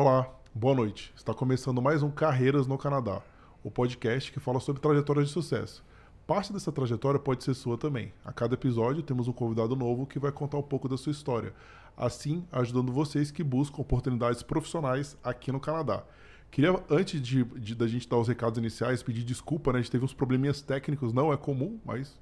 Olá, 0.00 0.32
boa 0.54 0.76
noite. 0.76 1.12
Está 1.16 1.34
começando 1.34 1.82
mais 1.82 2.04
um 2.04 2.08
Carreiras 2.12 2.68
no 2.68 2.78
Canadá, 2.78 3.20
o 3.64 3.68
podcast 3.68 4.30
que 4.30 4.38
fala 4.38 4.60
sobre 4.60 4.80
trajetórias 4.80 5.26
de 5.26 5.32
sucesso. 5.32 5.84
Parte 6.24 6.52
dessa 6.52 6.70
trajetória 6.70 7.18
pode 7.18 7.42
ser 7.42 7.52
sua 7.52 7.76
também. 7.76 8.12
A 8.24 8.32
cada 8.32 8.54
episódio 8.54 9.02
temos 9.02 9.26
um 9.26 9.32
convidado 9.32 9.74
novo 9.74 10.06
que 10.06 10.20
vai 10.20 10.30
contar 10.30 10.56
um 10.58 10.62
pouco 10.62 10.88
da 10.88 10.96
sua 10.96 11.10
história, 11.10 11.52
assim 11.96 12.44
ajudando 12.52 12.92
vocês 12.92 13.32
que 13.32 13.42
buscam 13.42 13.82
oportunidades 13.82 14.40
profissionais 14.40 15.16
aqui 15.24 15.50
no 15.50 15.58
Canadá. 15.58 16.04
Queria, 16.48 16.80
antes 16.88 17.20
de, 17.20 17.42
de, 17.42 17.74
da 17.74 17.88
gente 17.88 18.08
dar 18.08 18.18
os 18.18 18.28
recados 18.28 18.56
iniciais, 18.56 19.02
pedir 19.02 19.24
desculpa, 19.24 19.72
né? 19.72 19.80
A 19.80 19.82
gente 19.82 19.90
teve 19.90 20.04
uns 20.04 20.14
probleminhas 20.14 20.62
técnicos, 20.62 21.12
não 21.12 21.32
é 21.32 21.36
comum, 21.36 21.76
mas 21.84 22.16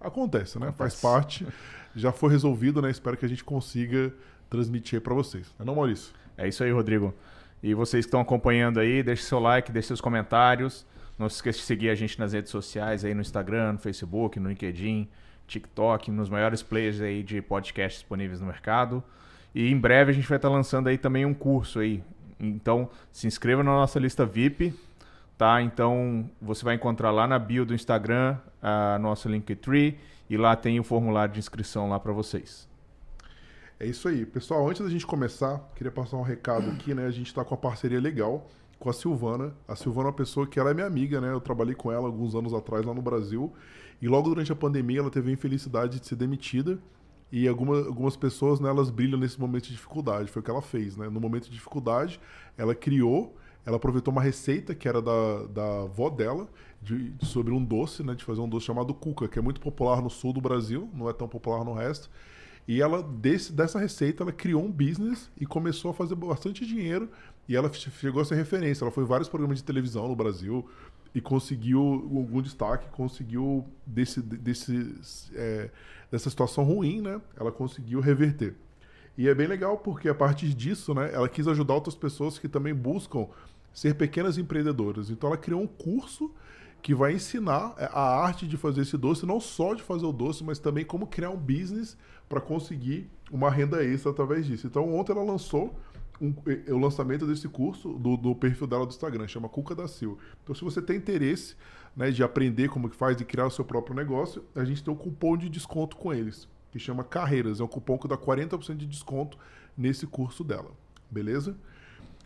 acontece, 0.00 0.58
né? 0.58 0.68
Acontece. 0.68 0.98
Faz 0.98 1.00
parte. 1.02 1.46
Já 1.94 2.10
foi 2.10 2.30
resolvido, 2.30 2.80
né? 2.80 2.90
Espero 2.90 3.18
que 3.18 3.26
a 3.26 3.28
gente 3.28 3.44
consiga 3.44 4.14
transmitir 4.48 5.00
para 5.00 5.14
vocês. 5.14 5.54
Não 5.58 5.64
é 5.64 5.66
não, 5.66 5.74
Maurício? 5.74 6.12
É 6.36 6.46
isso 6.48 6.62
aí, 6.62 6.70
Rodrigo. 6.70 7.14
E 7.62 7.74
vocês 7.74 8.04
que 8.04 8.08
estão 8.08 8.20
acompanhando 8.20 8.78
aí, 8.78 9.02
deixe 9.02 9.22
seu 9.22 9.38
like, 9.38 9.72
deixe 9.72 9.88
seus 9.88 10.00
comentários. 10.00 10.86
Não 11.18 11.28
se 11.28 11.36
esqueça 11.36 11.58
de 11.58 11.64
seguir 11.64 11.90
a 11.90 11.94
gente 11.94 12.18
nas 12.18 12.32
redes 12.32 12.50
sociais, 12.50 13.04
aí 13.04 13.12
no 13.12 13.20
Instagram, 13.20 13.72
no 13.72 13.78
Facebook, 13.78 14.38
no 14.38 14.48
LinkedIn, 14.48 15.08
TikTok, 15.48 16.10
nos 16.12 16.28
maiores 16.28 16.62
players 16.62 17.00
aí 17.00 17.24
de 17.24 17.42
podcast 17.42 17.98
disponíveis 17.98 18.40
no 18.40 18.46
mercado. 18.46 19.02
E 19.52 19.68
em 19.68 19.76
breve 19.76 20.12
a 20.12 20.14
gente 20.14 20.28
vai 20.28 20.36
estar 20.36 20.48
lançando 20.48 20.88
aí 20.88 20.96
também 20.96 21.26
um 21.26 21.34
curso 21.34 21.80
aí. 21.80 22.04
Então, 22.38 22.88
se 23.10 23.26
inscreva 23.26 23.64
na 23.64 23.72
nossa 23.72 23.98
lista 23.98 24.24
VIP, 24.24 24.72
tá? 25.36 25.60
Então, 25.60 26.30
você 26.40 26.64
vai 26.64 26.76
encontrar 26.76 27.10
lá 27.10 27.26
na 27.26 27.38
bio 27.38 27.66
do 27.66 27.74
Instagram 27.74 28.36
a 28.62 28.96
nossa 29.00 29.28
Linktree 29.28 29.98
e 30.30 30.36
lá 30.36 30.54
tem 30.54 30.78
o 30.78 30.84
formulário 30.84 31.34
de 31.34 31.40
inscrição 31.40 31.88
lá 31.88 31.98
para 31.98 32.12
vocês. 32.12 32.67
É 33.80 33.86
isso 33.86 34.08
aí. 34.08 34.26
Pessoal, 34.26 34.68
antes 34.68 34.82
da 34.82 34.90
gente 34.90 35.06
começar, 35.06 35.58
queria 35.76 35.92
passar 35.92 36.16
um 36.16 36.22
recado 36.22 36.68
aqui, 36.70 36.92
né? 36.94 37.06
A 37.06 37.10
gente 37.12 37.28
está 37.28 37.44
com 37.44 37.54
uma 37.54 37.60
parceria 37.60 38.00
legal 38.00 38.48
com 38.76 38.90
a 38.90 38.92
Silvana. 38.92 39.54
A 39.68 39.76
Silvana 39.76 40.08
é 40.08 40.10
uma 40.10 40.16
pessoa 40.16 40.48
que 40.48 40.58
ela 40.58 40.70
é 40.70 40.74
minha 40.74 40.86
amiga, 40.86 41.20
né? 41.20 41.30
Eu 41.30 41.40
trabalhei 41.40 41.76
com 41.76 41.92
ela 41.92 42.06
alguns 42.06 42.34
anos 42.34 42.52
atrás 42.52 42.84
lá 42.84 42.92
no 42.92 43.00
Brasil. 43.00 43.52
E 44.02 44.08
logo 44.08 44.30
durante 44.30 44.50
a 44.50 44.56
pandemia 44.56 44.98
ela 44.98 45.10
teve 45.10 45.30
a 45.30 45.32
infelicidade 45.32 46.00
de 46.00 46.06
ser 46.06 46.16
demitida. 46.16 46.78
E 47.30 47.46
alguma, 47.46 47.76
algumas 47.86 48.16
pessoas, 48.16 48.58
né, 48.58 48.68
elas 48.68 48.90
brilham 48.90 49.18
nesse 49.18 49.38
momento 49.38 49.64
de 49.64 49.72
dificuldade. 49.72 50.28
Foi 50.28 50.40
o 50.40 50.42
que 50.42 50.50
ela 50.50 50.62
fez, 50.62 50.96
né? 50.96 51.08
No 51.08 51.20
momento 51.20 51.44
de 51.44 51.52
dificuldade, 51.52 52.18
ela 52.56 52.74
criou, 52.74 53.36
ela 53.64 53.76
aproveitou 53.76 54.10
uma 54.10 54.22
receita 54.22 54.74
que 54.74 54.88
era 54.88 55.00
da, 55.00 55.46
da 55.46 55.82
avó 55.82 56.10
dela, 56.10 56.48
de, 56.82 57.14
sobre 57.22 57.52
um 57.52 57.64
doce, 57.64 58.02
né? 58.02 58.16
De 58.16 58.24
fazer 58.24 58.40
um 58.40 58.48
doce 58.48 58.66
chamado 58.66 58.92
cuca, 58.92 59.28
que 59.28 59.38
é 59.38 59.42
muito 59.42 59.60
popular 59.60 60.02
no 60.02 60.10
sul 60.10 60.32
do 60.32 60.40
Brasil, 60.40 60.90
não 60.92 61.08
é 61.08 61.12
tão 61.12 61.28
popular 61.28 61.64
no 61.64 61.74
resto. 61.74 62.10
E 62.68 62.82
ela, 62.82 63.02
desse, 63.02 63.50
dessa 63.50 63.78
receita, 63.78 64.22
ela 64.22 64.30
criou 64.30 64.62
um 64.62 64.70
business 64.70 65.30
e 65.40 65.46
começou 65.46 65.90
a 65.90 65.94
fazer 65.94 66.14
bastante 66.14 66.66
dinheiro. 66.66 67.08
E 67.48 67.56
ela 67.56 67.72
chegou 67.72 68.20
a 68.20 68.24
ser 68.26 68.34
referência. 68.34 68.84
Ela 68.84 68.90
foi 68.90 69.04
em 69.04 69.06
vários 69.06 69.26
programas 69.26 69.56
de 69.56 69.64
televisão 69.64 70.06
no 70.06 70.14
Brasil 70.14 70.68
e 71.14 71.20
conseguiu 71.20 71.80
algum 71.80 72.42
destaque, 72.42 72.86
conseguiu 72.90 73.64
desse, 73.86 74.20
desse, 74.20 74.94
é, 75.34 75.70
dessa 76.10 76.28
situação 76.28 76.62
ruim, 76.62 77.00
né? 77.00 77.18
Ela 77.40 77.50
conseguiu 77.50 78.00
reverter. 78.00 78.54
E 79.16 79.26
é 79.26 79.34
bem 79.34 79.46
legal 79.46 79.78
porque 79.78 80.06
a 80.06 80.14
partir 80.14 80.52
disso, 80.52 80.92
né, 80.92 81.10
ela 81.12 81.28
quis 81.28 81.48
ajudar 81.48 81.72
outras 81.72 81.96
pessoas 81.96 82.38
que 82.38 82.48
também 82.48 82.74
buscam 82.74 83.26
ser 83.72 83.94
pequenas 83.94 84.36
empreendedoras. 84.36 85.08
Então 85.08 85.28
ela 85.30 85.38
criou 85.38 85.62
um 85.62 85.66
curso 85.66 86.30
que 86.82 86.94
vai 86.94 87.14
ensinar 87.14 87.74
é, 87.78 87.86
a 87.86 88.22
arte 88.22 88.46
de 88.46 88.58
fazer 88.58 88.82
esse 88.82 88.96
doce, 88.96 89.24
não 89.24 89.40
só 89.40 89.74
de 89.74 89.82
fazer 89.82 90.04
o 90.04 90.12
doce, 90.12 90.44
mas 90.44 90.58
também 90.58 90.84
como 90.84 91.06
criar 91.06 91.30
um 91.30 91.36
business 91.36 91.96
para 92.28 92.40
conseguir 92.40 93.10
uma 93.30 93.50
renda 93.50 93.84
extra 93.84 94.10
através 94.10 94.46
disso. 94.46 94.66
Então, 94.66 94.92
ontem 94.94 95.12
ela 95.12 95.22
lançou 95.22 95.74
um, 96.20 96.34
o 96.68 96.78
lançamento 96.78 97.26
desse 97.26 97.48
curso 97.48 97.92
do, 97.94 98.16
do, 98.16 98.34
perfil 98.34 98.66
dela 98.66 98.86
do 98.86 98.90
Instagram, 98.90 99.26
chama 99.26 99.48
Cuca 99.48 99.74
da 99.74 99.86
Sil. 99.86 100.18
Então, 100.42 100.54
se 100.54 100.62
você 100.62 100.82
tem 100.82 100.96
interesse 100.96 101.56
né, 101.96 102.10
de 102.10 102.22
aprender 102.22 102.68
como 102.68 102.88
que 102.88 102.96
faz 102.96 103.20
e 103.20 103.24
criar 103.24 103.46
o 103.46 103.50
seu 103.50 103.64
próprio 103.64 103.94
negócio, 103.94 104.44
a 104.54 104.64
gente 104.64 104.82
tem 104.82 104.92
um 104.92 104.96
cupom 104.96 105.36
de 105.36 105.48
desconto 105.48 105.96
com 105.96 106.12
eles, 106.12 106.48
que 106.70 106.78
chama 106.78 107.04
Carreiras. 107.04 107.60
É 107.60 107.64
um 107.64 107.68
cupom 107.68 107.98
que 107.98 108.08
dá 108.08 108.16
40% 108.16 108.76
de 108.76 108.86
desconto 108.86 109.38
nesse 109.76 110.06
curso 110.06 110.42
dela. 110.42 110.70
Beleza? 111.10 111.56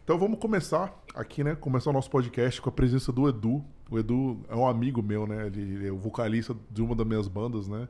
Então 0.04 0.18
vamos 0.18 0.40
começar 0.40 0.92
aqui, 1.14 1.44
né? 1.44 1.54
Começar 1.54 1.90
o 1.90 1.92
nosso 1.92 2.10
podcast 2.10 2.60
com 2.60 2.68
a 2.68 2.72
presença 2.72 3.12
do 3.12 3.28
Edu. 3.28 3.64
O 3.88 3.98
Edu 3.98 4.40
é 4.48 4.56
um 4.56 4.66
amigo 4.66 5.00
meu, 5.00 5.28
né? 5.28 5.46
Ele 5.46 5.86
é 5.86 5.92
o 5.92 5.96
vocalista 5.96 6.56
de 6.70 6.82
uma 6.82 6.96
das 6.96 7.06
minhas 7.06 7.28
bandas, 7.28 7.68
né? 7.68 7.86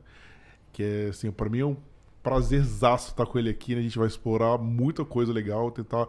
Que 0.71 0.83
é, 0.83 1.07
assim, 1.07 1.31
para 1.31 1.49
mim 1.49 1.59
é 1.59 1.65
um 1.65 1.75
prazerzaço 2.23 3.09
estar 3.09 3.25
com 3.25 3.37
ele 3.37 3.49
aqui, 3.49 3.75
né? 3.75 3.81
A 3.81 3.83
gente 3.83 3.99
vai 3.99 4.07
explorar 4.07 4.57
muita 4.57 5.05
coisa 5.05 5.31
legal, 5.31 5.69
tentar 5.69 6.07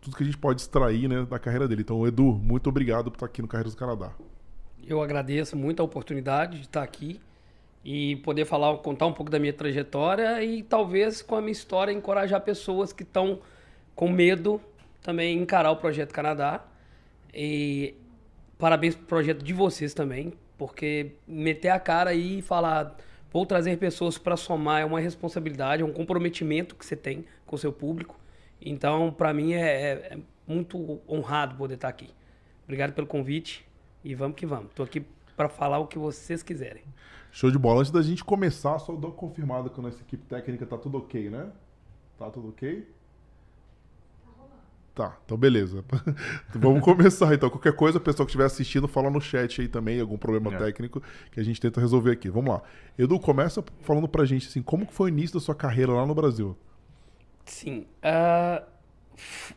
tudo 0.00 0.16
que 0.16 0.22
a 0.22 0.26
gente 0.26 0.36
pode 0.36 0.60
extrair, 0.60 1.08
né, 1.08 1.24
da 1.24 1.38
carreira 1.38 1.66
dele. 1.66 1.80
Então, 1.80 2.06
Edu, 2.06 2.34
muito 2.34 2.68
obrigado 2.68 3.10
por 3.10 3.16
estar 3.16 3.26
aqui 3.26 3.40
no 3.40 3.48
Carreiras 3.48 3.74
do 3.74 3.78
Canadá. 3.78 4.12
Eu 4.86 5.00
agradeço 5.00 5.56
muito 5.56 5.80
a 5.80 5.84
oportunidade 5.84 6.58
de 6.58 6.64
estar 6.64 6.82
aqui 6.82 7.18
e 7.82 8.16
poder 8.16 8.44
falar, 8.44 8.76
contar 8.78 9.06
um 9.06 9.12
pouco 9.12 9.30
da 9.30 9.38
minha 9.38 9.52
trajetória 9.52 10.42
e 10.42 10.62
talvez 10.62 11.22
com 11.22 11.36
a 11.36 11.40
minha 11.40 11.52
história 11.52 11.92
encorajar 11.92 12.40
pessoas 12.42 12.92
que 12.92 13.02
estão 13.02 13.38
com 13.94 14.10
medo 14.10 14.60
também 15.02 15.38
encarar 15.38 15.70
o 15.70 15.76
Projeto 15.76 16.12
Canadá. 16.12 16.64
E 17.32 17.94
parabéns 18.58 18.94
pro 18.94 19.04
projeto 19.04 19.42
de 19.42 19.52
vocês 19.52 19.92
também, 19.92 20.32
porque 20.56 21.12
meter 21.26 21.68
a 21.68 21.78
cara 21.78 22.10
aí 22.10 22.38
e 22.38 22.42
falar, 22.42 22.96
vou 23.34 23.44
trazer 23.44 23.76
pessoas 23.78 24.16
para 24.16 24.36
somar 24.36 24.82
é 24.82 24.84
uma 24.84 25.00
responsabilidade, 25.00 25.82
é 25.82 25.84
um 25.84 25.92
comprometimento 25.92 26.76
que 26.76 26.86
você 26.86 26.94
tem 26.94 27.24
com 27.44 27.56
o 27.56 27.58
seu 27.58 27.72
público. 27.72 28.16
Então, 28.62 29.12
para 29.12 29.34
mim 29.34 29.54
é, 29.54 29.60
é, 29.60 29.90
é, 29.90 30.18
muito 30.46 31.00
honrado 31.08 31.56
poder 31.56 31.74
estar 31.74 31.88
aqui. 31.88 32.08
Obrigado 32.62 32.92
pelo 32.92 33.08
convite 33.08 33.66
e 34.04 34.14
vamos 34.14 34.36
que 34.36 34.46
vamos. 34.46 34.66
Estou 34.66 34.84
aqui 34.84 35.04
para 35.36 35.48
falar 35.48 35.80
o 35.80 35.88
que 35.88 35.98
vocês 35.98 36.44
quiserem. 36.44 36.84
Show 37.32 37.50
de 37.50 37.58
bola. 37.58 37.80
Antes 37.80 37.90
da 37.90 38.02
gente 38.02 38.22
começar, 38.22 38.78
só 38.78 38.94
dou 38.94 39.10
confirmado 39.10 39.68
que 39.68 39.80
a 39.80 39.82
nossa 39.82 40.00
equipe 40.00 40.24
técnica 40.26 40.64
tá 40.64 40.78
tudo 40.78 40.98
ok, 40.98 41.28
né? 41.28 41.50
Tá 42.16 42.30
tudo 42.30 42.50
ok? 42.50 42.86
Tá, 44.94 45.18
então 45.24 45.36
beleza. 45.36 45.84
Vamos 46.54 46.80
começar 46.80 47.34
então. 47.34 47.50
Qualquer 47.50 47.72
coisa, 47.72 47.98
o 47.98 48.00
pessoal 48.00 48.24
que 48.24 48.30
estiver 48.30 48.44
assistindo, 48.44 48.86
fala 48.86 49.10
no 49.10 49.20
chat 49.20 49.60
aí 49.60 49.66
também, 49.66 50.00
algum 50.00 50.16
problema 50.16 50.54
é. 50.54 50.58
técnico 50.58 51.02
que 51.32 51.40
a 51.40 51.42
gente 51.42 51.60
tenta 51.60 51.80
resolver 51.80 52.12
aqui. 52.12 52.30
Vamos 52.30 52.54
lá. 52.54 52.62
Edu, 52.96 53.18
começa 53.18 53.64
falando 53.80 54.06
pra 54.06 54.24
gente 54.24 54.46
assim, 54.46 54.62
como 54.62 54.86
que 54.86 54.94
foi 54.94 55.10
o 55.10 55.12
início 55.12 55.34
da 55.34 55.44
sua 55.44 55.54
carreira 55.54 55.92
lá 55.92 56.06
no 56.06 56.14
Brasil? 56.14 56.56
Sim. 57.44 57.86
Uh, 58.04 58.64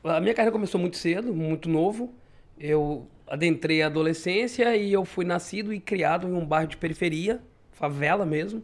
a 0.03 0.19
minha 0.19 0.33
carreira 0.33 0.51
começou 0.51 0.81
muito 0.81 0.97
cedo, 0.97 1.31
muito 1.31 1.69
novo. 1.69 2.15
Eu 2.59 3.07
adentrei 3.27 3.83
a 3.83 3.85
adolescência 3.85 4.75
e 4.75 4.91
eu 4.91 5.05
fui 5.05 5.23
nascido 5.23 5.71
e 5.71 5.79
criado 5.79 6.27
em 6.27 6.33
um 6.33 6.43
bairro 6.43 6.67
de 6.67 6.77
periferia, 6.77 7.43
favela 7.71 8.25
mesmo. 8.25 8.63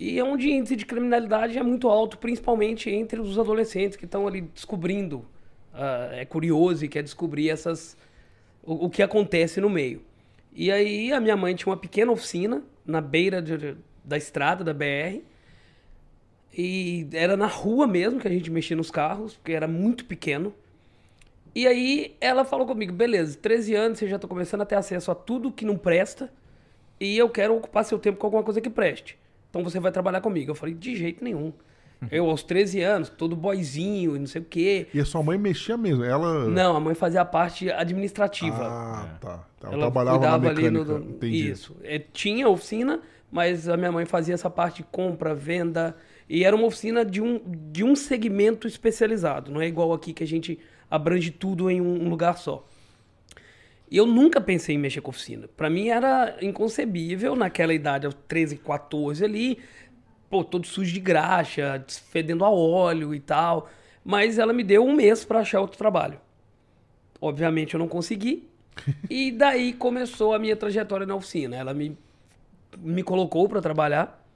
E 0.00 0.18
é 0.18 0.24
onde 0.24 0.48
o 0.48 0.50
índice 0.50 0.74
de 0.74 0.84
criminalidade 0.84 1.56
é 1.56 1.62
muito 1.62 1.88
alto, 1.88 2.18
principalmente 2.18 2.90
entre 2.90 3.20
os 3.20 3.38
adolescentes 3.38 3.96
que 3.96 4.04
estão 4.04 4.26
ali 4.26 4.40
descobrindo 4.40 5.24
uh, 5.72 6.12
é 6.12 6.24
curioso 6.24 6.84
e 6.84 6.88
quer 6.88 7.02
descobrir 7.02 7.50
essas 7.50 7.96
o, 8.62 8.86
o, 8.86 8.90
que 8.90 9.02
acontece 9.02 9.60
no 9.60 9.68
meio. 9.68 10.02
E 10.52 10.70
aí 10.70 11.12
a 11.12 11.20
minha 11.20 11.36
mãe 11.36 11.54
tinha 11.54 11.70
uma 11.70 11.76
pequena 11.76 12.12
oficina 12.12 12.62
na 12.84 13.00
beira 13.00 13.40
de, 13.40 13.76
da 14.04 14.16
estrada 14.16 14.62
da 14.62 14.72
BR. 14.72 15.20
E 16.56 17.08
era 17.12 17.36
na 17.36 17.46
rua 17.46 17.86
mesmo 17.86 18.20
que 18.20 18.28
a 18.28 18.30
gente 18.30 18.50
mexia 18.50 18.76
nos 18.76 18.90
carros, 18.90 19.34
porque 19.36 19.52
era 19.52 19.66
muito 19.66 20.04
pequeno. 20.04 20.54
E 21.54 21.66
aí 21.66 22.16
ela 22.20 22.44
falou 22.44 22.66
comigo, 22.66 22.92
beleza, 22.92 23.38
13 23.38 23.74
anos, 23.74 23.98
você 23.98 24.08
já 24.08 24.16
está 24.16 24.28
começando 24.28 24.62
a 24.62 24.66
ter 24.66 24.76
acesso 24.76 25.10
a 25.10 25.14
tudo 25.14 25.52
que 25.52 25.64
não 25.64 25.76
presta. 25.76 26.30
E 27.00 27.16
eu 27.16 27.28
quero 27.28 27.56
ocupar 27.56 27.84
seu 27.84 27.98
tempo 27.98 28.18
com 28.18 28.26
alguma 28.26 28.42
coisa 28.42 28.60
que 28.60 28.70
preste. 28.70 29.18
Então 29.50 29.62
você 29.64 29.80
vai 29.80 29.90
trabalhar 29.90 30.20
comigo. 30.20 30.50
Eu 30.50 30.54
falei, 30.54 30.74
de 30.74 30.94
jeito 30.94 31.24
nenhum. 31.24 31.52
Eu, 32.10 32.28
aos 32.28 32.42
13 32.42 32.80
anos, 32.80 33.08
todo 33.08 33.36
boizinho 33.36 34.16
e 34.16 34.18
não 34.18 34.26
sei 34.26 34.42
o 34.42 34.44
quê. 34.44 34.88
E 34.92 35.00
a 35.00 35.04
sua 35.04 35.22
mãe 35.22 35.38
mexia 35.38 35.76
mesmo? 35.76 36.04
Ela... 36.04 36.48
Não, 36.48 36.76
a 36.76 36.80
mãe 36.80 36.94
fazia 36.94 37.20
a 37.20 37.24
parte 37.24 37.70
administrativa. 37.70 38.58
Ah, 38.60 39.18
tá. 39.20 39.46
Ela, 39.62 39.72
ela 39.74 39.82
trabalhava 39.82 40.18
cuidava 40.18 40.48
ali 40.48 40.70
no... 40.70 40.98
Entendi. 40.98 41.50
Isso. 41.50 41.76
É, 41.84 41.98
tinha 41.98 42.48
oficina, 42.48 43.00
mas 43.30 43.68
a 43.68 43.76
minha 43.76 43.92
mãe 43.92 44.04
fazia 44.04 44.34
essa 44.34 44.50
parte 44.50 44.78
de 44.78 44.88
compra, 44.90 45.34
venda. 45.34 45.96
E 46.28 46.44
era 46.44 46.56
uma 46.56 46.66
oficina 46.66 47.04
de 47.04 47.20
um, 47.20 47.40
de 47.70 47.84
um 47.84 47.94
segmento 47.94 48.66
especializado. 48.66 49.50
Não 49.52 49.60
é 49.60 49.66
igual 49.66 49.92
aqui 49.92 50.12
que 50.12 50.24
a 50.24 50.26
gente 50.26 50.58
abrange 50.90 51.30
tudo 51.30 51.70
em 51.70 51.80
um 51.80 52.08
lugar 52.08 52.36
só. 52.38 52.66
E 53.92 53.96
eu 53.98 54.06
nunca 54.06 54.40
pensei 54.40 54.74
em 54.74 54.78
mexer 54.78 55.02
com 55.02 55.10
oficina. 55.10 55.46
Para 55.54 55.68
mim 55.68 55.88
era 55.88 56.38
inconcebível 56.40 57.36
naquela 57.36 57.74
idade, 57.74 58.06
aos 58.06 58.14
13, 58.26 58.56
14 58.56 59.22
ali, 59.22 59.58
pô, 60.32 60.42
todo 60.42 60.66
sujo 60.66 60.90
de 60.90 60.98
graxa, 60.98 61.84
fedendo 62.10 62.42
a 62.42 62.48
óleo 62.48 63.14
e 63.14 63.20
tal. 63.20 63.68
Mas 64.02 64.38
ela 64.38 64.54
me 64.54 64.64
deu 64.64 64.82
um 64.82 64.94
mês 64.94 65.26
para 65.26 65.40
achar 65.40 65.60
outro 65.60 65.76
trabalho. 65.76 66.18
Obviamente 67.20 67.74
eu 67.74 67.78
não 67.78 67.86
consegui. 67.86 68.48
e 69.10 69.30
daí 69.30 69.74
começou 69.74 70.32
a 70.32 70.38
minha 70.38 70.56
trajetória 70.56 71.04
na 71.04 71.14
oficina. 71.14 71.54
Ela 71.54 71.74
me, 71.74 71.98
me 72.78 73.02
colocou 73.02 73.46
para 73.46 73.60
trabalhar 73.60 74.26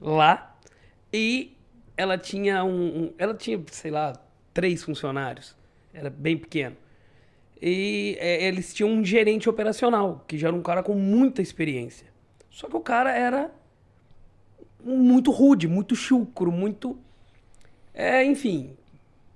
lá 0.00 0.56
e 1.12 1.54
ela 1.98 2.16
tinha 2.16 2.64
um, 2.64 3.02
um, 3.02 3.12
ela 3.18 3.34
tinha, 3.34 3.62
sei 3.70 3.90
lá, 3.90 4.14
três 4.54 4.82
funcionários. 4.82 5.54
era 5.92 6.08
bem 6.08 6.38
pequeno. 6.38 6.76
E 7.60 8.16
é, 8.18 8.46
eles 8.46 8.72
tinham 8.72 8.88
um 8.90 9.04
gerente 9.04 9.50
operacional, 9.50 10.24
que 10.26 10.38
já 10.38 10.48
era 10.48 10.56
um 10.56 10.62
cara 10.62 10.82
com 10.82 10.94
muita 10.94 11.42
experiência. 11.42 12.06
Só 12.50 12.68
que 12.68 12.76
o 12.76 12.80
cara 12.80 13.12
era 13.14 13.50
muito 14.84 15.30
rude, 15.30 15.68
muito 15.68 15.94
chucro, 15.94 16.50
muito. 16.50 16.98
É, 17.94 18.24
enfim. 18.24 18.76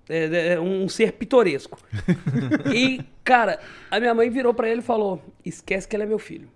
É, 0.08 0.54
é 0.54 0.60
um 0.60 0.88
ser 0.88 1.12
pitoresco. 1.12 1.78
e, 2.72 3.04
cara, 3.24 3.58
a 3.90 3.98
minha 3.98 4.14
mãe 4.14 4.30
virou 4.30 4.54
pra 4.54 4.68
ele 4.68 4.80
e 4.80 4.84
falou: 4.84 5.22
esquece 5.44 5.86
que 5.86 5.96
ele 5.96 6.04
é 6.04 6.06
meu 6.06 6.18
filho. 6.18 6.48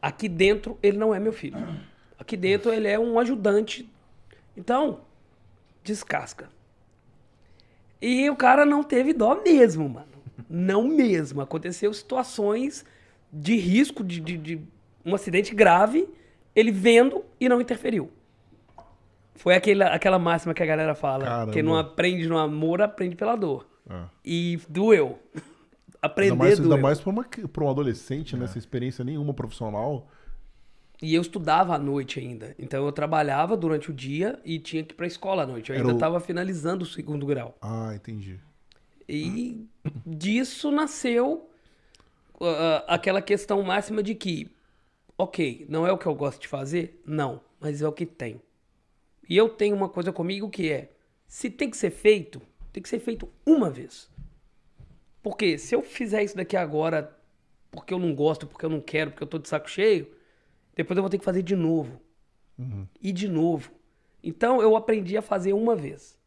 Aqui 0.00 0.28
dentro 0.28 0.78
ele 0.82 0.98
não 0.98 1.14
é 1.14 1.18
meu 1.18 1.32
filho. 1.32 1.56
Aqui 2.18 2.36
dentro 2.36 2.72
ele 2.72 2.88
é 2.88 2.98
um 2.98 3.18
ajudante. 3.18 3.88
Então, 4.56 5.00
descasca. 5.82 6.48
E 8.00 8.28
o 8.28 8.36
cara 8.36 8.66
não 8.66 8.82
teve 8.82 9.14
dó 9.14 9.42
mesmo, 9.42 9.88
mano. 9.88 10.06
Não 10.48 10.86
mesmo. 10.86 11.40
Aconteceu 11.40 11.92
situações 11.94 12.84
de 13.32 13.56
risco, 13.56 14.04
de, 14.04 14.20
de, 14.20 14.36
de 14.36 14.60
um 15.04 15.14
acidente 15.14 15.54
grave, 15.54 16.06
ele 16.54 16.70
vendo 16.70 17.24
e 17.40 17.48
não 17.48 17.60
interferiu. 17.60 18.10
Foi 19.34 19.54
aquela, 19.54 19.86
aquela 19.86 20.18
máxima 20.18 20.54
que 20.54 20.62
a 20.62 20.66
galera 20.66 20.94
fala. 20.94 21.24
Caramba. 21.24 21.52
Quem 21.52 21.62
não 21.62 21.76
aprende 21.76 22.28
no 22.28 22.38
amor, 22.38 22.80
aprende 22.80 23.16
pela 23.16 23.34
dor. 23.36 23.66
Ah. 23.88 24.08
E 24.24 24.58
doeu. 24.68 25.18
Aprender 26.00 26.32
Ainda 26.32 26.44
mais, 26.44 26.58
doeu. 26.58 26.70
ainda 26.72 26.82
mais 26.82 27.00
pra 27.00 27.64
um 27.64 27.70
adolescente, 27.70 28.36
né? 28.36 28.46
Sem 28.46 28.58
experiência 28.60 29.02
nenhuma 29.02 29.32
profissional. 29.32 30.06
E 31.02 31.14
eu 31.14 31.22
estudava 31.22 31.74
à 31.74 31.78
noite 31.78 32.20
ainda. 32.20 32.54
Então 32.58 32.84
eu 32.84 32.92
trabalhava 32.92 33.56
durante 33.56 33.90
o 33.90 33.94
dia 33.94 34.38
e 34.44 34.58
tinha 34.58 34.84
que 34.84 34.92
ir 34.92 34.96
pra 34.96 35.06
escola 35.06 35.42
à 35.44 35.46
noite. 35.46 35.70
Eu 35.70 35.74
Era 35.76 35.82
ainda 35.82 35.94
o- 35.94 35.96
estava 35.96 36.20
finalizando 36.20 36.84
o 36.84 36.86
segundo 36.86 37.24
grau. 37.24 37.56
Ah, 37.60 37.92
entendi. 37.94 38.38
E 39.08 39.66
disso 40.06 40.70
nasceu 40.70 41.48
ah, 42.40 42.84
aquela 42.86 43.22
questão 43.22 43.62
máxima 43.62 44.02
de 44.02 44.14
que, 44.14 44.53
ok, 45.16 45.66
não 45.68 45.86
é 45.86 45.92
o 45.92 45.98
que 45.98 46.06
eu 46.06 46.14
gosto 46.14 46.40
de 46.40 46.48
fazer? 46.48 47.02
Não, 47.06 47.40
mas 47.60 47.82
é 47.82 47.88
o 47.88 47.92
que 47.92 48.06
tem. 48.06 48.40
E 49.28 49.36
eu 49.36 49.48
tenho 49.48 49.74
uma 49.74 49.88
coisa 49.88 50.12
comigo 50.12 50.50
que 50.50 50.70
é, 50.70 50.92
se 51.26 51.50
tem 51.50 51.70
que 51.70 51.76
ser 51.76 51.90
feito, 51.90 52.40
tem 52.72 52.82
que 52.82 52.88
ser 52.88 52.98
feito 52.98 53.28
uma 53.46 53.70
vez. 53.70 54.10
Porque 55.22 55.56
se 55.56 55.74
eu 55.74 55.82
fizer 55.82 56.22
isso 56.22 56.36
daqui 56.36 56.56
agora 56.56 57.18
porque 57.70 57.92
eu 57.92 57.98
não 57.98 58.14
gosto, 58.14 58.46
porque 58.46 58.64
eu 58.64 58.70
não 58.70 58.80
quero, 58.80 59.10
porque 59.10 59.24
eu 59.24 59.28
tô 59.28 59.38
de 59.38 59.48
saco 59.48 59.68
cheio, 59.68 60.08
depois 60.76 60.96
eu 60.96 61.02
vou 61.02 61.10
ter 61.10 61.18
que 61.18 61.24
fazer 61.24 61.42
de 61.42 61.56
novo. 61.56 62.00
E 63.02 63.10
de 63.12 63.28
novo. 63.28 63.70
Então 64.22 64.62
eu 64.62 64.76
aprendi 64.76 65.16
a 65.16 65.22
fazer 65.22 65.52
uma 65.52 65.74
vez. 65.74 66.18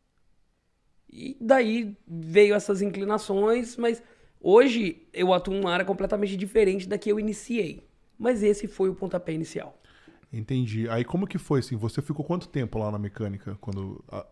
E 1.10 1.38
daí 1.40 1.98
veio 2.06 2.54
essas 2.54 2.82
inclinações, 2.82 3.78
mas 3.78 4.04
hoje 4.42 5.08
eu 5.14 5.34
atuo 5.34 5.54
numa 5.54 5.72
área 5.72 5.86
completamente 5.86 6.36
diferente 6.36 6.88
da 6.88 6.98
que 6.98 7.10
eu 7.10 7.20
iniciei. 7.20 7.87
Mas 8.18 8.42
esse 8.44 8.68
foi 8.68 8.90
o 8.90 8.96
pontapé 8.96 9.34
inicial. 9.34 9.80
Entendi. 10.32 10.90
Aí 10.90 11.04
como 11.06 11.26
que 11.28 11.38
foi, 11.38 11.60
assim? 11.60 11.76
Você 11.78 12.02
ficou 12.02 12.26
quanto 12.26 12.48
tempo 12.48 12.78
lá 12.80 12.92
na 12.92 13.00
mecânica? 13.00 13.58
Quando... 13.62 14.04
ah, 14.10 14.26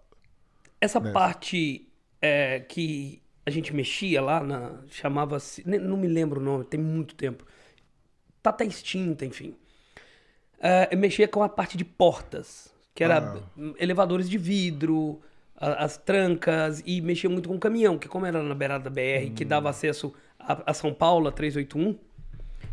Essa 0.81 0.99
parte 0.99 1.87
é, 2.21 2.59
que 2.61 3.21
a 3.45 3.49
gente 3.49 3.73
mexia 3.73 4.21
lá, 4.21 4.41
na, 4.43 4.81
chamava-se. 4.89 5.63
Não 5.67 5.95
me 5.97 6.07
lembro 6.07 6.39
o 6.41 6.43
nome, 6.43 6.65
tem 6.65 6.79
muito 6.79 7.15
tempo. 7.15 7.45
Tá 8.41 8.49
até 8.49 8.65
extinta, 8.65 9.25
enfim. 9.25 9.55
É, 10.59 10.89
eu 10.91 10.97
mexia 10.97 11.27
com 11.27 11.43
a 11.43 11.49
parte 11.49 11.77
de 11.77 11.85
portas, 11.85 12.73
que 12.93 13.03
era 13.03 13.19
Ah. 13.35 13.39
elevadores 13.77 14.29
de 14.29 14.37
vidro, 14.37 15.21
a- 15.55 15.83
as 15.85 15.97
trancas, 15.97 16.81
e 16.85 17.01
mexia 17.01 17.29
muito 17.29 17.49
com 17.49 17.59
caminhão, 17.59 17.97
que 17.97 18.07
como 18.07 18.25
era 18.25 18.41
na 18.41 18.55
beirada 18.55 18.85
da 18.85 18.89
BR, 18.89 19.31
que 19.35 19.45
dava 19.45 19.69
acesso 19.69 20.13
a, 20.39 20.71
a 20.71 20.73
São 20.73 20.93
Paulo, 20.93 21.27
a 21.27 21.31
381, 21.31 21.97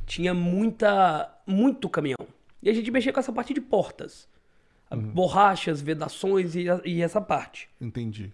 tinha 0.06 0.34
muita, 0.34 1.32
muito 1.46 1.88
caminhão. 1.88 2.18
E 2.62 2.70
a 2.70 2.72
gente 2.72 2.90
mexia 2.90 3.12
com 3.12 3.20
essa 3.20 3.32
parte 3.32 3.52
de 3.52 3.60
portas. 3.60 4.28
Borrachas, 4.94 5.80
vedações 5.80 6.54
e, 6.54 6.66
e 6.84 7.00
essa 7.00 7.20
parte. 7.20 7.68
Entendi. 7.80 8.30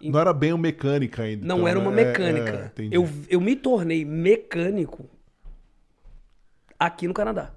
Não 0.00 0.18
era 0.18 0.32
bem 0.32 0.52
uma 0.52 0.62
mecânica 0.62 1.22
ainda. 1.22 1.46
Não 1.46 1.56
então, 1.56 1.68
era 1.68 1.78
uma 1.78 1.90
né? 1.90 2.02
É, 2.02 2.06
mecânica. 2.06 2.50
é, 2.50 2.66
entendi. 2.66 2.96
eu, 2.96 3.08
eu 3.28 3.40
me 3.40 3.54
tornei 3.54 4.04
mecânico 4.04 5.08
aqui 6.78 7.06
no 7.06 7.14
Canadá. 7.14 7.52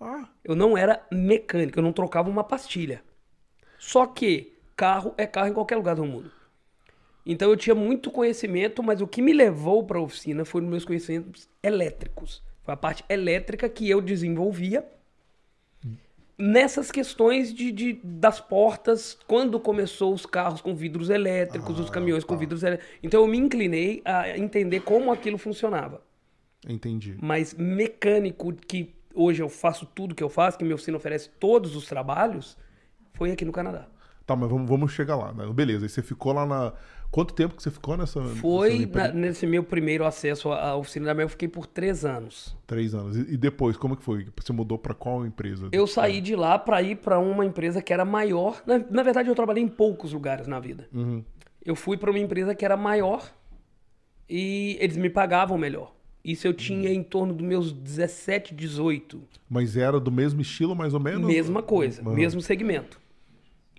Ah, 0.00 0.28
Eu 0.42 0.54
não 0.54 0.78
era 0.78 1.04
mecânico, 1.12 1.78
eu 1.78 1.82
não 1.82 1.92
trocava 1.92 2.30
uma 2.30 2.42
pastilha. 2.42 3.02
Só 3.78 4.06
que 4.06 4.56
carro 4.74 5.12
é 5.18 5.26
carro 5.26 5.48
em 5.48 5.52
qualquer 5.52 5.76
lugar 5.76 5.96
do 5.96 6.04
mundo. 6.06 6.30
Então 7.26 7.50
eu 7.50 7.56
tinha 7.56 7.74
muito 7.74 8.10
conhecimento, 8.10 8.82
mas 8.82 9.02
o 9.02 9.06
que 9.06 9.20
me 9.20 9.32
levou 9.34 9.84
para 9.84 9.98
a 9.98 10.02
oficina 10.02 10.44
foi 10.44 10.62
os 10.62 10.68
meus 10.68 10.84
conhecimentos 10.86 11.48
elétricos. 11.62 12.42
Foi 12.62 12.74
a 12.74 12.76
parte 12.76 13.04
elétrica 13.08 13.68
que 13.68 13.88
eu 13.88 14.00
desenvolvia 14.00 14.84
nessas 16.38 16.90
questões 16.90 17.52
de, 17.52 17.70
de- 17.70 18.00
das 18.02 18.40
portas, 18.40 19.18
quando 19.26 19.60
começou 19.60 20.14
os 20.14 20.24
carros 20.24 20.60
com 20.62 20.74
vidros 20.74 21.10
elétricos, 21.10 21.78
os 21.78 21.90
caminhões 21.90 22.24
com 22.24 22.36
vidros 22.36 22.62
elétricos. 22.62 22.94
Então 23.02 23.20
eu 23.20 23.26
me 23.26 23.36
inclinei 23.36 24.00
a 24.04 24.38
entender 24.38 24.80
como 24.80 25.12
aquilo 25.12 25.36
funcionava. 25.36 26.02
entendi. 26.66 27.16
Mas 27.20 27.52
mecânico, 27.54 28.52
que 28.54 28.94
hoje 29.14 29.42
eu 29.42 29.48
faço 29.48 29.84
tudo 29.86 30.14
que 30.14 30.22
eu 30.22 30.30
faço, 30.30 30.56
que 30.56 30.64
minha 30.64 30.74
oficina 30.74 30.96
oferece 30.96 31.28
todos 31.38 31.76
os 31.76 31.86
trabalhos, 31.86 32.56
foi 33.12 33.30
aqui 33.32 33.44
no 33.44 33.52
Canadá. 33.52 33.86
Tá, 34.30 34.36
mas 34.36 34.48
vamos, 34.48 34.68
vamos 34.68 34.92
chegar 34.92 35.16
lá. 35.16 35.32
Né? 35.32 35.44
Beleza, 35.52 35.84
aí 35.84 35.88
você 35.88 36.02
ficou 36.02 36.32
lá 36.32 36.46
na... 36.46 36.72
Quanto 37.10 37.34
tempo 37.34 37.56
que 37.56 37.62
você 37.64 37.70
ficou 37.72 37.96
nessa... 37.96 38.22
Foi 38.22 38.86
nessa 38.86 39.08
na- 39.08 39.12
nesse 39.12 39.44
meu 39.44 39.64
primeiro 39.64 40.04
acesso 40.06 40.52
à 40.52 40.76
oficina 40.76 41.06
da 41.06 41.14
minha, 41.14 41.24
eu 41.24 41.28
fiquei 41.28 41.48
por 41.48 41.66
três 41.66 42.04
anos. 42.04 42.56
Três 42.68 42.94
anos. 42.94 43.16
E, 43.16 43.34
e 43.34 43.36
depois, 43.36 43.76
como 43.76 43.96
que 43.96 44.04
foi? 44.04 44.28
Você 44.40 44.52
mudou 44.52 44.78
pra 44.78 44.94
qual 44.94 45.26
empresa? 45.26 45.68
Eu 45.72 45.88
saí 45.88 46.20
de 46.20 46.36
lá 46.36 46.56
para 46.56 46.80
ir 46.80 46.98
para 46.98 47.18
uma 47.18 47.44
empresa 47.44 47.82
que 47.82 47.92
era 47.92 48.04
maior. 48.04 48.62
Na, 48.64 48.78
na 48.88 49.02
verdade, 49.02 49.28
eu 49.28 49.34
trabalhei 49.34 49.64
em 49.64 49.68
poucos 49.68 50.12
lugares 50.12 50.46
na 50.46 50.60
vida. 50.60 50.88
Uhum. 50.94 51.24
Eu 51.64 51.74
fui 51.74 51.96
para 51.96 52.10
uma 52.10 52.18
empresa 52.20 52.54
que 52.54 52.64
era 52.64 52.76
maior 52.76 53.28
e 54.28 54.76
eles 54.80 54.96
me 54.96 55.10
pagavam 55.10 55.58
melhor. 55.58 55.92
Isso 56.22 56.46
eu 56.46 56.52
tinha 56.52 56.90
em 56.92 57.02
torno 57.02 57.32
dos 57.32 57.44
meus 57.46 57.72
17, 57.72 58.54
18. 58.54 59.20
Mas 59.48 59.76
era 59.76 59.98
do 59.98 60.12
mesmo 60.12 60.40
estilo, 60.42 60.76
mais 60.76 60.92
ou 60.92 61.00
menos? 61.00 61.26
Mesma 61.26 61.62
coisa, 61.62 62.02
Uhum. 62.06 62.14
mesmo 62.14 62.40
segmento. 62.42 62.99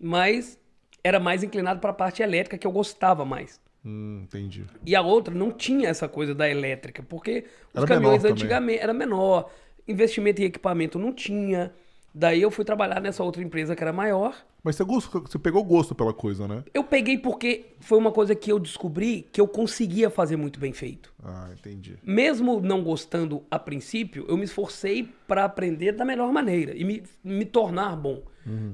Mas 0.01 0.59
era 1.03 1.19
mais 1.19 1.43
inclinado 1.43 1.79
para 1.81 1.91
a 1.91 1.93
parte 1.93 2.23
elétrica 2.23 2.57
que 2.57 2.67
eu 2.67 2.71
gostava 2.71 3.25
mais. 3.25 3.61
Hum, 3.83 4.21
entendi. 4.23 4.65
E 4.85 4.95
a 4.95 5.01
outra 5.01 5.33
não 5.33 5.51
tinha 5.51 5.89
essa 5.89 6.07
coisa 6.09 6.33
da 6.33 6.49
elétrica, 6.49 7.03
porque 7.03 7.45
os 7.73 7.83
Era 7.83 7.85
caminhões 7.85 8.23
menor 8.23 8.25
também. 8.25 8.63
antigamente 8.63 8.79
era 8.81 8.93
menor, 8.93 9.51
investimento 9.87 10.41
em 10.41 10.45
equipamento 10.45 10.97
não 10.97 11.13
tinha. 11.13 11.73
Daí 12.13 12.41
eu 12.41 12.51
fui 12.51 12.65
trabalhar 12.65 12.99
nessa 12.99 13.23
outra 13.23 13.41
empresa 13.41 13.75
que 13.75 13.83
era 13.83 13.93
maior. 13.93 14.35
Mas 14.63 14.75
você, 14.75 14.83
gostou, 14.83 15.21
você 15.21 15.39
pegou 15.39 15.63
gosto 15.63 15.95
pela 15.95 16.13
coisa, 16.13 16.47
né? 16.47 16.63
Eu 16.73 16.83
peguei 16.83 17.17
porque 17.17 17.73
foi 17.79 17.97
uma 17.97 18.11
coisa 18.11 18.35
que 18.35 18.51
eu 18.51 18.59
descobri 18.59 19.27
que 19.31 19.39
eu 19.39 19.47
conseguia 19.47 20.09
fazer 20.09 20.35
muito 20.35 20.59
bem 20.59 20.73
feito. 20.73 21.13
Ah, 21.23 21.49
entendi. 21.51 21.97
Mesmo 22.03 22.59
não 22.59 22.83
gostando 22.83 23.43
a 23.49 23.57
princípio, 23.57 24.25
eu 24.27 24.37
me 24.37 24.43
esforcei 24.43 25.09
para 25.27 25.45
aprender 25.45 25.93
da 25.93 26.05
melhor 26.05 26.31
maneira 26.31 26.75
e 26.75 26.83
me, 26.83 27.03
me 27.23 27.45
tornar 27.45 27.95
bom. 27.95 28.23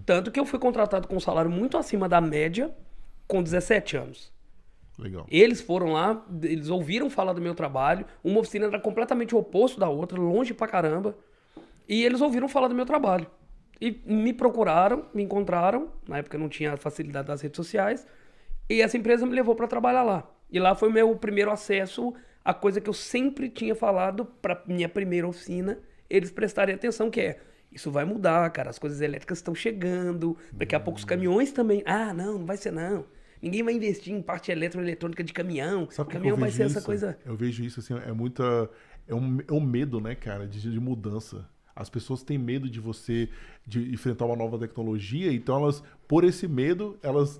Tanto 0.06 0.32
que 0.32 0.40
eu 0.40 0.46
fui 0.46 0.60
contratado 0.60 1.08
com 1.08 1.18
um 1.18 1.20
salário 1.20 1.52
muito 1.52 1.78
acima 1.78 2.08
da 2.08 2.22
média 2.22 2.74
com 3.28 3.44
17 3.44 3.98
anos. 3.98 4.32
Legal. 4.98 5.28
Eles 5.30 5.62
foram 5.62 5.94
lá, 5.94 6.26
eles 6.42 6.70
ouviram 6.70 7.10
falar 7.10 7.34
do 7.34 7.42
meu 7.42 7.54
trabalho. 7.54 8.06
Uma 8.24 8.40
oficina 8.40 8.66
era 8.66 8.80
completamente 8.80 9.36
o 9.36 9.38
oposto 9.38 9.80
da 9.80 9.88
outra, 9.88 10.20
longe 10.20 10.54
pra 10.54 10.68
caramba. 10.68 11.16
E 11.88 12.04
eles 12.04 12.22
ouviram 12.22 12.48
falar 12.48 12.68
do 12.68 12.76
meu 12.76 12.86
trabalho. 12.86 13.28
E 13.80 14.02
me 14.06 14.34
procuraram, 14.34 15.06
me 15.14 15.24
encontraram. 15.24 15.90
Na 16.08 16.18
época 16.18 16.38
não 16.38 16.50
tinha 16.50 16.74
a 16.74 16.78
facilidade 16.78 17.28
das 17.28 17.42
redes 17.42 17.56
sociais. 17.56 18.06
E 18.70 18.82
essa 18.82 18.98
empresa 18.98 19.26
me 19.26 19.34
levou 19.34 19.56
pra 19.56 19.68
trabalhar 19.68 20.04
lá. 20.04 20.30
E 20.52 20.60
lá 20.60 20.76
foi 20.76 20.90
o 20.90 20.92
meu 20.92 21.16
primeiro 21.16 21.52
acesso 21.52 22.14
à 22.44 22.54
coisa 22.54 22.82
que 22.82 22.90
eu 22.90 22.94
sempre 22.94 23.50
tinha 23.50 23.76
falado 23.76 24.26
pra 24.42 24.62
minha 24.68 24.90
primeira 24.90 25.28
oficina. 25.28 25.80
Eles 26.10 26.32
prestarem 26.32 26.76
atenção, 26.76 27.10
que 27.10 27.22
é. 27.22 27.40
Isso 27.72 27.92
vai 27.92 28.06
mudar, 28.06 28.50
cara. 28.52 28.70
As 28.70 28.80
coisas 28.80 29.02
elétricas 29.02 29.38
estão 29.38 29.54
chegando. 29.54 30.38
Daqui 30.54 30.76
a 30.76 30.80
pouco 30.80 30.98
os 30.98 31.06
caminhões 31.06 31.52
também. 31.52 31.84
Ah, 31.86 32.14
não, 32.14 32.40
não 32.40 32.46
vai 32.46 32.58
ser 32.58 32.72
não. 32.72 33.06
Ninguém 33.42 33.62
vai 33.62 33.74
investir 33.74 34.14
em 34.14 34.22
parte 34.22 34.52
eletroeletrônica 34.52 35.24
de 35.24 35.34
caminhão. 35.34 35.88
Sabe 35.92 36.12
caminhão 36.12 36.38
vai 36.38 36.50
ser 36.50 36.66
isso? 36.66 36.78
essa 36.78 36.86
coisa. 36.86 37.18
Eu 37.26 37.36
vejo 37.36 37.64
isso 37.64 37.80
assim, 37.80 37.94
é 37.96 38.12
muita. 38.12 38.70
É 39.08 39.14
um, 39.14 39.40
é 39.48 39.54
um 39.54 39.62
medo, 39.62 40.02
né, 40.02 40.16
cara, 40.16 40.48
de, 40.48 40.60
de 40.60 40.80
mudança. 40.80 41.48
As 41.80 41.90
pessoas 41.90 42.24
têm 42.24 42.38
medo 42.38 42.70
de 42.70 42.80
você 42.80 43.30
de 43.66 43.94
enfrentar 43.94 44.26
uma 44.26 44.36
nova 44.36 44.58
tecnologia, 44.58 45.32
então 45.32 45.58
elas, 45.64 45.84
por 46.08 46.24
esse 46.24 46.48
medo, 46.48 46.98
elas 47.04 47.40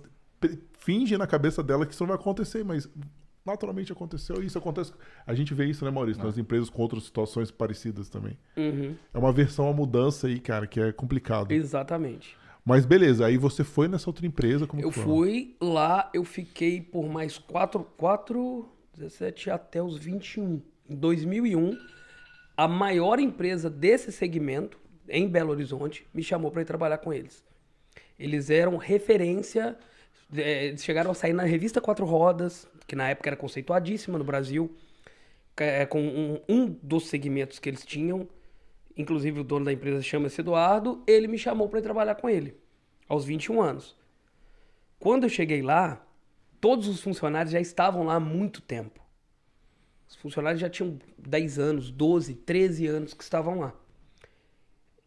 fingem 0.78 1.18
na 1.18 1.26
cabeça 1.26 1.64
dela 1.64 1.86
que 1.86 1.94
isso 1.94 2.04
não 2.04 2.10
vai 2.10 2.18
acontecer, 2.18 2.64
mas 2.64 2.88
naturalmente 3.44 3.92
aconteceu 3.92 4.44
e 4.44 4.46
isso 4.46 4.58
acontece. 4.58 4.94
A 5.26 5.34
gente 5.34 5.54
vê 5.54 5.66
isso, 5.66 5.84
né, 5.84 5.90
Maurício, 5.90 6.24
nas 6.24 6.38
empresas 6.38 6.70
com 6.70 6.82
outras 6.82 7.04
situações 7.06 7.50
parecidas 7.50 8.10
também. 8.10 8.38
Uhum, 8.56 8.96
É 9.14 9.18
uma 9.18 9.32
versão 9.32 9.68
à 9.70 9.74
mudança 9.74 10.28
aí, 10.28 10.40
cara, 10.40 10.68
que 10.68 10.80
é 10.80 10.92
complicado. 10.92 11.52
exatamente. 11.52 12.36
Mas 12.64 12.86
beleza, 12.86 13.26
aí 13.26 13.38
você 13.38 13.64
foi 13.64 13.88
nessa 13.88 14.10
outra 14.10 14.28
empresa, 14.28 14.68
como 14.68 14.82
Eu 14.82 14.90
que 14.90 14.96
foi? 15.00 15.04
fui 15.06 15.56
lá, 15.62 16.10
eu 16.14 16.24
fiquei 16.26 16.82
por 16.82 17.08
mais 17.10 17.38
4, 17.38 17.82
4, 17.98 18.68
17 18.94 19.50
até 19.50 19.82
os 19.82 19.98
21. 19.98 20.62
Em 20.90 20.96
2001, 20.96 21.78
a 22.58 22.68
maior 22.68 23.20
empresa 23.20 23.70
desse 23.70 24.12
segmento, 24.12 24.80
em 25.08 25.30
Belo 25.30 25.52
Horizonte, 25.52 26.08
me 26.12 26.24
chamou 26.24 26.50
para 26.50 26.64
ir 26.64 26.66
trabalhar 26.66 26.98
com 26.98 27.14
eles. 27.14 27.46
Eles 28.18 28.50
eram 28.50 28.78
referência, 28.78 29.78
é, 30.36 30.76
chegaram 30.76 31.12
a 31.12 31.14
sair 31.14 31.34
na 31.34 31.44
revista 31.44 31.80
Quatro 31.80 32.04
Rodas, 32.04 32.68
que 32.88 32.96
na 32.96 33.10
época 33.10 33.30
era 33.30 33.38
conceituadíssima 33.38 34.18
no 34.18 34.24
Brasil, 34.24 34.76
é, 35.56 35.86
com 35.86 36.02
um, 36.02 36.42
um 36.50 36.66
dos 36.82 37.08
segmentos 37.08 37.60
que 37.60 37.70
eles 37.70 37.86
tinham. 37.86 38.28
Inclusive 38.98 39.42
o 39.42 39.44
dono 39.44 39.66
da 39.66 39.72
empresa 39.72 40.02
chama-se 40.02 40.42
Eduardo, 40.42 41.04
ele 41.06 41.28
me 41.28 41.38
chamou 41.38 41.70
para 41.70 41.80
ir 41.80 41.84
trabalhar 41.84 42.16
com 42.16 42.28
ele, 42.28 42.58
aos 43.08 43.24
21 43.24 43.62
anos. 43.62 43.96
Quando 44.98 45.26
eu 45.26 45.30
cheguei 45.30 45.62
lá, 45.62 46.04
todos 46.60 46.88
os 46.88 47.02
funcionários 47.02 47.52
já 47.52 47.60
estavam 47.60 48.04
lá 48.04 48.16
há 48.16 48.20
muito 48.20 48.64
tempo. 48.64 49.07
Os 50.08 50.16
funcionários 50.16 50.62
já 50.62 50.70
tinham 50.70 50.98
10 51.18 51.60
anos, 51.60 51.92
12, 51.92 52.36
13 52.36 52.88
anos 52.88 53.14
que 53.14 53.24
estavam 53.24 53.60
lá. 53.60 53.74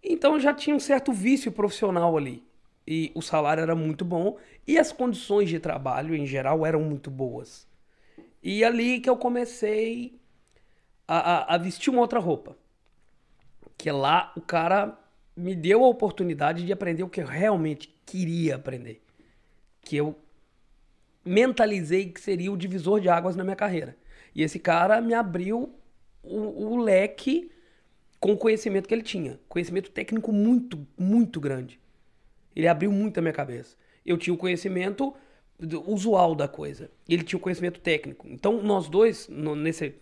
Então 0.02 0.38
já 0.38 0.52
tinha 0.54 0.74
um 0.74 0.80
certo 0.80 1.12
vício 1.12 1.52
profissional 1.52 2.16
ali. 2.16 2.42
E 2.86 3.12
o 3.14 3.22
salário 3.22 3.62
era 3.62 3.74
muito 3.74 4.04
bom 4.04 4.36
e 4.66 4.78
as 4.78 4.90
condições 4.90 5.48
de 5.48 5.60
trabalho 5.60 6.14
em 6.14 6.26
geral 6.26 6.64
eram 6.66 6.82
muito 6.82 7.10
boas. 7.10 7.68
E 8.42 8.64
ali 8.64 9.00
que 9.00 9.08
eu 9.08 9.16
comecei 9.16 10.18
a, 11.06 11.18
a, 11.18 11.54
a 11.54 11.58
vestir 11.58 11.90
uma 11.90 12.00
outra 12.00 12.18
roupa. 12.18 12.56
Que 13.76 13.90
lá 13.90 14.32
o 14.36 14.40
cara 14.40 14.98
me 15.36 15.54
deu 15.54 15.84
a 15.84 15.88
oportunidade 15.88 16.64
de 16.64 16.72
aprender 16.72 17.02
o 17.02 17.08
que 17.08 17.20
eu 17.20 17.26
realmente 17.26 17.94
queria 18.04 18.56
aprender. 18.56 19.02
Que 19.82 19.96
eu 19.96 20.18
mentalizei 21.24 22.10
que 22.10 22.20
seria 22.20 22.50
o 22.50 22.56
divisor 22.56 23.00
de 23.00 23.08
águas 23.08 23.36
na 23.36 23.44
minha 23.44 23.56
carreira. 23.56 23.96
E 24.34 24.42
esse 24.42 24.58
cara 24.58 25.00
me 25.00 25.14
abriu 25.14 25.74
o, 26.22 26.74
o 26.74 26.76
leque 26.82 27.50
com 28.20 28.32
o 28.32 28.36
conhecimento 28.36 28.88
que 28.88 28.94
ele 28.94 29.02
tinha. 29.02 29.40
Conhecimento 29.48 29.90
técnico 29.90 30.32
muito, 30.32 30.86
muito 30.98 31.40
grande. 31.40 31.80
Ele 32.54 32.68
abriu 32.68 32.92
muito 32.92 33.18
a 33.18 33.22
minha 33.22 33.32
cabeça. 33.32 33.76
Eu 34.04 34.18
tinha 34.18 34.34
o 34.34 34.38
conhecimento 34.38 35.14
usual 35.86 36.34
da 36.34 36.48
coisa. 36.48 36.90
Ele 37.08 37.22
tinha 37.22 37.38
o 37.38 37.40
conhecimento 37.42 37.80
técnico. 37.80 38.26
Então, 38.28 38.62
nós 38.62 38.88
dois, 38.88 39.28
no- 39.28 39.56
nesse, 39.56 39.94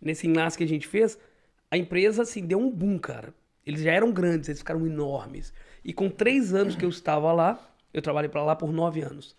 nesse 0.00 0.26
enlace 0.26 0.58
que 0.58 0.64
a 0.64 0.68
gente 0.68 0.86
fez, 0.86 1.18
a 1.70 1.76
empresa, 1.76 2.22
assim, 2.22 2.46
deu 2.46 2.58
um 2.58 2.70
boom, 2.70 2.98
cara. 2.98 3.34
Eles 3.64 3.82
já 3.82 3.92
eram 3.92 4.12
grandes, 4.12 4.48
eles 4.48 4.60
ficaram 4.60 4.86
enormes. 4.86 5.52
E 5.84 5.92
com 5.92 6.08
três 6.08 6.54
anos 6.54 6.76
que 6.76 6.84
eu 6.84 6.88
estava 6.88 7.32
lá, 7.32 7.74
eu 7.92 8.02
trabalhei 8.02 8.28
para 8.28 8.44
lá 8.44 8.54
por 8.54 8.72
nove 8.72 9.00
anos, 9.00 9.36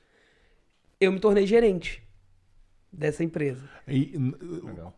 eu 1.00 1.12
me 1.12 1.20
tornei 1.20 1.46
gerente 1.46 2.04
dessa 2.92 3.24
empresa. 3.24 3.64
E, 3.88 4.14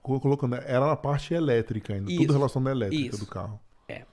co- 0.02 0.20
colocando, 0.20 0.56
era 0.56 0.86
na 0.86 0.96
parte 0.96 1.34
elétrica 1.34 1.94
ainda, 1.94 2.08
tudo 2.10 2.24
Isso. 2.24 2.34
relacionado 2.34 2.68
à 2.68 2.72
elétrica 2.72 3.16
Isso. 3.16 3.26
do 3.26 3.30
carro. 3.30 3.60
É. 3.88 4.04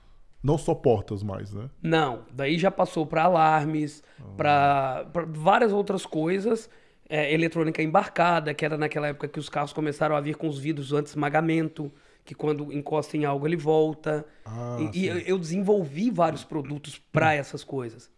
Não 0.43 0.57
só 0.57 0.73
portas 0.75 1.23
mais, 1.23 1.53
né? 1.53 1.69
Não, 1.81 2.23
daí 2.33 2.57
já 2.57 2.69
passou 2.71 3.05
para 3.05 3.23
alarmes, 3.23 4.03
para 4.35 5.07
várias 5.29 5.71
outras 5.71 6.05
coisas. 6.05 6.69
É, 7.09 7.33
eletrônica 7.33 7.81
embarcada, 7.81 8.53
que 8.53 8.65
era 8.65 8.77
naquela 8.77 9.07
época 9.07 9.29
que 9.29 9.39
os 9.39 9.47
carros 9.47 9.71
começaram 9.71 10.13
a 10.13 10.19
vir 10.19 10.35
com 10.35 10.45
os 10.49 10.59
vidros 10.59 10.91
anti-esmagamento, 10.91 11.89
que 12.25 12.35
quando 12.35 12.69
encosta 12.73 13.15
em 13.15 13.23
algo 13.23 13.47
ele 13.47 13.55
volta. 13.55 14.25
Ah, 14.45 14.77
e 14.93 15.03
e 15.03 15.07
eu- 15.07 15.17
eu 15.19 15.37
desenvolvi 15.39 16.11
vários 16.11 16.43
produtos 16.43 16.97
para 17.13 17.33
essas 17.33 17.63
coisas. 17.63 18.11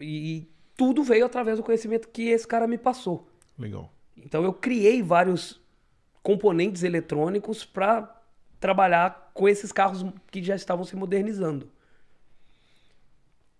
E 0.00 0.48
tudo 0.76 1.02
veio 1.02 1.26
através 1.26 1.56
do 1.58 1.64
conhecimento 1.64 2.08
que 2.08 2.28
esse 2.28 2.46
cara 2.46 2.68
me 2.68 2.78
passou. 2.78 3.28
Legal. 3.58 3.92
Então 4.16 4.42
eu 4.42 4.52
criei 4.52 5.02
vários 5.02 5.60
componentes 6.22 6.82
eletrônicos 6.82 7.64
para 7.64 8.12
trabalhar 8.58 9.30
com 9.32 9.48
esses 9.48 9.70
carros 9.70 10.04
que 10.30 10.42
já 10.42 10.56
estavam 10.56 10.84
se 10.84 10.96
modernizando. 10.96 11.70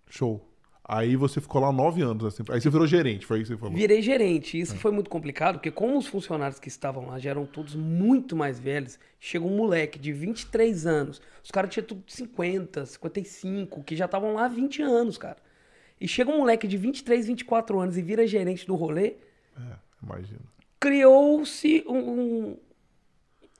Show. 0.09 0.43
Aí 0.89 1.17
você 1.17 1.41
ficou 1.41 1.59
lá 1.59 1.69
nove 1.69 2.01
anos, 2.01 2.23
assim. 2.23 2.43
Aí 2.49 2.61
você 2.61 2.69
virou 2.69 2.87
gerente, 2.87 3.25
foi 3.25 3.41
isso 3.41 3.51
que 3.51 3.57
você 3.57 3.59
falou. 3.59 3.75
Virei 3.75 4.01
gerente. 4.01 4.57
Isso 4.57 4.77
foi 4.77 4.89
muito 4.89 5.09
complicado, 5.09 5.55
porque 5.55 5.69
como 5.69 5.97
os 5.97 6.07
funcionários 6.07 6.59
que 6.59 6.69
estavam 6.69 7.07
lá 7.07 7.19
já 7.19 7.31
eram 7.31 7.45
todos 7.45 7.75
muito 7.75 8.37
mais 8.37 8.57
velhos, 8.57 8.97
chega 9.19 9.45
um 9.45 9.55
moleque 9.57 9.99
de 9.99 10.13
23 10.13 10.85
anos, 10.85 11.21
os 11.43 11.51
caras 11.51 11.71
tinham 11.71 11.85
tudo 11.85 12.03
50, 12.07 12.85
55, 12.85 13.83
que 13.83 13.97
já 13.97 14.05
estavam 14.05 14.33
lá 14.33 14.45
há 14.45 14.47
20 14.47 14.81
anos, 14.81 15.17
cara. 15.17 15.37
E 15.99 16.07
chega 16.07 16.31
um 16.31 16.37
moleque 16.37 16.65
de 16.67 16.77
23, 16.77 17.27
24 17.27 17.79
anos 17.81 17.97
e 17.97 18.01
vira 18.01 18.25
gerente 18.25 18.65
do 18.65 18.75
rolê, 18.75 19.15
É, 19.57 19.86
imagina. 20.01 20.39
criou-se 20.79 21.83
um, 21.87 22.57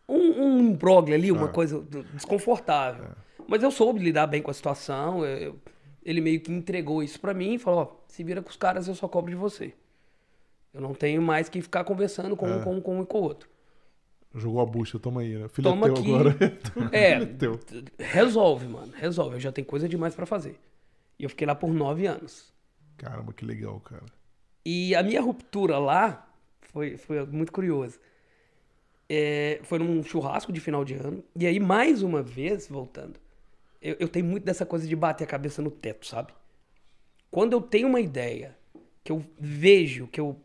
um, 0.07 0.41
um, 0.43 0.59
imbróglio 0.59 1.15
ali, 1.15 1.31
uma 1.31 1.47
É. 1.49 1.51
coisa 1.51 1.81
desconfortável. 2.13 3.05
Mas 3.47 3.63
eu 3.63 3.71
soube 3.71 3.99
lidar 3.99 4.27
bem 4.27 4.41
com 4.41 4.51
a 4.51 4.53
situação. 4.53 5.25
eu- 5.25 5.59
ele 6.03 6.21
meio 6.21 6.39
que 6.39 6.51
entregou 6.51 7.03
isso 7.03 7.19
pra 7.19 7.33
mim 7.33 7.55
e 7.55 7.57
falou: 7.59 7.79
ó, 7.81 8.03
se 8.07 8.23
vira 8.23 8.41
com 8.41 8.49
os 8.49 8.55
caras, 8.55 8.87
eu 8.87 8.95
só 8.95 9.07
cobro 9.07 9.29
de 9.29 9.35
você. 9.37 9.73
Eu 10.73 10.79
não 10.81 10.93
tenho 10.93 11.21
mais 11.21 11.49
que 11.49 11.61
ficar 11.61 11.83
conversando 11.83 12.35
com 12.37 12.47
um, 12.49 12.61
com 12.63 12.75
um, 12.75 12.81
com 12.81 12.99
um 12.99 13.03
e 13.03 13.05
com 13.05 13.17
o 13.19 13.23
outro. 13.23 13.49
Jogou 14.35 14.61
a 14.61 14.65
bucha, 14.65 14.99
toma 14.99 15.21
aí, 15.21 15.35
né? 15.37 15.47
Filho 15.49 15.69
Toma 15.69 15.87
é 15.87 15.91
teu 15.91 16.01
aqui. 16.01 16.13
agora. 16.13 16.35
É, 16.91 17.11
é 17.23 17.25
teu. 17.25 17.59
resolve, 17.97 18.67
mano. 18.67 18.93
Resolve. 18.95 19.35
Eu 19.35 19.39
já 19.39 19.51
tenho 19.51 19.65
coisa 19.65 19.89
demais 19.89 20.13
pra 20.15 20.25
fazer. 20.25 20.59
E 21.17 21.23
eu 21.23 21.29
fiquei 21.29 21.47
lá 21.47 21.55
por 21.55 21.73
nove 21.73 22.05
anos. 22.05 22.53
Caramba, 22.97 23.33
que 23.33 23.43
legal, 23.45 23.79
cara. 23.79 24.03
E 24.65 24.93
a 24.95 25.01
minha 25.01 25.21
ruptura 25.21 25.79
lá 25.79 26.26
foi, 26.77 26.95
foi 26.95 27.25
muito 27.25 27.51
curiosa. 27.51 27.99
É, 29.09 29.59
foi 29.63 29.79
num 29.79 30.03
churrasco 30.03 30.51
de 30.53 30.59
final 30.59 30.85
de 30.85 30.93
ano. 30.93 31.23
E 31.35 31.47
aí, 31.47 31.59
mais 31.59 32.03
uma 32.03 32.21
vez, 32.21 32.67
voltando, 32.67 33.19
eu, 33.81 33.95
eu 33.99 34.07
tenho 34.07 34.25
muito 34.25 34.43
dessa 34.43 34.63
coisa 34.63 34.87
de 34.87 34.95
bater 34.95 35.23
a 35.23 35.27
cabeça 35.27 35.59
no 35.59 35.71
teto, 35.71 36.05
sabe? 36.05 36.33
Quando 37.31 37.53
eu 37.53 37.61
tenho 37.61 37.87
uma 37.87 37.99
ideia, 37.99 38.55
que 39.03 39.11
eu 39.11 39.25
vejo, 39.39 40.07
que 40.07 40.19
eu. 40.19 40.39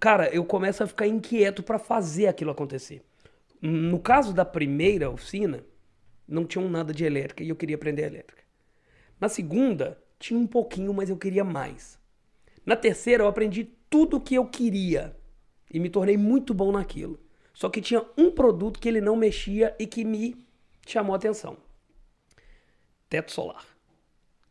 Cara, 0.00 0.28
eu 0.34 0.44
começo 0.44 0.82
a 0.82 0.88
ficar 0.88 1.06
inquieto 1.06 1.62
pra 1.62 1.78
fazer 1.78 2.26
aquilo 2.26 2.50
acontecer. 2.50 3.04
No 3.62 4.00
caso 4.00 4.34
da 4.34 4.44
primeira 4.44 5.08
oficina, 5.08 5.64
não 6.26 6.44
tinha 6.44 6.68
nada 6.68 6.92
de 6.92 7.04
elétrica 7.04 7.44
e 7.44 7.48
eu 7.48 7.54
queria 7.56 7.76
aprender 7.76 8.02
elétrica. 8.02 8.42
Na 9.20 9.28
segunda, 9.28 10.02
tinha 10.18 10.38
um 10.38 10.48
pouquinho, 10.48 10.92
mas 10.92 11.10
eu 11.10 11.16
queria 11.16 11.44
mais. 11.44 12.00
Na 12.66 12.74
terceira, 12.74 13.22
eu 13.22 13.28
aprendi 13.28 13.68
tudo 13.90 14.16
o 14.16 14.20
que 14.20 14.36
eu 14.36 14.46
queria 14.46 15.14
e 15.70 15.78
me 15.78 15.90
tornei 15.90 16.16
muito 16.16 16.54
bom 16.54 16.72
naquilo. 16.72 17.18
Só 17.52 17.68
que 17.68 17.82
tinha 17.82 18.02
um 18.16 18.30
produto 18.30 18.78
que 18.80 18.88
ele 18.88 19.00
não 19.00 19.16
mexia 19.16 19.74
e 19.78 19.86
que 19.86 20.04
me 20.04 20.36
chamou 20.86 21.12
a 21.12 21.16
atenção: 21.16 21.56
teto 23.08 23.32
solar. 23.32 23.66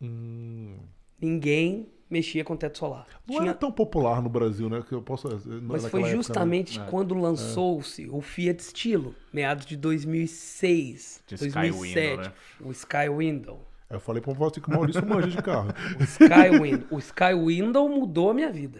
Hum. 0.02 0.78
Ninguém 1.20 1.90
mexia 2.10 2.44
com 2.44 2.56
teto 2.56 2.78
solar. 2.78 3.08
Não 3.28 3.36
Tinha- 3.38 3.50
era 3.50 3.58
tão 3.58 3.72
popular 3.72 4.22
no 4.22 4.30
Brasil, 4.30 4.70
né? 4.70 4.84
Que 4.88 4.94
eu 4.94 5.02
posso. 5.02 5.28
Mas 5.28 5.42
naquela 5.46 5.90
foi 5.90 6.00
época, 6.02 6.08
né? 6.08 6.16
justamente 6.16 6.80
quando 6.90 7.14
lançou-se 7.16 8.08
o 8.10 8.22
Fiat 8.22 8.64
Stilo, 8.64 9.16
meados 9.34 9.66
de 9.66 9.76
2006, 9.76 11.24
De 11.28 11.36
Sky 11.36 11.50
2007, 11.50 12.10
Window, 12.10 12.24
né? 12.24 12.34
o 12.62 12.72
Sky 12.72 13.10
Window. 13.16 13.66
Eu 13.90 14.00
falei 14.00 14.22
pra 14.22 14.34
você 14.34 14.62
que 14.62 14.70
o 14.70 14.72
Maurício 14.72 15.06
manja 15.06 15.28
de 15.28 15.42
carro. 15.42 15.74
O 16.00 16.04
Sky 16.04 16.60
Window. 16.62 16.88
O 16.92 17.00
Sky 17.00 17.34
Window 17.34 17.90
mudou 17.90 18.30
a 18.30 18.34
minha 18.36 18.52
vida. 18.52 18.80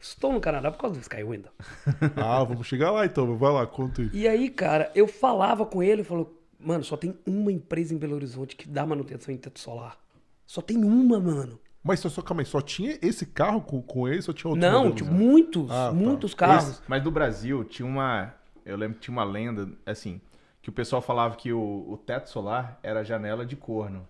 Estou 0.00 0.32
no 0.32 0.40
Canadá 0.40 0.70
por 0.70 0.78
causa 0.80 0.96
do 0.96 1.02
Sky 1.02 1.22
Window. 1.22 1.52
Ah, 2.16 2.42
vamos 2.44 2.66
chegar 2.66 2.90
lá 2.90 3.04
então. 3.04 3.36
Vai 3.36 3.52
lá, 3.52 3.66
conta 3.66 4.02
aí. 4.02 4.10
E 4.12 4.26
aí, 4.26 4.48
cara, 4.48 4.90
eu 4.94 5.06
falava 5.06 5.66
com 5.66 5.82
ele 5.82 6.00
e 6.02 6.04
falou: 6.04 6.40
Mano, 6.58 6.82
só 6.84 6.96
tem 6.96 7.14
uma 7.26 7.52
empresa 7.52 7.94
em 7.94 7.98
Belo 7.98 8.14
Horizonte 8.14 8.56
que 8.56 8.66
dá 8.68 8.86
manutenção 8.86 9.32
em 9.34 9.36
teto 9.36 9.60
solar. 9.60 9.98
Só 10.46 10.60
tem 10.62 10.82
uma, 10.84 11.20
mano. 11.20 11.60
Mas 11.82 12.00
só, 12.00 12.08
só, 12.10 12.20
calma 12.20 12.42
aí, 12.42 12.46
só 12.46 12.60
tinha 12.60 12.98
esse 13.00 13.24
carro 13.24 13.60
com, 13.62 13.80
com 13.80 14.06
esse 14.08 14.28
ou 14.28 14.34
tinha 14.34 14.50
outro 14.50 14.60
Não, 14.66 14.78
modelo, 14.84 14.94
tipo, 14.94 15.10
né? 15.10 15.16
muitos, 15.18 15.70
Ah, 15.70 15.86
tá. 15.88 15.92
muitos 15.92 16.34
carros. 16.34 16.82
Mas 16.86 17.02
do 17.02 17.10
Brasil 17.10 17.64
tinha 17.64 17.86
uma. 17.86 18.34
Eu 18.66 18.76
lembro 18.76 18.96
que 18.96 19.02
tinha 19.02 19.12
uma 19.12 19.24
lenda, 19.24 19.68
assim, 19.86 20.20
que 20.60 20.68
o 20.68 20.72
pessoal 20.72 21.00
falava 21.00 21.36
que 21.36 21.52
o, 21.52 21.86
o 21.88 21.96
teto 21.96 22.28
solar 22.28 22.78
era 22.82 23.02
janela 23.04 23.46
de 23.46 23.56
corno. 23.56 24.06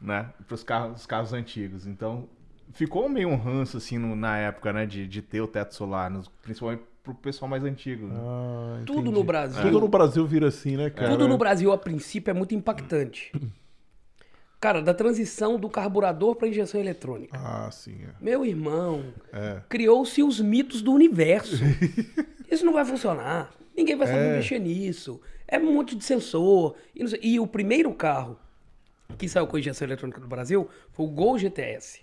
Né? 0.00 0.30
Para 0.46 0.54
os 0.54 0.62
carros, 0.62 1.00
os 1.00 1.06
carros 1.06 1.32
antigos. 1.32 1.86
Então, 1.86 2.28
ficou 2.72 3.08
meio 3.08 3.28
um 3.28 3.36
ranço, 3.36 3.76
assim, 3.76 3.98
no- 3.98 4.16
na 4.16 4.36
época, 4.38 4.72
né? 4.72 4.86
De, 4.86 5.06
de 5.06 5.22
ter 5.22 5.40
o 5.40 5.46
teto 5.46 5.74
solar, 5.74 6.10
nos- 6.10 6.28
principalmente 6.42 6.82
pro 7.02 7.14
pessoal 7.14 7.48
mais 7.48 7.64
antigo. 7.64 8.06
né? 8.06 8.14
Ah, 8.18 8.82
Tudo 8.86 9.10
no 9.10 9.24
Brasil. 9.24 9.62
Tudo 9.62 9.80
no 9.80 9.88
Brasil 9.88 10.26
vira 10.26 10.48
assim, 10.48 10.76
né, 10.76 10.90
cara? 10.90 11.10
Tudo 11.10 11.26
no 11.28 11.38
Brasil, 11.38 11.72
a 11.72 11.78
princípio, 11.78 12.30
é 12.30 12.34
muito 12.34 12.54
impactante. 12.54 13.32
Cara, 14.60 14.82
da 14.82 14.92
transição 14.92 15.56
do 15.56 15.68
carburador 15.70 16.34
para 16.34 16.48
injeção 16.48 16.80
eletrônica. 16.80 17.38
Ah, 17.38 17.70
sim, 17.70 17.96
é. 18.02 18.08
Meu 18.20 18.44
irmão, 18.44 19.04
É. 19.32 19.60
criou-se 19.68 20.20
os 20.20 20.40
mitos 20.40 20.82
do 20.82 20.92
universo. 20.92 21.62
Isso 22.50 22.66
não 22.66 22.72
vai 22.72 22.84
funcionar. 22.84 23.52
Ninguém 23.76 23.94
vai 23.94 24.08
saber 24.08 24.18
É. 24.32 24.36
mexer 24.36 24.58
nisso. 24.58 25.20
É 25.46 25.60
um 25.60 25.72
monte 25.74 25.94
de 25.94 26.02
sensor. 26.02 26.74
E, 26.92 27.00
não 27.02 27.08
sei- 27.08 27.20
e 27.22 27.38
o 27.38 27.46
primeiro 27.46 27.94
carro 27.94 28.36
que 29.16 29.28
saiu 29.28 29.46
com 29.46 29.56
injeção 29.56 29.86
eletrônica 29.86 30.20
do 30.20 30.26
Brasil 30.26 30.68
foi 30.90 31.06
o 31.06 31.08
Gol 31.08 31.38
GTS. 31.38 32.00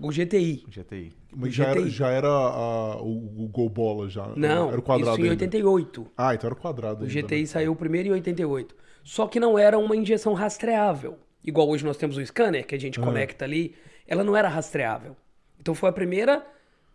Gol 0.00 0.10
GTI. 0.10 0.64
GTI. 0.68 1.12
Mas 1.36 1.52
já 1.54 1.64
era, 1.66 1.80
GTI. 1.80 1.90
já 1.90 2.08
era 2.08 2.26
a- 2.28 2.96
o, 3.02 3.44
o 3.44 3.48
gol 3.48 3.68
bola 3.68 4.08
já. 4.08 4.26
Não, 4.34 4.68
era 4.70 4.78
o 4.78 4.82
quadrado 4.82 5.12
isso 5.18 5.20
em 5.26 5.30
ainda. 5.30 5.44
88. 5.44 6.06
Ah, 6.16 6.34
então 6.34 6.48
era 6.48 6.54
o 6.54 6.60
quadrado 6.60 7.04
O 7.04 7.06
ainda, 7.06 7.20
GTI 7.22 7.40
né? 7.40 7.46
saiu 7.46 7.76
primeiro 7.76 8.08
em 8.08 8.12
88. 8.12 8.74
Só 9.04 9.26
que 9.26 9.38
não 9.38 9.58
era 9.58 9.78
uma 9.78 9.94
injeção 9.94 10.32
rastreável. 10.32 11.18
Igual 11.44 11.68
hoje 11.68 11.84
nós 11.84 11.96
temos 11.96 12.16
o 12.16 12.24
scanner, 12.26 12.66
que 12.66 12.74
a 12.74 12.80
gente 12.80 12.98
conecta 12.98 13.44
ali. 13.44 13.74
Ela 14.06 14.24
não 14.24 14.34
era 14.36 14.48
rastreável. 14.48 15.14
Então 15.60 15.74
foi 15.74 15.88
a 15.90 15.92
primeira 15.92 16.44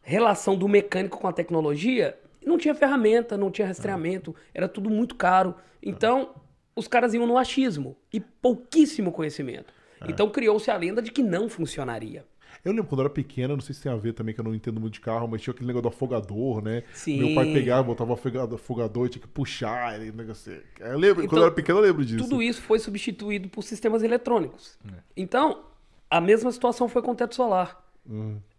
relação 0.02 0.56
do 0.58 0.68
mecânico 0.68 1.18
com 1.20 1.28
a 1.28 1.34
tecnologia. 1.34 2.18
Não 2.46 2.58
tinha 2.58 2.76
ferramenta, 2.76 3.38
não 3.38 3.50
tinha 3.50 3.68
rastreamento, 3.68 4.36
era 4.54 4.68
tudo 4.68 4.90
muito 4.90 5.16
caro. 5.16 5.56
Então, 5.82 6.30
os 6.76 6.88
caras 6.88 7.14
iam 7.14 7.26
no 7.26 7.38
achismo 7.38 7.96
e 8.14 8.20
pouquíssimo 8.20 9.12
conhecimento. 9.12 9.74
Então 10.08 10.30
criou-se 10.30 10.70
a 10.70 10.78
lenda 10.78 11.02
de 11.02 11.12
que 11.12 11.24
não 11.24 11.50
funcionaria. 11.50 12.24
Eu 12.66 12.72
lembro 12.72 12.86
quando 12.88 13.02
eu 13.02 13.06
era 13.06 13.14
pequena, 13.14 13.54
não 13.54 13.62
sei 13.62 13.76
se 13.76 13.84
tem 13.84 13.92
a 13.92 13.96
ver 13.96 14.14
também, 14.14 14.34
que 14.34 14.40
eu 14.42 14.44
não 14.44 14.56
entendo 14.56 14.82
muito 14.82 14.96
de 14.96 15.00
carro, 15.00 15.28
mas 15.28 15.40
tinha 15.40 15.54
aquele 15.54 15.68
negócio 15.68 15.84
do 15.84 15.90
afogador, 15.90 16.64
né? 16.64 16.82
Sim. 16.94 17.20
Meu 17.20 17.36
pai 17.36 17.54
pegava, 17.54 17.84
botava 17.84 18.10
o 18.10 18.14
afogado- 18.16 18.56
afogador, 18.56 19.08
tinha 19.08 19.22
que 19.22 19.28
puxar, 19.28 20.02
ele 20.02 20.12
negócio. 20.12 20.52
assim. 20.52 20.62
Eu 20.80 20.98
lembro, 20.98 21.16
quando 21.18 21.26
Então, 21.28 21.38
eu 21.40 21.46
era 21.46 21.54
pequeno, 21.54 21.78
eu 21.78 21.84
lembro 21.84 22.04
disso. 22.04 22.24
Tudo 22.28 22.42
isso 22.42 22.64
foi 22.64 22.80
substituído 22.80 23.48
por 23.50 23.62
sistemas 23.62 24.02
eletrônicos. 24.02 24.80
Então, 25.16 25.64
a 26.10 26.20
mesma 26.20 26.52
situação 26.52 26.90
foi 26.90 27.04
com 27.04 27.12
o 27.12 27.16
teto 27.16 27.36
solar. 27.36 27.86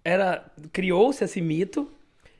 Era 0.05 0.45
Criou-se 0.73 1.25
esse 1.25 1.41
mito 1.41 1.91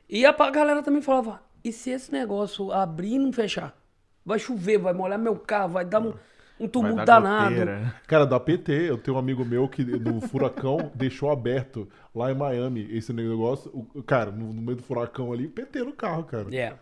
e 0.09 0.25
a 0.25 0.31
galera 0.49 0.81
também 0.81 1.01
falava: 1.01 1.41
e 1.63 1.71
se 1.73 1.89
esse 1.89 2.11
negócio 2.13 2.71
abrir 2.71 3.15
e 3.15 3.19
não 3.19 3.33
fechar? 3.33 3.77
Vai 4.25 4.39
chover, 4.39 4.77
vai 4.77 4.93
molhar 4.93 5.19
meu 5.19 5.35
carro, 5.35 5.73
vai 5.73 5.85
dar 5.85 5.99
um, 6.01 6.13
um 6.59 6.67
tumulto 6.67 7.03
danado. 7.05 7.73
goteira. 7.73 7.95
Cara, 8.07 8.25
da 8.25 8.39
PT, 8.39 8.89
eu 8.89 8.97
tenho 8.97 9.15
um 9.17 9.19
amigo 9.19 9.45
meu 9.45 9.67
que 9.69 9.83
no 9.83 10.21
furacão 10.21 10.91
deixou 10.95 11.31
aberto 11.31 11.87
lá 12.13 12.31
em 12.31 12.35
Miami 12.35 12.87
esse 12.91 13.13
negócio. 13.13 13.71
O- 13.73 14.03
cara, 14.03 14.31
no, 14.31 14.53
no 14.53 14.61
meio 14.61 14.77
do 14.77 14.83
furacão 14.83 15.31
ali, 15.33 15.47
PT 15.47 15.83
no 15.83 15.93
carro, 15.93 16.23
cara. 16.25 16.51
É. 16.51 16.77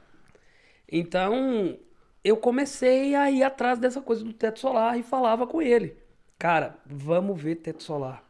Então, 0.91 1.77
eu 2.23 2.37
comecei 2.37 3.15
a 3.15 3.29
ir 3.31 3.43
atrás 3.43 3.79
dessa 3.79 4.01
coisa 4.01 4.23
do 4.23 4.33
teto 4.33 4.59
solar 4.59 4.97
e 4.99 5.03
falava 5.03 5.47
com 5.47 5.61
ele. 5.61 5.97
Cara, 6.37 6.77
vamos 6.85 7.41
ver 7.41 7.55
teto 7.57 7.83
solar. 7.83 8.23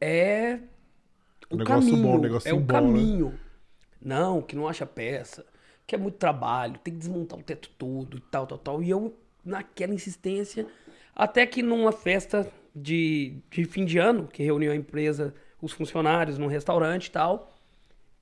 É 0.00 0.60
o 1.50 1.58
Negócio 1.58 1.94
caminho. 1.94 1.98
bom, 1.98 2.18
negocinho 2.18 2.54
é 2.54 2.54
o 2.54 2.60
bom, 2.60 2.90
né? 2.92 3.10
caminho. 3.10 3.38
Não, 4.00 4.42
que 4.42 4.56
não 4.56 4.68
acha 4.68 4.86
peça, 4.86 5.46
que 5.86 5.94
é 5.94 5.98
muito 5.98 6.18
trabalho, 6.18 6.78
tem 6.80 6.94
que 6.94 7.00
desmontar 7.00 7.38
o 7.38 7.42
teto 7.42 7.70
todo 7.78 8.18
e 8.18 8.20
tal, 8.22 8.46
tal, 8.46 8.58
tal. 8.58 8.82
E 8.82 8.90
eu, 8.90 9.16
naquela 9.48 9.94
insistência, 9.94 10.66
até 11.14 11.46
que 11.46 11.62
numa 11.62 11.92
festa 11.92 12.50
de, 12.74 13.38
de 13.50 13.64
fim 13.64 13.84
de 13.84 13.98
ano, 13.98 14.28
que 14.28 14.42
reuniu 14.42 14.70
a 14.70 14.76
empresa, 14.76 15.34
os 15.60 15.72
funcionários 15.72 16.38
num 16.38 16.46
restaurante 16.46 17.06
e 17.06 17.10
tal, 17.10 17.54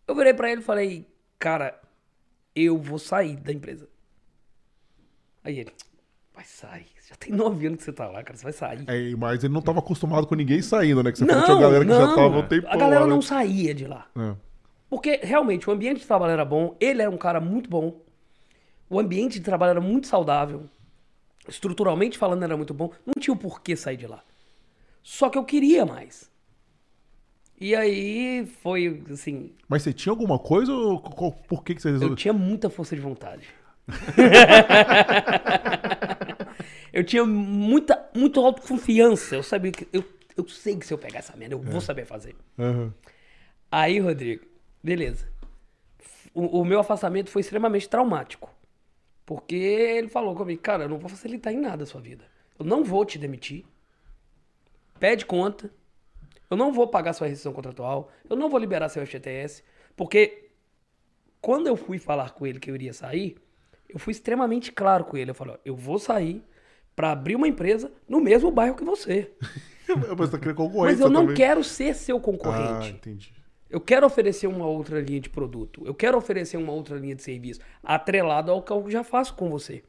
eu 0.07 0.15
virei 0.15 0.33
pra 0.33 0.51
ele 0.51 0.61
e 0.61 0.65
falei, 0.65 1.07
cara, 1.39 1.79
eu 2.55 2.79
vou 2.79 2.99
sair 2.99 3.37
da 3.37 3.53
empresa. 3.53 3.89
Aí 5.45 5.59
ele, 5.59 5.73
vai 6.35 6.45
sair. 6.45 6.87
Já 7.09 7.15
tem 7.15 7.33
nove 7.33 7.67
anos 7.67 7.79
que 7.79 7.85
você 7.85 7.93
tá 7.93 8.07
lá, 8.07 8.23
cara, 8.23 8.37
você 8.37 8.43
vai 8.43 8.53
sair. 8.53 8.85
É, 8.89 9.15
mas 9.17 9.45
ele 9.45 9.55
não 9.55 9.63
tava 9.63 9.79
acostumado 9.79 10.27
com 10.27 10.35
ninguém 10.35 10.61
saindo, 10.61 11.03
né? 11.03 11.13
Que 11.13 11.19
você 11.19 11.27
falou 11.27 11.41
que 11.41 11.47
tinha 11.47 11.61
galera 11.61 11.85
que 11.85 11.91
já 11.93 12.15
tava 12.15 12.39
um 12.39 12.49
tempão 12.49 12.71
a 12.73 12.77
galera 12.77 13.01
lá, 13.01 13.07
né? 13.07 13.13
não 13.13 13.23
saía 13.23 13.75
de 13.75 13.87
lá. 13.87 14.07
É. 14.17 14.35
Porque 14.89 15.21
realmente 15.23 15.69
o 15.69 15.73
ambiente 15.73 16.01
de 16.01 16.07
trabalho 16.07 16.33
era 16.33 16.45
bom, 16.45 16.77
ele 16.81 17.03
era 17.03 17.11
um 17.11 17.17
cara 17.17 17.41
muito 17.41 17.71
bom, 17.71 18.01
o 18.89 18.99
ambiente 19.01 19.39
de 19.39 19.45
trabalho 19.45 19.71
era 19.71 19.81
muito 19.81 20.07
saudável, 20.07 20.65
estruturalmente 21.49 22.19
falando 22.19 22.43
era 22.43 22.57
muito 22.57 22.75
bom, 22.75 22.91
não 23.05 23.15
tinha 23.19 23.35
o 23.35 23.39
porquê 23.39 23.77
sair 23.77 23.97
de 23.97 24.07
lá. 24.07 24.23
Só 25.03 25.29
que 25.31 25.39
eu 25.39 25.45
queria 25.45 25.87
mais. 25.87 26.31
E 27.59 27.75
aí 27.75 28.47
foi 28.63 29.03
assim, 29.11 29.53
Mas 29.69 29.83
você 29.83 29.93
tinha 29.93 30.13
alguma 30.13 30.39
coisa 30.39 30.73
ou 30.73 31.01
qual- 31.01 31.33
por 31.33 31.65
que, 31.65 31.75
que 31.75 31.81
você 31.83 31.89
eu 31.89 31.93
resolveu? 31.93 32.17
tinha 32.17 32.35
muita 32.35 32.69
força 32.69 32.95
de 32.95 33.01
vontade. 33.01 33.49
eu 36.93 37.05
tinha 37.05 37.25
muita, 37.25 38.09
muita 38.15 38.41
autoconfiança. 38.41 39.35
Eu 39.37 39.43
sabia 39.43 39.73
que. 39.73 39.87
Eu, 39.93 40.05
eu 40.37 40.47
sei 40.49 40.77
que 40.77 40.87
se 40.87 40.93
eu 40.93 40.99
pegar 40.99 41.21
essa 41.21 41.37
merda, 41.37 41.55
eu 41.55 41.59
vou 41.61 41.81
saber 41.81 42.05
fazer. 42.05 42.35
Aham. 42.59 42.93
Aí, 43.71 43.99
Rodrigo, 43.99 44.45
beleza. 44.83 45.27
O, 46.35 46.61
o 46.61 46.65
meu 46.65 46.81
afastamento 46.81 47.31
foi 47.31 47.41
extremamente 47.41 47.89
traumático. 47.89 48.51
Porque 49.27 49.57
ele 49.57 50.09
falou 50.09 50.35
comigo, 50.37 50.63
cara, 50.63 50.85
eu 50.85 50.89
não 50.89 50.99
vou 50.99 51.11
facilitar 51.11 51.53
em 51.53 51.59
nada 51.59 51.83
a 51.83 51.87
sua 51.87 52.01
vida. 52.01 52.25
Eu 52.59 52.65
não 52.65 52.85
vou 52.85 53.05
te 53.05 53.19
demitir. 53.19 53.67
Pede 54.99 55.27
conta. 55.27 55.71
Eu 56.49 56.57
não 56.57 56.73
vou 56.73 56.87
pagar 56.87 57.13
sua 57.13 57.27
rescisão 57.27 57.53
contratual. 57.53 58.11
Eu 58.31 58.37
não 58.37 58.49
vou 58.49 58.59
liberar 58.59 58.89
seu 58.89 59.05
FGTS. 59.05 59.65
Porque 59.97 60.51
quando 61.41 61.67
eu 61.67 61.77
fui 61.77 61.99
falar 61.99 62.31
com 62.35 62.47
ele 62.47 62.61
que 62.61 62.71
eu 62.71 62.75
iria 62.77 62.93
sair, 62.93 63.37
eu 63.89 63.99
fui 63.99 64.13
extremamente 64.13 64.71
claro 64.71 65.05
com 65.05 65.17
ele. 65.17 65.31
Eu 65.31 65.35
falei, 65.35 65.55
ó, 65.55 65.59
eu 65.65 65.75
vou 65.75 65.99
sair 65.99 66.45
pra 66.95 67.11
abrir 67.13 67.35
uma 67.35 67.49
empresa 67.49 67.93
no 68.09 68.21
mesmo 68.21 68.51
bairro 68.51 68.77
que 68.77 68.85
você. 68.85 69.33
Mas 70.19 70.31
tá 70.31 70.39
Mas 70.83 71.01
eu 71.01 71.09
não 71.11 71.23
também. 71.23 71.37
quero 71.37 71.63
ser 71.63 71.95
seu 71.95 72.17
Ah, 72.17 72.21
concorrente. 72.21 72.91
entendi. 72.91 73.33
Eu 73.69 73.81
quero 73.81 74.07
oferecer 74.07 74.47
uma 74.47 74.67
outra 74.67 75.01
linha 75.01 75.21
de 75.21 75.29
produto. 75.29 75.83
Eu 75.85 75.95
quero 75.95 76.17
oferecer 76.17 76.57
uma 76.57 76.73
outra 76.73 76.97
linha 76.97 77.15
de 77.15 77.23
serviço. 77.23 77.61
Atrelado 77.83 78.51
ao 78.53 78.63
que 78.63 78.73
eu 78.73 78.89
já 78.91 79.03
faço 79.03 79.35
com 79.35 79.51
você. 79.51 79.83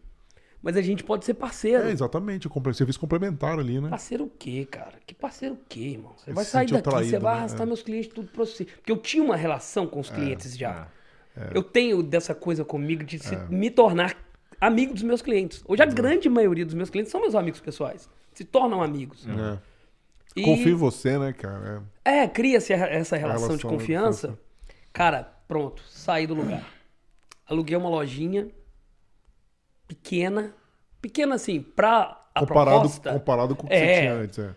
Mas 0.61 0.75
a 0.75 0.81
gente 0.81 1.03
pode 1.03 1.23
ser 1.23 1.35
parceiro. 1.35 1.83
É, 1.87 1.91
exatamente, 1.91 2.47
o 2.47 2.73
serviço 2.73 2.99
complementar 2.99 3.59
ali, 3.59 3.79
né? 3.79 3.89
Parceiro 3.89 4.23
o 4.25 4.29
quê, 4.29 4.67
cara? 4.69 4.93
Que 5.05 5.13
parceiro 5.13 5.53
o 5.53 5.59
quê, 5.69 5.79
irmão? 5.91 6.13
Você 6.17 6.29
Ele 6.31 6.35
vai 6.35 6.43
se 6.45 6.51
sair 6.51 6.67
daqui, 6.71 6.89
traído, 6.89 7.09
você 7.11 7.19
vai 7.19 7.33
né? 7.33 7.39
arrastar 7.39 7.61
É. 7.61 7.65
meus 7.67 7.83
clientes 7.83 8.09
tudo 8.11 8.27
pra 8.29 8.43
você. 8.43 8.65
Porque 8.65 8.91
eu 8.91 8.97
tinha 8.97 9.23
uma 9.23 9.35
relação 9.35 9.85
com 9.85 9.99
os 9.99 10.09
clientes 10.09 10.57
já. 10.57 10.87
Eu 11.53 11.61
tenho 11.61 12.01
dessa 12.01 12.33
coisa 12.33 12.65
comigo 12.65 13.03
de 13.03 13.19
se- 13.19 13.35
me 13.49 13.69
tornar 13.69 14.17
amigo 14.59 14.91
dos 14.95 15.03
meus 15.03 15.21
clientes. 15.21 15.63
Hoje 15.67 15.83
a 15.83 15.85
grande 15.85 16.27
maioria 16.27 16.65
dos 16.65 16.73
meus 16.73 16.89
clientes 16.89 17.11
são 17.11 17.21
meus 17.21 17.35
amigos 17.35 17.59
pessoais. 17.59 18.09
Se 18.33 18.43
tornam 18.43 18.81
amigos. 18.81 19.27
É. 19.27 19.59
E- 20.37 20.43
Confio 20.43 20.71
em 20.73 20.75
você, 20.75 21.17
né, 21.17 21.33
cara? 21.33 21.83
É, 22.05 22.27
cria-se 22.27 22.73
a- 22.73 22.87
essa 22.87 23.15
relação, 23.17 23.47
de 23.49 23.63
relação, 23.63 23.69
confiança. 23.71 24.27
confiança. 24.29 24.39
Cara, 24.93 25.23
pronto, 25.47 25.81
saí 25.83 26.25
do 26.27 26.33
lugar. 26.33 26.65
Aluguei 27.45 27.75
uma 27.77 27.89
lojinha 27.89 28.49
pequena. 29.87 30.53
Pequena 31.01 31.35
assim, 31.35 31.61
pra 31.61 32.25
a 32.33 32.39
comparado, 32.41 32.79
proposta. 32.81 33.13
comparado 33.13 33.55
com 33.55 33.65
o 33.65 33.69
que 33.69 33.75
É. 33.75 33.79
você 33.95 34.01
tinha 34.01 34.13
antes, 34.13 34.39
é. 34.39 34.55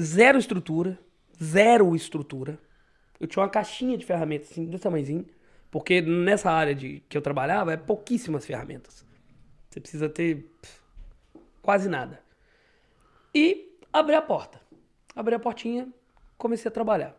Zero 0.00 0.38
estrutura. 0.38 0.98
Zero 1.42 1.94
estrutura. 1.94 2.58
Eu 3.20 3.26
tinha 3.26 3.42
uma 3.42 3.48
caixinha 3.48 3.96
de 3.96 4.04
ferramentas 4.04 4.50
assim, 4.50 4.66
desse 4.66 4.82
tamanhozinho. 4.82 5.26
Porque 5.70 6.00
nessa 6.00 6.50
área 6.50 6.74
de, 6.74 7.02
que 7.08 7.16
eu 7.16 7.22
trabalhava, 7.22 7.72
é 7.72 7.76
pouquíssimas 7.76 8.46
ferramentas. 8.46 9.04
Você 9.68 9.80
precisa 9.80 10.08
ter 10.08 10.50
pff, 10.62 10.80
quase 11.62 11.88
nada. 11.88 12.20
E 13.34 13.78
abri 13.92 14.14
a 14.14 14.22
porta. 14.22 14.60
Abri 15.16 15.34
a 15.34 15.38
portinha, 15.38 15.88
comecei 16.38 16.68
a 16.68 16.72
trabalhar. 16.72 17.16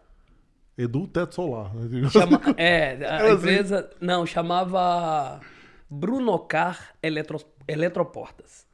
Edu 0.78 1.08
Teto 1.08 1.34
Solar. 1.34 1.74
né? 1.74 2.08
Chama- 2.12 2.40
é, 2.56 2.92
a 2.92 2.94
Era 2.94 3.24
assim. 3.34 3.34
empresa. 3.38 3.90
Não, 4.00 4.24
chamava 4.26 5.42
Brunocar 5.90 6.94
Eletro, 7.02 7.40
Eletroportas. 7.68 8.68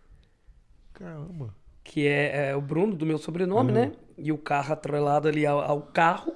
Caramba. 0.94 1.56
Que 1.84 2.06
é, 2.08 2.50
é 2.50 2.56
o 2.56 2.62
Bruno 2.62 2.96
do 2.96 3.06
meu 3.06 3.18
sobrenome, 3.18 3.70
Uhum. 3.72 3.76
né? 3.78 3.92
E 4.18 4.32
o 4.32 4.38
carro 4.38 4.74
atrelado 4.74 5.28
ali 5.30 5.46
ao, 5.46 5.60
ao 5.62 5.82
carro. 5.82 6.36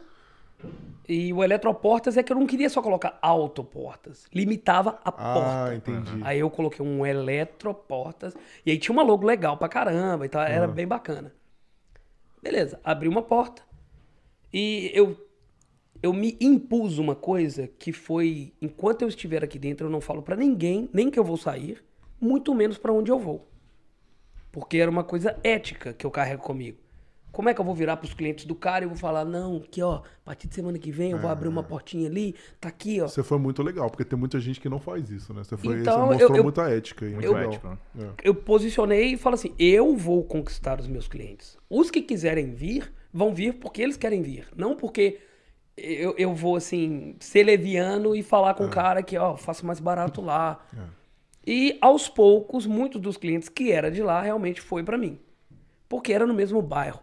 E 1.08 1.32
o 1.32 1.44
Eletroportas 1.44 2.18
é 2.18 2.24
que 2.24 2.34
eu 2.34 2.38
não 2.38 2.48
queria 2.48 2.70
só 2.70 2.82
colocar 2.82 3.18
autoportas. 3.22 4.26
Limitava 4.34 5.00
a 5.06 5.12
porta. 5.12 5.66
Ah, 5.70 5.76
entendi. 5.76 6.20
Aí 6.24 6.40
eu 6.40 6.50
coloquei 6.50 6.86
um 6.86 7.06
Eletroportas. 7.06 8.36
E 8.66 8.72
aí 8.72 8.78
tinha 8.80 8.92
uma 8.94 9.04
logo 9.04 9.26
legal 9.26 9.58
pra 9.58 9.70
caramba 9.70 10.26
e 10.26 10.30
tal. 10.30 10.42
Era 10.42 10.68
bem 10.68 10.88
bacana. 10.88 11.32
Beleza, 12.48 12.80
abri 12.82 13.10
uma 13.10 13.22
porta. 13.22 13.62
E 14.54 14.90
eu, 14.94 15.18
eu 16.02 16.14
me 16.14 16.38
impus 16.40 16.98
uma 16.98 17.14
coisa 17.14 17.68
que 17.68 17.92
foi: 17.92 18.54
enquanto 18.62 19.02
eu 19.02 19.10
estiver 19.10 19.44
aqui 19.44 19.60
dentro, 19.60 19.88
eu 19.88 19.92
não 19.92 20.00
falo 20.00 20.22
pra 20.22 20.34
ninguém, 20.34 20.90
nem 20.94 21.12
que 21.12 21.20
eu 21.20 21.26
vou 21.26 21.36
sair, 21.36 21.84
muito 22.22 22.56
menos 22.56 22.78
pra 22.78 22.94
onde 22.94 23.12
eu 23.12 23.20
vou. 23.20 23.46
Porque 24.50 24.78
era 24.78 24.90
uma 24.90 25.04
coisa 25.04 25.38
ética 25.44 25.92
que 25.92 26.06
eu 26.06 26.10
carrego 26.10 26.42
comigo. 26.42 26.78
Como 27.38 27.50
é 27.50 27.54
que 27.54 27.62
eu 27.62 27.66
vou 27.66 27.76
virar 27.76 27.98
pros 27.98 28.16
clientes 28.16 28.46
do 28.46 28.56
cara 28.56 28.84
e 28.84 28.88
vou 28.88 28.98
falar, 28.98 29.24
não, 29.24 29.60
que 29.60 29.80
ó, 29.84 29.98
a 29.98 30.02
partir 30.26 30.48
de 30.48 30.56
semana 30.56 30.80
que 30.80 30.90
vem 30.90 31.12
eu 31.12 31.20
vou 31.20 31.30
abrir 31.30 31.48
uma 31.48 31.62
portinha 31.62 32.10
ali, 32.10 32.34
tá 32.60 32.68
aqui, 32.68 33.00
ó. 33.00 33.08
Você 33.08 33.22
foi 33.22 33.38
muito 33.38 33.62
legal, 33.62 33.92
porque 33.92 34.04
tem 34.04 34.18
muita 34.18 34.40
gente 34.40 34.60
que 34.60 34.68
não 34.68 34.80
faz 34.80 35.12
isso, 35.12 35.32
né? 35.36 35.44
Você, 35.44 35.56
foi, 35.56 35.82
Então, 35.82 36.08
você 36.08 36.14
mostrou 36.14 36.30
eu- 36.32 36.36
eu- 36.38 36.44
muita 36.44 36.64
ética. 36.68 37.06
e 37.06 37.10
Muito 37.14 37.32
legal. 37.32 37.52
ético, 37.52 37.68
né? 37.68 37.78
É. 38.00 38.10
eu 38.24 38.34
posicionei 38.34 39.14
e 39.14 39.18
falo 39.18 39.36
assim: 39.36 39.54
eu 39.60 39.96
vou 39.96 40.24
conquistar 40.24 40.80
os 40.80 40.88
meus 40.88 41.08
clientes. 41.08 41.60
Os 41.70 41.92
que 41.92 42.02
quiserem 42.02 42.56
vir, 42.56 42.92
vão 43.14 43.32
vir 43.36 43.54
porque 43.60 43.84
eles 43.84 43.98
querem 43.98 44.24
vir. 44.24 44.48
Não 44.56 44.76
porque 44.76 45.20
eu, 45.78 46.16
eu 46.18 46.34
vou, 46.34 46.56
assim, 46.56 47.16
ser 47.20 47.44
leviano 47.44 48.16
e 48.16 48.24
falar 48.24 48.56
com 48.56 48.66
o 48.66 48.70
cara 48.72 49.04
que, 49.04 49.16
ó, 49.16 49.38
faço 49.38 49.64
mais 49.64 49.80
barato 49.80 50.22
lá. 50.24 50.66
E 51.46 51.78
aos 51.82 52.10
poucos, 52.10 52.66
muitos 52.66 53.00
dos 53.00 53.16
clientes 53.16 53.48
que 53.48 53.72
era 53.72 53.92
de 53.92 54.02
lá 54.02 54.24
realmente 54.24 54.60
foi 54.60 54.82
pra 54.84 54.98
mim. 54.98 55.20
Porque 55.88 56.12
era 56.12 56.26
no 56.26 56.34
mesmo 56.34 56.62
bairro. 56.62 57.00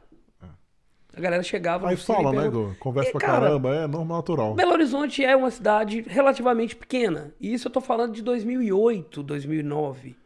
A 1.17 1.21
galera 1.21 1.43
chegava... 1.43 1.89
Aí 1.89 1.97
fala, 1.97 2.33
né, 2.33 2.49
Gu? 2.49 2.75
Conversa 2.81 3.11
E, 3.11 3.13
pra 3.13 3.21
cara, 3.21 3.47
caramba, 3.47 3.75
é 3.75 3.87
normal, 3.87 4.19
natural. 4.19 4.55
Belo 4.55 4.73
Horizonte 4.73 5.25
é 5.25 5.37
uma 5.37 5.51
cidade 5.51 6.01
relativamente 6.07 6.75
pequena. 6.75 7.33
E 7.41 7.55
isso 7.55 7.69
eu 7.69 7.73
tô 7.73 7.81
falando 7.81 8.13
de 8.13 8.23
2008, 8.23 9.23
2009. 9.23 10.17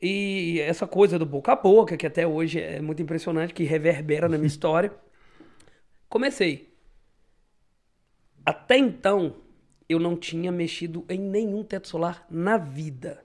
E 0.00 0.60
essa 0.60 0.86
coisa 0.86 1.18
do 1.18 1.24
boca 1.24 1.52
a 1.52 1.56
boca, 1.56 1.96
que 1.96 2.06
até 2.06 2.26
hoje 2.26 2.60
é 2.60 2.80
muito 2.82 3.00
impressionante, 3.00 3.54
que 3.54 3.64
reverbera 3.64 4.28
na 4.28 4.36
minha 4.36 4.46
história. 4.48 4.92
Comecei. 6.08 6.74
Até 8.44 8.76
então, 8.76 9.36
eu 9.88 9.98
não 9.98 10.16
tinha 10.16 10.52
mexido 10.52 11.04
em 11.08 11.18
nenhum 11.18 11.64
teto 11.64 11.88
solar 11.88 12.26
na 12.30 12.58
vida. 12.58 13.23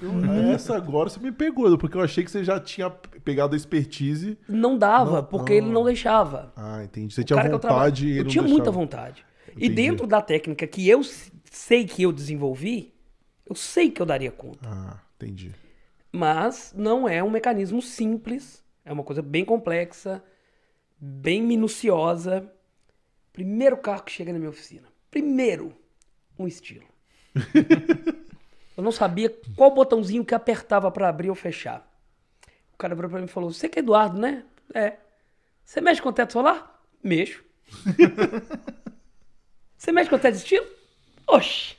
Eu- 0.00 0.52
Essa 0.52 0.76
agora 0.76 1.08
você 1.08 1.18
me 1.20 1.32
pegou, 1.32 1.76
porque 1.78 1.96
eu 1.96 2.02
achei 2.02 2.22
que 2.24 2.30
você 2.30 2.44
já 2.44 2.60
tinha 2.60 2.90
pegado 2.90 3.54
a 3.54 3.56
expertise. 3.56 4.38
Não 4.48 4.76
dava, 4.76 5.16
Não, 5.16 5.24
porque 5.24 5.58
não. 5.60 5.66
ele 5.66 5.74
não 5.74 5.84
deixava. 5.84 6.52
Ah, 6.56 6.84
entendi. 6.84 7.14
Você 7.14 7.22
O 7.22 7.24
tinha 7.24 7.40
eu 7.46 7.50
vontade 7.52 8.06
e 8.08 8.18
Eu 8.18 8.24
não 8.24 8.30
tinha 8.30 8.42
muita 8.42 8.56
deixava. 8.64 8.78
vontade. 8.78 9.26
E 9.48 9.66
Entendi. 9.66 9.74
dentro 9.74 10.06
da 10.06 10.20
técnica 10.20 10.66
que 10.66 10.86
eu 10.88 11.00
sei 11.50 11.84
que 11.86 12.02
eu 12.02 12.12
desenvolvi, 12.12 12.92
eu 13.48 13.54
sei 13.54 13.90
que 13.90 14.02
eu 14.02 14.06
daria 14.06 14.30
conta. 14.30 14.58
Ah, 14.68 14.98
entendi. 15.16 15.52
Mas 16.12 16.74
não 16.76 17.08
é 17.08 17.22
um 17.22 17.30
mecanismo 17.30 17.80
simples, 17.80 18.62
é 18.84 18.92
uma 18.92 19.02
coisa 19.02 19.22
bem 19.22 19.44
complexa, 19.44 20.22
bem 21.00 21.42
minuciosa. 21.42 22.50
Primeiro 23.32 23.76
carro 23.78 24.02
que 24.02 24.12
chega 24.12 24.32
na 24.32 24.38
minha 24.38 24.50
oficina. 24.50 24.88
Primeiro, 25.10 25.72
um 26.38 26.46
estilo. 26.46 26.84
eu 28.76 28.82
não 28.82 28.92
sabia 28.92 29.34
qual 29.56 29.74
botãozinho 29.74 30.24
que 30.24 30.34
apertava 30.34 30.90
para 30.90 31.08
abrir 31.08 31.28
ou 31.30 31.34
fechar. 31.34 31.86
O 32.74 32.78
cara 32.78 32.94
virou 32.94 33.10
pra 33.10 33.18
mim 33.20 33.24
e 33.26 33.28
falou: 33.28 33.50
Você 33.52 33.68
que 33.68 33.78
é 33.78 33.82
Eduardo, 33.82 34.18
né? 34.18 34.42
É. 34.74 34.94
Você 35.64 35.80
mexe 35.80 36.02
com 36.02 36.12
teto 36.12 36.32
solar? 36.34 36.80
Mexo. 37.02 37.42
Você 39.76 39.92
mexe 39.92 40.10
com 40.10 40.18
teto 40.18 40.34
de 40.34 40.38
estilo? 40.40 40.66
Oxi. 41.26 41.76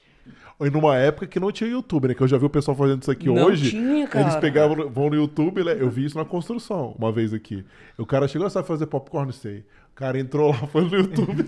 E 0.59 0.69
numa 0.71 0.97
época 0.97 1.27
que 1.27 1.39
não 1.39 1.51
tinha 1.51 1.69
YouTube, 1.69 2.07
né? 2.07 2.15
Que 2.15 2.21
eu 2.23 2.27
já 2.27 2.35
vi 2.37 2.45
o 2.45 2.49
pessoal 2.49 2.75
fazendo 2.75 3.03
isso 3.03 3.11
aqui 3.11 3.27
Não 3.27 3.45
hoje. 3.45 3.69
tinha, 3.69 3.99
Eles 3.99 4.09
cara. 4.09 4.39
pegavam, 4.41 4.89
vão 4.89 5.07
no 5.09 5.15
YouTube, 5.15 5.63
né? 5.63 5.77
Eu 5.79 5.87
vi 5.89 6.05
isso 6.05 6.17
na 6.17 6.25
construção 6.25 6.95
uma 6.97 7.11
vez 7.11 7.31
aqui. 7.31 7.63
O 7.95 8.07
cara 8.07 8.27
chegou, 8.27 8.49
sabe 8.49 8.67
fazer 8.67 8.87
popcorn, 8.87 9.31
sei. 9.31 9.59
O 9.91 9.95
cara 9.95 10.19
entrou 10.19 10.49
lá, 10.49 10.57
foi 10.67 10.81
no 10.83 10.95
YouTube 10.95 11.45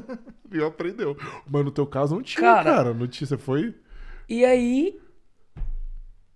e 0.52 0.62
aprendeu. 0.64 1.16
Mas 1.46 1.64
no 1.66 1.70
teu 1.70 1.86
caso 1.86 2.14
não 2.14 2.22
tinha, 2.22 2.40
Cara. 2.40 2.64
cara. 2.64 2.94
Não 2.94 3.06
tinha, 3.06 3.28
você 3.28 3.36
foi... 3.36 3.74
E 4.28 4.44
aí, 4.44 5.00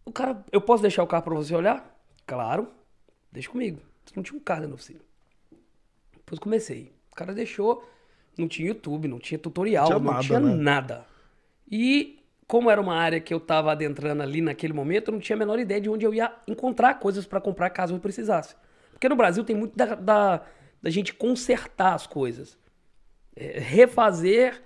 o 0.05 0.13
cara, 0.13 0.45
eu 0.53 0.61
posso 0.61 0.83
deixar 0.83 1.03
o 1.03 1.07
carro 1.07 1.25
pra 1.25 1.35
você 1.35 1.55
olhar? 1.55 1.97
Claro, 2.27 2.69
deixa 3.33 3.51
comigo. 3.51 3.81
Não 4.15 4.23
tinha 4.23 4.37
um 4.37 4.43
carro 4.43 4.67
na 4.69 4.75
oficina. 4.75 5.01
Depois 6.17 6.39
comecei. 6.39 6.93
O 7.11 7.15
cara 7.17 7.35
deixou, 7.35 7.85
não 8.39 8.49
tinha 8.49 8.69
YouTube, 8.69 9.09
não 9.09 9.19
tinha 9.19 9.39
tutorial, 9.39 9.87
Tinha 9.87 9.99
não 9.99 10.13
nada, 10.13 10.23
tinha 10.23 10.41
né? 10.41 10.55
nada. 10.55 11.07
E 11.71 12.21
como 12.47 12.71
era 12.71 12.81
uma 12.81 12.95
área 12.95 13.21
que 13.21 13.33
eu 13.33 13.39
tava 13.39 13.71
adentrando 13.71 14.23
ali 14.23 14.41
naquele 14.41 14.73
momento, 14.73 15.09
eu 15.09 15.13
não 15.13 15.21
tinha 15.21 15.37
a 15.37 15.39
menor 15.39 15.59
ideia 15.59 15.81
de 15.81 15.89
onde 15.89 16.05
eu 16.05 16.13
ia 16.13 16.35
encontrar 16.49 16.95
coisas 16.95 17.27
pra 17.27 17.41
comprar 17.41 17.71
caso 17.71 17.95
eu 17.95 18.01
precisasse. 18.01 18.57
Porque 18.91 19.09
no 19.09 19.17
Brasil 19.17 19.45
tem 19.45 19.55
muito 19.55 19.77
da, 19.77 19.95
da, 19.95 20.43
da 20.83 20.91
gente 20.91 21.15
consertar 21.15 21.95
as 21.95 22.07
coisas. 22.07 22.59
É, 23.37 23.59
refazer 23.61 24.61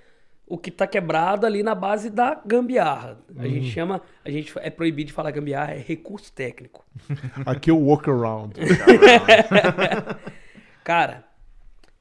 o 0.46 0.58
que 0.58 0.70
tá 0.70 0.86
quebrado 0.86 1.46
ali 1.46 1.62
na 1.62 1.74
base 1.74 2.10
da 2.10 2.34
gambiarra. 2.44 3.18
A 3.36 3.46
gente 3.46 3.70
chama, 3.70 4.02
a 4.24 4.30
gente 4.30 4.52
é 4.58 4.70
proibido 4.70 5.08
de 5.08 5.12
falar 5.12 5.30
gambiarra, 5.30 5.72
é 5.72 5.78
recurso 5.78 6.32
técnico. 6.32 6.84
Aqui 7.46 7.70
é 7.70 7.72
o 7.72 7.78
workaround. 7.78 8.54
Cara, 10.84 11.24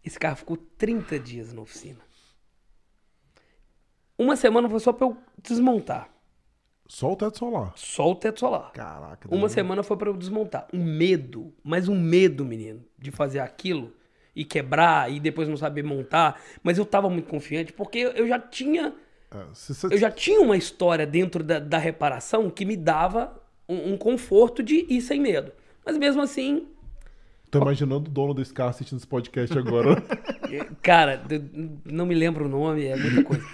esse 0.03 0.19
carro 0.19 0.36
ficou 0.36 0.58
30 0.58 1.17
dias 1.19 1.53
na 1.53 1.62
oficina. 1.62 1.99
Uma 4.17 4.36
semana 4.36 4.69
foi 4.69 4.79
só 4.79 4.91
pra 4.91 5.08
eu 5.08 5.17
desmontar. 5.41 6.10
Só 6.88 7.13
o 7.13 7.15
teto 7.15 7.39
solar. 7.39 7.71
Só 7.75 8.12
o 8.12 8.15
teto 8.15 8.41
solar. 8.41 8.71
Caraca. 8.73 9.27
Uma 9.29 9.39
Deus. 9.39 9.51
semana 9.53 9.84
foi 9.84 9.97
pra 9.97 10.10
eu 10.10 10.17
desmontar. 10.17 10.67
Um 10.73 10.84
medo, 10.84 11.53
mas 11.63 11.88
um 11.88 11.99
medo, 11.99 12.45
menino, 12.45 12.84
de 12.99 13.10
fazer 13.10 13.39
aquilo 13.39 13.93
e 14.35 14.43
quebrar 14.43 15.11
e 15.11 15.19
depois 15.19 15.47
não 15.47 15.57
saber 15.57 15.83
montar. 15.83 16.41
Mas 16.63 16.77
eu 16.77 16.85
tava 16.85 17.09
muito 17.09 17.27
confiante 17.29 17.71
porque 17.73 17.99
eu 18.15 18.27
já 18.27 18.39
tinha, 18.39 18.93
É, 19.31 19.43
você- 19.53 19.87
eu 19.87 19.97
já 19.97 20.09
tinha 20.11 20.41
uma 20.41 20.57
história 20.57 21.05
dentro 21.05 21.43
da, 21.43 21.59
da 21.59 21.77
reparação 21.77 22.49
que 22.49 22.65
me 22.65 22.75
dava 22.77 23.39
um, 23.69 23.93
um 23.93 23.97
conforto 23.97 24.61
de 24.63 24.85
ir 24.89 25.01
sem 25.01 25.19
medo. 25.19 25.51
Mas 25.85 25.97
mesmo 25.97 26.21
assim, 26.21 26.67
Tô 27.51 27.61
imaginando 27.61 28.09
o 28.09 28.11
dono 28.11 28.33
desse 28.33 28.51
carro 28.51 28.71
assistindo 28.71 28.97
esse 28.97 29.05
podcast 29.05 29.55
agora. 29.55 30.01
Cara, 30.81 31.23
não 31.85 32.03
me 32.03 32.15
lembro 32.15 32.45
o 32.45 32.49
nome, 32.49 32.85
é 32.85 32.95
muita 32.95 33.23
coisa. 33.23 33.45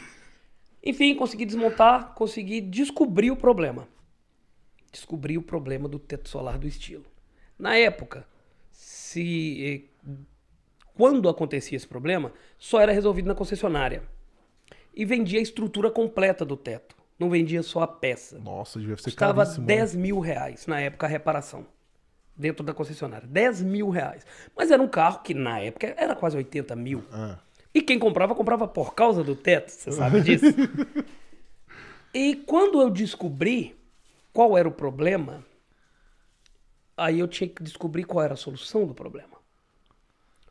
Enfim, 0.82 1.14
consegui 1.16 1.44
desmontar, 1.46 2.14
consegui 2.14 2.62
descobrir 2.62 3.30
o 3.30 3.36
problema. 3.36 3.90
Descobri 4.90 5.38
o 5.38 5.42
problema 5.42 5.90
do 5.90 6.00
teto 6.00 6.30
solar 6.30 6.58
do 6.58 6.66
estilo. 6.66 7.04
Na 7.58 7.76
época, 7.76 8.26
se 8.72 9.86
eh, 10.08 10.12
quando 11.00 11.30
acontecia 11.30 11.78
esse 11.78 11.88
problema, 11.88 12.34
só 12.58 12.82
era 12.82 12.92
resolvido 12.92 13.28
na 13.28 13.34
concessionária. 13.34 14.04
E 14.94 15.06
vendia 15.06 15.40
a 15.40 15.42
estrutura 15.42 15.90
completa 15.90 16.44
do 16.44 16.58
teto. 16.58 16.94
Não 17.18 17.30
vendia 17.30 17.64
só 17.64 17.84
a 17.84 17.88
peça. 17.88 18.38
Nossa, 18.38 18.78
devia 18.78 18.98
ser 18.98 19.04
Custava 19.06 19.46
caríssimo. 19.46 19.66
né? 19.66 19.76
10 19.78 19.96
mil 19.96 20.20
reais 20.20 20.68
na 20.68 20.82
época 20.82 21.06
a 21.06 21.10
reparação. 21.10 21.66
Dentro 22.36 22.66
da 22.66 22.74
concessionária. 22.74 23.26
10 23.26 23.62
mil 23.62 23.90
reais. 23.90 24.26
Mas 24.54 24.72
era 24.72 24.84
um 24.84 24.90
carro 24.90 25.20
que 25.20 25.34
na 25.34 25.62
época 25.62 25.94
era 25.96 26.14
quase 26.18 26.36
80 26.36 26.76
mil. 26.76 27.02
É. 27.14 27.38
E 27.74 27.82
quem 27.82 27.98
comprava, 27.98 28.36
comprava 28.36 28.68
por 28.68 28.94
causa 28.94 29.24
do 29.24 29.38
teto, 29.38 29.70
você 29.70 29.94
sabe 29.94 30.20
disso? 30.20 30.48
e 32.14 32.36
quando 32.46 32.82
eu 32.82 32.90
descobri 32.90 33.74
qual 34.34 34.58
era 34.58 34.68
o 34.68 34.72
problema, 34.72 35.46
aí 36.98 37.20
eu 37.20 37.28
tinha 37.30 37.48
que 37.48 37.64
descobrir 37.64 38.04
qual 38.04 38.22
era 38.22 38.34
a 38.34 38.38
solução 38.38 38.86
do 38.86 38.94
problema. 38.94 39.39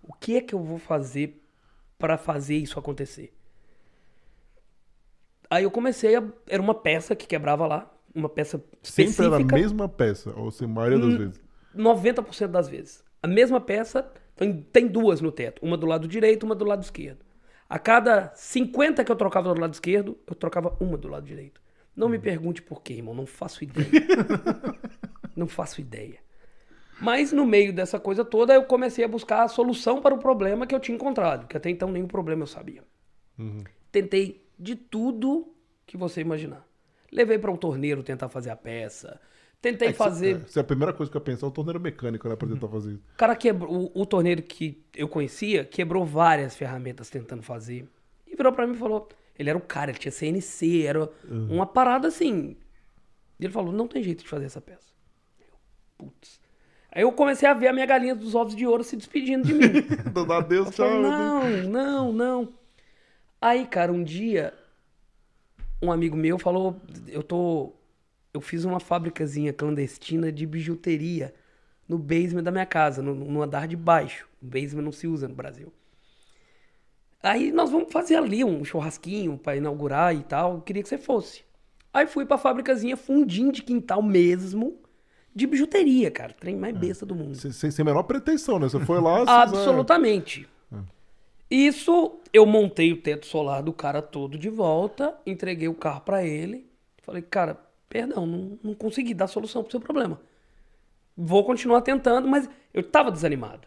O 0.09 0.13
que 0.15 0.37
é 0.37 0.41
que 0.41 0.55
eu 0.55 0.61
vou 0.61 0.79
fazer 0.79 1.41
para 1.99 2.17
fazer 2.19 2.57
isso 2.57 2.79
acontecer? 2.79 3.33
Aí 5.51 5.65
eu 5.65 5.71
comecei 5.71 6.17
a. 6.17 6.23
Era 6.47 6.63
uma 6.63 6.75
peça 6.75 7.15
que 7.15 7.27
quebrava 7.27 7.67
lá, 7.67 7.95
uma 8.15 8.29
peça 8.29 8.59
Sempre 8.83 9.11
específica. 9.11 9.25
era 9.25 9.37
a 9.37 9.45
mesma 9.45 9.89
peça, 9.89 10.33
ou 10.37 10.51
se 10.51 10.65
a 10.65 10.69
maioria 10.69 10.99
Hum. 10.99 11.09
das 11.11 11.19
vezes. 11.19 11.41
90% 11.75 12.49
das 12.51 12.69
vezes. 12.69 13.05
A 13.23 13.29
mesma 13.29 13.61
peça, 13.61 14.11
tem, 14.37 14.63
tem 14.63 14.87
duas 14.87 15.21
no 15.21 15.31
teto. 15.31 15.65
Uma 15.65 15.77
do 15.77 15.87
lado 15.87 16.09
direito, 16.09 16.45
uma 16.45 16.55
do 16.55 16.65
lado 16.65 16.83
esquerdo. 16.83 17.25
A 17.69 17.79
cada 17.79 18.33
50 18.35 19.05
que 19.05 19.13
eu 19.13 19.17
trocava 19.17 19.53
do 19.55 19.61
lado 19.61 19.75
esquerdo, 19.75 20.17
eu 20.27 20.35
trocava 20.35 20.75
uma 20.81 20.97
do 20.97 21.09
lado 21.09 21.27
direito. 21.27 21.61
Não 21.95 22.09
me 22.09 22.19
pergunte 22.19 22.63
por 22.63 22.81
quê, 22.83 22.95
irmão. 22.95 23.15
Não 23.15 23.27
faço 23.27 23.63
ideia. 23.65 23.89
não 25.37 25.47
faço 25.47 25.81
ideia. 25.81 26.19
Mas 27.01 27.33
no 27.33 27.47
meio 27.47 27.73
dessa 27.73 27.99
coisa 28.01 28.25
toda, 28.25 28.55
eu 28.55 28.65
comecei 28.65 29.05
a 29.05 29.09
buscar 29.09 29.43
a 29.43 29.49
solução 29.49 30.01
para 30.01 30.15
o 30.15 30.19
problema 30.19 30.67
que 30.67 30.75
eu 30.75 30.81
tinha 30.81 30.97
encontrado. 30.97 31.47
Que 31.47 31.57
até 31.57 31.71
então 31.71 31.91
nenhum 31.91 32.09
problema 32.09 32.43
eu 32.43 32.47
sabia. 32.47 32.83
Tentei 33.93 34.45
de 34.59 34.75
tudo 34.75 35.55
que 35.87 35.97
você 35.97 36.21
imaginar. 36.21 36.67
Levei 37.11 37.39
para 37.39 37.51
um 37.51 37.57
torneiro 37.57 38.03
tentar 38.03 38.29
fazer 38.29 38.51
a 38.51 38.57
peça. 38.57 39.21
Tentei 39.61 39.89
É 39.89 39.93
fazer 39.93 40.39
Se, 40.41 40.45
é, 40.45 40.49
se 40.49 40.61
a 40.61 40.65
primeira 40.65 40.93
coisa 40.93 41.11
que 41.11 41.17
eu 41.17 41.21
pensar 41.21 41.47
é 41.47 41.49
o 41.49 41.53
torneiro 41.53 41.81
mecânico, 41.81 42.29
né? 42.29 42.37
Pra 42.37 42.49
tentar 42.49 42.69
fazer 42.69 42.93
isso. 42.93 43.03
O 43.15 43.17
cara 43.17 43.35
quebrou. 43.35 43.91
O, 43.95 44.03
o 44.03 44.07
torneiro 44.07 44.43
que 44.43 44.85
eu 44.95 45.09
conhecia 45.09 45.65
quebrou 45.65 46.05
várias 46.05 46.57
ferramentas 46.57 47.09
tentando 47.11 47.43
fazer. 47.43 47.89
E 48.27 48.37
virou 48.37 48.53
pra 48.53 48.67
mim 48.67 48.75
e 48.75 48.77
falou: 48.77 49.09
ele 49.39 49.51
era 49.51 49.59
o 49.59 49.63
cara, 49.63 49.91
ele 49.91 49.99
tinha 49.99 50.13
CNC, 50.13 50.83
era 50.85 51.11
uma 51.29 51.67
parada 51.67 52.09
assim. 52.09 52.57
E 53.39 53.45
ele 53.45 53.53
falou: 53.53 53.73
não 53.73 53.89
tem 53.89 54.03
jeito 54.03 54.23
de 54.23 54.29
fazer 54.29 54.47
essa 54.47 54.61
peça. 54.61 54.93
Eu, 55.41 55.57
putz. 55.97 56.41
Aí 56.99 57.05
eu 57.05 57.13
comecei 57.13 57.49
a 57.49 57.55
ver 57.55 57.69
a 57.69 57.73
minha 57.73 57.87
galinha 57.87 58.13
dos 58.13 58.35
ovos 58.35 58.57
de 58.57 58.67
ouro 58.67 58.83
se 58.83 58.97
despedindo 58.97 59.47
de 59.47 59.55
mim. 59.55 59.69
Dá 60.27 60.39
adeus, 60.39 60.67
Eu 60.67 60.73
tchau. 60.73 60.89
falei, 60.89 61.01
não, 61.01 61.49
não, 61.69 62.13
não. 62.13 62.49
Aí, 63.41 63.65
cara, 63.69 63.93
um 63.93 64.03
dia, 64.03 64.53
um 65.81 65.93
amigo 65.93 66.17
meu 66.17 66.41
falou, 66.41 66.81
eu 67.07 67.23
tô, 67.23 67.73
eu 68.35 68.41
fiz 68.41 68.65
uma 68.65 68.81
fabricazinha 68.81 69.53
clandestina 69.53 70.33
de 70.33 70.45
bijuteria 70.45 71.33
no 71.89 71.99
basement 71.99 72.43
da 72.43 72.51
minha 72.51 72.67
casa, 72.67 73.01
no, 73.01 73.15
no 73.15 73.43
andar 73.45 73.69
de 73.69 73.77
baixo. 73.77 74.27
O 74.43 74.47
basement 74.47 74.83
não 74.83 74.91
se 74.91 75.07
usa 75.07 75.29
no 75.29 75.37
Brasil. 75.37 75.73
Aí 77.23 77.53
nós 77.53 77.71
vamos 77.71 77.93
fazer 77.93 78.17
ali 78.17 78.43
um 78.43 78.65
churrasquinho 78.65 79.39
pra 79.39 79.55
inaugurar 79.55 80.17
e 80.17 80.25
tal. 80.25 80.55
Eu 80.55 80.61
queria 80.63 80.83
que 80.83 80.89
você 80.89 80.99
fosse. 80.99 81.45
Aí 81.95 82.09
fui 82.09 82.27
pra 82.27 82.37
fabricazinha 82.37 82.97
fundim 82.97 83.53
de 83.53 83.63
quintal 83.63 84.03
mesmo, 84.03 84.81
de 85.39 85.47
bijuteria, 85.47 86.11
cara. 86.11 86.33
Trem 86.33 86.57
mais 86.57 86.77
besta 86.77 87.07
do 87.07 87.15
mundo. 87.15 87.37
Sem, 87.37 87.71
sem, 87.71 87.85
menor 87.85 88.03
pretensão, 88.03 88.59
né? 88.59 88.69
Você 88.69 88.81
foi 88.81 89.01
lá... 89.01 89.23
Absolutamente. 89.43 90.49
Isso, 91.49 92.19
eu 92.33 92.45
montei 92.45 92.93
o 92.93 93.01
teto 93.01 93.25
solar 93.25 93.63
do 93.63 93.73
cara 93.73 94.03
todo 94.03 94.37
de 94.37 94.51
volta, 94.51 95.17
entreguei 95.25 95.69
o 95.69 95.75
carro 95.75 96.01
pra 96.03 96.23
ele. 96.23 96.69
Falei, 97.03 97.23
cara, 97.23 97.59
perdão, 97.89 98.27
não, 98.27 98.59
não 98.63 98.75
consegui 98.75 99.15
dar 99.15 99.29
solução 99.29 99.63
pro 99.63 99.71
seu 99.71 99.81
problema. 99.81 100.21
Vou 101.17 101.45
continuar 101.45 101.81
tentando, 101.81 102.29
mas 102.29 102.51
eu 102.75 102.83
tava 102.83 103.11
desanimado. 103.11 103.67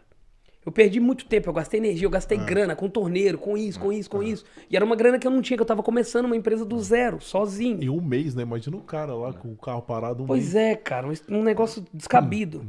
Eu 0.64 0.70
perdi 0.70 1.00
muito 1.00 1.24
tempo, 1.26 1.48
eu 1.48 1.52
gastei 1.52 1.80
energia, 1.80 2.06
eu 2.06 2.10
gastei 2.10 2.38
grana 2.38 2.76
com 2.76 2.88
torneiro, 2.88 3.36
com 3.36 3.56
isso, 3.56 3.80
com 3.80 3.92
isso, 3.92 4.08
com 4.08 4.22
isso. 4.22 4.44
E 4.70 4.76
era 4.76 4.84
uma 4.84 4.94
grana 4.94 5.18
que 5.18 5.26
eu 5.26 5.30
não 5.30 5.42
tinha, 5.42 5.56
que 5.56 5.62
eu 5.62 5.66
tava 5.66 5.82
começando 5.82 6.26
uma 6.26 6.36
empresa 6.36 6.64
do 6.64 6.78
zero, 6.80 7.20
sozinho. 7.20 7.82
Em 7.82 7.88
um 7.88 8.00
mês, 8.00 8.34
né? 8.34 8.42
Imagina 8.42 8.76
o 8.76 8.80
cara 8.80 9.12
lá 9.14 9.32
com 9.32 9.52
o 9.52 9.56
carro 9.56 9.82
parado 9.82 10.22
um 10.22 10.26
Pois 10.26 10.54
mês. 10.54 10.54
é, 10.54 10.76
cara, 10.76 11.08
um- 11.08 11.14
um 11.36 11.42
negócio 11.42 11.84
descabido. 11.92 12.64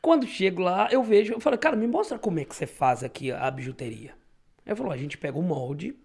Quando 0.00 0.26
chego 0.26 0.62
lá, 0.62 0.88
eu 0.92 1.02
vejo, 1.02 1.32
eu 1.32 1.40
falo, 1.40 1.58
cara, 1.58 1.74
me 1.74 1.86
mostra 1.86 2.18
como 2.18 2.38
é 2.38 2.44
que 2.44 2.54
você 2.54 2.66
faz 2.66 3.02
aqui 3.02 3.32
a 3.32 3.50
bijuteria. 3.50 4.12
Aí 4.64 4.72
eu 4.72 4.76
falo, 4.76 4.92
a 4.92 4.96
gente 4.96 5.18
pega 5.18 5.36
o 5.36 5.42
molde, 5.42 5.96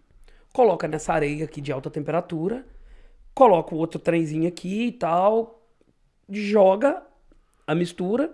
coloca 0.51 0.88
nessa 0.88 1.13
areia 1.13 1.45
aqui 1.45 1.62
de 1.62 1.71
alta 1.71 1.89
temperatura, 1.89 2.65
coloca 3.36 3.75
o 3.75 3.77
outro 3.77 3.99
trenzinho 3.99 4.47
aqui 4.47 4.88
e 4.88 4.91
tal, 4.91 5.62
joga 6.30 7.04
a 7.67 7.75
mistura, 7.75 8.34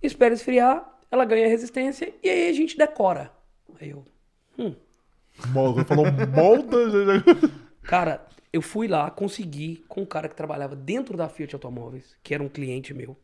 espera 0.00 0.34
esfriar, 0.34 0.89
ela 1.10 1.24
ganha 1.24 1.48
resistência 1.48 2.12
e 2.22 2.28
aí 2.28 2.48
a 2.48 2.52
gente 2.52 2.76
decora. 2.76 3.32
Aí 3.80 3.90
eu, 3.90 4.04
Molda, 5.48 5.84
falou 5.84 6.06
molda. 6.34 6.76
Cara, 7.82 8.26
eu 8.52 8.60
fui 8.60 8.86
lá, 8.86 9.10
consegui 9.10 9.84
com 9.88 10.02
um 10.02 10.06
cara 10.06 10.28
que 10.28 10.34
trabalhava 10.34 10.76
dentro 10.76 11.16
da 11.16 11.28
Fiat 11.28 11.54
Automóveis, 11.54 12.16
que 12.22 12.34
era 12.34 12.42
um 12.42 12.48
cliente 12.48 12.92
meu, 12.92 13.16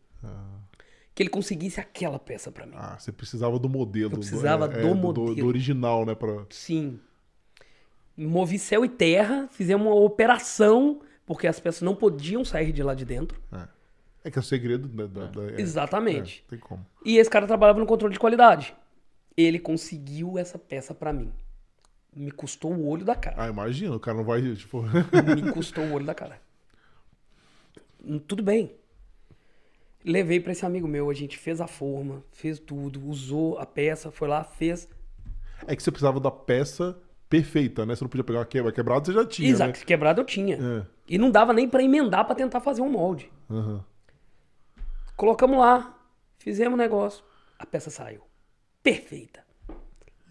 que 1.14 1.22
ele 1.22 1.30
conseguisse 1.30 1.80
aquela 1.80 2.18
peça 2.18 2.50
pra 2.50 2.66
mim. 2.66 2.74
Ah, 2.76 2.96
você 2.98 3.12
precisava 3.12 3.58
do 3.58 3.68
modelo. 3.68 4.14
Eu 4.14 4.18
precisava 4.18 4.66
do 4.66 4.94
modelo. 4.94 5.34
Do, 5.34 5.46
original, 5.46 6.06
né? 6.06 6.14
Pra... 6.14 6.46
Sim. 6.50 6.98
Movi 8.16 8.58
céu 8.58 8.82
e 8.82 8.88
terra, 8.88 9.46
fizemos 9.50 9.86
uma 9.86 9.94
operação, 9.94 11.02
porque 11.26 11.46
as 11.46 11.60
peças 11.60 11.82
não 11.82 11.94
podiam 11.94 12.44
sair 12.44 12.72
de 12.72 12.82
lá 12.82 12.94
de 12.94 13.04
dentro. 13.04 13.38
É 13.52 13.75
que 14.30 14.38
é 14.38 14.40
o 14.40 14.44
segredo 14.44 14.88
né, 14.88 15.06
da. 15.06 15.26
da- 15.26 15.52
é- 15.52 15.60
Exatamente. 15.60 16.44
é, 16.46 16.50
tem 16.50 16.58
como. 16.58 16.84
E 17.04 17.16
esse 17.18 17.30
cara 17.30 17.46
trabalhava 17.46 17.78
no 17.78 17.86
controle 17.86 18.12
de 18.14 18.18
qualidade. 18.20 18.74
Ele 19.36 19.58
conseguiu 19.58 20.38
essa 20.38 20.58
peça 20.58 20.94
pra 20.94 21.12
mim. 21.12 21.32
Me 22.14 22.30
custou 22.30 22.72
o 22.72 22.88
olho 22.88 23.04
da 23.04 23.14
cara. 23.14 23.36
Ah, 23.44 23.48
imagina, 23.48 23.94
o 23.94 24.00
cara 24.00 24.16
não 24.16 24.24
vai, 24.24 24.40
tipo. 24.54 24.82
Me 25.44 25.50
custou 25.52 25.84
o 25.84 25.92
olho 25.92 26.06
da 26.06 26.14
cara. 26.14 26.40
Tudo 28.26 28.42
bem. 28.42 28.72
Levei 30.04 30.38
pra 30.40 30.52
esse 30.52 30.64
amigo 30.64 30.86
meu, 30.86 31.10
a 31.10 31.14
gente 31.14 31.36
fez 31.36 31.60
a 31.60 31.66
forma, 31.66 32.22
fez 32.30 32.60
tudo, 32.60 33.04
usou 33.08 33.58
a 33.58 33.66
peça, 33.66 34.10
foi 34.12 34.28
lá, 34.28 34.44
fez. 34.44 34.88
é 35.66 35.74
que 35.74 35.82
você 35.82 35.90
precisava 35.90 36.20
da 36.20 36.30
peça 36.30 36.96
perfeita, 37.28 37.84
né? 37.84 37.96
Você 37.96 38.04
não 38.04 38.08
podia 38.08 38.22
pegar 38.22 38.38
uma 38.38 38.44
quebra 38.46 38.70
quebrada, 38.70 39.04
você 39.04 39.12
já 39.12 39.26
tinha. 39.26 39.50
Exato, 39.50 39.84
quebrado 39.84 40.20
eu 40.20 40.24
tinha. 40.24 40.56
Né? 40.56 40.86
E 41.08 41.18
não 41.18 41.28
dava 41.30 41.52
nem 41.52 41.68
pra 41.68 41.82
emendar 41.82 42.24
pra 42.24 42.36
tentar 42.36 42.60
fazer 42.60 42.82
um 42.82 42.88
molde. 42.90 43.30
É. 43.50 43.80
Colocamos 45.16 45.58
lá, 45.58 45.98
fizemos 46.38 46.74
o 46.74 46.76
negócio, 46.76 47.24
a 47.58 47.64
peça 47.64 47.88
saiu. 47.88 48.20
Perfeita. 48.82 49.42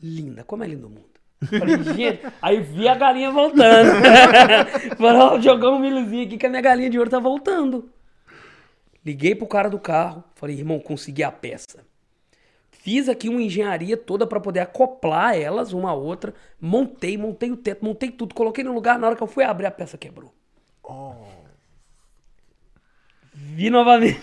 Linda, 0.01 0.43
como 0.43 0.63
é 0.63 0.67
lindo 0.67 0.85
o 0.85 0.89
mundo. 0.89 1.15
Falei, 1.59 1.81
gente, 1.95 2.21
aí 2.41 2.61
vi 2.61 2.87
a 2.87 2.93
galinha 2.93 3.31
voltando. 3.31 3.89
Falei, 4.95 5.21
ó, 5.21 5.39
jogar 5.39 5.71
um 5.71 5.79
milhozinho 5.79 6.25
aqui 6.25 6.37
que 6.37 6.45
a 6.45 6.49
minha 6.49 6.61
galinha 6.61 6.89
de 6.89 6.99
ouro 6.99 7.09
tá 7.09 7.19
voltando. 7.19 7.89
Liguei 9.03 9.33
pro 9.33 9.47
cara 9.47 9.69
do 9.69 9.79
carro, 9.79 10.23
falei, 10.35 10.55
irmão, 10.55 10.79
consegui 10.79 11.23
a 11.23 11.31
peça. 11.31 11.85
Fiz 12.71 13.09
aqui 13.09 13.27
uma 13.27 13.41
engenharia 13.41 13.97
toda 13.97 14.27
pra 14.27 14.39
poder 14.39 14.59
acoplar 14.59 15.35
elas 15.35 15.73
uma 15.73 15.89
a 15.89 15.93
outra. 15.95 16.33
Montei, 16.61 17.17
montei 17.17 17.51
o 17.51 17.57
teto, 17.57 17.83
montei 17.83 18.11
tudo, 18.11 18.35
coloquei 18.35 18.63
no 18.63 18.73
lugar. 18.73 18.99
Na 18.99 19.07
hora 19.07 19.15
que 19.15 19.23
eu 19.23 19.27
fui 19.27 19.43
abrir, 19.43 19.65
a 19.65 19.71
peça 19.71 19.97
quebrou. 19.97 20.31
Vi 23.55 23.69
novamente. 23.69 24.19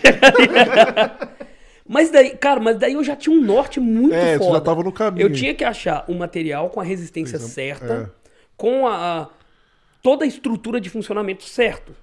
Mas 1.87 2.09
daí, 2.09 2.37
cara, 2.37 2.59
mas 2.61 2.77
daí 2.77 2.93
eu 2.93 3.03
já 3.03 3.15
tinha 3.15 3.35
um 3.35 3.41
norte 3.41 3.79
muito 3.79 4.13
É, 4.15 4.37
você 4.37 4.45
foda. 4.45 4.57
já 4.57 4.61
tava 4.61 4.83
no 4.83 4.91
caminho. 4.91 5.25
Eu 5.25 5.33
tinha 5.33 5.53
que 5.53 5.63
achar 5.65 6.05
o 6.07 6.13
material 6.13 6.69
com 6.69 6.79
a 6.79 6.83
resistência 6.83 7.37
certa, 7.39 7.93
é. 7.93 8.09
com 8.55 8.87
a, 8.87 9.21
a- 9.23 9.29
toda 10.01 10.23
a 10.23 10.27
estrutura 10.27 10.79
de 10.79 10.89
funcionamento 10.89 11.43
certo. 11.43 11.93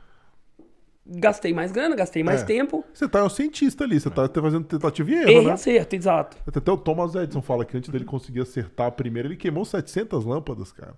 Gastei 1.07 1.53
mais 1.55 1.73
grana, 1.73 1.97
gastei 1.97 2.23
mais 2.23 2.43
É. 2.43 2.45
tempo. 2.45 2.85
Você 2.93 3.09
tá 3.09 3.21
é 3.21 3.23
um 3.23 3.29
cientista 3.31 3.85
ali, 3.85 3.99
você 3.99 4.11
tá 4.11 4.29
fazendo 4.29 4.64
tentativa 4.64 5.11
e 5.11 5.14
erro, 5.14 5.31
Errei 5.31 5.47
né? 5.47 5.53
acerto, 5.53 5.97
exato. 5.97 6.37
Até 6.47 6.71
o 6.71 6.77
Thomas 6.77 7.14
Edison 7.14 7.40
fala 7.43 7.64
que 7.64 7.77
antes 7.77 7.88
dele 7.90 8.05
conseguir 8.05 8.40
acertar 8.43 8.87
a 8.88 8.90
primeira, 8.90 9.27
ele 9.29 9.37
queimou 9.37 9.64
700 9.64 10.25
lâmpadas, 10.25 10.73
cara. 10.73 10.95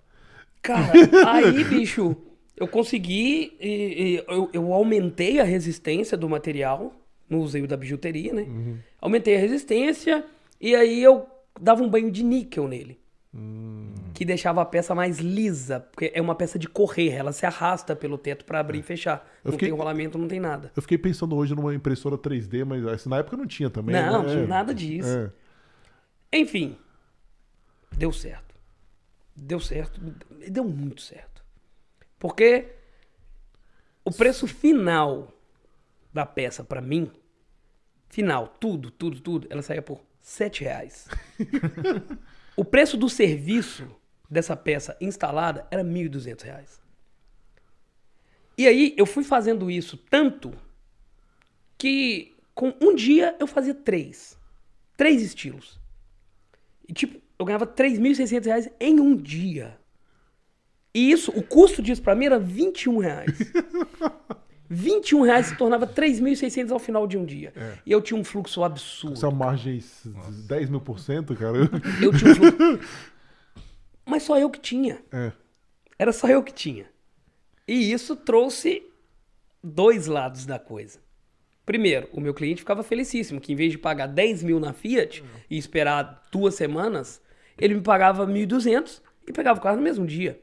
Cara, 0.61 0.93
aí, 1.29 1.63
bicho, 1.65 2.17
eu 2.57 2.67
consegui, 2.69 3.57
e- 3.61 3.67
e 4.21 4.25
eu, 4.29 4.51
eu 4.53 4.73
aumentei 4.73 5.41
a 5.41 5.45
resistência 5.45 6.17
do 6.17 6.29
material, 6.29 6.95
no 7.29 7.39
uso 7.41 7.67
da 7.67 7.77
bijuteria, 7.77 8.33
né? 8.35 8.47
Aumentei 9.01 9.37
a 9.37 9.39
resistência 9.39 10.25
e 10.61 10.75
aí 10.75 11.03
eu 11.03 11.27
dava 11.61 11.83
um 11.83 11.89
banho 11.89 12.11
de 12.11 12.23
níquel 12.23 12.69
nele. 12.69 13.01
Que 14.13 14.27
deixava 14.27 14.61
a 14.61 14.65
peça 14.67 14.95
mais 14.95 15.19
lisa, 15.19 15.81
porque 15.81 16.13
é 16.15 16.21
uma 16.21 16.35
peça 16.35 16.59
de 16.59 16.69
correr, 16.69 17.09
ela 17.13 17.33
se 17.33 17.47
arrasta 17.47 17.97
pelo 17.97 18.19
teto 18.19 18.45
pra 18.45 18.61
abrir 18.61 18.81
e 18.81 18.83
fechar. 18.83 19.27
Não 19.43 19.53
fiquei- 19.53 19.69
tem 19.71 19.77
rolamento, 19.79 20.19
não 20.19 20.29
tem 20.29 20.39
nada. 20.39 20.71
Eu 20.77 20.83
fiquei 20.83 20.99
pensando 20.99 21.35
hoje 21.35 21.55
numa 21.55 21.75
impressora 21.75 22.19
3D, 22.19 22.63
mas 22.67 22.85
essa 22.85 23.09
na 23.09 23.17
época 23.19 23.39
não 23.39 23.47
tinha 23.47 23.71
também. 23.71 23.95
Não, 23.95 24.23
né? 24.23 24.43
É. 24.43 24.47
nada 24.47 24.75
disso. 24.75 25.09
É. 25.09 25.31
Enfim, 26.39 26.77
deu 27.97 28.13
certo. 28.13 28.55
Deu 29.35 29.59
certo. 29.59 29.99
Deu 30.51 30.65
muito 30.65 31.01
certo. 31.01 31.32
Porque 32.23 32.69
o 34.05 34.13
preço 34.13 34.47
final 34.47 35.37
da 36.15 36.25
peça 36.25 36.63
pra 36.63 36.81
mim, 36.81 37.11
final, 38.09 38.47
tudo, 38.47 38.93
tudo, 38.93 39.21
tudo, 39.21 39.49
ela 39.51 39.61
saía 39.61 39.83
por 39.83 40.01
7 40.21 40.63
reais. 40.63 41.09
o 42.57 42.65
preço 42.65 42.97
do 42.97 43.09
serviço 43.09 43.89
dessa 44.31 44.57
peça 44.57 44.97
instalada 45.01 45.67
era 45.69 45.83
1.200 45.83 46.43
reais. 46.43 46.81
E 48.57 48.69
aí 48.69 48.95
eu 48.97 49.05
fui 49.05 49.25
fazendo 49.25 49.69
isso 49.69 49.97
tanto 49.97 50.53
que 51.77 52.37
com 52.55 52.73
um 52.81 52.95
dia 52.95 53.37
eu 53.41 53.49
fazia 53.49 53.75
três. 53.75 54.39
Três 54.97 55.23
estilos. 55.23 55.81
E 56.89 56.93
tipo, 56.93 57.21
eu 57.37 57.45
ganhava 57.45 57.67
3.600 57.67 58.45
reais 58.45 58.71
em 58.79 59.01
um 59.01 59.17
dia. 59.17 59.82
E 60.95 61.11
isso, 61.11 61.31
o 61.33 61.43
custo 61.43 61.83
disso 61.83 62.03
pra 62.03 62.15
mim 62.15 62.27
era 62.27 62.39
21 62.39 62.99
reais. 62.99 63.53
21 64.69 65.23
reais 65.23 65.47
se 65.47 65.57
tornava 65.57 65.87
3.600 65.87 66.71
ao 66.71 66.79
final 66.79 67.07
de 67.07 67.19
um 67.19 67.25
dia. 67.27 67.53
E 67.85 67.93
eu 67.93 68.01
tinha 68.01 68.19
um 68.19 68.25
fluxo 68.25 68.65
absurdo. 68.65 69.15
Essa 69.15 69.31
margem 69.31 69.79
de 69.79 70.43
10 70.49 70.71
mil 70.71 70.81
por 70.81 70.99
cento, 70.99 71.35
cara. 71.35 71.59
Eu 72.03 72.13
tinha 72.17 72.31
um 72.31 72.35
fluxo... 72.35 72.81
Mas 74.07 74.23
só 74.23 74.39
eu 74.39 74.51
que 74.51 74.59
tinha. 74.59 75.03
É. 75.13 75.33
Era 75.99 76.13
só 76.13 76.27
eu 76.27 76.43
que 76.43 76.53
tinha. 76.53 76.87
E 77.69 77.93
isso 77.93 78.17
trouxe 78.17 78.83
dois 79.63 80.07
lados 80.07 80.45
da 80.45 80.59
coisa. 80.59 80.99
Primeiro, 81.65 82.09
o 82.13 82.21
meu 82.21 82.35
cliente 82.35 82.63
ficava 82.63 82.83
felicíssimo, 82.83 83.41
que 83.41 83.53
em 83.53 83.57
vez 83.57 83.71
de 83.71 83.79
pagar 83.79 84.09
10 84.09 84.43
mil 84.43 84.59
na 84.59 84.73
Fiat 84.73 85.23
e 85.49 85.57
esperar 85.57 86.23
duas 86.33 86.55
semanas, 86.55 87.21
ele 87.57 87.75
me 87.75 87.81
pagava 87.81 88.27
1.200 88.27 89.01
e 89.29 89.33
pegava 89.33 89.61
o 89.61 89.63
carro 89.63 89.77
no 89.77 89.83
mesmo 89.83 90.05
dia. 90.05 90.41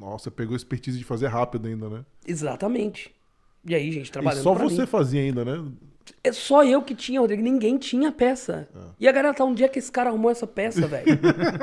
Nossa, 0.00 0.30
pegou 0.30 0.56
expertise 0.56 0.96
de 0.98 1.04
fazer 1.04 1.26
rápido 1.26 1.68
ainda, 1.68 1.88
né? 1.90 2.04
Exatamente. 2.26 3.14
E 3.66 3.74
aí, 3.74 3.92
gente, 3.92 4.08
E 4.08 4.10
trabalhando 4.10 4.42
só 4.42 4.54
pra 4.54 4.64
você 4.64 4.80
mim. 4.80 4.86
fazia 4.86 5.20
ainda, 5.20 5.44
né? 5.44 5.70
É 6.24 6.32
só 6.32 6.64
eu 6.64 6.82
que 6.82 6.94
tinha, 6.94 7.20
Rodrigo. 7.20 7.42
Ninguém 7.42 7.76
tinha 7.76 8.10
peça. 8.10 8.66
E 8.98 9.06
a 9.06 9.12
galera 9.12 9.34
tá, 9.34 9.44
onde 9.44 9.62
é 9.62 9.68
que 9.68 9.78
esse 9.78 9.92
cara 9.92 10.08
arrumou 10.08 10.30
essa 10.30 10.46
peça, 10.46 10.86
velho? 10.88 11.06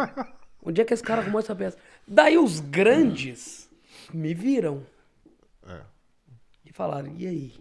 onde 0.64 0.80
é 0.80 0.86
que 0.86 0.94
esse 0.94 1.02
cara 1.02 1.22
arrumou 1.24 1.40
essa 1.40 1.56
peça? 1.56 1.76
Daí 2.08 2.38
os 2.38 2.60
grandes 2.60 3.68
me 4.14 4.36
viram. 4.36 4.86
É. 5.68 5.82
E 6.64 6.72
falaram, 6.72 7.12
e 7.18 7.26
aí? 7.26 7.54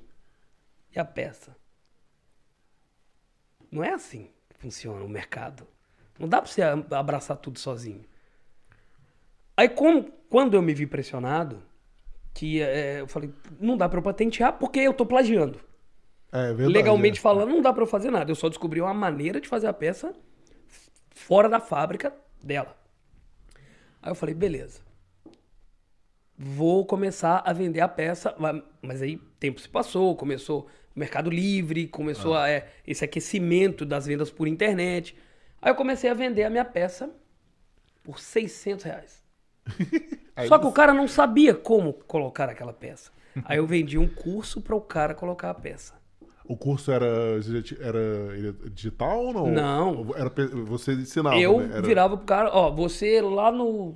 E 0.94 0.98
a 1.00 1.04
peça? 1.06 1.56
Não 3.72 3.82
é 3.82 3.94
assim 3.94 4.28
que 4.50 4.58
funciona 4.58 5.02
o 5.02 5.08
mercado. 5.08 5.66
Não 6.18 6.28
dá 6.28 6.40
pra 6.42 6.50
você 6.50 6.60
a- 6.62 6.84
abraçar 6.92 7.36
tudo 7.38 7.58
sozinho. 7.58 8.04
Aí, 9.56 9.68
como, 9.68 10.10
quando 10.28 10.54
eu 10.54 10.62
me 10.62 10.74
vi 10.74 10.86
pressionado, 10.86 11.62
que 12.34 12.60
é, 12.60 13.00
eu 13.00 13.06
falei, 13.06 13.30
não 13.58 13.76
dá 13.76 13.88
pra 13.88 13.98
eu 13.98 14.02
patentear 14.02 14.52
porque 14.54 14.80
eu 14.80 14.92
tô 14.92 15.06
plagiando. 15.06 15.58
É 16.32 16.48
verdade. 16.48 16.72
Legalmente 16.72 17.18
é. 17.18 17.22
falando, 17.22 17.50
não 17.50 17.62
dá 17.62 17.72
pra 17.72 17.82
eu 17.82 17.86
fazer 17.86 18.10
nada. 18.10 18.30
Eu 18.30 18.34
só 18.34 18.48
descobri 18.48 18.80
uma 18.80 18.92
maneira 18.92 19.40
de 19.40 19.48
fazer 19.48 19.66
a 19.66 19.72
peça 19.72 20.14
fora 21.10 21.48
da 21.48 21.60
fábrica 21.60 22.14
dela. 22.42 22.76
Aí 24.02 24.10
eu 24.10 24.14
falei, 24.14 24.34
beleza. 24.34 24.80
Vou 26.36 26.84
começar 26.84 27.42
a 27.44 27.52
vender 27.52 27.80
a 27.80 27.88
peça. 27.88 28.34
Mas- 28.82 29.00
aí 29.00 29.16
tempo 29.40 29.60
se 29.60 29.68
passou, 29.68 30.14
começou 30.14 30.68
o 30.94 30.98
Mercado 30.98 31.30
Livre, 31.30 31.88
começou 31.88 32.34
a, 32.34 32.50
é, 32.50 32.70
esse 32.86 33.04
aquecimento 33.04 33.86
das 33.86 34.06
vendas 34.06 34.30
por 34.30 34.46
internet. 34.46 35.16
Aí 35.62 35.70
eu 35.70 35.74
comecei 35.74 36.10
a 36.10 36.14
vender 36.14 36.44
a 36.44 36.50
minha 36.50 36.64
peça 36.64 37.10
por 38.04 38.20
600 38.20 38.84
reais. 38.84 39.25
Aí 40.36 40.48
Só 40.48 40.58
que 40.58 40.66
o 40.66 40.72
cara 40.72 40.92
não 40.92 41.08
sabia 41.08 41.54
como 41.54 41.92
colocar 41.92 42.48
aquela 42.48 42.72
peça. 42.72 43.10
Aí 43.44 43.58
eu 43.58 43.66
vendi 43.66 43.98
um 43.98 44.08
curso 44.08 44.60
para 44.60 44.74
o 44.74 44.80
cara 44.80 45.14
colocar 45.14 45.50
a 45.50 45.54
peça. 45.54 45.94
O 46.48 46.56
curso 46.56 46.92
era, 46.92 47.06
era 47.80 48.52
digital 48.70 49.18
ou 49.26 49.32
não? 49.32 49.46
Não. 49.50 50.14
Era, 50.16 50.30
você 50.64 50.92
ensinava, 50.92 51.36
eu 51.38 51.58
né? 51.58 51.70
Era- 51.72 51.82
virava 51.86 52.16
pro 52.16 52.26
cara, 52.26 52.50
ó, 52.52 52.70
você 52.70 53.20
lá 53.20 53.50
no 53.50 53.94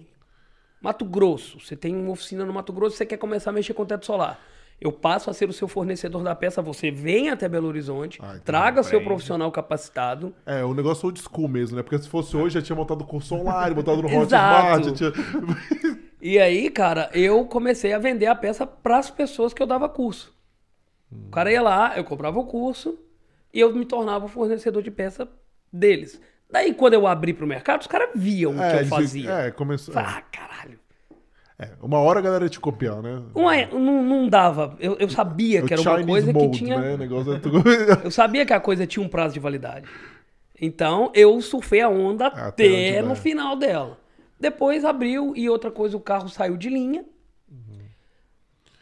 Mato 0.80 1.04
Grosso, 1.04 1.60
você 1.60 1.76
tem 1.76 1.94
uma 1.94 2.10
oficina 2.12 2.44
no 2.44 2.52
Mato 2.52 2.72
Grosso, 2.72 2.96
você 2.96 3.06
quer 3.06 3.18
começar 3.18 3.50
a 3.50 3.52
mexer 3.52 3.74
com 3.74 3.84
teto 3.86 4.06
solar. 4.06 4.40
Eu 4.80 4.90
passo 4.90 5.28
a 5.28 5.34
ser 5.34 5.46
o 5.48 5.52
seu 5.52 5.68
fornecedor 5.68 6.22
da 6.22 6.34
peça, 6.34 6.62
você 6.62 6.90
vem 6.90 7.28
até 7.28 7.46
Belo 7.48 7.68
Horizonte, 7.68 8.18
Ah, 8.22 8.28
entendi. 8.30 8.44
traga 8.44 8.82
seu 8.82 9.02
profissional 9.04 9.52
capacitado. 9.52 10.34
É, 10.46 10.64
o 10.64 10.72
negócio 10.72 11.04
old 11.06 11.20
school 11.20 11.48
mesmo, 11.48 11.76
né? 11.76 11.82
Porque 11.82 11.98
se 11.98 12.08
fosse 12.08 12.34
hoje, 12.36 12.54
já 12.54 12.62
tinha 12.62 12.74
montado 12.74 13.04
curso 13.04 13.34
online, 13.34 13.74
botado 13.74 14.00
no. 14.00 14.08
Hotmart. 14.18 14.92
Tinha... 14.94 15.12
E 16.22 16.38
aí, 16.38 16.68
cara, 16.70 17.08
eu 17.14 17.46
comecei 17.46 17.92
a 17.94 17.98
vender 17.98 18.26
a 18.26 18.34
peça 18.34 18.66
pras 18.66 19.10
pessoas 19.10 19.54
que 19.54 19.62
eu 19.62 19.66
dava 19.66 19.88
curso. 19.88 20.34
O 21.10 21.30
cara 21.30 21.50
ia 21.52 21.62
lá, 21.62 21.94
eu 21.96 22.04
comprava 22.04 22.38
o 22.38 22.44
curso 22.44 22.98
e 23.54 23.60
eu 23.60 23.72
me 23.74 23.84
tornava 23.86 24.24
o 24.26 24.28
fornecedor 24.28 24.82
de 24.82 24.90
peça 24.90 25.28
deles. 25.72 26.20
Daí, 26.50 26.74
quando 26.74 26.94
eu 26.94 27.06
abri 27.06 27.32
pro 27.32 27.46
mercado, 27.46 27.82
os 27.82 27.86
caras 27.86 28.10
viam 28.14 28.52
o 28.52 28.54
que 28.56 28.60
eu 28.62 28.76
eles- 28.76 28.88
fazia. 28.88 29.30
É, 29.30 29.50
começou. 29.50 29.94
Ah, 29.96 30.22
caralho. 30.32 30.78
É, 31.60 31.72
uma 31.82 31.98
hora 31.98 32.20
a 32.20 32.22
galera 32.22 32.44
ia 32.44 32.48
te 32.50 32.58
copiar, 32.58 33.02
né? 33.02 33.22
Não, 33.34 33.50
é- 33.50 33.66
não, 33.70 34.02
não 34.02 34.28
dava. 34.28 34.76
Eu, 34.80 34.96
eu 34.98 35.08
sabia 35.10 35.62
que 35.62 35.72
era 35.74 35.82
uma 35.82 35.90
Chinese 35.98 36.08
coisa 36.08 36.32
mode, 36.32 36.50
que 36.50 36.58
tinha. 36.58 36.78
né? 36.80 36.96
Negócio 36.96 37.34
é 37.34 37.38
tudo... 37.38 37.62
Eu 38.02 38.10
sabia 38.10 38.46
que 38.46 38.52
a 38.52 38.60
coisa 38.60 38.86
tinha 38.86 39.04
um 39.04 39.08
prazo 39.08 39.34
de 39.34 39.40
validade. 39.40 39.86
Então 40.58 41.10
eu 41.14 41.40
surfei 41.40 41.80
a 41.80 41.88
onda 41.88 42.26
Até 42.28 42.42
até, 42.46 42.64
onde 42.98 43.08
no 43.08 43.14
final 43.14 43.56
dela. 43.56 43.98
Depois 44.38 44.84
abriu 44.84 45.34
e 45.36 45.48
outra 45.50 45.70
coisa, 45.70 45.96
o 45.96 46.00
carro 46.00 46.28
saiu 46.28 46.56
de 46.56 46.68
linha. 46.70 47.04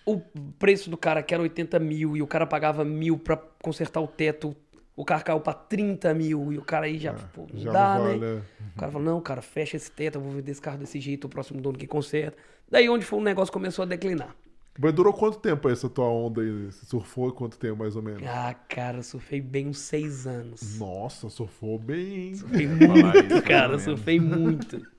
O 0.06 0.20
preço 0.58 0.88
do 0.88 0.96
cara 0.96 1.22
que 1.22 1.34
era 1.34 1.42
80 1.42 1.78
mil 1.78 2.16
e 2.16 2.22
o 2.22 2.26
cara 2.26 2.46
pagava 2.46 2.82
mil 2.84 3.18
pra 3.18 3.36
consertar 3.62 4.00
o 4.00 4.06
teto, 4.06 4.56
o 4.96 5.04
carro 5.04 5.22
caiu 5.22 5.40
pra 5.40 5.52
30 5.52 6.14
mil 6.14 6.50
e 6.50 6.56
o 6.58 6.62
cara 6.62 6.86
aí 6.86 6.98
já, 6.98 7.12
pô, 7.12 7.42
não 7.52 7.60
É, 7.60 7.62
já 7.62 7.72
dá, 7.72 7.94
não 7.98 8.04
né? 8.04 8.10
vale, 8.12 8.24
é. 8.24 8.42
O 8.74 8.78
cara 8.78 8.92
falou, 8.92 9.06
não, 9.06 9.20
cara, 9.20 9.42
fecha 9.42 9.76
esse 9.76 9.90
teto, 9.90 10.16
eu 10.16 10.22
vou 10.22 10.32
vender 10.32 10.50
esse 10.50 10.62
carro 10.62 10.78
desse 10.78 10.98
jeito, 10.98 11.26
o 11.26 11.28
próximo 11.28 11.60
dono 11.60 11.76
que 11.76 11.86
conserta. 11.86 12.38
Daí 12.70 12.88
onde 12.88 13.04
foi 13.04 13.18
o 13.18 13.22
negócio 13.22 13.52
começou 13.52 13.82
a 13.82 13.86
declinar. 13.86 14.34
Mas 14.78 14.92
durou 14.92 15.12
quanto 15.12 15.38
tempo 15.38 15.68
essa 15.68 15.88
tua 15.88 16.04
onda 16.04 16.40
aí? 16.40 16.66
Você 16.66 16.86
surfou 16.86 17.32
quanto 17.32 17.58
tempo, 17.58 17.78
mais 17.78 17.96
ou 17.96 18.02
menos? 18.02 18.22
Ah, 18.28 18.54
cara, 18.54 18.98
eu 18.98 19.02
surfei 19.02 19.40
bem 19.40 19.66
uns 19.68 19.78
seis 19.78 20.26
anos. 20.26 20.78
Nossa, 20.78 21.28
surfou 21.28 21.78
bem, 21.78 22.28
hein? 22.28 22.34
Surfei 22.36 22.66
muito, 22.68 23.16
isso, 23.26 23.42
cara, 23.42 23.78
surfei 23.78 24.20
muito. 24.20 24.86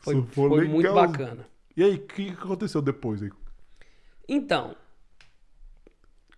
Foi, 0.00 0.14
Surfou 0.14 0.48
foi 0.48 0.66
muito 0.66 0.92
bacana. 0.92 1.46
E 1.76 1.84
aí, 1.84 1.94
o 1.94 2.06
que 2.06 2.24
que 2.24 2.30
aconteceu 2.30 2.80
depois 2.80 3.22
aí? 3.22 3.30
Então, 4.26 4.74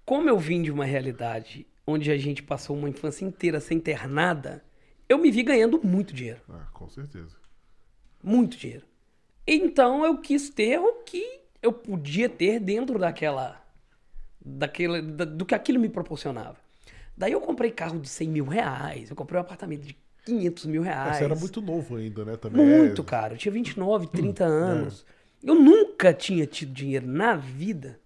como 0.04 0.28
eu 0.28 0.38
vim 0.38 0.62
de 0.62 0.70
uma 0.70 0.84
realidade 0.84 1.66
onde 1.86 2.10
a 2.10 2.18
gente 2.18 2.42
passou 2.42 2.76
uma 2.76 2.88
infância 2.88 3.24
inteira 3.24 3.60
sem 3.60 3.78
ter 3.78 4.08
nada, 4.08 4.64
eu 5.08 5.18
me 5.18 5.30
vi 5.30 5.42
ganhando 5.42 5.80
muito 5.82 6.12
dinheiro. 6.12 6.40
Ah, 6.48 6.66
com 6.72 6.88
certeza. 6.88 7.36
Muito 8.22 8.56
dinheiro. 8.56 8.86
Então 9.54 10.04
eu 10.04 10.18
quis 10.18 10.48
ter 10.48 10.78
o 10.78 10.94
que 11.04 11.40
eu 11.62 11.72
podia 11.72 12.28
ter 12.28 12.58
dentro 12.58 12.98
daquela. 12.98 13.60
daquela 14.44 15.00
da- 15.00 15.24
do 15.24 15.44
que 15.44 15.54
aquilo 15.54 15.78
me 15.78 15.88
proporcionava. 15.88 16.56
Daí 17.16 17.32
eu 17.32 17.40
comprei 17.40 17.70
carro 17.70 18.00
de 18.00 18.08
100 18.08 18.28
mil 18.28 18.44
reais, 18.46 19.10
eu 19.10 19.16
comprei 19.16 19.38
um 19.38 19.42
apartamento 19.42 19.82
de 19.82 19.96
500 20.24 20.66
mil 20.66 20.82
reais. 20.82 21.18
Você 21.18 21.24
era 21.24 21.34
muito 21.34 21.60
novo 21.60 21.96
ainda, 21.96 22.24
né? 22.24 22.36
Também 22.36 22.64
Muito, 22.64 23.02
é... 23.02 23.04
cara. 23.04 23.34
Eu 23.34 23.38
tinha 23.38 23.52
29, 23.52 24.06
30 24.06 24.44
anos. 24.44 25.04
Eu 25.42 25.54
nunca 25.54 26.14
tinha 26.14 26.46
tido 26.46 26.72
dinheiro 26.72 27.06
na 27.06 27.34
vida. 27.34 28.00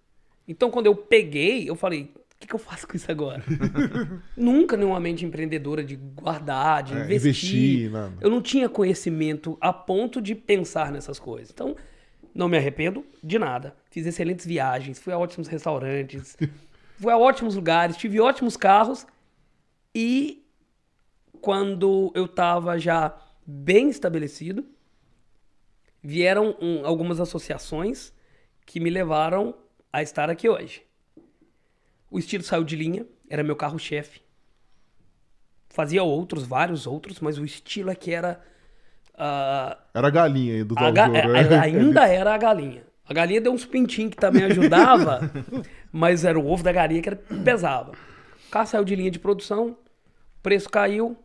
Então, 0.48 0.70
quando 0.70 0.86
eu 0.86 0.96
peguei, 0.96 1.68
eu 1.68 1.76
falei: 1.76 2.12
o 2.36 2.38
que, 2.38 2.46
que 2.46 2.54
eu 2.54 2.58
faço 2.58 2.86
com 2.86 2.94
isso 2.96 3.10
agora? 3.10 3.42
nunca 4.36 4.76
nenhuma 4.76 5.00
mente 5.00 5.24
empreendedora 5.24 5.82
de 5.82 5.96
guardar, 5.96 6.82
de 6.82 6.92
É, 6.94 7.04
investir. 7.04 7.86
investir. 7.86 7.90
Eu 8.20 8.28
não 8.28 8.42
tinha 8.42 8.68
conhecimento 8.68 9.56
a 9.60 9.72
ponto 9.72 10.20
de 10.20 10.34
pensar 10.34 10.92
nessas 10.92 11.18
coisas. 11.18 11.50
Então, 11.50 11.74
não 12.34 12.46
me 12.48 12.58
arrependo 12.58 13.04
de 13.24 13.38
nada. 13.38 13.74
Fiz 13.90 14.06
excelentes 14.06 14.44
viagens, 14.44 14.98
fui 14.98 15.12
a 15.14 15.18
ótimos 15.18 15.48
restaurantes, 15.48 16.36
fui 17.00 17.10
a 17.10 17.16
ótimos 17.16 17.54
lugares, 17.56 17.96
tive 17.96 18.20
ótimos 18.20 18.54
carros. 18.54 19.06
E 19.94 20.44
quando 21.40 22.12
eu 22.14 22.26
estava 22.26 22.78
já 22.78 23.16
bem 23.46 23.88
estabelecido, 23.88 24.66
vieram 26.02 26.54
um, 26.60 26.84
algumas 26.84 27.18
associações 27.18 28.12
que 28.66 28.78
me 28.78 28.90
levaram 28.90 29.54
a 29.90 30.02
estar 30.02 30.28
aqui 30.28 30.48
hoje. 30.48 30.82
O 32.10 32.18
estilo 32.18 32.42
saiu 32.44 32.64
de 32.64 32.76
linha, 32.76 33.06
era 33.28 33.42
meu 33.42 33.56
carro-chefe. 33.56 34.20
Fazia 35.68 36.02
outros, 36.02 36.44
vários 36.46 36.86
outros, 36.86 37.20
mas 37.20 37.38
o 37.38 37.44
estilo 37.44 37.90
é 37.90 37.94
que 37.94 38.12
era. 38.12 38.40
ah, 39.16 39.76
Era 39.92 40.06
a 40.06 40.10
galinha 40.10 40.54
aí 40.54 40.64
dos 40.64 40.76
a 40.76 40.90
ga- 40.90 41.06
ouro. 41.08 41.36
é, 41.36 41.48
né? 41.48 41.58
ainda 41.58 42.06
era 42.06 42.34
a 42.34 42.38
galinha. 42.38 42.84
A 43.08 43.12
galinha 43.14 43.40
deu 43.40 43.52
uns 43.52 43.64
pintinhos 43.64 44.10
que 44.10 44.16
também 44.16 44.44
ajudava, 44.44 45.20
mas 45.92 46.24
era 46.24 46.38
o 46.38 46.46
ovo 46.50 46.62
da 46.62 46.72
galinha 46.72 47.02
que 47.02 47.08
era, 47.08 47.16
pesava. 47.44 47.92
O 47.92 48.50
carro 48.50 48.66
saiu 48.66 48.84
de 48.84 48.96
linha 48.96 49.10
de 49.10 49.18
produção, 49.18 49.76
preço 50.42 50.68
caiu. 50.70 51.16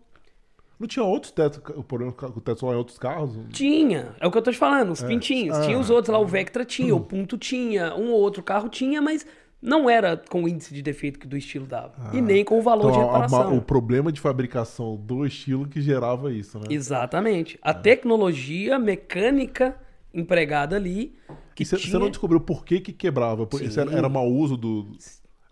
Não 0.79 0.87
tinha 0.87 1.05
outros 1.05 1.31
tetos, 1.31 1.59
o 1.75 1.83
problema 1.83 2.11
com 2.11 2.25
o 2.25 2.41
teto 2.41 2.59
solar 2.59 2.75
em 2.75 2.77
outros 2.79 2.97
carros? 2.97 3.37
Tinha, 3.51 4.15
é 4.19 4.27
o 4.27 4.31
que 4.31 4.37
eu 4.37 4.41
tô 4.41 4.51
te 4.51 4.57
falando, 4.57 4.91
os 4.91 5.01
pintinhos. 5.03 5.55
Ah. 5.57 5.61
Tinha 5.61 5.77
os 5.79 5.89
outros 5.91 6.11
lá, 6.11 6.19
o 6.19 6.25
Vectra 6.25 6.65
tinha, 6.65 6.95
o 6.95 6.99
Punto 6.99 7.37
tinha, 7.37 7.95
um 7.95 8.11
ou 8.11 8.19
outro 8.19 8.41
carro 8.43 8.67
tinha, 8.67 8.99
mas 9.01 9.25
não 9.61 9.89
era 9.89 10.17
com 10.17 10.43
o 10.43 10.47
índice 10.47 10.73
de 10.73 10.81
defeito 10.81 11.19
que 11.19 11.27
do 11.27 11.37
estilo 11.37 11.65
dava. 11.67 11.93
E 12.13 12.21
nem 12.21 12.43
com 12.43 12.57
o 12.57 12.61
valor 12.61 12.91
de 12.91 12.97
Então, 12.97 13.09
a- 13.11 13.17
a- 13.19 13.21
reparação. 13.23 13.57
o 13.57 13.61
problema 13.61 14.11
de 14.11 14.19
fabricação 14.19 14.95
do 14.95 15.25
estilo 15.25 15.67
que 15.67 15.81
gerava 15.81 16.33
isso, 16.33 16.57
né? 16.59 16.65
Exatamente. 16.69 17.59
A 17.61 17.73
tecnologia 17.73 18.79
mecânica 18.79 19.77
empregada 20.13 20.75
ali. 20.75 21.15
Que 21.55 21.63
você 21.63 21.77
tinha... 21.77 21.99
não 21.99 22.09
descobriu 22.09 22.39
por 22.41 22.65
que 22.65 22.79
que 22.81 22.91
quebrava? 22.91 23.45
Por- 23.45 23.61
Isso 23.61 23.79
era, 23.79 23.91
era 23.93 24.09
mau 24.09 24.27
uso 24.27 24.57
do... 24.57 24.87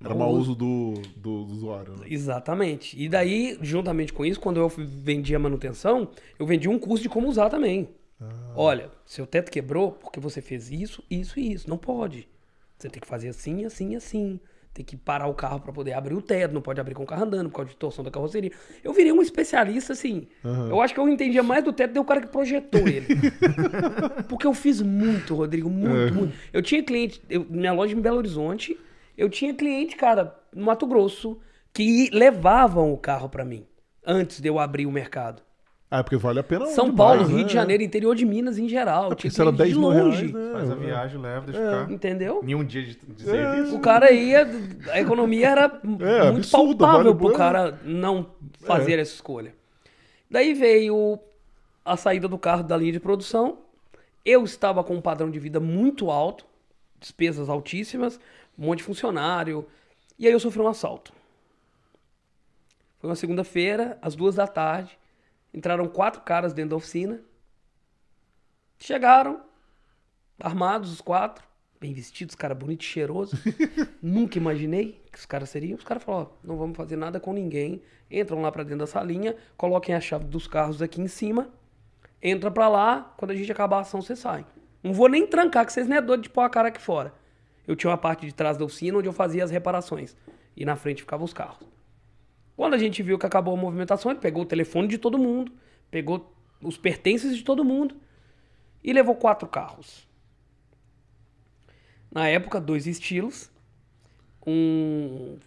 Era 0.01 0.15
Mau 0.15 0.31
uso. 0.31 0.55
do, 0.55 0.93
do, 1.17 1.43
do 1.43 1.51
usuário, 1.53 1.91
né? 1.97 2.05
Exatamente. 2.09 2.97
E 2.97 3.09
daí, 3.09 3.57
juntamente 3.61 4.13
com 4.13 4.25
isso, 4.25 4.39
quando 4.39 4.55
eu 4.57 4.69
vendia 4.69 5.37
manutenção, 5.37 6.07
eu 6.39 6.45
vendia 6.45 6.71
um 6.71 6.79
curso 6.79 7.03
de 7.03 7.09
como 7.09 7.27
usar 7.27 7.49
também. 7.49 7.89
Olha, 8.55 8.89
seu 9.05 9.27
teto 9.27 9.51
quebrou 9.51 9.91
porque 9.91 10.17
você 10.19 10.41
fez 10.41 10.71
isso, 10.71 11.03
isso 11.11 11.37
e 11.37 11.51
isso. 11.51 11.69
Não 11.69 11.77
pode. 11.77 12.29
Você 12.79 12.89
tem 12.89 13.01
que 13.01 13.07
fazer 13.07 13.29
assim, 13.29 13.65
assim, 13.65 13.95
assim. 13.95 14.39
Tem 14.73 14.85
que 14.85 14.95
parar 14.95 15.27
o 15.27 15.33
carro 15.33 15.59
para 15.59 15.73
poder 15.73 15.93
abrir 15.93 16.13
o 16.13 16.21
teto, 16.21 16.53
não 16.53 16.61
pode 16.61 16.79
abrir 16.79 16.93
com 16.93 17.03
o 17.03 17.05
carro 17.05 17.23
andando 17.23 17.49
por 17.49 17.57
causa 17.57 17.71
de 17.71 17.75
torção 17.75 18.03
da 18.03 18.11
carroceria. 18.11 18.51
Eu 18.83 18.93
virei 18.93 19.11
um 19.11 19.21
especialista, 19.21 19.93
assim. 19.93 20.27
Eu 20.69 20.79
acho 20.79 20.93
que 20.93 20.99
eu 20.99 21.09
entendia 21.09 21.43
mais 21.43 21.63
do 21.63 21.73
teto 21.73 21.89
do 21.89 21.93
que 21.95 21.99
o 21.99 22.05
cara 22.05 22.21
que 22.21 22.27
projetou 22.27 22.87
ele. 22.87 23.07
Porque 24.29 24.45
eu 24.47 24.53
fiz 24.53 24.81
muito, 24.81 25.35
Rodrigo, 25.35 25.69
muito, 25.69 26.13
muito. 26.13 26.33
Eu 26.53 26.61
tinha 26.61 26.83
cliente, 26.83 27.21
eu- 27.29 27.45
minha 27.49 27.73
loja 27.73 27.95
em 27.95 27.99
Belo 28.01 28.17
Horizonte, 28.17 28.79
eu 29.17 29.29
tinha 29.29 29.53
cliente, 29.53 29.95
cara, 29.95 30.35
no 30.55 30.65
Mato 30.65 30.85
Grosso, 30.87 31.39
que 31.73 32.09
levavam 32.13 32.93
o 32.93 32.97
carro 32.97 33.27
pra 33.27 33.43
mim 33.43 33.65
antes 34.05 34.39
de 34.39 34.47
eu 34.47 34.59
abrir 34.59 34.85
o 34.85 34.91
mercado. 34.91 35.41
Ah, 35.91 36.03
porque 36.03 36.17
vale 36.17 36.39
a 36.39 36.43
pena 36.43 36.67
São 36.67 36.91
demais, 36.91 36.97
Paulo, 36.97 37.27
né? 37.27 37.35
Rio 37.37 37.45
de 37.45 37.53
Janeiro, 37.53 37.81
interior 37.81 38.15
de 38.15 38.23
Minas 38.23 38.59
em 38.59 38.69
geral. 38.69 39.05
É 39.05 39.09
porque 39.09 39.29
se 39.29 39.41
era 39.41 39.51
cliente 39.51 39.73
10 39.73 39.73
de 39.73 39.79
mil 39.79 39.89
longe, 39.89 40.27
reais, 40.27 40.33
né? 40.33 40.51
Faz 40.53 40.71
a 40.71 40.75
viagem, 40.75 41.19
leva, 41.21 41.45
deixa 41.47 41.59
ficar. 41.65 41.91
Entendeu? 41.91 42.41
Em 42.45 42.53
um 42.55 42.63
dia 42.63 42.83
de, 42.83 42.95
de 42.95 43.23
serviço. 43.23 43.75
O 43.75 43.79
cara 43.79 44.11
ia, 44.11 44.47
a 44.91 44.99
economia 45.01 45.49
era 45.49 45.79
muito 45.83 46.05
É, 46.05 46.27
absurdo, 46.27 46.77
palpável 46.77 47.13
vale 47.13 47.17
pro 47.17 47.33
cara 47.37 47.79
não 47.83 48.27
fazer 48.59 48.99
É. 48.99 49.01
essa 49.01 49.15
escolha. 49.15 49.55
Daí 50.29 50.53
veio 50.53 51.17
a 51.83 51.97
saída 51.97 52.27
do 52.27 52.37
carro 52.37 52.61
da 52.61 52.77
linha 52.77 52.91
de 52.91 52.99
produção. 52.99 53.57
Eu 54.23 54.43
estava 54.43 54.83
com 54.83 54.93
um 54.93 55.01
padrão 55.01 55.31
de 55.31 55.39
vida 55.39 55.59
muito 55.59 56.11
alto, 56.11 56.45
despesas 56.99 57.49
altíssimas, 57.49 58.19
um 58.59 58.67
monte 58.67 58.79
de 58.79 58.83
funcionário. 58.83 59.65
E 60.19 60.27
aí 60.27 60.33
eu 60.33 60.39
sofri 60.39 60.61
um 60.61 60.67
assalto. 60.67 61.11
Foi 62.99 63.09
uma 63.09 63.15
segunda-feira, 63.15 63.97
às 64.03 64.13
duas 64.15 64.35
da 64.35 64.45
tarde. 64.45 64.99
Entraram 65.53 65.87
quatro 65.87 66.21
caras 66.21 66.53
dentro 66.53 66.71
da 66.71 66.75
oficina. 66.75 67.21
Chegaram, 68.77 69.41
armados 70.39 70.91
os 70.91 71.01
quatro, 71.01 71.43
bem 71.79 71.93
vestidos, 71.93 72.35
cara 72.35 72.53
bonito 72.55 72.81
e 72.81 72.85
cheiroso. 72.85 73.37
Nunca 74.01 74.37
imaginei 74.37 75.01
que 75.11 75.17
os 75.17 75.25
caras 75.25 75.49
seriam. 75.49 75.77
Os 75.77 75.83
caras 75.83 76.03
falaram, 76.03 76.31
ó, 76.31 76.47
não 76.47 76.57
vamos 76.57 76.77
fazer 76.77 76.95
nada 76.95 77.19
com 77.19 77.33
ninguém. 77.33 77.81
Entram 78.09 78.41
lá 78.41 78.51
pra 78.51 78.63
dentro 78.63 78.79
da 78.79 78.87
salinha, 78.87 79.35
coloquem 79.57 79.93
a 79.95 80.01
chave 80.01 80.25
dos 80.25 80.47
carros 80.47 80.81
aqui 80.81 81.01
em 81.01 81.07
cima. 81.07 81.49
Entra 82.21 82.51
pra 82.51 82.67
lá, 82.67 83.13
quando 83.17 83.31
a 83.31 83.35
gente 83.35 83.51
acabar 83.51 83.77
a 83.77 83.81
ação, 83.81 84.01
você 84.01 84.15
sai. 84.15 84.45
Não 84.83 84.93
vou 84.93 85.07
nem 85.07 85.25
trancar, 85.27 85.65
que 85.65 85.73
vocês 85.73 85.87
não 85.87 85.97
é 85.97 86.01
doido 86.01 86.23
de 86.23 86.29
pôr 86.29 86.41
a 86.41 86.49
cara 86.49 86.69
aqui 86.69 86.81
fora. 86.81 87.13
Eu 87.67 87.75
tinha 87.75 87.89
uma 87.89 87.97
parte 87.97 88.25
de 88.25 88.33
trás 88.33 88.57
da 88.57 88.65
oficina 88.65 88.97
onde 88.97 89.07
eu 89.07 89.13
fazia 89.13 89.43
as 89.43 89.51
reparações. 89.51 90.15
E 90.55 90.65
na 90.65 90.75
frente 90.75 91.01
ficavam 91.01 91.25
os 91.25 91.33
carros. 91.33 91.67
Quando 92.59 92.73
a 92.73 92.77
gente 92.77 93.01
viu 93.01 93.17
que 93.17 93.25
acabou 93.25 93.53
a 93.53 93.57
movimentação, 93.57 94.11
ele 94.11 94.19
pegou 94.19 94.43
o 94.43 94.45
telefone 94.45 94.85
de 94.85 94.97
todo 94.97 95.17
mundo, 95.17 95.49
pegou 95.89 96.35
os 96.61 96.77
pertences 96.77 97.37
de 97.37 97.41
todo 97.41 97.63
mundo 97.63 97.95
e 98.83 98.91
levou 98.91 99.15
quatro 99.15 99.47
carros. 99.47 100.05
Na 102.11 102.27
época, 102.27 102.59
dois 102.59 102.85
estilos, 102.85 103.49
um, 104.45 105.37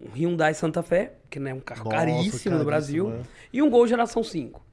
um 0.00 0.10
Hyundai 0.16 0.52
Santa 0.52 0.82
Fé, 0.82 1.14
que 1.30 1.38
né, 1.38 1.52
é 1.52 1.54
um 1.54 1.60
carro 1.60 1.84
Nossa, 1.84 1.96
caríssimo, 1.96 2.24
caríssimo, 2.24 2.58
no 2.58 2.64
Brasil, 2.64 3.12
é. 3.12 3.22
e 3.52 3.62
um 3.62 3.70
Gol 3.70 3.86
geração 3.86 4.24
5. 4.24 4.66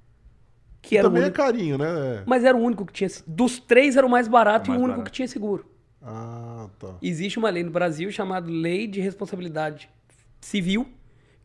Que 0.81 0.97
era 0.97 1.07
o 1.07 1.11
Também 1.11 1.21
é 1.21 1.25
único, 1.27 1.37
carinho, 1.37 1.77
né? 1.77 2.23
mas 2.25 2.43
era 2.43 2.57
o 2.57 2.61
único 2.61 2.83
que 2.83 2.93
tinha. 2.93 3.11
Dos 3.27 3.59
três 3.59 3.95
era 3.95 4.07
o 4.07 4.09
mais 4.09 4.27
barato 4.27 4.71
É 4.71 4.73
mais 4.73 4.79
e 4.79 4.81
o 4.81 4.85
único 4.85 4.97
barato. 4.97 5.11
que 5.11 5.15
tinha 5.15 5.27
seguro. 5.27 5.69
Ah, 6.01 6.67
tá. 6.79 6.95
Existe 6.99 7.37
uma 7.37 7.51
lei 7.51 7.61
no 7.61 7.69
Brasil 7.69 8.09
chamada 8.11 8.49
Lei 8.49 8.87
de 8.87 8.99
Responsabilidade 8.99 9.87
Civil, 10.41 10.97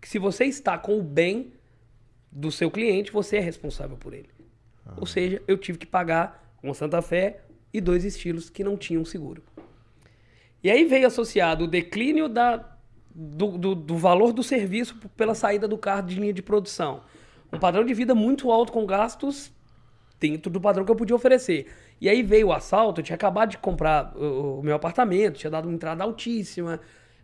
que 0.05 0.09
se 0.11 0.19
você 0.19 0.45
está 0.45 0.77
com 0.77 0.99
o 0.99 1.03
bem 1.03 1.55
do 2.31 2.53
seu 2.53 2.71
cliente, 2.71 3.11
você 3.11 3.39
é 3.39 3.41
responsável 3.41 3.97
por 3.97 4.13
ele. 4.13 4.29
Ou 4.99 5.07
seja, 5.07 5.41
eu 5.49 5.57
tive 5.57 5.79
que 5.79 5.87
pagar 5.87 6.55
uma 6.63 6.75
Santa 6.75 7.01
Fé 7.01 7.41
e 7.73 7.81
dois 7.81 8.05
estilos 8.05 8.51
que 8.51 8.63
não 8.63 8.77
tinham 8.77 9.03
seguro. 9.03 9.43
E 10.63 10.71
aí 10.71 10.85
veio 10.85 11.07
associado 11.07 11.65
o 11.65 11.67
declínio 11.67 12.29
da, 12.29 12.77
do, 13.15 13.57
do, 13.57 13.75
do 13.75 13.97
valor 13.97 14.35
do 14.35 14.43
serviço 14.43 14.95
pela 15.17 15.35
saída 15.35 15.67
do 15.67 15.79
carro 15.79 16.03
de 16.03 16.21
linha 16.21 16.35
de 16.35 16.43
produção. 16.43 17.01
Um 17.51 17.59
padrão 17.59 17.83
de 17.83 17.95
vida 17.95 18.15
muito 18.15 18.53
alto 18.53 18.75
com 18.75 18.85
gastos 18.85 19.51
dentro 20.21 20.53
do 20.53 20.61
padrão 20.61 20.85
que 20.85 20.93
eu 20.93 20.97
podia 20.97 21.17
oferecer. 21.17 21.67
E 21.99 22.11
aí 22.11 22.23
veio 22.23 22.49
o 22.49 22.53
assalto, 22.53 23.01
eu 23.01 23.05
tinha 23.05 23.17
acabado 23.17 23.53
de 23.53 23.57
comprar 23.57 24.15
o, 24.15 24.61
o 24.61 24.63
meu 24.63 24.77
apartamento, 24.77 25.39
tinha 25.39 25.51
dado 25.51 25.65
uma 25.65 25.75
entrada 25.75 26.05
altíssima. 26.05 26.79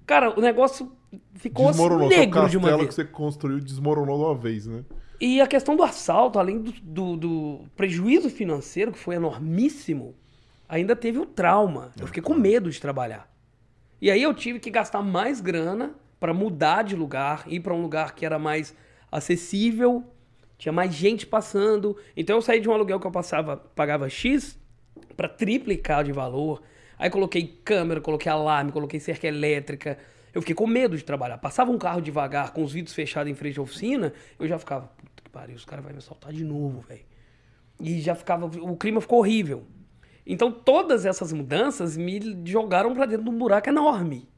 Cara, 0.06 0.36
o 0.38 0.40
negócio 0.42 0.92
ficou 1.34 1.66
Desmoronou. 1.68 2.08
Negro 2.08 2.48
de 2.48 2.56
uma 2.58 2.76
vez. 2.76 2.88
que 2.88 2.94
você 2.94 3.04
construiu 3.04 3.60
desmoronou 3.60 4.16
de 4.18 4.24
uma 4.24 4.34
vez, 4.34 4.66
né? 4.66 4.84
E 5.20 5.40
a 5.40 5.46
questão 5.46 5.76
do 5.76 5.82
assalto, 5.82 6.38
além 6.38 6.58
do, 6.60 6.72
do- 6.82 7.16
do 7.16 7.60
prejuízo 7.76 8.30
financeiro, 8.30 8.90
que 8.92 8.98
foi 8.98 9.16
enormíssimo, 9.16 10.14
ainda 10.68 10.96
teve 10.96 11.18
o 11.18 11.26
trauma. 11.26 11.90
Eu 12.00 12.06
fiquei 12.06 12.22
com 12.22 12.34
medo 12.34 12.70
de 12.70 12.80
trabalhar. 12.80 13.30
E 14.00 14.10
aí 14.10 14.22
eu 14.22 14.32
tive 14.32 14.58
que 14.58 14.70
gastar 14.70 15.02
mais 15.02 15.40
grana 15.40 15.94
para 16.18 16.32
mudar 16.32 16.82
de 16.84 16.96
lugar, 16.96 17.44
ir 17.46 17.60
para 17.60 17.74
um 17.74 17.82
lugar 17.82 18.14
que 18.14 18.24
era 18.24 18.38
mais 18.38 18.74
acessível, 19.12 20.04
tinha 20.56 20.72
mais 20.72 20.92
gente 20.94 21.26
passando. 21.26 21.96
Então 22.16 22.36
eu 22.36 22.42
saí 22.42 22.60
de 22.60 22.68
um 22.68 22.72
aluguel 22.72 22.98
que 22.98 23.06
eu 23.06 23.10
passava, 23.10 23.56
pagava 23.56 24.08
X 24.08 24.58
para 25.16 25.28
triplicar 25.28 26.02
de 26.04 26.12
valor. 26.12 26.62
Aí 27.00 27.08
coloquei 27.08 27.58
câmera, 27.64 27.98
coloquei 28.00 28.30
alarme, 28.30 28.70
coloquei 28.70 29.00
cerca 29.00 29.26
elétrica. 29.26 29.98
Eu 30.34 30.42
fiquei 30.42 30.54
com 30.54 30.66
medo 30.66 30.96
de 30.96 31.02
trabalhar. 31.02 31.38
Passava 31.38 31.70
um 31.70 31.78
carro 31.78 32.02
devagar, 32.02 32.52
com 32.52 32.62
os 32.62 32.74
vidros 32.74 32.94
fechados 32.94 33.32
em 33.32 33.34
frente 33.34 33.58
à 33.58 33.62
oficina, 33.62 34.12
eu 34.38 34.46
já 34.46 34.58
ficava, 34.58 34.86
puta 34.86 35.22
que 35.24 35.30
pariu, 35.30 35.56
os 35.56 35.64
caras 35.64 35.82
vão 35.82 35.92
me 35.92 35.98
assaltar 35.98 36.30
de 36.30 36.44
novo, 36.44 36.80
velho. 36.80 37.00
E 37.80 38.00
já 38.00 38.14
ficava, 38.14 38.44
o 38.44 38.76
clima 38.76 39.00
ficou 39.00 39.20
horrível. 39.20 39.64
Então 40.26 40.52
todas 40.52 41.06
essas 41.06 41.32
mudanças 41.32 41.96
me 41.96 42.20
jogaram 42.44 42.94
para 42.94 43.06
dentro 43.06 43.24
de 43.24 43.30
um 43.30 43.38
buraco 43.38 43.68
enorme. 43.68 44.28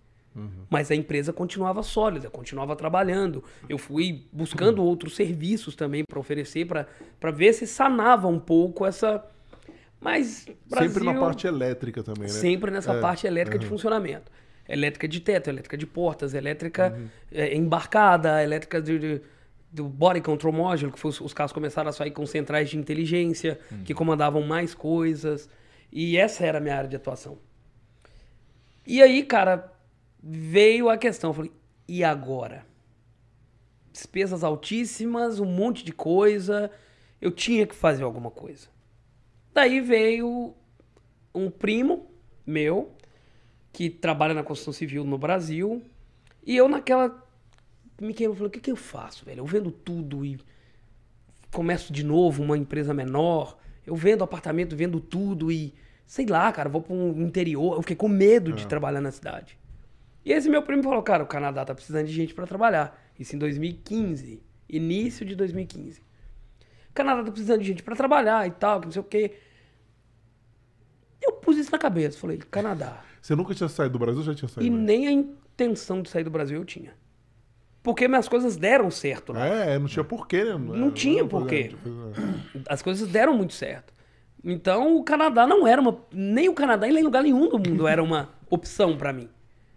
Mas 0.70 0.90
a 0.90 0.94
empresa 0.94 1.32
continuava 1.32 1.82
sólida, 1.82 2.30
continuava 2.30 2.74
trabalhando. 2.76 3.44
Eu 3.68 3.76
fui 3.76 4.24
buscando 4.32 4.82
outros 4.82 5.14
serviços 5.16 5.74
também 5.74 6.04
para 6.08 6.18
oferecer, 6.18 6.66
para 6.66 7.30
ver 7.32 7.52
se 7.52 7.66
sanava 7.66 8.28
um 8.28 8.38
pouco 8.38 8.86
essa. 8.86 9.22
Mas 10.02 10.46
Brasil, 10.68 10.90
Sempre 10.90 11.04
na 11.04 11.14
parte 11.14 11.46
elétrica 11.46 12.02
também, 12.02 12.22
né? 12.22 12.28
sempre 12.28 12.70
nessa 12.72 12.92
É, 12.94 13.00
parte 13.00 13.24
elétrica 13.26 13.56
de 13.58 13.66
funcionamento. 13.66 14.30
Elétrica 14.68 15.06
de 15.06 15.20
teto, 15.20 15.48
elétrica 15.48 15.76
de 15.76 15.86
portas, 15.86 16.34
elétrica 16.34 16.98
eh, 17.30 17.54
embarcada, 17.56 18.42
elétrica 18.42 18.82
de, 18.82 18.98
de- 18.98 19.20
do 19.70 19.84
body 19.88 20.20
control 20.20 20.52
module, 20.52 20.90
que 20.92 20.98
foi 20.98 21.10
os, 21.10 21.20
os 21.20 21.32
carros 21.32 21.52
começaram 21.52 21.88
a 21.88 21.92
sair 21.92 22.10
com 22.10 22.26
centrais 22.26 22.68
de 22.70 22.76
inteligência, 22.78 23.58
que 23.84 23.94
comandavam 23.94 24.42
mais 24.42 24.74
coisas. 24.74 25.48
E 25.92 26.16
essa 26.16 26.44
era 26.44 26.58
a 26.58 26.60
minha 26.60 26.76
área 26.76 26.88
de 26.88 26.96
atuação. 26.96 27.38
E 28.86 29.00
aí, 29.02 29.22
cara, 29.22 29.72
veio 30.22 30.88
a 30.90 30.96
questão. 30.96 31.30
Eu 31.30 31.34
falei, 31.34 31.52
e 31.86 32.02
agora? 32.02 32.66
Despesas 33.92 34.42
altíssimas, 34.42 35.38
um 35.38 35.44
monte 35.46 35.84
de 35.84 35.92
coisa. 35.92 36.70
Eu 37.20 37.30
tinha 37.30 37.66
que 37.66 37.74
fazer 37.74 38.02
alguma 38.02 38.30
coisa. 38.30 38.68
Daí 39.54 39.80
veio 39.80 40.54
um 41.34 41.50
primo 41.50 42.10
meu, 42.46 42.92
que 43.72 43.90
trabalha 43.90 44.34
na 44.34 44.42
construção 44.42 44.72
civil 44.72 45.04
no 45.04 45.18
Brasil, 45.18 45.82
e 46.44 46.56
eu 46.56 46.68
naquela. 46.68 47.22
Me 48.00 48.12
queimou, 48.12 48.34
falei, 48.34 48.48
o 48.48 48.50
que, 48.50 48.60
que 48.60 48.70
eu 48.70 48.76
faço, 48.76 49.24
velho? 49.24 49.40
Eu 49.40 49.46
vendo 49.46 49.70
tudo 49.70 50.24
e 50.24 50.40
começo 51.52 51.92
de 51.92 52.02
novo 52.02 52.42
uma 52.42 52.56
empresa 52.56 52.92
menor, 52.92 53.56
eu 53.86 53.94
vendo 53.94 54.24
apartamento, 54.24 54.74
vendo 54.74 54.98
tudo 54.98 55.52
e 55.52 55.74
sei 56.06 56.26
lá, 56.26 56.50
cara, 56.52 56.68
vou 56.68 56.82
para 56.82 56.94
um 56.94 57.22
interior. 57.22 57.74
Eu 57.74 57.82
fiquei 57.82 57.96
com 57.96 58.08
medo 58.08 58.52
de 58.52 58.66
trabalhar 58.66 59.00
na 59.00 59.10
cidade. 59.10 59.58
E 60.24 60.32
esse 60.32 60.48
meu 60.48 60.62
primo 60.62 60.82
falou, 60.82 61.02
cara, 61.02 61.22
o 61.22 61.26
Canadá 61.26 61.64
tá 61.64 61.74
precisando 61.74 62.06
de 62.06 62.12
gente 62.12 62.34
para 62.34 62.46
trabalhar. 62.46 63.00
Isso 63.18 63.34
em 63.34 63.38
2015, 63.38 64.42
início 64.68 65.24
de 65.24 65.34
2015. 65.34 66.02
O 66.92 66.94
Canadá 66.94 67.24
tá 67.24 67.30
precisando 67.32 67.60
de 67.60 67.66
gente 67.66 67.82
para 67.82 67.96
trabalhar 67.96 68.46
e 68.46 68.50
tal, 68.50 68.78
que 68.80 68.86
não 68.86 68.92
sei 68.92 69.00
o 69.00 69.04
quê. 69.04 69.34
Eu 71.22 71.32
pus 71.32 71.56
isso 71.56 71.72
na 71.72 71.78
cabeça, 71.78 72.18
falei, 72.18 72.36
Canadá. 72.38 73.00
Você 73.20 73.34
nunca 73.34 73.54
tinha 73.54 73.68
saído 73.68 73.94
do 73.94 73.98
Brasil 73.98 74.22
já 74.22 74.34
tinha 74.34 74.46
E 74.48 74.52
saído? 74.52 74.76
nem 74.76 75.06
a 75.08 75.12
intenção 75.12 76.02
de 76.02 76.10
sair 76.10 76.24
do 76.24 76.30
Brasil 76.30 76.58
eu 76.58 76.64
tinha. 76.64 76.92
Porque 77.82 78.06
minhas 78.06 78.28
coisas 78.28 78.56
deram 78.56 78.90
certo 78.90 79.32
lá. 79.32 79.46
É, 79.46 79.78
não 79.78 79.86
tinha 79.86 80.04
porquê, 80.04 80.44
né? 80.44 80.56
Não 80.58 80.90
tinha 80.90 81.24
porquê. 81.26 81.74
As 82.68 82.82
coisas 82.82 83.08
deram 83.08 83.34
muito 83.36 83.54
certo. 83.54 83.92
Então 84.44 84.96
o 84.96 85.02
Canadá 85.02 85.46
não 85.46 85.66
era 85.66 85.80
uma. 85.80 85.98
Nem 86.12 86.48
o 86.48 86.54
Canadá, 86.54 86.86
nem 86.86 87.02
lugar 87.02 87.22
nenhum 87.22 87.48
do 87.48 87.58
mundo 87.58 87.86
era 87.88 88.02
uma 88.02 88.28
opção 88.50 88.96
pra 88.96 89.12
mim. 89.12 89.28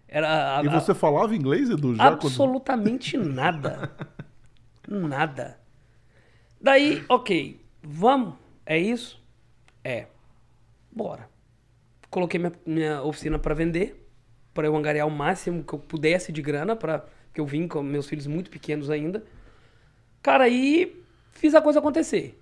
Era. 0.08 0.60
a- 0.60 0.64
E 0.64 0.68
a- 0.68 0.80
você 0.80 0.94
falava 0.94 1.36
inglês, 1.36 1.70
Edu? 1.70 1.96
Já 1.96 2.04
quando- 2.04 2.14
absolutamente 2.14 3.18
nada. 3.18 3.92
nada. 4.88 5.60
Daí, 6.60 7.04
ok, 7.10 7.60
vamos. 7.84 8.34
É 8.66 8.78
isso? 8.78 9.22
É. 9.84 10.08
Bora. 10.92 11.30
Coloquei 12.10 12.40
minha, 12.40 12.52
minha 12.66 13.04
oficina 13.04 13.38
pra 13.38 13.54
vender, 13.54 14.08
pra 14.54 14.66
eu 14.66 14.76
angariar 14.76 15.08
o 15.08 15.12
máximo 15.12 15.64
que 15.64 15.74
eu 15.74 15.80
pudesse 15.80 16.32
de 16.32 16.42
grana, 16.42 16.76
para 16.76 17.06
que 17.34 17.42
eu 17.42 17.46
vim 17.46 17.68
com 17.68 17.84
meus 17.84 18.08
filhos 18.08 18.26
muito 18.26 18.50
pequenos 18.50 18.90
ainda. 18.90 19.24
Cara, 20.22 20.46
aí 20.46 21.04
fiz 21.32 21.54
a 21.54 21.62
coisa 21.62 21.80
acontecer. 21.80 22.42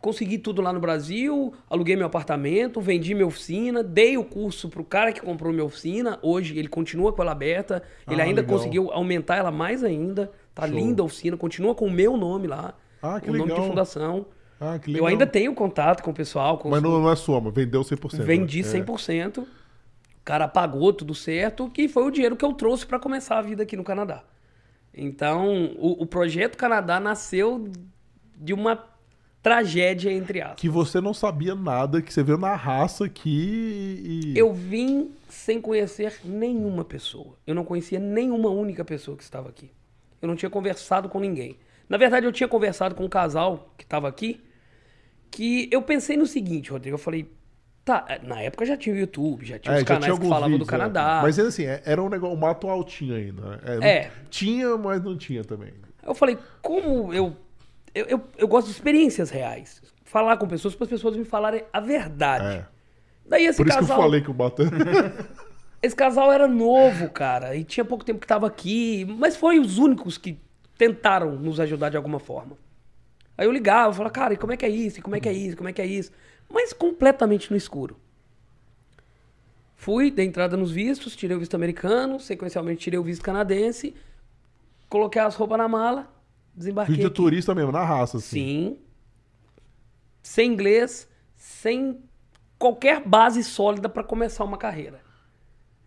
Consegui 0.00 0.36
tudo 0.36 0.60
lá 0.60 0.70
no 0.70 0.80
Brasil, 0.80 1.54
aluguei 1.70 1.96
meu 1.96 2.06
apartamento, 2.06 2.78
vendi 2.78 3.14
minha 3.14 3.26
oficina, 3.26 3.82
dei 3.82 4.18
o 4.18 4.24
curso 4.24 4.68
pro 4.68 4.84
cara 4.84 5.12
que 5.12 5.20
comprou 5.22 5.50
minha 5.50 5.64
oficina. 5.64 6.18
Hoje 6.20 6.58
ele 6.58 6.68
continua 6.68 7.10
com 7.12 7.22
ela 7.22 7.32
aberta, 7.32 7.82
ele 8.10 8.20
Ah, 8.20 8.24
ainda 8.24 8.42
legal. 8.42 8.58
conseguiu 8.58 8.90
aumentar 8.92 9.36
ela 9.36 9.50
mais 9.50 9.82
ainda. 9.82 10.30
Tá 10.54 10.66
Show. 10.68 10.76
linda 10.76 11.02
a 11.02 11.06
oficina, 11.06 11.36
continua 11.38 11.74
com 11.74 11.86
o 11.86 11.90
meu 11.90 12.18
nome 12.18 12.46
lá. 12.46 12.74
Ah, 13.06 13.20
que 13.20 13.28
o 13.28 13.32
nome 13.32 13.44
legal. 13.50 13.60
de 13.62 13.68
fundação. 13.68 14.26
Ah, 14.60 14.78
que 14.78 14.90
Eu 14.90 14.94
legal. 14.94 15.08
ainda 15.08 15.26
tenho 15.26 15.52
contato 15.54 16.02
com 16.02 16.10
o 16.10 16.14
pessoal. 16.14 16.58
Com 16.58 16.70
Mas 16.70 16.78
os- 16.78 16.84
não, 16.84 17.00
não 17.02 17.10
é 17.10 17.16
sua, 17.16 17.40
mas 17.40 17.52
vendeu 17.54 17.82
100%. 17.84 18.22
Vendi 18.24 18.62
né? 18.62 18.68
100%. 18.68 19.38
O 19.40 19.46
cara 20.24 20.48
pagou 20.48 20.92
tudo 20.92 21.14
certo, 21.14 21.68
que 21.68 21.86
foi 21.88 22.04
o 22.04 22.10
dinheiro 22.10 22.34
que 22.36 22.44
eu 22.44 22.52
trouxe 22.54 22.86
para 22.86 22.98
começar 22.98 23.38
a 23.38 23.42
vida 23.42 23.62
aqui 23.64 23.76
no 23.76 23.84
Canadá. 23.84 24.22
Então, 24.92 25.74
o, 25.78 26.02
o 26.02 26.06
projeto 26.06 26.56
Canadá 26.56 26.98
nasceu 27.00 27.68
de 28.36 28.54
uma 28.54 28.82
tragédia, 29.42 30.10
entre 30.10 30.38
É. 30.38 30.42
aspas. 30.42 30.60
Que 30.60 30.68
você 30.70 31.00
não 31.00 31.12
sabia 31.12 31.54
nada, 31.54 32.00
que 32.00 32.12
você 32.12 32.22
veio 32.22 32.38
na 32.38 32.54
raça 32.54 33.04
aqui 33.04 34.32
e... 34.34 34.38
Eu 34.38 34.52
vim 34.54 35.10
sem 35.28 35.60
conhecer 35.60 36.20
nenhuma 36.24 36.84
pessoa. 36.84 37.34
Eu 37.46 37.54
não 37.54 37.64
conhecia 37.64 37.98
nenhuma 37.98 38.48
única 38.48 38.84
pessoa 38.84 39.16
que 39.16 39.22
estava 39.22 39.50
aqui. 39.50 39.70
Eu 40.22 40.28
não 40.28 40.36
tinha 40.36 40.48
conversado 40.48 41.08
com 41.10 41.20
ninguém. 41.20 41.58
Na 41.88 41.96
verdade, 41.96 42.26
eu 42.26 42.32
tinha 42.32 42.48
conversado 42.48 42.94
com 42.94 43.04
um 43.04 43.08
casal 43.08 43.72
que 43.76 43.84
estava 43.84 44.08
aqui, 44.08 44.40
que 45.30 45.68
eu 45.70 45.82
pensei 45.82 46.16
no 46.16 46.26
seguinte, 46.26 46.70
Rodrigo. 46.70 46.94
Eu 46.94 46.98
falei, 46.98 47.30
tá, 47.84 48.06
na 48.22 48.40
época 48.40 48.64
já 48.64 48.76
tinha 48.76 48.94
o 48.94 48.98
YouTube, 48.98 49.44
já 49.44 49.58
tinha 49.58 49.74
É, 49.74 49.78
os 49.78 49.84
canais 49.84 50.04
tinha 50.04 50.16
que 50.18 50.22
falavam 50.28 50.48
vídeos, 50.50 50.66
do 50.66 50.70
Canadá. 50.70 51.18
é. 51.20 51.22
Mas 51.22 51.38
assim, 51.38 51.64
é- 51.64 51.82
era 51.84 52.02
um 52.02 52.08
negócio, 52.08 52.34
um 52.36 52.40
mato 52.40 52.68
altinho 52.68 53.14
ainda. 53.14 53.42
né? 53.42 53.58
É, 53.82 53.88
É. 53.90 54.10
Tinha, 54.30 54.76
mas 54.76 55.02
não 55.02 55.16
tinha 55.16 55.44
também. 55.44 55.72
Eu 56.02 56.14
falei, 56.14 56.38
como 56.62 57.12
eu, 57.12 57.36
eu, 57.94 58.06
eu, 58.06 58.20
eu 58.38 58.48
gosto 58.48 58.66
de 58.66 58.72
experiências 58.72 59.30
reais. 59.30 59.82
Falar 60.04 60.36
com 60.36 60.46
pessoas 60.46 60.74
para 60.74 60.84
as 60.84 60.90
pessoas 60.90 61.16
me 61.16 61.24
falarem 61.24 61.64
a 61.72 61.80
verdade. 61.80 62.58
É. 62.58 62.66
Daí 63.26 63.46
esse 63.46 63.56
Por 63.56 63.66
isso 63.66 63.76
que 63.78 63.84
eu 63.84 63.88
casal, 63.88 64.02
falei 64.02 64.20
que 64.20 64.30
o 64.30 64.34
Batan... 64.34 64.70
esse 65.82 65.96
casal 65.96 66.30
era 66.30 66.46
novo, 66.46 67.08
cara, 67.10 67.56
e 67.56 67.64
tinha 67.64 67.84
pouco 67.84 68.04
tempo 68.04 68.18
que 68.20 68.24
estava 68.26 68.46
aqui, 68.46 69.04
mas 69.18 69.34
foi 69.36 69.58
os 69.58 69.78
únicos 69.78 70.16
que 70.18 70.38
tentaram 70.76 71.36
nos 71.36 71.60
ajudar 71.60 71.88
de 71.90 71.96
alguma 71.96 72.18
forma. 72.18 72.56
Aí 73.36 73.46
eu 73.46 73.52
ligava, 73.52 73.88
eu 73.90 73.92
falava, 73.94 74.12
cara, 74.14 74.34
e 74.34 74.36
como 74.36 74.52
é 74.52 74.56
que 74.56 74.64
é 74.64 74.68
isso? 74.68 74.98
E 74.98 75.02
como 75.02 75.16
é 75.16 75.20
que 75.20 75.28
é 75.28 75.32
isso? 75.32 75.56
Como 75.56 75.68
é 75.68 75.72
que 75.72 75.82
é 75.82 75.86
isso? 75.86 76.12
Mas 76.48 76.72
completamente 76.72 77.50
no 77.50 77.56
escuro. 77.56 77.96
Fui, 79.76 80.10
dei 80.10 80.24
entrada 80.24 80.56
nos 80.56 80.70
vistos, 80.70 81.14
tirei 81.16 81.36
o 81.36 81.40
visto 81.40 81.54
americano, 81.54 82.18
sequencialmente 82.18 82.80
tirei 82.80 82.98
o 82.98 83.02
visto 83.02 83.22
canadense, 83.22 83.94
coloquei 84.88 85.20
as 85.20 85.34
roupas 85.34 85.58
na 85.58 85.68
mala, 85.68 86.08
desembarquei. 86.54 86.94
Vídeo 86.96 87.10
turista 87.10 87.54
mesmo, 87.54 87.72
na 87.72 87.84
raça, 87.84 88.16
assim. 88.18 88.28
Sim. 88.30 88.78
Sem 90.22 90.52
inglês, 90.52 91.08
sem 91.36 92.00
qualquer 92.58 93.02
base 93.06 93.42
sólida 93.44 93.88
para 93.88 94.02
começar 94.02 94.44
uma 94.44 94.56
carreira. 94.56 95.00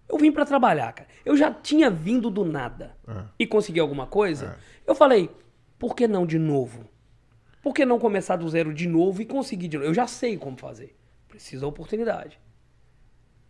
Eu 0.08 0.18
vim 0.18 0.32
pra 0.32 0.46
trabalhar, 0.46 0.94
cara. 0.94 1.10
Eu 1.26 1.36
já 1.36 1.52
tinha 1.52 1.90
vindo 1.90 2.30
do 2.30 2.46
nada 2.46 2.96
É. 3.08 3.24
e 3.40 3.48
consegui 3.48 3.80
alguma 3.80 4.06
coisa. 4.06 4.58
Eu 4.88 4.96
falei, 4.96 5.30
por 5.78 5.96
que 5.96 6.08
não 6.08 6.26
de 6.26 6.40
novo? 6.40 6.90
Por 7.62 7.74
que 7.74 7.86
não 7.86 8.00
começar 8.00 8.38
do 8.38 8.50
zero 8.50 8.74
de 8.74 8.88
novo 8.88 9.22
e 9.22 9.26
conseguir 9.26 9.68
de 9.68 9.78
novo? 9.78 9.90
Eu 9.90 9.94
já 9.94 10.08
sei 10.08 10.38
como 10.38 10.58
fazer. 10.58 10.96
Preciso 11.28 11.62
da 11.62 11.68
oportunidade. 11.68 12.40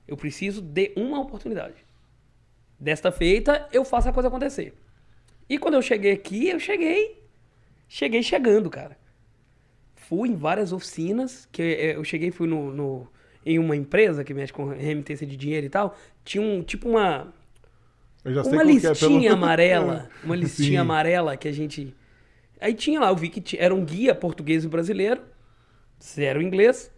Eu 0.07 0.17
preciso 0.17 0.61
de 0.61 0.91
uma 0.97 1.19
oportunidade. 1.21 1.85
Desta 2.79 3.11
feita, 3.11 3.67
eu 3.71 3.85
faço 3.85 4.09
a 4.09 4.13
coisa 4.13 4.27
acontecer. 4.29 4.73
E 5.49 5.57
quando 5.57 5.75
eu 5.75 5.81
cheguei 5.81 6.11
aqui, 6.11 6.49
eu 6.49 6.59
cheguei. 6.59 7.21
Cheguei 7.87 8.23
chegando, 8.23 8.69
cara. 8.69 8.97
Fui 9.95 10.29
em 10.29 10.35
várias 10.35 10.71
oficinas, 10.71 11.47
que 11.51 11.61
eh, 11.61 11.95
eu 11.95 12.03
cheguei 12.03 12.31
fui 12.31 12.47
no, 12.47 12.71
no- 12.71 13.07
em 13.45 13.59
uma 13.59 13.75
empresa 13.75 14.23
que 14.23 14.33
mexe 14.33 14.53
com 14.53 14.65
remitência 14.65 15.25
de 15.27 15.35
dinheiro 15.35 15.65
e 15.65 15.69
tal. 15.69 15.95
Tinha 16.23 16.41
um 16.41 16.63
tipo 16.63 16.89
uma, 16.89 17.33
uma 18.25 18.33
que 18.43 18.55
é, 18.59 18.63
listinha 18.63 19.21
pelo- 19.31 19.33
amarela. 19.33 20.09
Uma 20.23 20.35
listinha 20.35 20.69
Sim. 20.69 20.77
amarela 20.77 21.37
que 21.37 21.47
a 21.47 21.51
gente. 21.51 21.95
Aí 22.59 22.73
tinha 22.73 22.99
lá, 22.99 23.09
eu 23.09 23.15
vi 23.15 23.29
que 23.29 23.39
ti- 23.39 23.57
era 23.59 23.73
um 23.73 23.85
guia 23.85 24.13
português 24.15 24.63
e 24.63 24.67
brasileiro, 24.67 25.21
zero 26.03 26.41
inglês. 26.41 26.91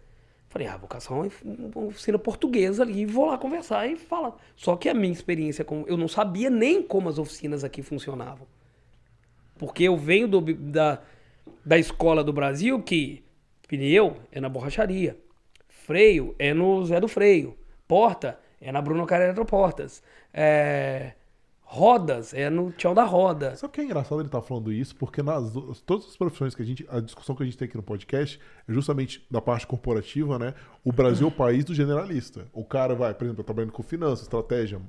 Falei, 0.48 0.66
ah, 0.66 0.76
vou 0.76 0.88
caçar 0.88 1.16
uma, 1.16 1.30
uma 1.44 1.86
oficina 1.86 2.18
portuguesa 2.18 2.82
ali 2.82 3.02
e 3.02 3.06
vou 3.06 3.26
lá 3.26 3.38
conversar 3.38 3.86
e 3.86 3.94
falar. 3.94 4.34
Só 4.56 4.74
que 4.74 4.88
a 4.88 4.94
minha 4.94 5.12
experiência 5.12 5.64
com. 5.64 5.84
Eu 5.86 5.96
não 5.96 6.08
sabia 6.08 6.50
nem 6.50 6.82
como 6.82 7.08
as 7.08 7.18
oficinas 7.18 7.62
aqui 7.62 7.82
funcionavam. 7.82 8.48
Porque 9.58 9.84
eu 9.84 9.96
venho 9.96 10.26
do, 10.26 10.40
da, 10.40 11.00
da 11.64 11.78
escola 11.78 12.24
do 12.24 12.32
Brasil 12.32 12.82
que 12.82 13.22
pneu 13.68 14.16
é 14.32 14.40
na 14.40 14.48
borracharia, 14.48 15.16
freio 15.68 16.34
é 16.38 16.52
no 16.52 16.84
Zé 16.84 16.98
do 16.98 17.06
Freio, 17.06 17.56
porta 17.86 18.39
é 18.60 18.70
na 18.72 18.80
Bruno 18.82 19.06
Cara 19.06 19.24
Eletroportas, 19.24 20.02
é, 20.34 21.12
rodas 21.62 22.34
é 22.34 22.50
no 22.50 22.72
Tchau 22.72 22.94
da 22.94 23.04
Roda. 23.04 23.54
Sabe 23.56 23.70
o 23.70 23.72
que 23.74 23.80
é 23.80 23.84
engraçado 23.84 24.20
ele 24.20 24.26
estar 24.28 24.42
falando 24.42 24.72
isso? 24.72 24.94
Porque 24.96 25.22
nas 25.22 25.52
todas 25.86 26.06
as 26.06 26.16
profissões 26.16 26.54
que 26.54 26.62
a 26.62 26.64
gente. 26.66 26.86
A 26.90 27.00
discussão 27.00 27.34
que 27.36 27.42
a 27.42 27.46
gente 27.46 27.56
tem 27.56 27.66
aqui 27.68 27.76
no 27.76 27.82
podcast 27.82 28.40
é 28.68 28.72
justamente 28.72 29.24
da 29.30 29.40
parte 29.40 29.66
corporativa, 29.66 30.38
né? 30.38 30.54
O 30.84 30.92
Brasil 30.92 31.26
é 31.26 31.30
o 31.30 31.32
país 31.34 31.64
do 31.64 31.74
generalista. 31.74 32.46
O 32.52 32.64
cara 32.64 32.94
vai, 32.94 33.14
por 33.14 33.24
exemplo, 33.24 33.44
trabalhando 33.44 33.72
com 33.72 33.82
finanças, 33.82 34.22
estratégia, 34.22 34.80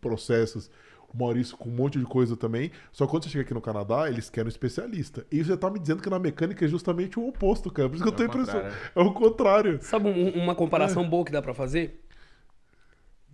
processos. 0.00 0.70
O 1.12 1.16
Maurício 1.16 1.56
com 1.56 1.68
um 1.68 1.72
monte 1.72 1.96
de 1.96 2.04
coisa 2.04 2.36
também. 2.36 2.72
Só 2.90 3.04
que 3.04 3.10
quando 3.12 3.22
você 3.22 3.28
chega 3.30 3.44
aqui 3.44 3.54
no 3.54 3.60
Canadá, 3.60 4.08
eles 4.08 4.28
querem 4.28 4.46
um 4.46 4.48
especialista. 4.48 5.24
E 5.30 5.44
você 5.44 5.56
tá 5.56 5.70
me 5.70 5.78
dizendo 5.78 6.02
que 6.02 6.10
na 6.10 6.18
mecânica 6.18 6.64
é 6.64 6.68
justamente 6.68 7.20
o 7.20 7.28
oposto, 7.28 7.70
cara. 7.70 7.88
Por 7.88 7.94
isso 7.94 8.02
que 8.02 8.08
eu 8.10 8.12
É 8.12 8.16
tô 8.16 8.22
o 8.24 8.26
impressionado. 8.26 8.74
É 8.96 9.00
o 9.00 9.12
contrário. 9.12 9.78
Sabe 9.80 10.08
um- 10.08 10.30
uma 10.42 10.56
comparação 10.56 11.08
boa 11.08 11.24
que 11.24 11.30
dá 11.30 11.40
pra 11.40 11.54
fazer? 11.54 12.03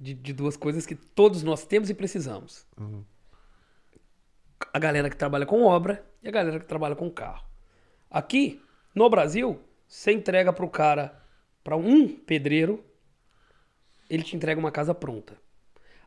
De, 0.02 0.14
de 0.14 0.32
duas 0.32 0.56
coisas 0.56 0.86
que 0.86 0.94
todos 0.94 1.42
nós 1.42 1.66
temos 1.66 1.90
e 1.90 1.94
precisamos. 1.94 2.66
A 4.72 4.78
galera 4.78 5.10
que 5.10 5.16
trabalha 5.16 5.44
com 5.44 5.62
obra 5.64 6.02
e 6.22 6.28
a 6.28 6.30
galera 6.30 6.58
que 6.58 6.64
trabalha 6.64 6.96
com 6.96 7.10
carro. 7.10 7.44
Aqui, 8.10 8.62
no 8.94 9.08
Brasil, 9.10 9.60
você 9.86 10.12
entrega 10.12 10.52
pro 10.54 10.68
cara, 10.70 11.20
pra 11.62 11.76
um 11.76 12.08
pedreiro, 12.08 12.82
ele 14.08 14.22
te 14.22 14.34
entrega 14.34 14.58
uma 14.58 14.70
casa 14.72 14.94
pronta. 14.94 15.34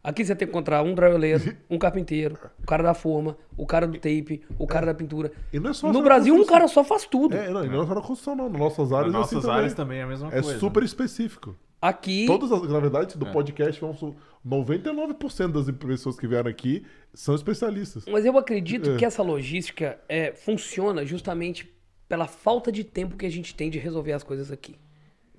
Aqui 0.03 0.25
você 0.25 0.35
tem 0.35 0.47
que 0.47 0.51
encontrar 0.51 0.81
um 0.81 0.93
drywalleiro, 0.93 1.55
um 1.69 1.77
carpinteiro, 1.77 2.37
o 2.61 2.65
cara 2.65 2.83
da 2.83 2.93
forma, 2.93 3.37
o 3.55 3.65
cara 3.65 3.87
do 3.87 3.93
tape, 3.93 4.43
o 4.59 4.67
cara 4.67 4.87
da 4.87 4.93
pintura. 4.93 5.31
E 5.53 5.59
não 5.59 5.69
é 5.69 5.73
só 5.73 5.93
No 5.93 6.01
Brasil, 6.01 6.35
um 6.35 6.45
cara 6.45 6.67
só 6.67 6.83
faz 6.83 7.05
tudo. 7.05 7.35
É, 7.37 7.49
não, 7.49 7.63
e 7.63 7.69
não 7.69 7.83
é 7.83 7.87
só 7.87 7.95
na 7.95 8.01
construção, 8.01 8.35
não. 8.35 8.49
Nas 8.49 8.59
nossas 8.59 8.91
áreas, 8.91 9.13
Nas 9.13 9.21
é 9.21 9.25
assim 9.25 9.35
nossas 9.35 9.49
áreas 9.49 9.73
também 9.73 9.99
é 9.99 10.01
a 10.01 10.07
mesma 10.07 10.27
É 10.29 10.41
coisa. 10.41 10.59
super 10.59 10.83
específico. 10.83 11.55
Aqui, 11.87 12.25
Todas 12.25 12.51
as, 12.51 12.61
na 12.69 12.79
verdade, 12.79 13.13
É. 13.15 13.17
do 13.17 13.25
podcast, 13.27 13.79
vamos, 13.81 13.99
su- 13.99 14.15
99% 14.45 15.51
das 15.51 15.69
pessoas 15.75 16.17
que 16.17 16.25
vieram 16.27 16.49
aqui 16.49 16.85
são 17.13 17.35
especialistas. 17.35 18.05
Mas 18.07 18.25
eu 18.25 18.37
acredito 18.37 18.91
É. 18.91 18.95
que 18.97 19.03
essa 19.05 19.21
logística 19.21 19.99
é, 20.07 20.31
funciona 20.33 21.05
justamente 21.05 21.69
pela 22.07 22.27
falta 22.27 22.71
de 22.71 22.83
tempo 22.83 23.17
que 23.17 23.25
a 23.25 23.29
gente 23.29 23.53
tem 23.55 23.69
de 23.69 23.79
resolver 23.79 24.13
as 24.13 24.23
coisas 24.23 24.51
aqui. 24.51 24.75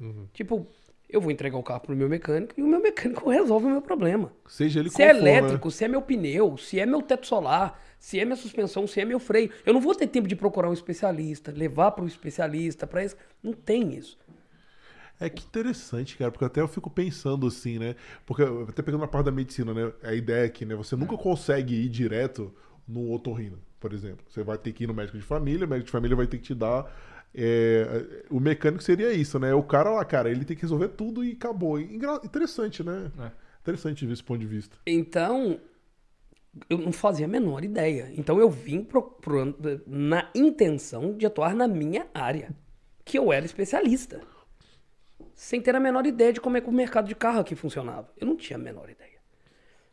Uhum. 0.01 0.27
Tipo, 0.33 0.67
eu 1.09 1.21
vou 1.21 1.31
entregar 1.31 1.57
o 1.57 1.63
carro 1.63 1.81
pro 1.81 1.97
meu 1.97 2.09
mecânico 2.09 2.53
e 2.59 2.63
o 2.63 2.67
meu 2.67 2.81
mecânico 2.83 3.29
resolve 3.31 3.67
o 3.67 3.71
meu 3.71 3.83
problema. 3.83 4.33
Seja 4.47 4.81
ele 4.81 4.91
Se 4.91 5.03
é 5.03 5.15
for, 5.15 5.23
né? 5.23 5.37
elétrico, 5.39 5.71
se 5.71 5.85
é 5.85 5.89
meu 5.89 6.03
pneu, 6.03 6.57
se 6.59 6.79
é 6.81 6.85
meu 6.87 7.01
teto 7.01 7.27
solar, 7.27 7.81
se 7.99 8.19
é 8.21 8.25
minha 8.25 8.37
suspensão, 8.37 8.87
se 8.87 9.01
é 9.01 9.05
meu 9.05 9.19
freio. 9.21 9.51
Eu 9.65 9.73
não 9.73 9.81
vou 9.81 9.95
ter 9.95 10.07
tempo 10.09 10.29
de 10.29 10.37
procurar 10.37 10.69
um 10.69 10.73
especialista, 10.75 11.53
levar 11.57 11.93
para 11.93 12.05
um 12.05 12.07
especialista, 12.07 12.87
para 12.87 13.03
isso. 13.05 13.17
Não 13.43 13.53
tem 13.53 13.95
isso. 13.95 14.19
É 15.21 15.29
que 15.31 15.45
interessante, 15.45 16.17
cara, 16.17 16.31
porque 16.31 16.45
até 16.45 16.61
eu 16.61 16.69
fico 16.69 16.91
pensando 16.91 17.47
assim, 17.47 17.79
né? 17.79 17.95
Porque, 18.27 18.43
até 18.69 18.83
pegando 18.83 19.01
na 19.03 19.07
parte 19.09 19.27
da 19.27 19.31
medicina, 19.33 19.73
né? 19.73 19.93
A 20.03 20.13
ideia 20.15 20.47
é 20.47 20.49
que 20.49 20.65
né, 20.65 20.75
você 20.75 20.97
nunca 20.97 21.17
consegue 21.17 21.75
ir 21.75 21.89
direto 21.89 22.53
no 22.87 23.13
otorrino, 23.13 23.59
por 23.79 23.93
exemplo. 23.93 24.25
Você 24.29 24.43
vai 24.43 24.59
ter 24.59 24.73
que 24.73 24.85
ir 24.85 24.87
no 24.89 24.95
médico 24.95 25.17
de 25.17 25.25
família, 25.25 25.67
o 25.67 25.69
médico 25.71 25.87
de 25.87 25.93
família 25.93 26.17
vai 26.17 26.27
ter 26.27 26.39
que 26.39 26.45
te 26.45 26.55
dar. 26.55 26.93
é, 27.35 28.25
o 28.31 28.39
mecânico 28.41 28.83
seria 28.83 29.13
isso, 29.13 29.39
né? 29.39 29.55
O 29.55 29.63
cara 29.63 29.91
lá, 29.91 30.05
cara, 30.05 30.31
ele 30.31 30.45
tem 30.45 30.57
que 30.57 30.63
resolver 30.63 30.89
tudo 30.89 31.25
e 31.25 31.33
acabou. 31.33 31.81
Engra- 31.81 32.21
Interessante, 32.25 32.83
né? 32.83 33.11
É. 33.19 33.31
Interessante 33.63 34.05
ver 34.05 34.13
esse 34.13 34.23
ponto 34.23 34.41
de 34.41 34.47
vista. 34.47 34.77
Então, 34.87 35.59
eu 36.69 36.79
não 36.79 36.93
fazia 36.93 37.27
a 37.27 37.29
menor 37.29 37.65
ideia. 37.65 38.13
Então, 38.17 38.39
eu 38.39 38.51
vim 38.51 38.83
procurando 38.85 39.81
na 39.87 40.29
intenção 40.35 41.17
de 41.17 41.25
atuar 41.27 41.55
na 41.55 41.67
minha 41.67 42.07
área, 42.13 42.51
que 43.05 43.19
eu 43.19 43.33
era 43.33 43.45
especialista. 43.47 44.21
Sem 45.35 45.61
ter 45.61 45.75
a 45.75 45.81
menor 45.81 46.07
ideia 46.07 46.33
de 46.33 46.41
como 46.41 46.57
é 46.57 46.61
que 46.61 46.69
o 46.69 46.73
mercado 46.73 47.09
de 47.09 47.15
carro 47.15 47.41
aqui 47.41 47.55
funcionava. 47.55 48.09
Eu 48.17 48.27
não 48.27 48.37
tinha 48.37 48.57
a 48.57 48.63
menor 48.63 48.89
ideia. 48.89 49.19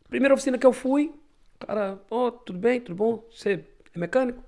Primeira 0.08 0.34
oficina 0.34 0.58
que 0.58 0.66
eu 0.66 0.72
fui, 0.72 1.12
cara, 1.58 1.98
ó, 2.10 2.30
tudo 2.30 2.58
bem, 2.58 2.80
tudo 2.80 2.94
bom? 2.94 3.24
Você 3.30 3.64
é 3.94 3.98
mecânico? 3.98 4.42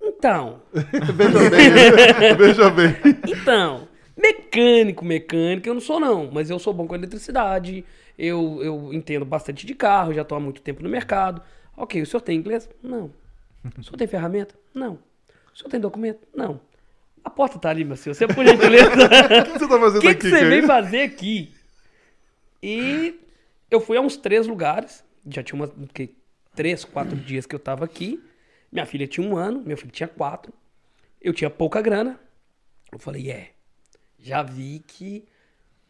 Então, 0.00 0.62
veja 0.72 1.50
bem, 1.50 2.34
veja 2.36 2.70
bem. 2.70 2.96
então, 3.26 3.88
mecânico, 4.16 5.04
mecânico, 5.04 5.68
eu 5.68 5.74
não 5.74 5.80
sou 5.80 5.98
não, 5.98 6.30
mas 6.30 6.50
eu 6.50 6.58
sou 6.58 6.72
bom 6.72 6.86
com 6.86 6.94
eletricidade, 6.94 7.84
eu, 8.18 8.60
eu 8.62 8.92
entendo 8.92 9.24
bastante 9.24 9.66
de 9.66 9.74
carro, 9.74 10.12
já 10.12 10.22
estou 10.22 10.36
há 10.36 10.40
muito 10.40 10.62
tempo 10.62 10.82
no 10.82 10.88
mercado. 10.88 11.42
Ok, 11.76 12.00
o 12.00 12.06
senhor 12.06 12.20
tem 12.20 12.38
inglês? 12.38 12.68
Não. 12.82 13.10
O 13.78 13.82
senhor 13.82 13.96
tem 13.96 14.06
ferramenta? 14.06 14.54
Não. 14.72 14.98
O 15.52 15.58
senhor 15.58 15.70
tem 15.70 15.80
documento? 15.80 16.26
Não. 16.34 16.60
A 17.26 17.30
porta 17.30 17.58
tá 17.58 17.70
ali, 17.70 17.84
meu 17.84 17.96
senhor. 17.96 18.14
Você, 18.14 18.24
por 18.24 18.46
gentileza. 18.46 18.86
O 18.94 19.52
que 19.52 19.58
você 19.58 19.68
tá 19.68 19.80
fazendo 19.80 20.00
que, 20.00 20.06
aqui, 20.06 20.20
que 20.20 20.30
você 20.30 20.36
cara? 20.36 20.48
veio 20.48 20.64
fazer 20.64 21.02
aqui? 21.02 21.52
E 22.62 23.18
eu 23.68 23.80
fui 23.80 23.96
a 23.96 24.00
uns 24.00 24.16
três 24.16 24.46
lugares. 24.46 25.04
Já 25.28 25.42
tinha 25.42 25.60
umas, 25.60 25.72
que, 25.92 26.14
três, 26.54 26.84
quatro 26.84 27.16
dias 27.16 27.44
que 27.44 27.52
eu 27.52 27.58
tava 27.58 27.84
aqui. 27.84 28.22
Minha 28.70 28.86
filha 28.86 29.08
tinha 29.08 29.26
um 29.26 29.36
ano, 29.36 29.60
meu 29.66 29.76
filho 29.76 29.90
tinha 29.90 30.06
quatro. 30.06 30.52
Eu 31.20 31.34
tinha 31.34 31.50
pouca 31.50 31.82
grana. 31.82 32.16
Eu 32.92 32.98
falei, 33.00 33.28
é, 33.28 33.50
já 34.20 34.44
vi 34.44 34.84
que 34.86 35.24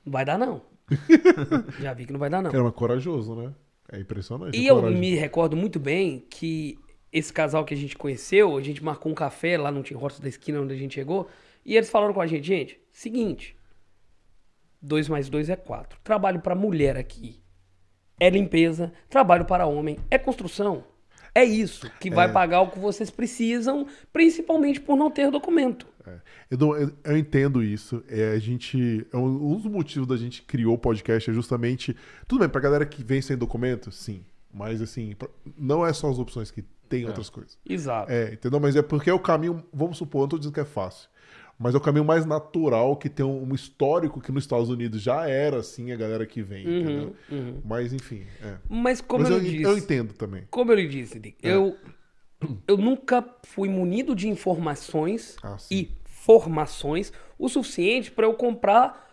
não 0.07 0.13
vai 0.15 0.25
dar 0.25 0.39
não. 0.39 0.63
já 1.79 1.93
vi 1.93 2.07
que 2.07 2.15
não 2.15 2.19
vai 2.19 2.31
dar 2.31 2.41
não. 2.41 2.51
Mas 2.51 2.75
corajoso, 2.75 3.35
né? 3.35 3.53
É 3.93 4.01
impressionante. 4.01 4.57
E 4.57 4.67
eu 4.67 4.77
coragem. 4.77 4.99
me 4.99 5.15
recordo 5.15 5.55
muito 5.55 5.79
bem 5.79 6.25
que 6.31 6.79
esse 7.19 7.33
casal 7.33 7.65
que 7.65 7.75
a 7.75 7.77
gente 7.77 7.97
conheceu, 7.97 8.57
a 8.57 8.61
gente 8.63 8.83
marcou 8.85 9.11
um 9.11 9.15
café 9.15 9.57
lá 9.57 9.71
no 9.71 9.83
Tim 9.83 9.95
Hortons 9.95 10.21
da 10.21 10.29
esquina 10.29 10.61
onde 10.61 10.75
a 10.75 10.77
gente 10.77 10.95
chegou, 10.95 11.29
e 11.65 11.77
eles 11.77 11.89
falaram 11.91 12.13
com 12.15 12.21
a 12.21 12.27
gente, 12.27 12.47
gente, 12.47 12.81
seguinte, 12.93 13.57
2 14.83 15.09
mais 15.09 15.29
2 15.29 15.49
é 15.51 15.57
4. 15.57 15.99
Trabalho 16.05 16.41
para 16.41 16.55
mulher 16.55 16.97
aqui 16.97 17.41
é 18.21 18.31
limpeza, 18.31 18.93
trabalho 19.09 19.45
para 19.45 19.67
homem 19.67 19.99
é 20.11 20.19
construção. 20.19 20.85
É 21.35 21.45
isso 21.45 21.91
que 22.01 22.09
vai 22.09 22.33
pagar 22.33 22.63
o 22.63 22.71
que 22.71 22.79
vocês 22.79 23.11
precisam, 23.11 23.87
principalmente 24.11 24.81
por 24.81 24.97
não 24.97 25.11
ter 25.11 25.31
documento. 25.31 25.87
É. 26.07 26.19
Eu, 26.51 26.77
eu- 26.77 26.93
eu 27.05 27.17
entendo 27.17 27.63
isso. 27.63 28.03
É, 28.09 28.31
a 28.31 28.39
gente. 28.39 29.07
é 29.13 29.17
um, 29.19 29.53
um 29.53 29.57
dos 29.57 29.67
motivos 29.71 30.09
da 30.09 30.17
gente 30.17 30.41
criou 30.43 30.75
o 30.75 30.79
podcast 30.79 31.29
é 31.31 31.35
justamente. 31.35 31.95
Tudo 32.27 32.41
bem, 32.41 32.49
pra 32.49 32.61
galera 32.61 32.87
que 32.87 33.05
vem 33.05 33.21
sem 33.21 33.37
documento, 33.37 33.93
sim. 33.93 34.25
Mas 34.51 34.81
assim, 34.81 35.15
não 35.59 35.85
é 35.87 35.93
só 35.93 36.09
as 36.09 36.19
opções 36.19 36.51
que 36.51 36.65
tem 36.89 37.05
outras 37.07 37.29
coisas. 37.31 37.59
Exato. 37.69 38.11
É, 38.11 38.33
entendeu? 38.35 38.59
Mas 38.61 38.77
é 38.77 38.83
porque 38.83 39.11
é 39.11 39.13
o 39.15 39.19
caminho, 39.21 39.65
vamos 39.73 39.99
supor, 39.99 40.23
não 40.23 40.29
tô 40.29 40.39
dizendo 40.39 40.55
que 40.55 40.61
é 40.61 40.65
fácil. 40.65 41.09
Mas 41.59 41.75
é 41.75 41.79
o 41.79 41.81
caminho 41.81 42.05
mais 42.05 42.27
natural 42.27 42.97
que 42.97 43.09
tem 43.09 43.25
um, 43.25 43.43
um 43.51 43.55
histórico 43.55 44.21
que 44.21 44.31
nos 44.31 44.45
Estados 44.45 44.69
Unidos 44.69 45.01
já 45.01 45.27
era 45.27 45.59
assim, 45.61 45.91
a 45.91 45.97
galera 45.97 46.27
que 46.27 46.43
vem, 46.43 46.67
Uhum, 46.67 46.81
entendeu? 46.81 47.17
Mas 47.65 47.93
enfim. 47.95 48.27
é. 48.43 48.57
Mas 48.69 49.01
como 49.01 49.23
Mas 49.23 49.31
eu, 49.31 49.39
eu, 49.39 49.43
disse, 49.43 49.63
eu 49.63 49.79
entendo 49.79 50.13
também. 50.13 50.45
como 50.51 50.71
eu 50.73 50.77
lhe 50.77 50.87
disse, 50.87 51.19
Dick, 51.19 51.39
É. 51.43 51.55
eu, 51.55 51.75
eu 52.69 52.77
nunca 52.77 53.25
fui 53.45 53.71
munido 53.71 54.15
de 54.15 54.29
informações 54.29 55.37
Ah, 55.43 55.57
e 55.71 55.91
formações 56.05 57.11
o 57.39 57.49
suficiente 57.49 58.11
para 58.11 58.27
eu 58.27 58.35
comprar 58.35 59.07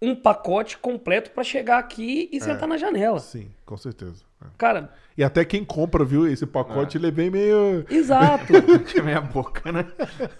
um 0.00 0.16
pacote 0.16 0.78
completo 0.78 1.30
para 1.32 1.44
chegar 1.44 1.78
aqui 1.78 2.30
e 2.32 2.40
sentar 2.40 2.66
na 2.66 2.78
janela. 2.78 3.18
Sim, 3.18 3.50
com 3.66 3.76
certeza. 3.76 4.24
É. 4.42 4.46
Cara, 4.58 4.92
E 5.16 5.22
até 5.24 5.44
quem 5.44 5.64
compra, 5.64 6.04
viu, 6.04 6.26
esse 6.26 6.46
pacote, 6.46 6.96
ele 6.96 7.08
é 7.08 7.10
bem 7.10 7.30
meio. 7.30 7.84
exato. 7.90 8.52
Tinha 8.86 9.02
meia 9.02 9.20
boca, 9.20 9.70
né? 9.70 9.86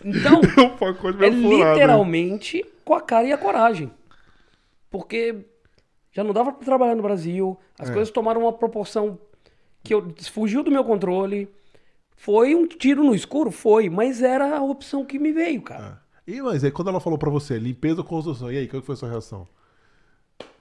Então, 0.04 0.40
um 0.64 0.76
pacote 0.76 1.22
é 1.22 1.30
meio 1.30 1.42
furado. 1.42 1.64
né? 1.64 1.72
literalmente 1.74 2.64
com 2.84 2.94
a 2.94 3.00
cara 3.00 3.26
e 3.26 3.32
a 3.32 3.38
coragem. 3.38 3.90
Porque 4.90 5.44
Já 6.12 6.24
não 6.24 6.32
dava 6.32 6.52
pra 6.52 6.64
trabalhar 6.64 6.96
no 6.96 7.02
Brasil. 7.02 7.56
As 7.78 7.88
É. 7.88 7.92
coisas 7.92 8.10
tomaram 8.12 8.40
uma 8.42 8.52
proporção 8.52 9.16
que 9.84 9.94
eu, 9.94 10.12
fugiu 10.32 10.62
do 10.64 10.70
meu 10.70 10.82
controle. 10.82 11.48
Foi 12.16 12.54
um 12.54 12.66
tiro 12.66 13.04
no 13.04 13.14
escuro? 13.14 13.50
Foi, 13.52 13.88
mas 13.88 14.20
era 14.20 14.56
a 14.58 14.62
opção 14.62 15.04
que 15.04 15.18
me 15.20 15.30
veio, 15.32 15.62
cara. 15.62 16.02
É. 16.26 16.32
E, 16.32 16.42
mas 16.42 16.64
aí 16.64 16.70
quando 16.72 16.88
ela 16.88 17.00
falou 17.00 17.18
pra 17.18 17.30
você, 17.30 17.58
limpeza 17.58 18.00
ou 18.00 18.04
construção, 18.06 18.50
e 18.52 18.58
aí, 18.58 18.66
qual 18.68 18.80
que 18.80 18.86
foi 18.86 18.94
a 18.94 18.96
sua 18.96 19.08
reação? 19.08 19.46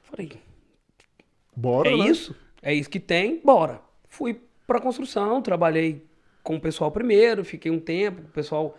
Falei, 0.04 0.32
Bora, 1.56 1.90
é 1.90 1.98
né? 1.98 2.08
isso? 2.08 2.36
É 2.62 2.74
isso 2.74 2.90
que 2.90 3.00
tem, 3.00 3.42
bora. 3.44 3.82
Fui 4.08 4.40
pra 4.68 4.80
construção, 4.82 5.42
trabalhei 5.42 6.06
com 6.44 6.56
o 6.56 6.60
pessoal 6.62 6.92
primeiro, 6.92 7.44
fiquei 7.46 7.72
um 7.72 7.80
tempo, 7.80 8.22
o 8.22 8.32
pessoal. 8.32 8.78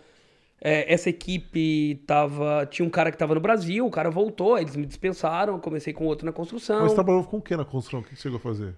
é, 0.61 0.91
essa 0.93 1.09
equipe 1.09 1.95
tava. 2.05 2.67
Tinha 2.69 2.85
um 2.85 2.89
cara 2.89 3.11
que 3.11 3.17
tava 3.17 3.33
no 3.33 3.41
Brasil, 3.41 3.85
o 3.85 3.91
cara 3.91 4.09
voltou, 4.11 4.57
eles 4.59 4.75
me 4.75 4.85
dispensaram, 4.85 5.59
comecei 5.59 5.91
com 5.93 6.05
outro 6.05 6.25
na 6.25 6.31
construção. 6.31 6.81
Mas 6.81 6.91
você 6.91 6.95
trabalhou 6.95 7.23
com 7.23 7.37
o 7.37 7.41
que 7.41 7.55
na 7.57 7.65
construção? 7.65 7.99
O 8.01 8.03
que 8.03 8.15
você 8.15 8.21
chegou 8.21 8.37
a 8.37 8.41
fazer? 8.41 8.75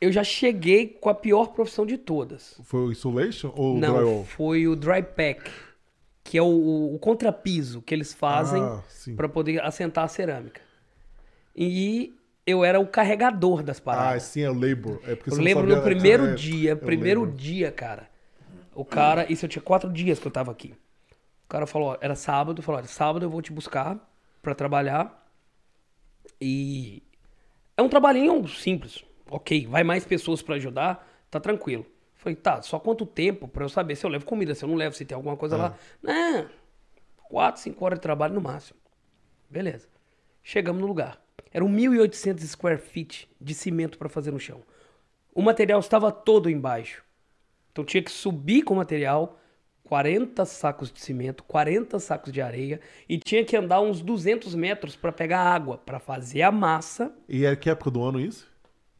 Eu 0.00 0.12
já 0.12 0.22
cheguei 0.24 0.86
com 0.88 1.08
a 1.08 1.14
pior 1.14 1.48
profissão 1.48 1.84
de 1.86 1.96
todas. 1.98 2.58
Foi 2.64 2.80
o 2.80 2.92
insulation 2.92 3.50
ou 3.56 3.76
o 3.76 3.78
Não, 3.78 3.94
drywall? 3.96 4.24
foi 4.24 4.66
o 4.68 4.76
dry 4.76 5.02
pack, 5.02 5.50
que 6.22 6.36
é 6.36 6.42
o, 6.42 6.94
o 6.94 6.98
contrapiso 6.98 7.80
que 7.82 7.94
eles 7.94 8.12
fazem 8.12 8.62
Ah, 8.62 8.82
pra 9.16 9.28
poder 9.28 9.62
assentar 9.62 10.04
a 10.04 10.08
cerâmica. 10.08 10.60
E 11.54 12.14
eu 12.46 12.64
era 12.64 12.78
o 12.80 12.86
carregador 12.86 13.62
das 13.62 13.78
Ah, 13.78 13.82
paradas. 13.82 14.22
sim, 14.24 14.42
é 14.42 14.50
o 14.50 14.54
labor. 14.54 15.00
É 15.06 15.14
porque 15.16 15.30
eu 15.30 15.36
lembro 15.36 15.66
no 15.66 15.82
primeiro 15.82 16.26
É, 16.26 16.34
dia, 16.34 16.72
é 16.72 16.74
primeiro 16.74 17.22
labor. 17.22 17.36
dia, 17.36 17.72
cara. 17.72 18.08
O 18.74 18.84
cara, 18.84 19.30
isso 19.32 19.44
eu 19.44 19.48
tinha 19.48 19.62
quatro 19.62 19.90
dias 19.90 20.18
que 20.18 20.26
eu 20.26 20.30
tava 20.30 20.52
aqui. 20.52 20.74
O 21.44 21.48
cara 21.48 21.66
falou, 21.66 21.90
ó, 21.90 21.98
era 22.00 22.14
sábado, 22.14 22.62
falou, 22.62 22.78
olha, 22.80 22.88
sábado 22.88 23.24
eu 23.24 23.30
vou 23.30 23.40
te 23.42 23.52
buscar 23.52 23.98
pra 24.42 24.54
trabalhar. 24.54 25.26
E 26.40 27.02
é 27.76 27.82
um 27.82 27.88
trabalhinho 27.88 28.46
simples. 28.48 29.04
Ok, 29.30 29.66
vai 29.66 29.82
mais 29.82 30.04
pessoas 30.04 30.42
pra 30.42 30.54
ajudar, 30.56 31.06
tá 31.30 31.40
tranquilo. 31.40 31.84
Falei, 32.14 32.36
tá, 32.36 32.60
só 32.62 32.78
quanto 32.78 33.04
tempo 33.06 33.48
pra 33.48 33.64
eu 33.64 33.68
saber 33.68 33.96
se 33.96 34.04
eu 34.04 34.10
levo 34.10 34.24
comida, 34.24 34.54
se 34.54 34.64
eu 34.64 34.68
não 34.68 34.76
levo, 34.76 34.94
se 34.94 35.04
tem 35.04 35.14
alguma 35.14 35.36
coisa 35.36 35.56
lá. 35.56 35.74
Não, 36.02 36.48
quatro, 37.28 37.60
cinco 37.60 37.84
horas 37.84 37.98
de 37.98 38.02
trabalho 38.02 38.34
no 38.34 38.40
máximo. 38.40 38.78
Beleza. 39.48 39.88
Chegamos 40.42 40.80
no 40.80 40.86
lugar. 40.88 41.20
Eram 41.52 41.68
1.800 41.68 42.40
square 42.46 42.78
feet 42.78 43.28
de 43.40 43.54
cimento 43.54 43.98
pra 43.98 44.08
fazer 44.08 44.30
no 44.30 44.38
chão. 44.40 44.62
O 45.34 45.42
material 45.42 45.80
estava 45.80 46.10
todo 46.12 46.50
embaixo. 46.50 47.02
Então 47.72 47.84
tinha 47.84 48.02
que 48.02 48.10
subir 48.10 48.62
com 48.62 48.74
o 48.74 48.76
material, 48.78 49.38
40 49.84 50.44
sacos 50.44 50.90
de 50.90 51.00
cimento, 51.00 51.44
40 51.44 51.98
sacos 51.98 52.32
de 52.32 52.40
areia 52.40 52.80
e 53.08 53.18
tinha 53.18 53.44
que 53.44 53.56
andar 53.56 53.80
uns 53.80 54.00
200 54.00 54.54
metros 54.54 54.96
pra 54.96 55.12
pegar 55.12 55.40
água, 55.40 55.78
pra 55.78 55.98
fazer 55.98 56.42
a 56.42 56.50
massa. 56.50 57.12
E 57.28 57.44
é 57.44 57.54
que 57.54 57.70
época 57.70 57.90
do 57.90 58.02
ano 58.02 58.18
isso? 58.20 58.46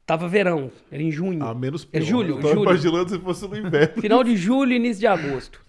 Tava 0.04 0.28
verão, 0.28 0.70
era 0.90 1.02
em 1.02 1.10
junho. 1.10 1.42
Ah, 1.44 1.52
menos 1.54 1.88
É 1.92 1.98
pior. 1.98 2.06
julho, 2.06 2.30
Eu 2.36 2.40
tava 2.42 2.48
julho. 2.54 2.62
imaginando 2.70 3.10
se 3.10 3.18
fosse 3.18 3.48
no 3.48 3.56
inverno. 3.58 4.00
Final 4.00 4.22
de 4.22 4.36
julho 4.36 4.72
e 4.72 4.76
início 4.76 5.00
de 5.00 5.06
agosto. 5.08 5.60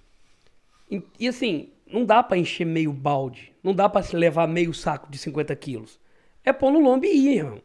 E, 0.92 1.02
e 1.20 1.28
assim, 1.28 1.70
não 1.92 2.06
dá 2.06 2.22
pra 2.22 2.38
encher 2.38 2.66
meio 2.66 2.94
balde. 2.94 3.52
Não 3.64 3.74
dá 3.74 3.90
se 4.04 4.16
levar 4.16 4.48
meio 4.48 4.74
saco 4.74 5.10
de 5.10 5.18
50 5.18 5.56
quilos. 5.56 6.00
É 6.48 6.54
pôr 6.54 6.72
no 6.72 6.80
lombo 6.80 7.06
e 7.06 7.10
ir, 7.10 7.38
irmão. 7.40 7.62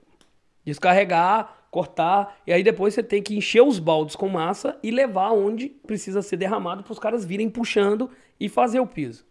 Descarregar, 0.65 1.67
cortar. 1.71 2.37
E 2.47 2.53
aí 2.53 2.63
depois 2.63 2.95
você 2.95 3.03
tem 3.03 3.23
que 3.23 3.37
encher 3.37 3.63
os 3.63 3.79
baldes 3.79 4.17
com 4.17 4.29
massa 4.29 4.79
e 4.83 4.91
levar 4.91 5.33
onde 5.33 5.69
precisa 5.69 6.23
ser 6.23 6.37
derramado 6.37 6.83
para 6.83 6.93
os 6.93 6.99
caras 6.99 7.25
virem 7.25 7.49
puxando 7.49 8.11
e 8.39 8.49
fazer 8.49 8.81
o 8.81 8.87
piso. 8.87 9.25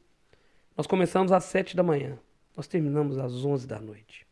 Nós 0.78 0.88
começamos 0.88 1.32
às 1.32 1.44
7 1.46 1.76
da 1.76 1.84
manhã. 1.84 2.18
Nós 2.56 2.68
terminamos 2.68 3.18
às 3.18 3.46
11 3.46 3.68
da 3.68 3.80
noite. 3.80 4.26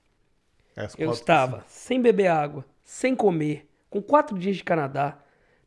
É, 0.75 0.85
as 0.85 0.93
Eu 0.93 1.07
quatro- 1.07 1.13
estava 1.13 1.63
sem 1.67 2.01
beber 2.01 2.27
água, 2.27 2.65
sem 2.83 3.15
comer, 3.15 3.67
com 3.89 4.01
quatro 4.01 4.37
dias 4.37 4.57
de 4.57 4.63
Canadá. 4.63 5.17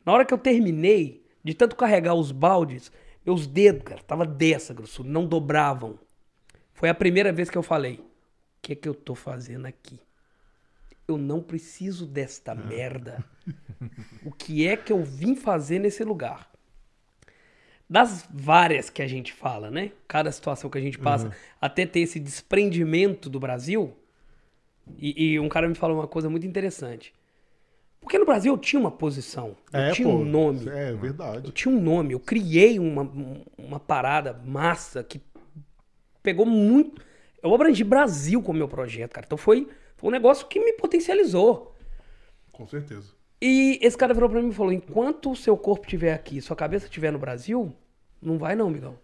Na 0.05 0.11
hora 0.13 0.25
que 0.25 0.33
eu 0.33 0.37
terminei, 0.37 1.23
de 1.43 1.53
tanto 1.53 1.75
carregar 1.75 2.13
os 2.15 2.31
baldes, 2.31 2.91
meus 3.25 3.47
dedos, 3.47 3.83
cara, 3.83 4.01
tava 4.01 4.25
dessa 4.25 4.73
grossura, 4.73 5.07
não 5.07 5.25
dobravam. 5.25 5.97
Foi 6.73 6.89
a 6.89 6.93
primeira 6.95 7.31
vez 7.31 7.49
que 7.49 7.57
eu 7.57 7.63
falei: 7.63 7.99
que 8.63 8.73
é 8.73 8.75
que 8.77 8.89
eu 8.89 8.95
tô 8.95 9.15
fazendo 9.15 9.67
aqui? 9.67 9.99
Eu 11.07 11.17
não 11.17 11.41
preciso 11.41 12.05
desta 12.05 12.53
merda. 12.53 13.23
O 14.23 14.31
que 14.31 14.67
é 14.67 14.77
que 14.77 14.91
eu 14.93 15.03
vim 15.03 15.35
fazer 15.35 15.79
nesse 15.79 16.03
lugar? 16.03 16.51
Das 17.89 18.25
várias 18.33 18.89
que 18.89 19.01
a 19.01 19.07
gente 19.07 19.33
fala, 19.33 19.69
né? 19.69 19.91
Cada 20.07 20.31
situação 20.31 20.69
que 20.69 20.77
a 20.77 20.81
gente 20.81 20.97
passa, 20.97 21.29
até 21.61 21.85
ter 21.85 21.99
esse 21.99 22.19
desprendimento 22.19 23.29
do 23.29 23.39
Brasil, 23.39 23.93
e, 24.97 25.33
e 25.33 25.39
um 25.39 25.49
cara 25.49 25.67
me 25.67 25.75
falou 25.75 25.97
uma 25.97 26.07
coisa 26.07 26.29
muito 26.29 26.45
interessante. 26.45 27.13
Porque 28.01 28.19
no 28.19 28.25
Brasil 28.25 28.53
eu 28.53 28.57
tinha 28.57 28.79
uma 28.79 28.91
posição, 28.91 29.55
eu 29.73 29.81
É, 29.81 29.93
tinha 29.93 30.07
pô, 30.07 30.09
um 30.09 30.25
nome. 30.25 30.69
É 30.69 30.91
Eu 30.91 30.97
verdade. 31.01 31.51
tinha 31.51 31.73
um 31.73 31.81
nome, 31.81 32.13
eu 32.13 32.19
criei 32.19 32.79
uma, 32.79 33.03
uma 33.57 33.79
parada 33.79 34.33
massa 34.45 35.03
que 35.03 35.21
pegou 36.21 36.45
muito. 36.45 37.01
Eu 37.43 37.53
abrangi 37.53 37.83
Brasil 37.83 38.41
com 38.41 38.51
o 38.51 38.55
meu 38.55 38.67
projeto, 38.67 39.11
cara. 39.11 39.25
Então 39.25 39.37
foi, 39.37 39.67
foi 39.97 40.09
um 40.09 40.11
negócio 40.11 40.47
que 40.47 40.59
me 40.59 40.73
potencializou. 40.73 41.75
Com 42.53 42.65
certeza. 42.65 43.11
E 43.41 43.77
esse 43.81 43.97
cara 43.97 44.13
virou 44.13 44.29
pra 44.29 44.41
mim 44.41 44.49
e 44.49 44.53
falou: 44.53 44.71
enquanto 44.71 45.31
o 45.31 45.35
seu 45.35 45.57
corpo 45.57 45.85
estiver 45.85 46.13
aqui, 46.13 46.39
sua 46.41 46.55
cabeça 46.55 46.85
estiver 46.85 47.11
no 47.11 47.19
Brasil, 47.19 47.73
não 48.21 48.37
vai 48.37 48.55
não, 48.55 48.67
amigão. 48.67 48.95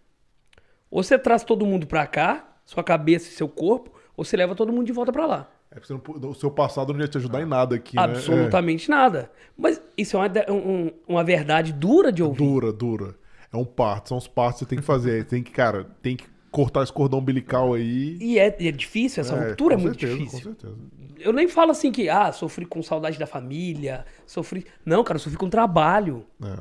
Ou 0.90 1.04
você 1.04 1.20
traz 1.20 1.44
todo 1.44 1.66
mundo 1.66 1.86
pra 1.86 2.08
cá, 2.08 2.48
sua 2.66 2.84
cabeça 2.84 3.28
e 3.30 3.34
seu 3.34 3.50
corpo, 3.50 3.92
ou 4.16 4.24
você 4.24 4.38
leva 4.38 4.56
todo 4.56 4.72
mundo 4.72 4.86
de 4.86 4.94
volta 4.94 5.12
pra 5.12 5.26
lá. 5.26 5.52
É 5.72 5.80
porque 5.80 5.94
não 5.94 6.30
o 6.32 6.34
seu 6.34 6.50
passado 6.50 6.94
não 6.94 7.00
ia 7.02 7.08
te 7.08 7.18
ajudar 7.18 7.42
em 7.42 7.46
nada 7.46 7.76
aqui, 7.76 7.96
né? 7.96 8.02
Absolutamente 8.02 8.90
nada. 8.90 9.30
Mas 9.56 9.80
isso 9.98 10.18
é 10.18 10.20
uma, 10.20 10.52
um- 10.52 10.92
uma 11.08 11.24
verdade 11.24 11.72
dura 11.74 12.12
de 12.12 12.22
É. 12.22 12.26
ouvir. 12.26 12.38
Dura, 12.38 12.72
dura. 12.74 13.16
É 13.54 13.58
um 13.58 13.66
parto, 13.66 14.10
são 14.10 14.18
os 14.18 14.28
partos 14.28 14.60
que 14.60 14.66
você 14.66 14.70
tem 14.70 14.80
que 14.80 14.86
fazer. 14.86 15.26
tem 15.26 15.44
que, 15.44 15.52
cara, 15.52 15.84
tem 16.02 16.16
que 16.16 16.26
cortar 16.52 16.84
esse 16.84 16.94
cordão 16.94 17.20
umbilical 17.20 17.74
aí. 17.74 18.18
E 18.20 18.40
é, 18.40 18.56
é 18.60 18.72
difícil, 18.72 19.22
essa 19.22 19.36
ruptura 19.36 19.76
é 19.76 19.78
muito 19.78 20.00
certeza, 20.00 20.18
difícil. 20.18 20.56
Com 20.56 20.60
certeza. 20.62 20.76
Eu 21.20 21.34
nem 21.34 21.48
falo 21.48 21.72
assim 21.72 21.92
que, 21.92 22.08
ah, 22.08 22.32
sofri 22.32 22.66
com 22.66 22.82
saudade 22.82 23.20
da 23.20 23.28
família, 23.28 24.06
sofri. 24.26 24.66
Não, 24.86 25.04
cara, 25.04 25.18
eu 25.18 25.22
sofri 25.22 25.38
com 25.38 25.50
trabalho. 25.50 26.26
É. 26.42 26.60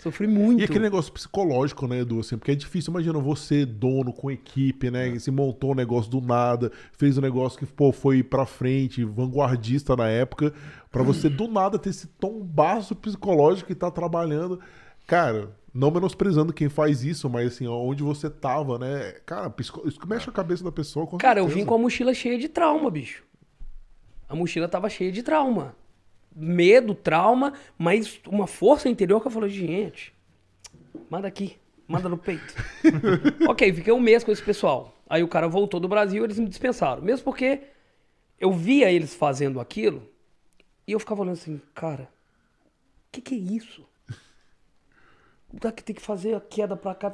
Sofri 0.00 0.26
muito. 0.26 0.60
E 0.60 0.64
aquele 0.64 0.80
negócio 0.80 1.12
psicológico, 1.12 1.86
né, 1.86 2.00
Edu? 2.00 2.20
Assim, 2.20 2.38
porque 2.38 2.52
é 2.52 2.54
difícil, 2.54 2.90
imagina 2.90 3.18
você, 3.18 3.66
dono, 3.66 4.12
com 4.12 4.30
equipe, 4.30 4.90
né? 4.90 5.16
Se 5.18 5.30
montou 5.30 5.72
um 5.72 5.74
negócio 5.74 6.10
do 6.10 6.22
nada, 6.22 6.72
fez 6.96 7.18
um 7.18 7.20
negócio 7.20 7.58
que, 7.58 7.66
pô, 7.66 7.92
foi 7.92 8.22
pra 8.22 8.46
frente, 8.46 9.04
vanguardista 9.04 9.94
na 9.94 10.08
época, 10.08 10.54
pra 10.90 11.02
você 11.02 11.28
do 11.28 11.46
nada 11.46 11.78
ter 11.78 11.90
esse 11.90 12.06
tom 12.06 12.40
baixo 12.40 12.94
psicológico 12.94 13.70
e 13.70 13.74
tá 13.74 13.90
trabalhando. 13.90 14.58
Cara, 15.06 15.50
não 15.72 15.90
menosprezando 15.90 16.52
quem 16.52 16.68
faz 16.68 17.04
isso, 17.04 17.28
mas 17.30 17.54
assim, 17.54 17.66
onde 17.66 18.02
você 18.02 18.28
tava, 18.28 18.78
né? 18.78 19.12
Cara, 19.24 19.52
isso 19.58 20.00
mexe 20.06 20.28
a 20.28 20.32
cabeça 20.32 20.64
da 20.64 20.72
pessoa. 20.72 21.06
Cara, 21.18 21.40
eu 21.40 21.46
vim 21.46 21.64
com 21.64 21.74
a 21.74 21.78
mochila 21.78 22.12
cheia 22.12 22.38
de 22.38 22.48
trauma, 22.48 22.90
bicho. 22.90 23.24
A 24.28 24.34
mochila 24.34 24.68
tava 24.68 24.88
cheia 24.88 25.12
de 25.12 25.22
trauma. 25.22 25.76
Medo, 26.34 26.94
trauma, 26.94 27.52
mas 27.76 28.20
uma 28.26 28.46
força 28.46 28.88
interior 28.88 29.20
que 29.20 29.26
eu 29.26 29.32
falei, 29.32 29.50
gente, 29.50 30.14
manda 31.08 31.26
aqui, 31.26 31.56
manda 31.86 32.08
no 32.08 32.16
peito. 32.16 32.54
ok, 33.48 33.72
fiquei 33.72 33.92
um 33.92 34.00
mês 34.00 34.22
com 34.22 34.30
esse 34.30 34.42
pessoal. 34.42 34.94
Aí 35.08 35.22
o 35.24 35.28
cara 35.28 35.48
voltou 35.48 35.80
do 35.80 35.88
Brasil, 35.88 36.22
eles 36.22 36.38
me 36.38 36.48
dispensaram. 36.48 37.02
Mesmo 37.02 37.24
porque 37.24 37.62
eu 38.38 38.52
via 38.52 38.90
eles 38.90 39.14
fazendo 39.14 39.58
aquilo 39.60 40.08
e 40.86 40.92
eu 40.92 41.00
ficava 41.00 41.22
olhando 41.22 41.34
assim, 41.34 41.60
cara, 41.74 42.08
o 43.08 43.12
que, 43.12 43.20
que 43.20 43.34
é 43.34 43.38
isso? 43.38 43.84
Daqui 45.52 45.82
tem 45.82 45.94
que 45.94 46.02
fazer 46.02 46.34
a 46.34 46.40
queda 46.40 46.76
pra 46.76 46.94
cá. 46.94 47.12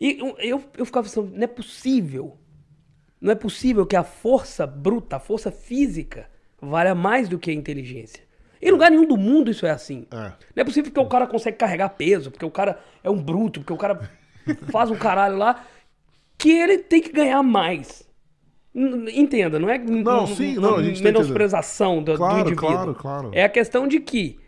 E 0.00 0.18
eu, 0.38 0.62
eu, 0.76 0.84
ficava 0.84 1.06
pensando, 1.06 1.30
não 1.34 1.42
é 1.42 1.46
possível. 1.46 2.36
Não 3.20 3.32
é 3.32 3.34
possível 3.34 3.84
que 3.84 3.96
a 3.96 4.04
força 4.04 4.66
bruta, 4.66 5.16
a 5.16 5.20
força 5.20 5.50
física, 5.50 6.28
valha 6.60 6.94
mais 6.94 7.28
do 7.28 7.38
que 7.38 7.50
a 7.50 7.54
inteligência. 7.54 8.22
Em 8.60 8.70
lugar 8.70 8.90
nenhum 8.90 9.06
do 9.06 9.16
mundo 9.16 9.50
isso 9.50 9.66
é 9.66 9.70
assim. 9.70 10.06
É. 10.10 10.32
Não 10.54 10.60
é 10.62 10.64
possível 10.64 10.90
que 10.90 11.00
o 11.00 11.06
cara 11.06 11.26
consegue 11.26 11.56
carregar 11.56 11.90
peso, 11.90 12.30
porque 12.30 12.44
o 12.44 12.50
cara 12.50 12.80
é 13.02 13.10
um 13.10 13.20
bruto, 13.20 13.60
porque 13.60 13.72
o 13.72 13.76
cara 13.76 14.10
faz 14.70 14.90
um 14.90 14.96
caralho 14.96 15.36
lá, 15.36 15.64
que 16.36 16.50
ele 16.50 16.78
tem 16.78 17.00
que 17.00 17.12
ganhar 17.12 17.42
mais. 17.42 18.08
Entenda, 18.74 19.58
não 19.58 19.68
é 19.68 19.78
Não, 19.78 20.26
sim, 20.26 20.54
não, 20.54 20.76
tá 20.76 20.82
menosprezação 21.02 22.02
do, 22.02 22.12
do 22.12 22.18
Claro, 22.18 22.40
indivíduo. 22.40 22.68
claro, 22.68 22.94
claro. 22.94 23.30
É 23.32 23.42
a 23.42 23.48
questão 23.48 23.88
de 23.88 23.98
que 23.98 24.38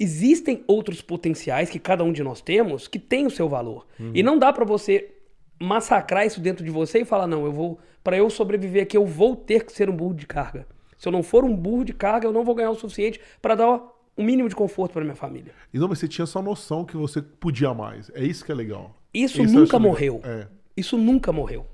existem 0.00 0.64
outros 0.66 1.02
potenciais 1.02 1.68
que 1.68 1.78
cada 1.78 2.02
um 2.02 2.10
de 2.10 2.22
nós 2.22 2.40
temos 2.40 2.88
que 2.88 2.98
tem 2.98 3.26
o 3.26 3.30
seu 3.30 3.48
valor. 3.48 3.86
Uhum. 4.00 4.12
E 4.14 4.22
não 4.22 4.38
dá 4.38 4.50
pra 4.50 4.64
você 4.64 5.14
massacrar 5.60 6.26
isso 6.26 6.40
dentro 6.40 6.64
de 6.64 6.70
você 6.70 7.00
e 7.00 7.04
falar 7.04 7.26
não, 7.26 7.44
eu 7.44 7.52
vou 7.52 7.78
para 8.02 8.16
eu 8.16 8.30
sobreviver 8.30 8.82
aqui 8.82 8.96
eu 8.96 9.04
vou 9.04 9.36
ter 9.36 9.66
que 9.66 9.72
ser 9.72 9.90
um 9.90 9.94
burro 9.94 10.14
de 10.14 10.26
carga. 10.26 10.66
Se 10.96 11.06
eu 11.06 11.12
não 11.12 11.22
for 11.22 11.44
um 11.44 11.54
burro 11.54 11.84
de 11.84 11.92
carga, 11.92 12.26
eu 12.26 12.32
não 12.32 12.44
vou 12.44 12.54
ganhar 12.54 12.70
o 12.70 12.74
suficiente 12.74 13.20
para 13.42 13.54
dar 13.54 13.68
o 14.16 14.22
mínimo 14.22 14.48
de 14.48 14.56
conforto 14.56 14.92
para 14.92 15.02
minha 15.02 15.14
família. 15.14 15.52
E 15.72 15.78
não, 15.78 15.88
mas 15.88 15.98
você 15.98 16.08
tinha 16.08 16.24
essa 16.24 16.40
noção 16.40 16.84
que 16.84 16.96
você 16.96 17.20
podia 17.20 17.74
mais. 17.74 18.10
É 18.14 18.24
isso 18.24 18.44
que 18.44 18.50
é 18.50 18.54
legal. 18.54 18.96
Isso 19.12 19.42
Isso 19.42 19.54
nunca 19.54 19.78
morreu. 19.78 20.20
É. 20.24 20.46
Isso 20.76 20.96
nunca 20.96 21.32
morreu. 21.32 21.66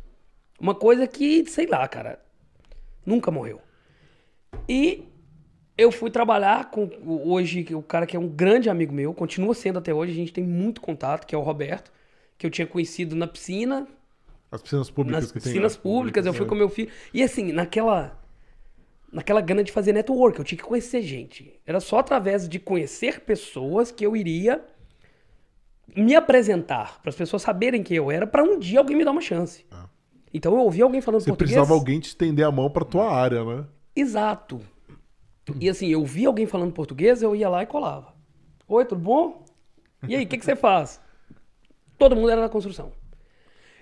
Uma 0.59 0.75
coisa 0.75 1.07
que, 1.07 1.45
sei 1.47 1.67
lá, 1.67 1.87
cara, 1.87 2.21
nunca 3.05 3.31
morreu. 3.31 3.61
E 4.69 5.06
eu 5.77 5.93
fui 5.93 6.11
trabalhar 6.11 6.71
com 6.71 6.91
hoje 7.07 7.67
o 7.75 7.83
cara 7.83 8.07
que 8.07 8.17
é 8.17 8.21
um 8.21 8.29
grande 8.29 8.71
amigo 8.71 8.95
meu, 8.95 9.13
continua 9.13 9.55
sendo 9.55 9.79
até 9.79 9.93
hoje, 9.93 10.13
a 10.13 10.17
gente 10.17 10.33
tem 10.33 10.45
muito 10.45 10.81
contato, 10.81 11.27
que 11.27 11.35
é 11.35 11.39
o 11.39 11.43
Roberto, 11.43 11.93
que 12.39 12.47
eu 12.47 12.51
tinha 12.51 12.67
conhecido 12.67 13.15
na 13.15 13.27
piscina, 13.27 13.87
As 14.51 14.63
piscinas 14.63 14.91
públicas 14.91 15.23
nas 15.23 15.33
que 15.33 15.41
tem. 15.41 15.53
piscinas 15.53 15.77
né? 15.77 15.83
públicas, 15.83 16.25
eu 16.25 16.33
fui 16.33 16.47
é. 16.47 16.49
com 16.49 16.55
meu 16.55 16.69
filho. 16.69 16.91
E 17.13 17.23
assim, 17.23 17.53
naquela 17.53 18.19
naquela 19.13 19.41
gana 19.41 19.63
de 19.63 19.73
fazer 19.73 19.93
network, 19.93 20.39
eu 20.39 20.45
tinha 20.45 20.59
que 20.59 20.65
conhecer 20.65 21.01
gente. 21.01 21.59
Era 21.65 21.81
só 21.81 21.99
através 22.01 22.49
de 22.49 22.59
conhecer 22.59 23.21
pessoas 23.21 23.91
que 23.91 24.05
eu 24.05 24.17
iria 24.17 24.63
me 25.97 26.15
apresentar, 26.15 27.01
para 27.01 27.11
as 27.11 27.17
pessoas 27.17 27.41
saberem 27.43 27.83
quem 27.83 27.97
eu 27.97 28.11
era, 28.11 28.27
para 28.27 28.43
um 28.43 28.59
dia 28.59 28.79
alguém 28.79 28.97
me 28.97 29.05
dar 29.05 29.13
uma 29.13 29.21
chance. 29.21 29.65
Então 30.35 30.53
eu 30.53 30.59
ouvi 30.59 30.83
alguém 30.83 31.01
falando 31.01 31.21
Você 31.21 31.31
português. 31.31 31.55
precisava 31.55 31.79
alguém 31.79 32.01
te 32.01 32.09
estender 32.09 32.45
a 32.45 32.51
mão 32.51 32.69
pra 32.69 32.85
tua 32.85 33.11
área, 33.11 33.43
né? 33.45 33.65
Exato. 33.95 34.61
E 35.61 35.69
assim, 35.69 35.89
eu 35.89 36.05
vi 36.05 36.27
alguém 36.27 36.47
falando 36.47 36.73
português, 36.73 37.23
eu 37.23 37.35
ia 37.37 37.49
lá 37.49 37.63
e 37.63 37.67
colava. 37.67 38.15
Oi, 38.69 38.85
tudo 38.85 39.01
bom? 39.01 39.45
E 40.07 40.17
aí, 40.17 40.25
o 40.25 40.29
que, 40.29 40.39
que 40.39 40.45
você 40.45 40.57
faz? 40.57 41.01
Todo 41.99 42.17
mundo 42.17 42.31
era 42.31 42.43
da 42.43 42.49
construção. 42.49 42.93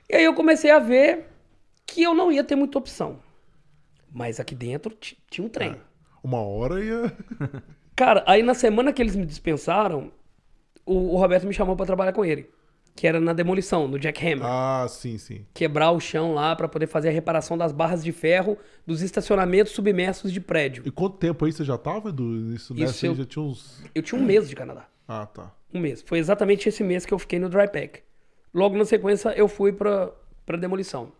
E 0.08 0.16
aí 0.16 0.24
eu 0.24 0.34
comecei 0.34 0.70
a 0.70 0.78
ver 0.78 1.26
que 1.86 2.02
eu 2.02 2.14
não 2.14 2.30
ia 2.32 2.44
ter 2.44 2.56
muita 2.56 2.78
opção. 2.78 3.20
Mas 4.12 4.40
aqui 4.40 4.54
dentro 4.54 4.94
ti- 4.94 5.18
tinha 5.30 5.46
um 5.46 5.50
trem. 5.50 5.76
Uma 6.22 6.40
hora 6.40 6.82
ia. 6.82 7.12
Cara, 7.96 8.24
aí 8.26 8.42
na 8.42 8.54
semana 8.54 8.92
que 8.92 9.00
eles 9.02 9.14
me 9.16 9.24
dispensaram, 9.26 10.12
o, 10.86 11.14
o 11.14 11.18
Roberto 11.18 11.46
me 11.46 11.54
chamou 11.54 11.76
pra 11.76 11.86
trabalhar 11.86 12.14
com 12.14 12.24
ele. 12.24 12.50
Que 12.96 13.08
era 13.08 13.18
na 13.18 13.32
demolição, 13.32 13.88
no 13.88 14.00
Jackhammer. 14.00 14.46
Ah, 14.46 14.86
sim, 14.88 15.18
sim. 15.18 15.44
Quebrar 15.52 15.90
o 15.90 15.98
chão 15.98 16.32
lá 16.32 16.54
pra 16.54 16.68
poder 16.68 16.86
fazer 16.86 17.08
a 17.08 17.12
reparação 17.12 17.58
das 17.58 17.72
barras 17.72 18.04
de 18.04 18.12
ferro 18.12 18.56
dos 18.86 19.02
estacionamentos 19.02 19.72
submersos 19.72 20.32
de 20.32 20.40
prédio. 20.40 20.84
E 20.86 20.90
quanto 20.92 21.16
tempo 21.18 21.44
aí 21.44 21.50
você 21.52 21.64
já 21.64 21.76
tava, 21.76 22.10
Edu? 22.10 22.52
Isso, 22.54 22.72
Isso 22.76 23.06
eu- 23.06 23.14
já 23.16 23.24
tinha 23.24 23.42
uns. 23.42 23.82
Eu 23.94 24.00
tinha 24.02 24.20
um 24.20 24.24
mês 24.24 24.48
de 24.48 24.54
Canadá. 24.54 24.86
Ah, 25.08 25.26
tá. 25.26 25.52
Um 25.72 25.80
mês. 25.80 26.02
Foi 26.06 26.18
exatamente 26.18 26.68
esse 26.68 26.84
mês 26.84 27.04
que 27.04 27.12
eu 27.12 27.18
fiquei 27.18 27.38
no 27.40 27.48
dry 27.48 27.66
pack. 27.68 28.00
Logo 28.54 28.76
na 28.78 28.84
sequência 28.84 29.30
eu 29.30 29.48
fui 29.48 29.72
pra, 29.72 30.12
pra 30.46 30.56
demolição. 30.56 31.10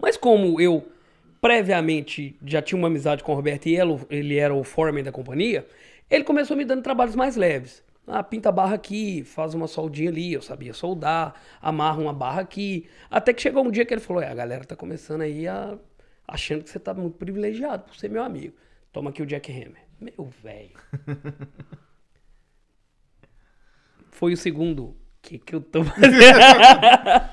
Mas 0.00 0.16
como 0.16 0.60
eu 0.60 0.86
previamente 1.40 2.36
já 2.44 2.62
tinha 2.62 2.78
uma 2.78 2.88
amizade 2.88 3.22
com 3.24 3.32
o 3.32 3.34
Roberto 3.34 3.66
e 3.66 3.76
ele, 3.76 3.98
ele 4.10 4.36
era 4.36 4.54
o 4.54 4.62
foreman 4.64 5.02
da 5.02 5.12
companhia, 5.12 5.66
ele 6.10 6.24
começou 6.24 6.56
me 6.56 6.64
dando 6.64 6.82
trabalhos 6.82 7.16
mais 7.16 7.36
leves. 7.36 7.82
Ah, 8.06 8.22
pinta 8.22 8.50
a 8.50 8.52
barra 8.52 8.76
aqui, 8.76 9.24
faz 9.24 9.52
uma 9.52 9.66
soldinha 9.66 10.10
ali, 10.10 10.32
eu 10.32 10.40
sabia 10.40 10.72
soldar, 10.72 11.34
amarra 11.60 12.00
uma 12.00 12.12
barra 12.12 12.40
aqui. 12.40 12.88
Até 13.10 13.32
que 13.32 13.42
chegou 13.42 13.64
um 13.64 13.70
dia 13.70 13.84
que 13.84 13.92
ele 13.92 14.00
falou: 14.00 14.22
é, 14.22 14.28
a 14.28 14.34
galera 14.34 14.64
tá 14.64 14.76
começando 14.76 15.22
aí 15.22 15.48
a 15.48 15.76
achando 16.26 16.64
que 16.64 16.70
você 16.70 16.78
tá 16.78 16.94
muito 16.94 17.16
privilegiado 17.16 17.84
por 17.84 17.96
ser 17.96 18.10
meu 18.10 18.22
amigo. 18.22 18.54
Toma 18.92 19.10
aqui 19.10 19.22
o 19.22 19.28
Jackhammer. 19.28 19.86
Meu 20.00 20.28
velho. 20.42 20.76
Foi 24.10 24.32
o 24.32 24.36
segundo. 24.36 24.96
que 25.20 25.38
que 25.38 25.54
eu 25.54 25.60
tô 25.60 25.84
fazendo? 25.84 26.14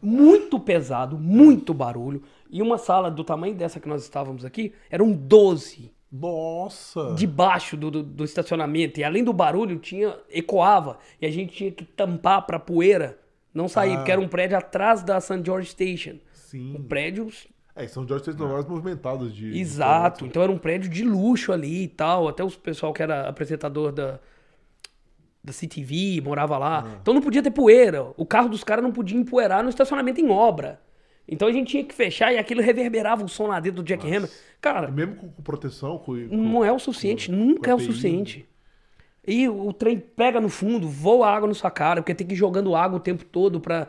muito 0.00 0.58
pesado, 0.58 1.18
muito 1.18 1.74
barulho. 1.74 2.22
E 2.50 2.62
uma 2.62 2.78
sala 2.78 3.10
do 3.10 3.24
tamanho 3.24 3.54
dessa 3.54 3.80
que 3.80 3.88
nós 3.88 4.02
estávamos 4.02 4.44
aqui, 4.44 4.72
eram 4.90 5.12
12 5.12 5.95
Nossa! 6.10 7.14
debaixo 7.16 7.76
do, 7.76 7.90
do, 7.90 8.02
do 8.02 8.24
estacionamento. 8.24 9.00
E 9.00 9.04
além 9.04 9.22
do 9.24 9.32
barulho, 9.32 9.78
tinha 9.78 10.16
ecoava. 10.30 10.98
E 11.20 11.26
a 11.26 11.30
gente 11.30 11.52
tinha 11.54 11.70
que 11.72 11.84
tampar 11.84 12.46
pra 12.46 12.58
poeira 12.58 13.18
não 13.52 13.68
sair, 13.68 13.92
Ah. 13.94 13.96
porque 13.96 14.12
era 14.12 14.20
um 14.20 14.28
prédio 14.28 14.56
atrás 14.56 15.02
da 15.02 15.20
St. 15.20 15.42
George 15.44 15.68
Station. 15.70 16.16
Sim. 16.32 16.76
Um 16.78 16.82
prédio 16.82 17.28
É, 17.74 17.86
São 17.86 18.06
Jorge 18.08 18.24
tem 18.24 18.34
lugares 18.34 18.64
movimentados 18.66 19.34
de. 19.34 19.50
de 19.52 19.58
Exato. 19.60 20.18
trânsito. 20.18 20.26
Então 20.26 20.42
era 20.42 20.50
um 20.52 20.56
prédio 20.58 20.88
de 20.88 21.04
luxo 21.04 21.52
ali 21.52 21.82
e 21.84 21.88
tal. 21.88 22.26
Até 22.28 22.42
o 22.42 22.50
pessoal 22.50 22.92
que 22.92 23.02
era 23.02 23.28
apresentador 23.28 23.92
da, 23.92 24.18
da 25.44 25.52
CTV 25.52 26.22
morava 26.24 26.56
lá. 26.56 26.96
Então 27.02 27.12
não 27.12 27.20
podia 27.20 27.42
ter 27.42 27.50
poeira. 27.50 28.12
O 28.16 28.24
carro 28.24 28.48
dos 28.48 28.64
caras 28.64 28.82
não 28.82 28.92
podia 28.92 29.18
empoeirar 29.18 29.62
no 29.62 29.68
estacionamento 29.68 30.20
em 30.20 30.30
obra. 30.30 30.80
Então 31.28 31.48
a 31.48 31.52
gente 31.52 31.68
tinha 31.68 31.84
que 31.84 31.94
fechar 31.94 32.32
e 32.32 32.38
aquilo 32.38 32.62
reverberava 32.62 33.24
o 33.24 33.28
som 33.28 33.46
lá 33.48 33.58
dentro 33.58 33.82
do 33.82 33.86
Jack 33.86 34.06
Hammer. 34.06 34.30
Cara, 34.60 34.90
Mesmo 34.90 35.16
com, 35.16 35.28
com 35.28 35.42
proteção, 35.42 35.98
com. 35.98 36.04
com- 36.28 36.36
não 36.36 36.64
é 36.64 36.70
o 36.72 36.78
suficiente. 36.78 37.30
nunca 37.32 37.70
é 37.70 37.74
o 37.74 37.78
suficiente. 37.80 38.46
E 39.26 39.48
o 39.48 39.72
trem 39.72 39.98
pega 39.98 40.40
no 40.40 40.48
fundo, 40.48 40.88
voa 40.88 41.28
água 41.28 41.48
na 41.48 41.54
sua 41.54 41.70
cara, 41.70 42.00
porque 42.00 42.14
tem 42.14 42.24
que 42.26 42.34
ir 42.34 42.36
jogando 42.36 42.76
água 42.76 42.98
o 42.98 43.00
tempo 43.00 43.24
todo 43.24 43.60
pra 43.60 43.88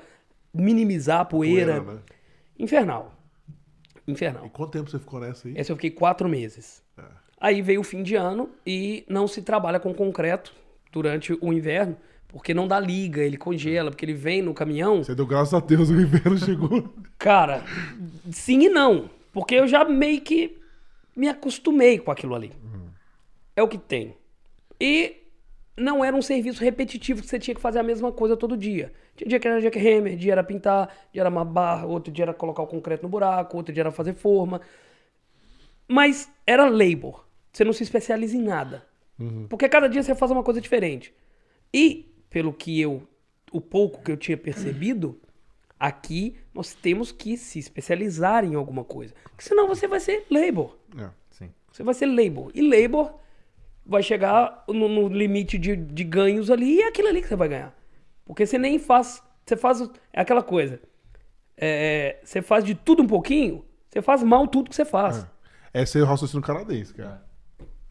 minimizar 0.52 1.20
a 1.20 1.26
poeira. 1.26 1.76
poeira, 1.82 1.94
né? 1.94 2.02
Infernal. 2.58 3.14
Infernal. 4.08 4.46
E 4.46 4.50
quanto 4.50 4.72
tempo 4.72 4.90
você 4.90 4.98
ficou 4.98 5.20
nessa 5.20 5.48
aí? 5.48 5.54
Essa 5.56 5.72
eu 5.72 5.76
fiquei 5.76 5.92
quatro 5.92 6.28
meses. 6.28 6.82
É. 6.98 7.04
Aí 7.40 7.62
veio 7.62 7.82
o 7.82 7.84
fim 7.84 8.02
de 8.02 8.16
ano 8.16 8.50
e 8.66 9.06
não 9.08 9.28
se 9.28 9.42
trabalha 9.44 9.80
com 9.80 9.94
concreto 9.94 10.52
durante 10.92 11.34
o 11.40 11.54
inverno, 11.54 11.96
porque 12.28 12.54
não 12.54 12.68
dá 12.68 12.80
liga, 12.80 13.22
ele 13.22 13.38
congela, 13.38 13.90
porque 13.90 14.06
ele 14.06 14.14
vem 14.14 14.42
no 14.42 14.54
caminhão. 14.54 15.04
Você 15.04 15.16
deu 15.16 15.26
graças 15.26 15.54
a 15.54 15.60
Deus, 15.60 15.90
o 15.90 16.00
inverno 16.00 16.38
chegou. 16.40 16.94
Cara, 17.18 17.64
sim 18.32 18.66
e 18.66 18.70
não. 18.70 19.10
Porque 19.32 19.56
eu 19.56 19.68
já 19.68 19.86
meio 19.86 20.22
que 20.22 20.58
me 21.16 21.28
acostumei 21.28 22.00
com 22.00 22.12
aquilo 22.12 22.36
ali. 22.36 22.52
É 23.56 23.64
o 23.64 23.68
que 23.68 23.78
tem. 23.78 24.16
E 24.80 25.18
não 25.76 26.04
era 26.04 26.16
um 26.16 26.22
serviço 26.22 26.64
repetitivo 26.64 27.22
que 27.22 27.28
você 27.28 27.40
tinha 27.40 27.56
que 27.56 27.62
fazer 27.62 27.80
a 27.80 27.84
mesma 27.84 28.12
coisa 28.12 28.36
todo 28.36 28.58
dia. 28.58 28.92
Tinha 29.16 29.28
dia 29.28 29.40
que 29.40 29.48
era 29.48 29.62
jackhammer, 29.62 30.16
dia 30.16 30.32
era 30.34 30.44
pintar, 30.44 30.90
dia 31.12 31.22
era 31.22 31.30
uma 31.30 31.46
barra, 31.46 31.86
outro 31.86 32.12
dia 32.12 32.26
era 32.26 32.34
colocar 32.34 32.64
o 32.64 32.68
concreto 32.68 33.04
no 33.04 33.10
buraco, 33.10 33.58
outro 33.58 33.74
dia 33.74 33.82
era 33.82 33.92
fazer 33.92 34.14
forma. 34.14 34.62
Mas 35.88 36.30
era 36.46 36.70
labor. 36.70 37.26
Você 37.52 37.64
não 37.64 37.74
se 37.74 37.84
especializa 37.84 38.36
em 38.36 38.42
nada. 38.42 38.86
Porque 39.50 39.68
cada 39.68 39.88
dia 39.88 40.04
você 40.04 40.14
faz 40.14 40.32
uma 40.32 40.44
coisa 40.44 40.62
diferente. 40.62 41.12
E, 41.74 42.06
pelo 42.30 42.54
que 42.54 42.80
eu, 42.80 43.08
o 43.52 43.62
pouco 43.62 44.02
que 44.02 44.12
eu 44.12 44.18
tinha 44.18 44.38
percebido, 44.38 45.20
aqui 45.80 46.36
nós 46.54 46.74
temos 46.74 47.12
que 47.12 47.38
se 47.38 47.60
especializar 47.60 48.44
em 48.44 48.56
alguma 48.56 48.84
coisa. 48.84 49.14
Porque 49.24 49.44
senão 49.44 49.68
você 49.68 49.88
vai 49.88 50.00
ser 50.00 50.26
labor. 50.30 50.78
É. 50.98 51.10
Você 51.78 51.84
vai 51.84 51.94
ser 51.94 52.08
labor. 52.08 52.52
E 52.56 52.62
labor 52.62 53.14
vai 53.86 54.02
chegar 54.02 54.64
no, 54.68 54.90
no 54.90 55.08
limite 55.10 55.60
de, 55.60 55.76
de 55.76 56.04
ganhos 56.04 56.50
ali 56.50 56.78
e 56.78 56.82
é 56.82 56.88
aquilo 56.88 57.08
ali 57.08 57.22
que 57.22 57.28
você 57.28 57.36
vai 57.36 57.48
ganhar. 57.48 57.78
Porque 58.26 58.48
você 58.48 58.58
nem 58.58 58.80
faz. 58.80 59.22
Você 59.46 59.56
faz. 59.56 59.82
É 60.12 60.22
aquela 60.22 60.42
coisa. 60.42 60.82
É, 61.56 62.20
você 62.24 62.42
faz 62.42 62.64
de 62.64 62.74
tudo 62.74 63.04
um 63.04 63.08
pouquinho, 63.08 63.64
você 63.90 64.02
faz 64.02 64.24
mal 64.24 64.48
tudo 64.48 64.70
que 64.70 64.76
você 64.76 64.86
faz. 64.86 65.26
Esse 65.74 66.00
é 66.00 66.02
o 66.02 66.06
raciocínio 66.06 66.44
canadense, 66.44 66.94
cara. 66.94 67.24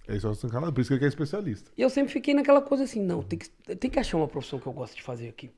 É 0.08 0.12
raciocínio 0.14 0.52
canadense, 0.52 0.72
por 0.74 0.80
isso 0.80 0.88
que 0.90 0.94
ele 0.94 1.04
é 1.04 1.08
especialista. 1.08 1.70
E 1.76 1.82
eu 1.82 1.90
sempre 1.90 2.12
fiquei 2.12 2.32
naquela 2.34 2.62
coisa 2.62 2.84
assim, 2.84 3.02
não, 3.02 3.22
tem 3.22 3.38
que, 3.38 3.48
tem 3.76 3.90
que 3.90 3.98
achar 3.98 4.16
uma 4.16 4.28
profissão 4.28 4.58
que 4.58 4.66
eu 4.66 4.72
gosto 4.72 4.94
de 4.96 5.02
fazer 5.02 5.28
aqui. 5.28 5.50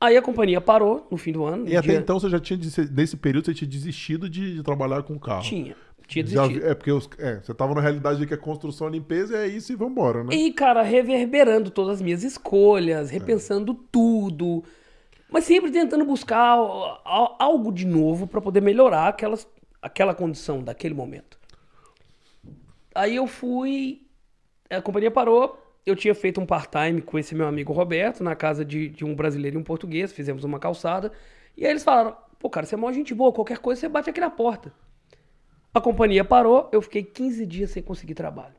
Aí 0.00 0.16
a 0.16 0.22
companhia 0.22 0.60
parou 0.60 1.06
no 1.10 1.16
fim 1.18 1.32
do 1.32 1.44
ano. 1.44 1.64
no 1.64 1.68
E 1.70 1.76
até 1.76 1.88
dia- 1.88 1.98
então 1.98 2.18
você 2.20 2.30
já 2.30 2.38
tinha, 2.38 2.58
nesse 2.92 3.16
período, 3.16 3.46
você 3.46 3.54
tinha 3.54 3.68
desistido 3.68 4.28
de, 4.28 4.54
de 4.54 4.62
trabalhar 4.62 5.02
com 5.02 5.18
carro. 5.18 5.42
Tinha. 5.42 5.76
Tinha 6.06 6.24
Já 6.24 6.42
desistido. 6.42 6.62
vi- 6.64 6.70
é, 6.70 6.74
porque 6.74 6.92
os- 6.92 7.08
é, 7.18 7.40
você 7.40 7.52
tava 7.52 7.74
na 7.74 7.80
realidade 7.82 8.18
de 8.20 8.26
que 8.26 8.32
é 8.32 8.36
construção 8.36 8.88
limpeza, 8.88 9.36
e 9.36 9.40
é 9.40 9.46
isso 9.48 9.72
e 9.72 9.76
vambora, 9.76 10.22
né? 10.24 10.34
E, 10.34 10.52
cara, 10.52 10.82
reverberando 10.82 11.70
todas 11.70 11.96
as 11.96 12.02
minhas 12.02 12.22
escolhas, 12.22 13.10
repensando 13.10 13.74
tudo. 13.74 14.64
Mas 15.30 15.44
sempre 15.44 15.70
tentando 15.70 16.06
buscar 16.06 16.38
al- 16.38 17.02
al- 17.04 17.36
algo 17.38 17.70
de 17.70 17.84
novo 17.86 18.26
pra 18.26 18.40
poder 18.40 18.62
melhorar 18.62 19.08
aquelas, 19.08 19.46
aquela 19.82 20.14
condição 20.14 20.62
daquele 20.62 20.94
momento. 20.94 21.36
Aí 22.98 23.14
eu 23.14 23.28
fui. 23.28 24.02
A 24.68 24.82
companhia 24.82 25.08
parou. 25.08 25.56
Eu 25.86 25.94
tinha 25.94 26.14
feito 26.16 26.40
um 26.40 26.44
part-time 26.44 27.00
com 27.00 27.16
esse 27.16 27.32
meu 27.32 27.46
amigo 27.46 27.72
Roberto, 27.72 28.24
na 28.24 28.34
casa 28.34 28.64
de, 28.64 28.88
de 28.88 29.04
um 29.04 29.14
brasileiro 29.14 29.56
e 29.56 29.60
um 29.60 29.62
português. 29.62 30.12
Fizemos 30.12 30.42
uma 30.42 30.58
calçada. 30.58 31.12
E 31.56 31.64
aí 31.64 31.70
eles 31.70 31.84
falaram: 31.84 32.16
pô, 32.40 32.50
cara, 32.50 32.66
você 32.66 32.74
é 32.74 32.78
mó 32.78 32.90
gente 32.90 33.14
boa, 33.14 33.32
qualquer 33.32 33.58
coisa 33.58 33.80
você 33.80 33.88
bate 33.88 34.10
aqui 34.10 34.20
na 34.20 34.28
porta. 34.28 34.74
A 35.72 35.80
companhia 35.80 36.24
parou, 36.24 36.68
eu 36.72 36.82
fiquei 36.82 37.04
15 37.04 37.46
dias 37.46 37.70
sem 37.70 37.82
conseguir 37.84 38.14
trabalho. 38.14 38.56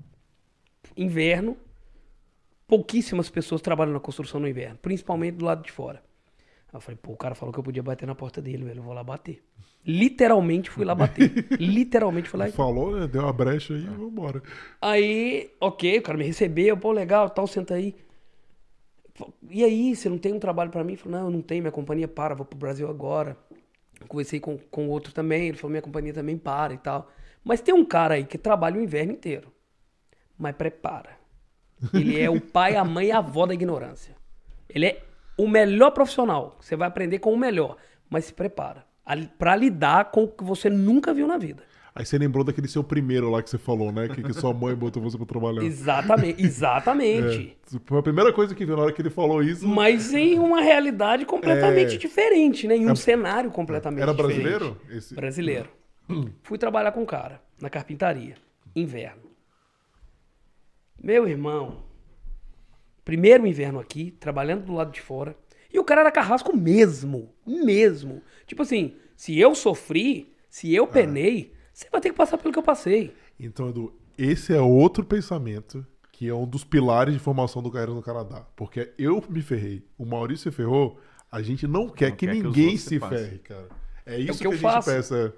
Inverno, 0.96 1.58
pouquíssimas 2.66 3.30
pessoas 3.30 3.62
trabalham 3.62 3.92
na 3.92 4.00
construção 4.00 4.40
no 4.40 4.48
inverno, 4.48 4.78
principalmente 4.82 5.36
do 5.36 5.44
lado 5.44 5.64
de 5.64 5.72
fora. 5.72 6.02
Aí 6.72 6.78
eu 6.78 6.80
falei, 6.80 6.98
pô, 7.02 7.12
o 7.12 7.18
cara 7.18 7.36
falou 7.36 7.52
que 7.52 7.60
eu 7.60 7.64
podia 7.64 7.84
bater 7.84 8.06
na 8.06 8.16
porta 8.16 8.42
dele, 8.42 8.64
velho, 8.64 8.80
eu 8.80 8.84
vou 8.84 8.94
lá 8.94 9.04
bater. 9.04 9.44
Literalmente 9.86 10.69
fui 10.69 10.86
lá 10.86 10.93
bater. 10.93 11.47
Literalmente 11.59 12.30
fui 12.30 12.39
lá 12.39 12.49
e 12.49 12.51
Falou, 12.51 12.95
né? 12.97 13.07
Deu 13.07 13.23
uma 13.23 13.34
brecha 13.34 13.73
aí, 13.73 13.82
vambora. 13.82 14.41
Aí, 14.82 15.51
ok, 15.59 15.97
o 15.97 16.01
cara 16.01 16.17
me 16.17 16.25
recebeu, 16.25 16.77
pô, 16.77 16.91
legal, 16.91 17.30
tal, 17.30 17.47
senta 17.47 17.75
aí. 17.75 17.95
E 19.49 19.63
aí, 19.63 19.95
você 19.95 20.07
não 20.09 20.17
tem 20.17 20.34
um 20.34 20.39
trabalho 20.39 20.69
pra 20.69 20.84
mim? 20.84 20.93
Eu 20.93 20.99
falei, 20.99 21.19
não, 21.19 21.27
eu 21.27 21.32
não 21.32 21.41
tenho, 21.41 21.61
minha 21.61 21.71
companhia 21.71 22.07
para, 22.07 22.36
vou 22.36 22.45
pro 22.45 22.57
Brasil 22.57 22.89
agora. 22.89 23.38
Conversei 24.07 24.39
com, 24.39 24.57
com 24.57 24.88
outro 24.89 25.13
também, 25.13 25.47
ele 25.47 25.57
falou, 25.57 25.71
minha 25.71 25.82
companhia 25.82 26.13
também 26.13 26.38
para 26.38 26.73
e 26.73 26.77
tal. 26.77 27.09
Mas 27.43 27.61
tem 27.61 27.73
um 27.73 27.86
cara 27.86 28.15
aí 28.15 28.25
que 28.25 28.38
trabalha 28.38 28.77
o 28.77 28.82
inverno 28.82 29.11
inteiro. 29.11 29.51
Mas 30.38 30.55
prepara. 30.55 31.17
Ele 31.93 32.19
é 32.19 32.30
o 32.30 32.39
pai, 32.39 32.75
a 32.75 32.84
mãe 32.84 33.07
e 33.07 33.11
a 33.11 33.17
avó 33.17 33.45
da 33.45 33.53
ignorância. 33.53 34.15
Ele 34.69 34.86
é 34.86 35.03
o 35.38 35.47
melhor 35.47 35.91
profissional. 35.91 36.57
Você 36.59 36.75
vai 36.75 36.88
aprender 36.88 37.19
com 37.19 37.34
o 37.34 37.38
melhor. 37.38 37.77
Mas 38.09 38.25
se 38.25 38.34
prepara. 38.34 38.86
A- 39.14 39.28
Pra 39.38 39.55
lidar 39.55 40.12
com 40.12 40.24
o 40.24 40.28
que 40.28 40.43
você 40.43 40.70
nunca 40.70 41.14
viu 41.14 41.28
na 41.28 41.38
vida. 41.38 41.64
Aí 41.95 42.05
você 42.05 42.18
lembrou 42.18 42.43
daquele 42.45 42.68
seu 42.68 42.84
primeiro 42.84 43.30
lá 43.30 43.41
que 43.43 43.49
você 43.49 43.57
falou, 43.57 43.91
né? 43.91 44.07
Que, 44.07 44.22
que 44.24 44.32
sua 44.34 44.53
mãe 44.53 44.74
botou 44.76 45.01
você 45.03 45.18
pra 45.18 45.26
trabalhar. 45.26 45.64
Exatamente, 45.64 46.41
exatamente. 46.45 47.57
É, 47.76 47.78
foi 47.86 47.99
a 47.99 48.03
primeira 48.03 48.32
coisa 48.32 48.53
que 48.55 48.64
viu 48.66 48.78
na 48.78 48.84
hora 48.84 48.93
que 48.93 49.01
ele 49.01 49.10
falou 49.10 49.43
isso. 49.43 49.68
Mas 49.68 50.14
em 50.14 50.39
uma 50.39 50.62
realidade 50.62 51.26
completamente 51.26 51.95
É. 51.95 51.97
diferente, 51.97 52.68
né? 52.68 52.78
Em 52.78 52.86
um 52.88 52.91
É. 52.91 52.95
cenário 52.95 53.49
completamente 53.51 54.01
Era 54.01 54.14
diferente. 54.14 54.41
brasileiro? 54.43 54.78
Esse- 54.89 55.14
Brasileiro. 55.16 55.70
Fui 56.43 56.57
trabalhar 56.57 56.91
com 56.93 57.01
um 57.01 57.05
cara 57.05 57.41
na 57.60 57.70
carpintaria, 57.70 58.36
inverno. 58.76 59.24
Meu 61.01 61.28
irmão, 61.28 61.84
primeiro 63.03 63.45
inverno 63.47 63.80
aqui, 63.80 64.12
trabalhando 64.12 64.66
do 64.66 64.74
lado 64.74 64.91
de 64.91 65.01
fora. 65.01 65.36
E 65.72 65.80
o 65.80 65.84
cara 65.84 66.01
era 66.01 66.11
carrasco 66.11 66.55
mesmo, 66.55 67.30
mesmo. 67.45 68.22
Tipo 68.45 68.63
assim, 68.63 68.95
se 69.15 69.38
eu 69.39 69.53
sofri, 69.53 70.34
se 70.49 70.74
eu 70.74 70.88
penei, 70.88 71.53
você 71.74 71.88
vai 71.91 72.01
ter 72.01 72.09
que 72.09 72.15
passar 72.15 72.38
pelo 72.38 72.51
que 72.51 72.59
eu 72.59 72.63
passei. 72.63 73.13
Então, 73.39 73.70
Edu, 73.70 73.93
esse 74.17 74.53
é 74.53 74.59
outro 74.61 75.05
pensamento 75.05 75.86
que 76.11 76.28
é 76.28 76.34
um 76.34 76.45
dos 76.45 76.65
pilares 76.65 77.13
de 77.13 77.20
formação 77.20 77.61
do 77.63 77.72
Carreiras 77.72 77.95
no 77.95 78.01
Canadá. 78.01 78.45
Porque 78.55 78.93
eu 78.97 79.24
me 79.30 79.41
ferrei, 79.41 79.86
o 79.97 80.05
Maurício 80.05 80.51
se 80.51 80.55
ferrou, 80.55 80.99
a 81.32 81.41
gente 81.41 81.65
não 81.67 81.88
quer 81.88 82.09
Não 82.09 82.17
que 82.17 82.26
quer 82.26 82.36
que 82.36 82.43
ninguém 82.43 82.65
outros 82.65 82.82
se 82.82 82.89
se 82.89 82.99
passem. 82.99 83.17
ferre, 83.17 83.39
cara. 83.39 83.67
É 84.05 84.20
isso 84.20 84.41
que 84.43 84.47
que, 84.47 84.47
eu 84.47 84.51
a 84.51 84.55
gente 84.55 84.61
faço. 84.61 84.89
pensa. 84.91 85.34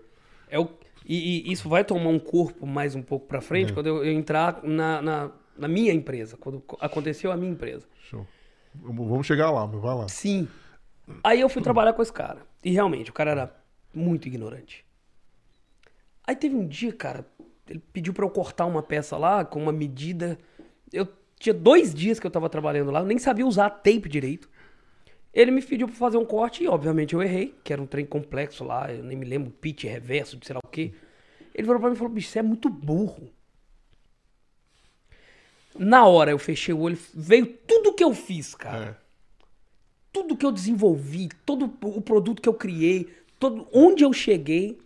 É 0.50 0.58
o, 0.60 0.70
e, 1.06 1.50
e 1.50 1.52
isso 1.52 1.68
vai 1.70 1.84
tomar 1.84 2.10
um 2.10 2.20
corpo 2.20 2.66
mais 2.66 2.96
um 2.96 3.02
pouco 3.04 3.28
pra 3.28 3.42
frente 3.42 3.74
quando 3.74 3.88
eu, 3.88 4.04
eu 4.04 4.12
entrar 4.12 4.64
na, 4.64 5.02
na, 5.02 5.32
na 5.58 5.68
minha 5.68 5.94
empresa, 5.94 6.38
quando 6.38 6.64
aconteceu 6.80 7.32
a 7.32 7.38
minha 7.38 7.52
empresa. 7.52 7.88
Show. 8.00 8.26
Vamos 8.76 9.28
chegar 9.28 9.52
lá, 9.52 9.66
vai 9.66 9.96
lá. 9.96 10.08
Sim. 10.08 10.48
Aí 11.24 11.42
eu 11.42 11.50
fui 11.50 11.62
trabalhar 11.62 11.94
com 11.94 12.02
esse 12.02 12.14
cara. 12.14 12.40
E 12.64 12.72
realmente, 12.72 13.10
o 13.10 13.14
cara 13.14 13.32
era 13.32 13.56
muito 13.94 14.28
ignorante. 14.28 14.86
Aí 16.26 16.36
teve 16.36 16.56
um 16.56 16.68
dia, 16.68 16.94
cara, 16.94 17.26
ele 17.68 17.82
pediu 17.92 18.14
pra 18.14 18.26
eu 18.26 18.30
cortar 18.30 18.66
uma 18.66 18.82
peça 18.84 19.18
lá 19.18 19.44
com 19.44 19.62
uma 19.62 19.72
medida. 19.72 20.38
Eu 20.92 21.08
tinha 21.40 21.54
dois 21.54 21.94
dias 21.94 22.20
que 22.20 22.28
eu 22.28 22.32
tava 22.32 22.50
trabalhando 22.50 22.92
lá, 22.92 23.00
eu 23.00 23.06
nem 23.06 23.18
sabia 23.18 23.46
usar 23.46 23.70
tape 23.70 24.08
direito. 24.08 24.50
Ele 25.34 25.50
me 25.50 25.62
pediu 25.62 25.88
pra 25.88 25.96
fazer 25.96 26.18
um 26.18 26.26
corte 26.26 26.64
e, 26.64 26.68
obviamente, 26.68 27.14
eu 27.14 27.22
errei, 27.22 27.56
que 27.64 27.72
era 27.72 27.82
um 27.82 27.88
trem 27.88 28.06
complexo 28.06 28.64
lá, 28.64 28.94
eu 28.94 29.04
nem 29.04 29.18
me 29.18 29.26
lembro, 29.26 29.50
pitch, 29.50 29.86
reverso, 29.86 30.38
de 30.38 30.46
sei 30.46 30.54
lá 30.54 30.62
o 30.64 30.68
quê. 30.68 30.94
Ele 31.54 31.66
falou 31.66 31.80
pra 31.80 31.90
mim 31.90 31.96
e 31.96 31.98
falou: 31.98 32.14
bicho, 32.14 32.30
você 32.30 32.40
é 32.40 32.44
muito 32.44 32.70
burro. 32.70 33.30
Na 35.78 36.06
hora 36.06 36.32
eu 36.32 36.38
fechei 36.40 36.74
o 36.74 36.80
olho, 36.80 36.98
veio 37.14 37.46
tudo 37.46 37.94
que 37.94 38.04
eu 38.04 38.14
fiz, 38.14 38.54
cara 38.56 38.86
É. 38.86 38.96
tudo 40.12 40.36
que 40.36 40.46
eu 40.46 40.52
desenvolvi, 40.52 41.30
todo 41.46 41.72
o 41.84 42.02
produto 42.02 42.42
que 42.42 42.50
eu 42.50 42.54
criei, 42.54 43.10
todo 43.40 43.68
onde 43.74 44.04
eu 44.04 44.12
cheguei, 44.12 44.78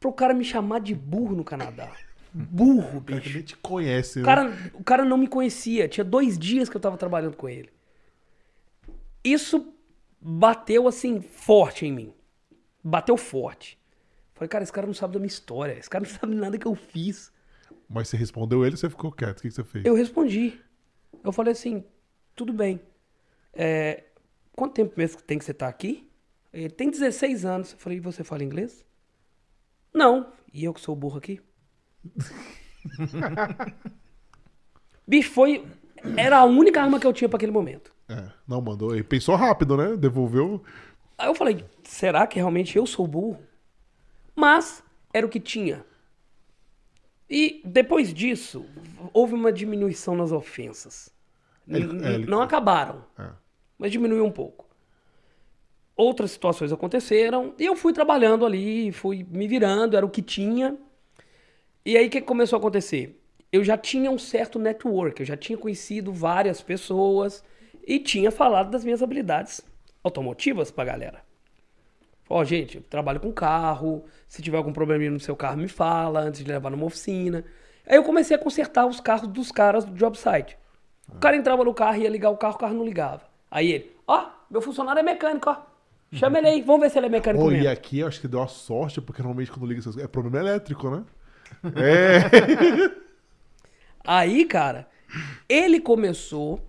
pro 0.00 0.12
cara 0.12 0.32
me 0.32 0.44
chamar 0.44 0.80
de 0.80 0.94
burro 0.94 1.36
no 1.36 1.44
Canadá. 1.44 1.90
Burro, 2.32 2.98
O 2.98 3.00
cara 3.04 3.20
bicho. 3.20 3.34
nem 3.34 3.42
te 3.42 3.56
conhece, 3.56 4.18
O 4.20 4.22
né? 4.22 4.24
cara, 4.26 4.70
o 4.74 4.82
cara 4.84 5.04
não 5.04 5.18
me 5.18 5.26
conhecia. 5.28 5.88
Tinha 5.88 6.04
dois 6.04 6.38
dias 6.38 6.68
que 6.68 6.76
eu 6.76 6.80
tava 6.80 6.96
trabalhando 6.96 7.36
com 7.36 7.48
ele. 7.48 7.68
Isso 9.22 9.72
bateu 10.20 10.88
assim 10.88 11.20
forte 11.20 11.86
em 11.86 11.92
mim. 11.92 12.12
Bateu 12.82 13.16
forte. 13.16 13.78
Falei, 14.34 14.48
cara, 14.48 14.62
esse 14.62 14.72
cara 14.72 14.86
não 14.86 14.94
sabe 14.94 15.14
da 15.14 15.18
minha 15.18 15.26
história. 15.28 15.72
Esse 15.78 15.90
cara 15.90 16.04
não 16.04 16.10
sabe 16.10 16.34
nada 16.34 16.56
que 16.58 16.66
eu 16.66 16.74
fiz. 16.74 17.32
Mas 17.88 18.08
você 18.08 18.16
respondeu 18.16 18.64
ele 18.64 18.74
e 18.74 18.78
você 18.78 18.90
ficou 18.90 19.10
quieto. 19.10 19.38
O 19.38 19.42
que 19.42 19.50
você 19.50 19.64
fez? 19.64 19.84
Eu 19.84 19.94
respondi. 19.94 20.60
Eu 21.24 21.32
falei 21.32 21.52
assim, 21.52 21.84
tudo 22.36 22.52
bem. 22.52 22.80
É, 23.54 24.04
quanto 24.54 24.74
tempo 24.74 24.92
mesmo 24.96 25.16
que 25.16 25.24
tem 25.24 25.38
que 25.38 25.44
você 25.44 25.54
tá 25.54 25.68
aqui? 25.68 26.08
Ele 26.52 26.68
tem 26.70 26.90
16 26.90 27.44
anos. 27.44 27.72
Eu 27.72 27.78
falei, 27.78 27.98
e 27.98 28.00
você 28.00 28.22
fala 28.22 28.44
inglês? 28.44 28.84
Não. 29.92 30.32
E 30.52 30.64
eu 30.64 30.74
que 30.74 30.80
sou 30.80 30.94
burro 30.94 31.18
aqui? 31.18 31.40
Bicho, 35.06 35.30
foi... 35.30 35.66
Era 36.16 36.38
a 36.38 36.44
única 36.44 36.80
arma 36.80 37.00
que 37.00 37.06
eu 37.06 37.12
tinha 37.12 37.28
pra 37.28 37.36
aquele 37.36 37.52
momento. 37.52 37.92
É, 38.08 38.30
não, 38.46 38.60
mandou. 38.60 38.94
Ele 38.94 39.02
pensou 39.02 39.34
rápido, 39.34 39.76
né? 39.76 39.96
Devolveu. 39.96 40.62
Aí 41.16 41.28
eu 41.28 41.34
falei, 41.34 41.64
será 41.82 42.26
que 42.26 42.36
realmente 42.36 42.76
eu 42.76 42.86
sou 42.86 43.06
burro? 43.06 43.40
Mas 44.36 44.82
era 45.12 45.26
o 45.26 45.28
que 45.28 45.40
tinha. 45.40 45.84
E 47.28 47.60
depois 47.64 48.12
disso, 48.12 48.64
houve 49.12 49.34
uma 49.34 49.52
diminuição 49.52 50.14
nas 50.16 50.32
ofensas. 50.32 51.10
Ele- 51.66 52.04
é, 52.06 52.14
ele- 52.14 52.26
Não 52.26 52.40
acabaram, 52.40 53.04
É. 53.18 53.28
mas 53.78 53.92
diminuiu 53.92 54.24
um 54.24 54.30
pouco. 54.30 54.66
Outras 55.96 56.30
situações 56.30 56.72
aconteceram 56.72 57.54
e 57.58 57.66
eu 57.66 57.74
fui 57.76 57.92
trabalhando 57.92 58.46
ali, 58.46 58.92
fui 58.92 59.26
me 59.30 59.48
virando, 59.48 59.96
era 59.96 60.06
o 60.06 60.10
que 60.10 60.22
tinha. 60.22 60.76
E 61.84 61.96
aí 61.96 62.06
o 62.06 62.10
que 62.10 62.20
começou 62.20 62.56
a 62.56 62.60
acontecer? 62.60 63.20
Eu 63.50 63.64
já 63.64 63.76
tinha 63.76 64.10
um 64.10 64.18
certo 64.18 64.58
network, 64.58 65.20
eu 65.20 65.26
já 65.26 65.36
tinha 65.36 65.58
conhecido 65.58 66.12
várias 66.12 66.60
pessoas 66.62 67.42
e 67.86 67.98
tinha 67.98 68.30
falado 68.30 68.70
das 68.70 68.84
minhas 68.84 69.02
habilidades 69.02 69.60
automotivas 70.04 70.70
pra 70.70 70.84
galera. 70.84 71.22
Ó, 72.28 72.44
gente, 72.44 72.76
eu 72.76 72.82
trabalho 72.82 73.20
com 73.20 73.32
carro, 73.32 74.04
se 74.26 74.42
tiver 74.42 74.58
algum 74.58 74.72
probleminha 74.72 75.10
no 75.10 75.20
seu 75.20 75.34
carro, 75.34 75.56
me 75.56 75.68
fala 75.68 76.20
antes 76.20 76.44
de 76.44 76.50
levar 76.50 76.70
numa 76.70 76.84
oficina. 76.84 77.44
Aí 77.86 77.96
eu 77.96 78.04
comecei 78.04 78.36
a 78.36 78.38
consertar 78.38 78.86
os 78.86 79.00
carros 79.00 79.28
dos 79.28 79.50
caras 79.50 79.84
do 79.84 79.92
job 79.92 80.16
site. 80.18 80.58
O 81.08 81.18
cara 81.18 81.36
entrava 81.36 81.64
no 81.64 81.72
carro, 81.72 81.96
ia 81.96 82.10
ligar 82.10 82.28
o 82.30 82.36
carro, 82.36 82.54
o 82.54 82.58
carro 82.58 82.74
não 82.74 82.84
ligava. 82.84 83.22
Aí 83.50 83.72
ele, 83.72 83.96
ó, 84.06 84.26
meu 84.50 84.60
funcionário 84.60 85.00
é 85.00 85.02
mecânico, 85.02 85.48
ó. 85.48 85.56
Chama 86.12 86.38
ele 86.38 86.48
aí, 86.48 86.62
vamos 86.62 86.82
ver 86.82 86.90
se 86.90 86.98
ele 86.98 87.06
é 87.06 87.10
mecânico 87.10 87.44
Pô, 87.44 87.50
mesmo. 87.50 87.64
e 87.64 87.68
aqui 87.68 87.98
eu 87.98 88.08
acho 88.08 88.20
que 88.20 88.28
deu 88.28 88.42
a 88.42 88.46
sorte, 88.46 89.00
porque 89.00 89.20
normalmente 89.22 89.50
quando 89.50 89.66
liga 89.66 89.80
essas 89.80 89.94
coisas. 89.94 90.08
É 90.08 90.10
problema 90.10 90.38
elétrico, 90.38 90.90
né? 90.90 91.04
É. 91.76 93.08
Aí, 94.04 94.44
cara, 94.44 94.88
ele 95.48 95.80
começou 95.80 96.60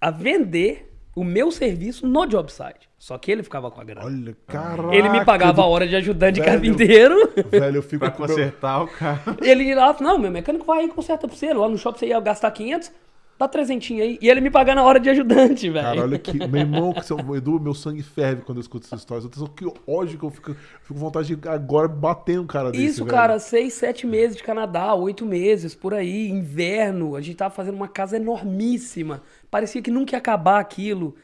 a 0.00 0.10
vender 0.10 0.89
o 1.14 1.24
meu 1.24 1.50
serviço 1.50 2.06
no 2.06 2.26
job 2.26 2.50
site. 2.52 2.88
Só 2.98 3.16
que 3.18 3.30
ele 3.32 3.42
ficava 3.42 3.70
com 3.70 3.80
a 3.80 3.84
grana. 3.84 4.06
Olha, 4.06 4.36
caraca. 4.46 4.94
ele 4.94 5.08
me 5.08 5.24
pagava 5.24 5.62
a 5.62 5.66
hora 5.66 5.88
de 5.88 5.96
ajudante 5.96 6.34
de 6.34 6.40
Velho. 6.40 6.52
carpinteiro. 6.52 7.32
Velho, 7.50 7.76
eu 7.76 7.82
fico 7.82 7.98
Pra 8.00 8.10
com 8.10 8.22
meu- 8.22 8.28
consertar 8.28 8.82
o 8.82 8.88
carro. 8.88 9.36
ele 9.42 9.64
ia 9.64 9.76
lá, 9.76 9.96
não, 10.00 10.18
meu 10.18 10.30
mecânico 10.30 10.64
vai 10.66 10.80
aí 10.80 10.86
e 10.86 10.88
conserta 10.90 11.26
pra 11.26 11.36
você. 11.36 11.52
Lá 11.52 11.68
no 11.68 11.78
shopping 11.78 11.98
você 11.98 12.06
ia 12.08 12.20
gastar 12.20 12.50
500, 12.50 12.92
dá 13.40 13.48
300 13.48 13.90
aí. 13.92 14.18
E 14.20 14.28
ele 14.28 14.40
me 14.42 14.50
pagar 14.50 14.74
na 14.74 14.82
hora 14.82 15.00
de 15.00 15.08
ajudante, 15.08 15.70
velho. 15.70 15.84
Cara, 15.84 16.02
olha 16.02 16.18
que. 16.18 16.46
Meu 16.46 16.60
irmão, 16.60 16.92
que 16.92 17.04
seu, 17.04 17.18
Edu, 17.34 17.58
meu 17.58 17.72
sangue 17.72 18.02
ferve 18.02 18.42
quando 18.42 18.58
eu 18.58 18.60
escuto 18.60 18.86
essas 18.86 19.00
histórias. 19.00 19.24
Eu 19.24 19.30
tenho 19.30 19.48
que 19.48 19.80
ódio 19.90 20.18
que 20.18 20.24
eu 20.24 20.30
fico, 20.30 20.54
fico 20.54 20.94
com 20.94 21.00
vontade 21.00 21.34
de 21.34 21.48
agora 21.48 21.88
bater 21.88 22.38
um 22.38 22.46
cara 22.46 22.70
desse. 22.70 22.84
Isso, 22.84 23.04
velho. 23.04 23.16
cara, 23.16 23.38
seis, 23.38 23.72
sete 23.72 24.06
meses 24.06 24.36
de 24.36 24.42
Canadá, 24.42 24.94
oito 24.94 25.24
meses, 25.24 25.74
por 25.74 25.94
aí, 25.94 26.28
inverno. 26.28 27.16
A 27.16 27.22
gente 27.22 27.36
tava 27.36 27.54
fazendo 27.54 27.76
uma 27.76 27.88
casa 27.88 28.16
enormíssima. 28.16 29.22
Parecia 29.50 29.80
que 29.80 29.90
nunca 29.90 30.14
ia 30.14 30.18
acabar 30.18 30.60
aquilo. 30.60 31.16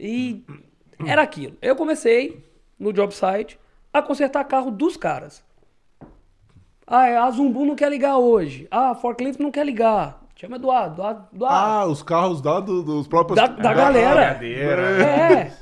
E 0.00 0.44
era 1.06 1.22
aquilo. 1.22 1.56
Eu 1.62 1.76
comecei 1.76 2.44
no 2.76 2.92
job 2.92 3.14
site 3.14 3.56
a 3.92 4.02
consertar 4.02 4.42
carro 4.44 4.72
dos 4.72 4.96
caras. 4.96 5.44
Ah, 6.84 7.06
é, 7.06 7.16
a 7.16 7.30
Zumbu 7.30 7.64
não 7.64 7.76
quer 7.76 7.88
ligar 7.88 8.18
hoje. 8.18 8.66
Ah, 8.68 8.90
a 8.90 8.94
Forklift 8.96 9.40
não 9.40 9.52
quer 9.52 9.64
ligar. 9.64 10.21
Chama 10.42 10.56
Eduardo, 10.56 10.94
Eduardo, 10.96 11.28
Eduardo. 11.32 11.56
Ah, 11.56 11.86
os 11.86 12.02
carros 12.02 12.42
lá 12.42 12.58
do- 12.58 12.82
dos 12.82 13.06
próprios. 13.06 13.36
Da- 13.36 13.46
da 13.46 13.72
galera. 13.72 14.34
Cadeira. 14.34 14.82
É. 14.82 15.52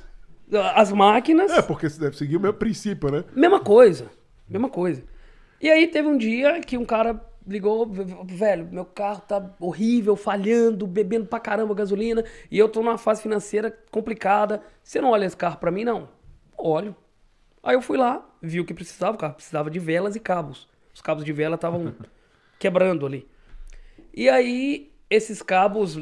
As 0.74 0.90
máquinas. 0.90 1.52
É, 1.52 1.60
porque 1.62 1.88
você 1.88 2.00
deve 2.00 2.16
seguir 2.16 2.36
o 2.36 2.40
meu 2.40 2.54
princípio, 2.54 3.10
né? 3.12 3.24
Mesma 3.36 3.60
coisa. 3.60 4.10
Mesma 4.48 4.68
coisa. 4.70 5.04
E 5.60 5.70
aí 5.70 5.86
teve 5.86 6.08
um 6.08 6.16
dia 6.16 6.60
que 6.60 6.78
um 6.78 6.84
cara 6.86 7.20
ligou, 7.46 7.86
velho, 8.24 8.68
meu 8.72 8.84
carro 8.86 9.20
tá 9.20 9.50
horrível, 9.60 10.16
falhando, 10.16 10.86
bebendo 10.86 11.26
pra 11.26 11.38
caramba 11.38 11.74
gasolina, 11.74 12.24
e 12.50 12.58
eu 12.58 12.68
tô 12.68 12.80
numa 12.82 12.96
fase 12.98 13.20
financeira 13.22 13.70
complicada. 13.90 14.62
Você 14.82 15.00
não 15.00 15.10
olha 15.10 15.26
esse 15.26 15.36
carro 15.36 15.58
pra 15.58 15.70
mim, 15.70 15.84
não? 15.84 16.08
Olho. 16.56 16.96
Aí 17.62 17.74
eu 17.74 17.82
fui 17.82 17.98
lá, 17.98 18.26
vi 18.40 18.60
o 18.60 18.64
que 18.64 18.72
precisava, 18.72 19.14
o 19.16 19.18
carro 19.18 19.34
precisava 19.34 19.70
de 19.70 19.78
velas 19.78 20.16
e 20.16 20.20
cabos. 20.20 20.66
Os 20.94 21.02
cabos 21.02 21.22
de 21.24 21.32
vela 21.32 21.56
estavam 21.56 21.92
quebrando 22.58 23.04
ali. 23.06 23.28
E 24.12 24.28
aí, 24.28 24.92
esses 25.08 25.42
cabos 25.42 25.96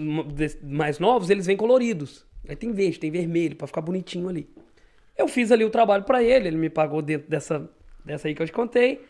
mais 0.62 0.98
novos, 0.98 1.30
eles 1.30 1.46
vêm 1.46 1.56
coloridos. 1.56 2.26
Aí 2.48 2.56
tem 2.56 2.72
verde, 2.72 2.98
tem 2.98 3.10
vermelho, 3.10 3.56
pra 3.56 3.66
ficar 3.66 3.80
bonitinho 3.80 4.28
ali. 4.28 4.48
Eu 5.16 5.28
fiz 5.28 5.50
ali 5.50 5.64
o 5.64 5.70
trabalho 5.70 6.04
pra 6.04 6.22
ele, 6.22 6.48
ele 6.48 6.56
me 6.56 6.70
pagou 6.70 7.02
dentro 7.02 7.28
dessa, 7.28 7.68
dessa 8.04 8.28
aí 8.28 8.34
que 8.34 8.42
eu 8.42 8.46
te 8.46 8.52
contei. 8.52 9.04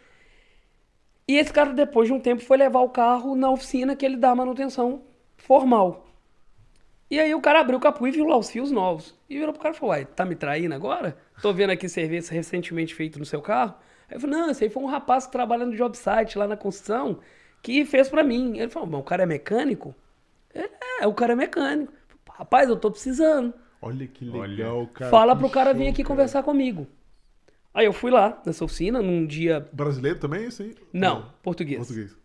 E 1.27 1.37
esse 1.37 1.53
cara, 1.53 1.73
depois 1.73 2.09
de 2.09 2.15
um 2.15 2.21
tempo, 2.21 2.43
foi 2.43 2.57
levar 2.57 2.81
o 2.81 2.89
carro 2.89 3.37
na 3.37 3.51
oficina 3.51 3.95
que 3.95 4.07
ele 4.07 4.17
dá 4.17 4.35
manutenção 4.35 5.03
formal. 5.37 6.07
E 7.11 7.19
aí 7.19 7.35
o 7.35 7.41
cara 7.41 7.61
abriu 7.61 7.79
o 7.79 7.81
capô 7.81 8.07
e 8.07 8.11
viu 8.11 8.27
lá 8.27 8.37
os 8.37 8.51
fios 8.51 8.71
novos. 8.71 9.15
E 9.29 9.39
virou 9.39 9.53
pro 9.53 9.63
cara 9.63 9.75
e 9.75 9.79
falou, 9.79 9.95
uai, 9.95 10.05
tá 10.05 10.25
me 10.25 10.35
traindo 10.35 10.75
agora? 10.75 11.17
Tô 11.41 11.53
vendo 11.53 11.71
aqui 11.71 11.89
serviço 11.89 12.33
recentemente 12.33 12.95
feito 12.95 13.19
no 13.19 13.25
seu 13.25 13.41
carro. 13.41 13.75
Aí 14.09 14.17
eu 14.17 14.21
falei, 14.21 14.37
não, 14.37 14.51
esse 14.51 14.65
aí 14.65 14.71
foi 14.71 14.83
um 14.83 14.87
rapaz 14.87 15.27
que 15.27 15.33
trabalha 15.33 15.65
no 15.65 15.77
job 15.77 15.97
site 15.97 16.39
lá 16.39 16.47
na 16.47 16.57
construção 16.57 17.21
que 17.63 17.85
fez 17.85 18.09
pra 18.09 18.23
mim. 18.23 18.59
Ele 18.59 18.71
falou, 18.71 18.89
mas 18.89 19.01
o 19.01 19.05
cara 19.05 19.23
é 19.23 19.27
mecânico? 19.27 19.95
Ele, 20.55 20.71
é, 21.01 21.07
o 21.07 21.15
cara 21.15 21.33
é 21.33 21.37
mecânico. 21.37 21.93
Rapaz, 22.31 22.69
eu 22.69 22.77
tô 22.77 22.91
precisando. 22.91 23.53
Olha 23.81 24.07
que 24.07 24.29
Olha. 24.31 24.49
legal, 24.49 24.87
cara. 24.89 25.11
Fala 25.11 25.37
pro 25.37 25.51
cara 25.51 25.73
vir 25.73 25.89
aqui 25.89 26.03
cara. 26.03 26.09
conversar 26.09 26.43
comigo. 26.43 26.87
Aí 27.73 27.87
eu 27.87 27.93
fui 27.93 28.11
lá 28.11 28.41
nessa 28.45 28.65
oficina, 28.65 29.01
num 29.01 29.27
dia. 29.27 29.69
Brasileiro 29.73 30.19
também, 30.19 30.47
esse 30.47 30.63
aí? 30.63 30.75
Não, 30.93 31.31
português. 31.43 31.79
Português. 31.79 32.17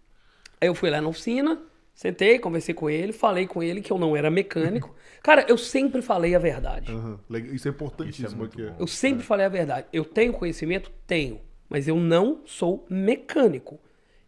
Aí 0.59 0.67
eu 0.67 0.73
fui 0.73 0.89
lá 0.89 1.01
na 1.01 1.09
oficina, 1.09 1.61
sentei, 1.93 2.39
conversei 2.39 2.73
com 2.73 2.89
ele, 2.89 3.11
falei 3.11 3.45
com 3.45 3.61
ele 3.61 3.81
que 3.81 3.91
eu 3.91 3.99
não 3.99 4.15
era 4.15 4.31
mecânico. 4.31 4.95
Cara, 5.21 5.45
eu 5.47 5.57
sempre 5.57 6.01
falei 6.01 6.35
a 6.35 6.39
verdade. 6.39 6.91
Legal. 7.29 7.53
Isso 7.53 7.67
é 7.67 7.71
importantíssimo 7.71 8.37
muito 8.37 8.59
aqui. 8.59 8.69
bom. 8.69 8.75
Eu 8.79 8.87
sempre 8.87 9.23
falei 9.23 9.45
a 9.45 9.49
verdade. 9.49 9.87
Eu 9.93 10.03
tenho 10.03 10.33
conhecimento? 10.33 10.91
Tenho. 11.05 11.39
Mas 11.69 11.87
eu 11.87 11.95
não 11.97 12.41
sou 12.45 12.85
mecânico. 12.89 13.79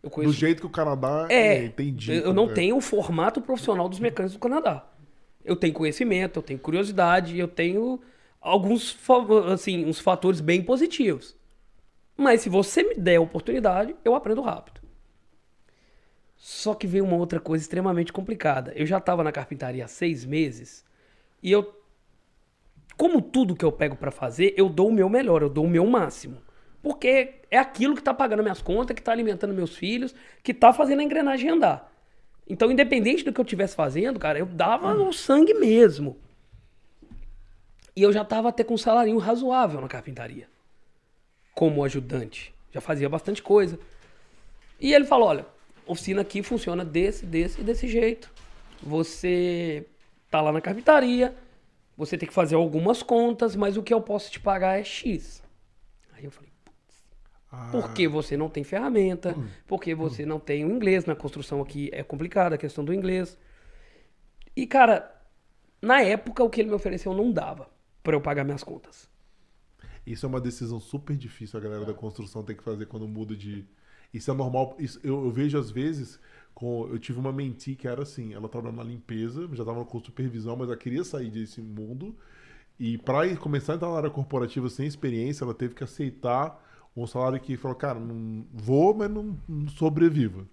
Eu 0.06 0.10
Do 0.10 0.12
conheço. 0.12 0.34
jeito 0.34 0.60
que 0.62 0.68
o 0.68 0.70
Canadá 0.70 1.26
É, 1.30 1.58
é, 1.58 1.66
entendi. 1.66 2.14
eu 2.14 2.34
não 2.34 2.46
É. 2.46 2.54
tenho 2.54 2.78
o 2.78 2.82
formato 2.82 3.42
profissional 3.42 3.90
dos 3.90 4.00
mecânicos 4.00 4.34
do 4.36 4.40
Canadá. 4.40 4.86
Eu 5.44 5.56
tenho 5.56 5.74
conhecimento, 5.74 6.38
eu 6.40 6.44
tenho 6.44 6.60
curiosidade, 6.60 7.38
eu 7.40 7.48
tenho 7.48 8.00
alguns 8.40 8.96
assim, 9.52 9.86
uns 9.86 10.00
fatores 10.00 10.42
bem 10.42 10.62
positivos. 10.62 11.36
Mas 12.18 12.42
se 12.42 12.50
você 12.50 12.84
me 12.84 12.96
der 12.96 13.18
a 13.18 13.22
oportunidade, 13.22 13.96
eu 14.06 14.16
aprendo 14.16 14.42
rápido. 14.42 14.82
Só 16.38 16.76
que 16.76 16.86
veio 16.88 17.04
uma 17.06 17.18
outra 17.18 17.40
coisa 17.40 17.64
extremamente 17.64 18.14
complicada. 18.14 18.72
Eu 18.76 18.86
já 18.86 18.98
estava 19.00 19.24
na 19.24 19.32
carpintaria 19.32 19.86
há 19.86 19.88
seis 19.88 20.24
meses 20.26 20.86
e 21.42 21.52
eu, 21.52 21.74
como 22.98 23.22
tudo 23.22 23.56
que 23.56 23.66
eu 23.66 23.72
pego 23.72 23.96
para 23.96 24.12
fazer, 24.12 24.54
eu 24.58 24.70
dou 24.70 24.90
o 24.90 24.94
meu 24.94 25.10
melhor, 25.10 25.42
eu 25.42 25.50
dou 25.50 25.66
o 25.66 25.70
meu 25.70 25.86
máximo. 25.86 26.38
Porque 26.86 27.34
é 27.50 27.58
aquilo 27.58 27.96
que 27.96 28.04
tá 28.04 28.14
pagando 28.14 28.44
minhas 28.44 28.62
contas, 28.62 28.96
que 28.96 29.02
tá 29.02 29.12
alimentando 29.12 29.56
meus 29.56 29.76
filhos, 29.76 30.14
que 30.44 30.54
tá 30.54 30.72
fazendo 30.72 31.00
a 31.00 31.04
engrenagem 31.04 31.50
andar. 31.50 31.92
Então, 32.48 32.72
independente 32.72 33.26
do 33.26 33.34
que 33.34 33.40
eu 33.40 33.44
estivesse 33.44 33.76
fazendo, 33.76 34.20
cara, 34.20 34.38
eu 34.38 34.46
dava 34.46 34.94
o 34.94 35.12
sangue 35.12 35.56
mesmo. 35.56 36.16
E 37.96 38.04
eu 38.04 38.14
já 38.14 38.24
tava 38.24 38.50
até 38.50 38.64
com 38.64 38.76
um 38.76 38.78
salarinho 38.78 39.18
razoável 39.18 39.82
na 39.82 39.88
carpintaria. 39.88 40.48
Como 41.56 41.84
ajudante. 41.84 42.54
Já 42.72 42.82
fazia 42.82 43.10
bastante 43.10 43.42
coisa. 43.42 43.80
E 44.80 44.94
ele 44.94 45.06
falou: 45.06 45.30
olha, 45.30 45.48
oficina 45.88 46.22
aqui 46.22 46.44
funciona 46.44 46.86
desse, 46.86 47.26
desse 47.26 47.62
e 47.62 47.64
desse 47.64 47.88
jeito. 47.88 48.30
Você 48.84 49.88
tá 50.30 50.40
lá 50.40 50.52
na 50.52 50.62
carpintaria, 50.62 51.34
você 51.98 52.16
tem 52.16 52.30
que 52.30 52.36
fazer 52.36 52.54
algumas 52.54 53.02
contas, 53.02 53.56
mas 53.56 53.76
o 53.76 53.82
que 53.82 53.92
eu 53.92 54.02
posso 54.02 54.30
te 54.30 54.40
pagar 54.40 54.80
é 54.80 54.84
X. 54.84 55.42
Aí 56.14 56.24
eu 56.24 56.30
falei, 56.30 56.54
Ah, 57.52 57.70
porque 57.72 58.08
você 58.08 58.36
não 58.36 58.50
tem 58.50 58.64
ferramenta, 58.64 59.36
porque 59.68 59.96
você 59.96 60.26
não 60.26 60.40
tem 60.40 60.66
o 60.66 60.72
inglês. 60.72 61.06
Na 61.06 61.16
construção 61.16 61.62
aqui 61.62 61.90
é 61.94 62.04
complicada 62.04 62.56
a 62.56 62.58
questão 62.58 62.84
do 62.84 62.94
inglês. 62.94 63.38
E, 64.56 64.66
cara, 64.66 65.12
na 65.82 66.02
época 66.02 66.44
o 66.44 66.50
que 66.50 66.62
ele 66.62 66.70
me 66.70 66.76
ofereceu 66.76 67.14
não 67.14 67.32
dava 67.32 67.70
pra 68.04 68.16
eu 68.16 68.22
pagar 68.22 68.44
minhas 68.44 68.64
contas. 68.64 69.10
Isso 70.06 70.26
é 70.26 70.30
uma 70.30 70.40
decisão 70.40 70.80
super 70.80 71.18
difícil 71.18 71.60
a 71.60 71.64
galera 71.64 71.86
da 71.86 71.94
construção 71.94 72.44
tem 72.44 72.56
que 72.56 72.64
fazer 72.64 72.86
quando 72.86 73.08
muda 73.08 73.36
de. 73.36 73.66
Isso 74.14 74.30
é 74.30 74.34
normal. 74.34 74.76
Isso, 74.78 75.00
eu, 75.04 75.26
eu 75.26 75.32
vejo 75.32 75.58
às 75.58 75.72
vezes. 75.72 76.20
Com, 76.54 76.88
eu 76.90 76.98
tive 76.98 77.20
uma 77.20 77.34
mentee 77.34 77.76
que 77.76 77.88
era 77.88 78.04
assim: 78.04 78.34
ela 78.34 78.48
trabalhava 78.48 78.84
na 78.84 78.90
limpeza, 78.90 79.48
já 79.54 79.64
estava 79.64 79.84
com 79.84 80.00
supervisão, 80.00 80.56
mas 80.56 80.68
ela 80.68 80.78
queria 80.78 81.04
sair 81.04 81.30
desse 81.30 81.62
mundo. 81.62 82.16
E 82.80 82.98
para 82.98 83.36
começar 83.38 83.74
a 83.74 83.76
entrar 83.76 83.90
na 83.90 83.98
área 83.98 84.10
corporativa 84.10 84.70
sem 84.70 84.86
experiência, 84.86 85.44
ela 85.44 85.54
teve 85.54 85.74
que 85.74 85.84
aceitar 85.84 86.62
um 86.96 87.08
salário 87.08 87.40
que 87.40 87.58
falou: 87.58 87.76
cara, 87.76 88.00
não 88.00 88.46
vou, 88.54 88.94
mas 88.94 89.10
não, 89.10 89.38
não 89.48 89.68
sobreviva. 89.70 90.48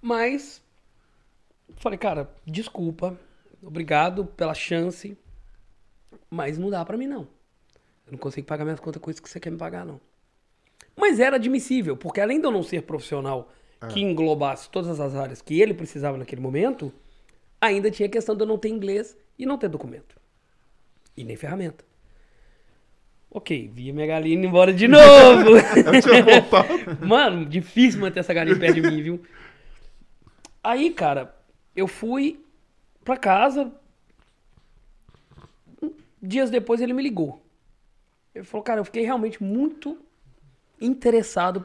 Mas 0.00 0.62
falei, 1.76 1.98
cara, 1.98 2.30
desculpa, 2.44 3.18
obrigado 3.62 4.24
pela 4.24 4.54
chance, 4.54 5.16
mas 6.30 6.58
não 6.58 6.70
dá 6.70 6.84
pra 6.84 6.96
mim 6.96 7.06
não. 7.06 7.22
Eu 8.06 8.12
não 8.12 8.18
consigo 8.18 8.46
pagar 8.46 8.64
minhas 8.64 8.80
contas 8.80 9.02
com 9.02 9.10
isso 9.10 9.22
que 9.22 9.28
você 9.28 9.40
quer 9.40 9.50
me 9.50 9.58
pagar 9.58 9.84
não. 9.84 10.00
Mas 10.96 11.20
era 11.20 11.36
admissível, 11.36 11.96
porque 11.96 12.20
além 12.20 12.40
de 12.40 12.46
eu 12.46 12.50
não 12.50 12.62
ser 12.62 12.82
profissional 12.82 13.52
que 13.92 14.00
englobasse 14.00 14.70
todas 14.70 14.98
as 14.98 15.14
áreas 15.14 15.42
que 15.42 15.60
ele 15.60 15.74
precisava 15.74 16.16
naquele 16.16 16.40
momento, 16.40 16.92
ainda 17.60 17.90
tinha 17.90 18.08
a 18.08 18.10
questão 18.10 18.34
de 18.34 18.42
eu 18.42 18.46
não 18.46 18.58
ter 18.58 18.68
inglês 18.68 19.16
e 19.38 19.44
não 19.44 19.58
ter 19.58 19.68
documento. 19.68 20.16
E 21.16 21.24
nem 21.24 21.36
ferramenta. 21.36 21.84
Ok, 23.30 23.70
vi 23.72 23.90
a 23.90 23.92
minha 23.92 24.06
galinha 24.06 24.36
indo 24.36 24.46
embora 24.46 24.72
de 24.72 24.88
novo. 24.88 25.50
Mano, 27.06 27.44
difícil 27.44 28.00
manter 28.00 28.20
essa 28.20 28.32
galinha 28.32 28.58
perto 28.58 28.80
de 28.80 28.82
mim, 28.82 29.02
viu? 29.02 29.22
Aí, 30.62 30.90
cara, 30.90 31.34
eu 31.74 31.86
fui 31.86 32.40
pra 33.04 33.16
casa. 33.16 33.72
Dias 36.20 36.50
depois 36.50 36.80
ele 36.80 36.92
me 36.92 37.02
ligou. 37.02 37.42
Ele 38.34 38.44
falou, 38.44 38.64
cara, 38.64 38.80
eu 38.80 38.84
fiquei 38.84 39.04
realmente 39.04 39.42
muito 39.42 39.98
interessado 40.80 41.64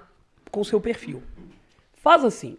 com 0.52 0.62
o 0.62 0.66
seu 0.66 0.80
perfil. 0.80 1.24
Faz 1.96 2.24
assim. 2.24 2.58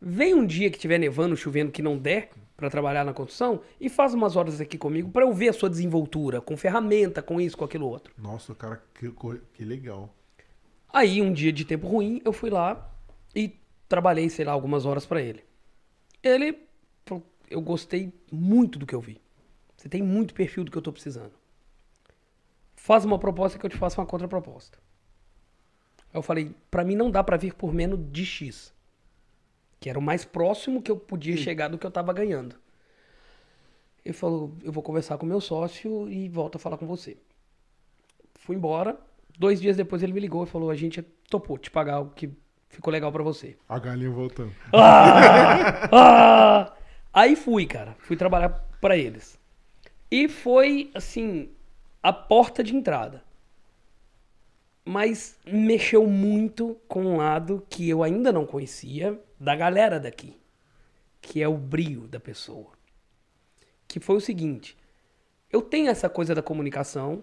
Vem 0.00 0.34
um 0.34 0.44
dia 0.44 0.70
que 0.70 0.78
tiver 0.78 0.98
nevando, 0.98 1.36
chovendo, 1.36 1.72
que 1.72 1.80
não 1.82 1.96
der 1.96 2.30
pra 2.62 2.70
trabalhar 2.70 3.04
na 3.04 3.12
construção 3.12 3.60
e 3.80 3.88
faz 3.88 4.14
umas 4.14 4.36
horas 4.36 4.60
aqui 4.60 4.78
comigo 4.78 5.10
pra 5.10 5.24
eu 5.24 5.32
ver 5.32 5.48
a 5.48 5.52
sua 5.52 5.68
desenvoltura, 5.68 6.40
com 6.40 6.56
ferramenta, 6.56 7.20
com 7.20 7.40
isso, 7.40 7.58
com 7.58 7.64
aquilo 7.64 7.88
outro. 7.88 8.14
Nossa, 8.16 8.54
cara, 8.54 8.80
que, 8.94 9.12
que 9.52 9.64
legal. 9.64 10.14
Aí, 10.92 11.20
um 11.20 11.32
dia 11.32 11.52
de 11.52 11.64
tempo 11.64 11.88
ruim, 11.88 12.22
eu 12.24 12.32
fui 12.32 12.50
lá 12.50 12.88
e 13.34 13.58
trabalhei, 13.88 14.30
sei 14.30 14.44
lá, 14.44 14.52
algumas 14.52 14.86
horas 14.86 15.04
pra 15.04 15.20
ele. 15.20 15.42
Ele 16.22 16.56
falou, 17.04 17.24
eu 17.50 17.60
gostei 17.60 18.12
muito 18.30 18.78
do 18.78 18.86
que 18.86 18.94
eu 18.94 19.00
vi. 19.00 19.20
Você 19.76 19.88
tem 19.88 20.00
muito 20.00 20.32
perfil 20.32 20.62
do 20.62 20.70
que 20.70 20.78
eu 20.78 20.82
tô 20.82 20.92
precisando. 20.92 21.32
Faz 22.76 23.04
uma 23.04 23.18
proposta 23.18 23.58
que 23.58 23.66
eu 23.66 23.70
te 23.70 23.76
faço 23.76 24.00
uma 24.00 24.06
contraproposta. 24.06 24.78
Eu 26.14 26.22
falei, 26.22 26.54
pra 26.70 26.84
mim 26.84 26.94
não 26.94 27.10
dá 27.10 27.24
pra 27.24 27.36
vir 27.36 27.54
por 27.54 27.74
menos 27.74 27.98
de 28.12 28.24
X. 28.24 28.72
Que 29.82 29.90
era 29.90 29.98
o 29.98 30.02
mais 30.02 30.24
próximo 30.24 30.80
que 30.80 30.92
eu 30.92 30.96
podia 30.96 31.36
chegar 31.36 31.66
do 31.66 31.76
que 31.76 31.84
eu 31.84 31.90
tava 31.90 32.12
ganhando. 32.12 32.54
Ele 34.04 34.14
falou, 34.14 34.52
eu 34.62 34.70
vou 34.70 34.80
conversar 34.80 35.18
com 35.18 35.26
meu 35.26 35.40
sócio 35.40 36.08
e 36.08 36.28
volto 36.28 36.54
a 36.54 36.58
falar 36.60 36.76
com 36.78 36.86
você. 36.86 37.16
Fui 38.36 38.54
embora. 38.54 38.96
Dois 39.36 39.60
dias 39.60 39.76
depois 39.76 40.00
ele 40.00 40.12
me 40.12 40.20
ligou 40.20 40.44
e 40.44 40.46
falou: 40.46 40.70
a 40.70 40.76
gente 40.76 41.02
topou 41.28 41.58
te 41.58 41.68
pagar 41.68 41.98
o 41.98 42.10
que 42.10 42.30
ficou 42.68 42.92
legal 42.92 43.10
pra 43.10 43.24
você. 43.24 43.56
A 43.68 43.76
galinha 43.80 44.08
voltando. 44.08 44.52
Ah! 44.72 45.88
Ah! 45.92 46.72
Aí 47.12 47.34
fui, 47.34 47.66
cara. 47.66 47.96
Fui 47.98 48.16
trabalhar 48.16 48.50
pra 48.80 48.96
eles. 48.96 49.36
E 50.08 50.28
foi, 50.28 50.92
assim, 50.94 51.50
a 52.00 52.12
porta 52.12 52.62
de 52.62 52.76
entrada. 52.76 53.24
Mas 54.84 55.38
mexeu 55.46 56.06
muito 56.06 56.76
com 56.88 57.04
um 57.04 57.16
lado 57.16 57.64
que 57.70 57.88
eu 57.88 58.02
ainda 58.02 58.32
não 58.32 58.44
conhecia 58.44 59.20
da 59.38 59.54
galera 59.54 60.00
daqui, 60.00 60.36
que 61.20 61.40
é 61.42 61.46
o 61.46 61.56
brio 61.56 62.08
da 62.08 62.18
pessoa. 62.18 62.72
Que 63.86 64.00
foi 64.00 64.16
o 64.16 64.20
seguinte: 64.20 64.76
eu 65.50 65.62
tenho 65.62 65.90
essa 65.90 66.08
coisa 66.08 66.34
da 66.34 66.42
comunicação. 66.42 67.22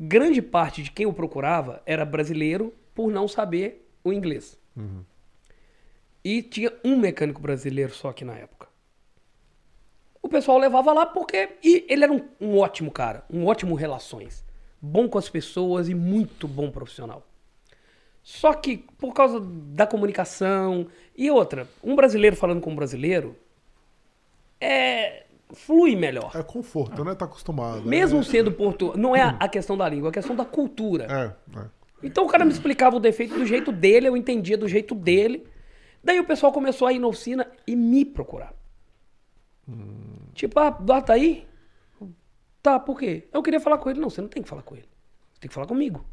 Grande 0.00 0.40
parte 0.40 0.82
de 0.82 0.92
quem 0.92 1.04
eu 1.04 1.12
procurava 1.12 1.82
era 1.84 2.04
brasileiro 2.04 2.72
por 2.94 3.10
não 3.10 3.26
saber 3.26 3.90
o 4.04 4.12
inglês. 4.12 4.58
E 6.22 6.42
tinha 6.42 6.72
um 6.84 6.96
mecânico 6.96 7.40
brasileiro 7.40 7.92
só 7.92 8.08
aqui 8.10 8.24
na 8.24 8.34
época. 8.34 8.68
O 10.22 10.28
pessoal 10.28 10.58
levava 10.58 10.92
lá 10.92 11.06
porque. 11.06 11.56
E 11.62 11.86
ele 11.88 12.04
era 12.04 12.12
um, 12.12 12.28
um 12.40 12.58
ótimo 12.58 12.90
cara, 12.90 13.24
um 13.30 13.46
ótimo 13.46 13.74
relações. 13.74 14.44
Bom 14.80 15.08
com 15.08 15.18
as 15.18 15.28
pessoas 15.28 15.88
e 15.88 15.94
muito 15.94 16.46
bom 16.46 16.70
profissional. 16.70 17.26
Só 18.22 18.52
que 18.52 18.78
por 18.98 19.12
causa 19.14 19.40
da 19.40 19.86
comunicação 19.86 20.86
e 21.16 21.30
outra, 21.30 21.66
um 21.82 21.96
brasileiro 21.96 22.36
falando 22.36 22.60
com 22.60 22.70
um 22.70 22.76
brasileiro 22.76 23.34
é 24.60 25.24
flui 25.50 25.96
melhor. 25.96 26.30
É 26.34 26.42
conforto, 26.42 27.02
né? 27.04 27.14
Tá 27.14 27.24
acostumado. 27.24 27.82
Mesmo 27.88 28.20
é, 28.20 28.22
sendo 28.22 28.52
português, 28.52 28.98
não 28.98 29.16
é 29.16 29.22
a- 29.22 29.48
questão 29.48 29.76
da 29.78 29.88
língua, 29.88 30.08
é 30.08 30.10
a 30.10 30.12
questão 30.12 30.36
da 30.36 30.44
cultura. 30.44 31.06
É, 31.54 31.58
é. 31.58 31.64
Então 32.02 32.24
o 32.26 32.28
cara 32.28 32.44
me 32.44 32.52
explicava 32.52 32.96
o 32.96 33.00
defeito 33.00 33.34
do 33.34 33.46
jeito 33.46 33.72
dele, 33.72 34.08
eu 34.08 34.16
entendia 34.16 34.58
do 34.58 34.68
jeito 34.68 34.94
dele. 34.94 35.46
Daí 36.04 36.20
o 36.20 36.24
pessoal 36.24 36.52
começou 36.52 36.86
a 36.86 36.92
ir 36.92 36.98
na 36.98 37.06
oficina 37.08 37.50
e 37.66 37.74
me 37.74 38.04
procurar. 38.04 38.52
Tipo, 40.34 40.60
ah, 40.60 40.76
Eduardo 40.80 41.06
tá 41.06 41.12
aí? 41.14 41.46
Tá, 42.62 42.78
por 42.78 42.98
quê? 42.98 43.28
Eu 43.32 43.42
queria 43.42 43.60
falar 43.60 43.78
com 43.78 43.88
ele. 43.90 44.00
Não, 44.00 44.10
você 44.10 44.20
não 44.20 44.28
tem 44.28 44.42
que 44.42 44.48
falar 44.48 44.62
com 44.62 44.74
ele. 44.74 44.88
Você 45.32 45.40
tem 45.40 45.48
que 45.48 45.54
falar 45.54 45.66
comigo. 45.66 46.04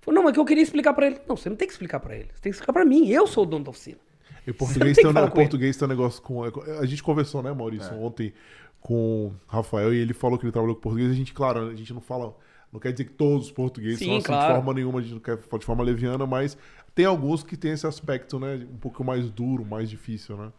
Falei, 0.00 0.16
não, 0.16 0.24
mas 0.24 0.32
que 0.32 0.40
eu 0.40 0.44
queria 0.44 0.62
explicar 0.62 0.94
pra 0.94 1.06
ele. 1.06 1.20
Não, 1.26 1.36
você 1.36 1.48
não 1.48 1.56
tem 1.56 1.66
que 1.66 1.72
explicar 1.72 2.00
pra 2.00 2.14
ele. 2.14 2.28
Você 2.34 2.40
tem 2.40 2.50
que 2.52 2.56
explicar 2.56 2.72
pra 2.72 2.84
mim. 2.84 3.08
Eu 3.08 3.26
sou 3.26 3.42
o 3.44 3.46
dono 3.46 3.64
da 3.64 3.70
oficina. 3.70 3.98
E 4.46 4.52
Você 4.52 4.56
português 4.56 4.96
tem 4.96 5.04
tem, 5.04 5.22
um, 5.22 5.26
É. 5.26 5.30
português 5.30 5.76
tem 5.76 5.86
um 5.86 5.88
negócio 5.88 6.22
com. 6.22 6.42
A 6.44 6.86
gente 6.86 7.02
conversou, 7.02 7.42
né, 7.42 7.52
Maurício, 7.52 7.94
ontem 8.00 8.32
com 8.80 9.26
o 9.26 9.34
Rafael 9.46 9.92
e 9.92 9.98
ele 9.98 10.14
falou 10.14 10.38
que 10.38 10.44
ele 10.44 10.52
trabalhou 10.52 10.76
com 10.76 10.82
português. 10.82 11.10
A 11.10 11.14
gente, 11.14 11.34
claro, 11.34 11.68
a 11.68 11.74
gente 11.74 11.92
não 11.92 12.00
fala. 12.00 12.34
Não 12.72 12.78
quer 12.78 12.92
dizer 12.92 13.04
que 13.06 13.12
todos 13.12 13.46
os 13.46 13.52
portugueses 13.52 13.98
Sim, 13.98 14.06
são 14.06 14.16
assim 14.18 14.26
claro. 14.26 14.48
de 14.48 14.54
forma 14.58 14.74
nenhuma, 14.74 14.98
a 14.98 15.02
gente 15.02 15.14
não 15.14 15.20
quer 15.20 15.38
falar 15.38 15.58
de 15.58 15.64
forma 15.64 15.82
leviana, 15.82 16.26
mas 16.26 16.56
tem 16.94 17.06
alguns 17.06 17.42
que 17.42 17.56
tem 17.56 17.70
esse 17.72 17.86
aspecto, 17.86 18.38
né? 18.38 18.56
Um 18.70 18.76
pouco 18.76 19.02
mais 19.02 19.30
duro, 19.30 19.64
mais 19.64 19.88
difícil, 19.88 20.36
né? 20.36 20.52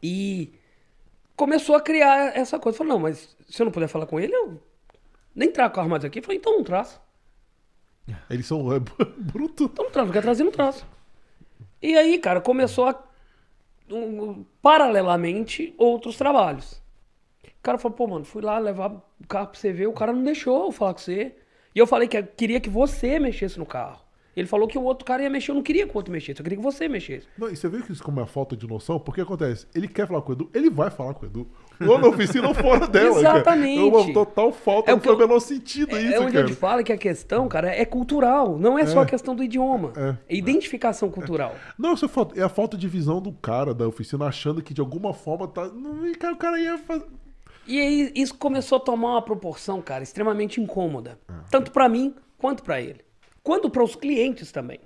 E 0.00 0.52
começou 1.36 1.74
a 1.74 1.80
criar 1.80 2.36
essa 2.36 2.58
coisa. 2.58 2.78
Falei, 2.78 2.92
não, 2.92 2.98
mas 3.00 3.36
se 3.48 3.60
eu 3.60 3.64
não 3.64 3.72
puder 3.72 3.88
falar 3.88 4.06
com 4.06 4.18
ele, 4.18 4.34
eu 4.34 4.60
nem 5.34 5.50
trago 5.50 5.72
o 5.72 5.76
carro 5.76 5.88
mais 5.88 6.04
aqui. 6.04 6.20
Falei, 6.20 6.38
então 6.38 6.56
não 6.56 6.64
traz. 6.64 7.00
Eles 8.28 8.46
são 8.46 8.72
é, 8.74 8.78
bruto. 8.78 9.64
Então 9.64 9.84
não 9.84 9.92
traz, 9.92 10.06
não 10.06 10.12
quer 10.12 10.22
trazer, 10.22 10.44
não 10.44 10.52
traz. 10.52 10.84
E 11.80 11.96
aí, 11.96 12.18
cara, 12.18 12.40
começou 12.40 12.88
a. 12.88 13.02
um, 13.90 14.44
paralelamente, 14.60 15.74
outros 15.76 16.16
trabalhos. 16.16 16.80
O 17.44 17.62
cara 17.62 17.78
falou, 17.78 17.96
pô, 17.96 18.06
mano, 18.06 18.24
fui 18.24 18.42
lá 18.42 18.58
levar 18.58 18.90
o 18.90 19.26
carro 19.28 19.48
pra 19.48 19.58
você 19.58 19.72
ver, 19.72 19.86
o 19.86 19.92
cara 19.92 20.12
não 20.12 20.24
deixou 20.24 20.66
eu 20.66 20.72
falar 20.72 20.94
com 20.94 21.00
você. 21.00 21.36
E 21.74 21.78
eu 21.78 21.86
falei 21.86 22.08
que 22.08 22.18
eu 22.18 22.26
queria 22.26 22.60
que 22.60 22.68
você 22.68 23.18
mexesse 23.18 23.58
no 23.58 23.64
carro. 23.64 24.00
Ele 24.34 24.46
falou 24.46 24.66
que 24.66 24.78
o 24.78 24.82
outro 24.82 25.04
cara 25.04 25.22
ia 25.22 25.28
mexer, 25.28 25.50
eu 25.50 25.54
não 25.54 25.62
queria 25.62 25.86
que 25.86 25.92
o 25.92 25.96
outro 25.96 26.10
mexesse, 26.12 26.40
eu 26.40 26.42
queria 26.44 26.56
que 26.56 26.64
você 26.64 26.88
mexesse. 26.88 27.26
Não, 27.36 27.50
e 27.50 27.56
você 27.56 27.68
viu 27.68 27.82
que 27.82 27.92
isso 27.92 28.02
como 28.02 28.18
é 28.20 28.24
falta 28.26 28.56
de 28.56 28.66
noção? 28.66 28.98
Porque 28.98 29.20
acontece, 29.20 29.66
ele 29.74 29.86
quer 29.86 30.06
falar 30.08 30.22
com 30.22 30.30
o 30.32 30.34
Edu, 30.34 30.50
ele 30.54 30.70
vai 30.70 30.90
falar 30.90 31.12
com 31.14 31.26
o 31.26 31.28
Edu. 31.28 31.46
Ou 31.86 31.98
na 31.98 32.06
oficina 32.08 32.46
ou 32.48 32.54
fora 32.54 32.86
dela. 32.88 33.18
Exatamente. 33.18 33.90
Cara. 33.90 34.02
É 34.02 34.04
uma 34.04 34.12
total 34.14 34.52
falta, 34.52 34.90
É 34.90 34.94
o 34.94 34.96
não 34.96 35.00
que 35.00 35.06
faz 35.08 35.18
o 35.18 35.20
eu- 35.22 35.28
menor 35.28 35.40
sentido 35.40 35.96
É, 35.96 36.00
isso, 36.02 36.14
é 36.14 36.20
onde 36.20 36.32
cara. 36.32 36.44
eu 36.44 36.48
te 36.48 36.54
falo 36.54 36.82
que 36.84 36.92
a 36.92 36.96
questão, 36.96 37.46
cara, 37.48 37.68
é 37.74 37.84
cultural. 37.84 38.56
Não 38.58 38.78
é, 38.78 38.86
só 38.86 39.00
a 39.00 39.06
questão 39.06 39.34
do 39.34 39.42
idioma. 39.42 39.92
É. 39.96 40.16
É, 40.28 40.36
identificação 40.36 41.10
cultural. 41.10 41.54
Não, 41.78 41.92
isso 41.94 42.06
é, 42.06 42.40
é 42.40 42.42
a 42.42 42.48
falta 42.48 42.76
de 42.76 42.86
visão 42.88 43.20
do 43.20 43.32
cara 43.32 43.74
da 43.74 43.86
oficina, 43.86 44.26
achando 44.26 44.62
que 44.62 44.72
de 44.72 44.80
alguma 44.80 45.12
forma 45.12 45.46
tá. 45.48 45.66
Não, 45.68 45.92
o 46.10 46.36
cara 46.36 46.58
ia 46.60 46.78
fazer. 46.78 47.04
E 47.66 47.78
aí 47.80 48.12
isso 48.14 48.34
começou 48.36 48.76
a 48.76 48.80
tomar 48.80 49.12
uma 49.12 49.22
proporção, 49.22 49.80
cara, 49.82 50.02
extremamente 50.02 50.60
incômoda. 50.60 51.18
Tanto 51.50 51.70
pra 51.70 51.88
mim 51.88 52.14
quanto 52.38 52.62
pra 52.62 52.80
ele. 52.80 53.00
Quanto 53.42 53.68
para 53.68 53.82
os 53.82 53.94
clientes 53.96 54.52
também. 54.52 54.80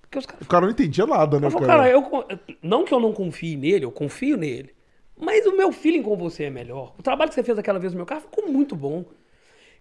Porque 0.00 0.18
os 0.18 0.26
caras 0.26 0.42
O 0.42 0.48
cara 0.48 0.66
não 0.66 0.72
entendia 0.72 1.06
nada, 1.06 1.38
né, 1.40 1.46
Eu 1.46 1.50
falo, 1.50 1.66
cara? 1.66 1.82
cara, 1.82 1.90
eu, 1.90 2.26
não 2.62 2.84
que 2.84 2.92
eu 2.92 3.00
não 3.00 3.12
confie 3.12 3.56
nele, 3.56 3.84
eu 3.84 3.92
confio 3.92 4.36
nele. 4.36 4.74
Mas 5.16 5.46
o 5.46 5.56
meu 5.56 5.70
feeling 5.72 6.02
com 6.02 6.16
você 6.16 6.44
é 6.44 6.50
melhor. 6.50 6.94
O 6.98 7.02
trabalho 7.02 7.28
que 7.28 7.34
você 7.34 7.42
fez 7.42 7.56
aquela 7.58 7.78
vez 7.78 7.92
no 7.92 7.98
meu 7.98 8.06
carro 8.06 8.22
ficou 8.22 8.48
muito 8.48 8.74
bom. 8.74 9.04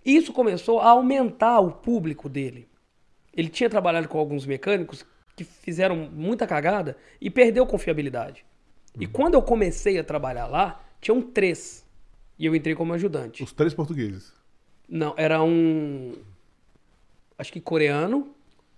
E 0.06 0.16
isso 0.16 0.32
começou 0.32 0.80
a 0.80 0.90
aumentar 0.90 1.60
o 1.60 1.72
público 1.72 2.30
dele. 2.30 2.68
Ele 3.36 3.50
tinha 3.50 3.70
trabalhado 3.70 4.08
com 4.08 4.20
alguns 4.20 4.46
mecânicos 4.46 5.06
que 5.36 5.44
fizeram 5.44 5.96
muita 5.96 6.46
cagada 6.46 6.98
e 7.20 7.30
perdeu 7.30 7.66
confiabilidade. 7.66 8.46
E 9.00 9.08
quando 9.08 9.36
eu 9.36 9.42
comecei 9.42 9.98
a 9.98 10.04
trabalhar 10.04 10.48
lá, 10.48 10.84
tinham 11.00 11.22
três. 11.22 11.86
E 12.38 12.46
eu 12.46 12.56
entrei 12.56 12.76
como 12.76 12.94
ajudante. 12.94 13.44
Os 13.44 13.54
três 13.54 13.74
portugueses. 13.74 14.34
Não, 14.90 15.14
era 15.18 15.42
um. 15.42 16.14
Acho 17.42 17.52
que 17.52 17.60
coreano, 17.60 18.28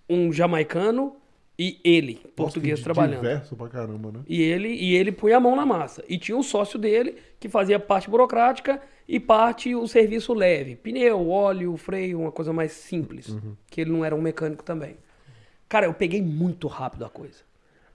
um 0.10 0.32
jamaicano 0.32 1.18
e 1.60 1.82
ele, 1.84 2.22
português, 2.34 2.80
Nossa, 2.80 2.82
que 2.82 2.84
trabalhando. 2.86 3.22
Diverso 3.22 3.58
pra 3.58 3.68
caramba, 3.68 4.10
né? 4.10 4.20
E 4.26 4.42
ele, 4.42 4.70
e 4.70 4.96
ele 4.96 5.12
punha 5.12 5.36
a 5.36 5.40
mão 5.42 5.54
na 5.54 5.66
massa. 5.66 6.02
E 6.08 6.18
tinha 6.18 6.38
o 6.38 6.42
sócio 6.42 6.80
dele 6.80 7.18
que 7.42 7.50
fazia 7.50 7.78
parte 7.78 8.10
burocrática 8.10 8.82
e 9.06 9.20
parte 9.20 9.76
o 9.76 9.86
serviço 9.86 10.34
leve. 10.34 10.78
Pneu, 10.78 11.30
óleo, 11.30 11.76
freio, 11.76 12.22
uma 12.22 12.32
coisa 12.32 12.54
mais 12.54 12.72
simples. 12.72 13.28
Uhum. 13.28 13.54
Que 13.70 13.82
ele 13.82 13.92
não 13.92 14.06
era 14.06 14.16
um 14.16 14.22
mecânico 14.22 14.64
também. 14.64 14.96
Cara, 15.68 15.86
eu 15.86 15.94
peguei 15.94 16.22
muito 16.22 16.70
rápido 16.70 17.04
a 17.04 17.10
coisa. 17.10 17.40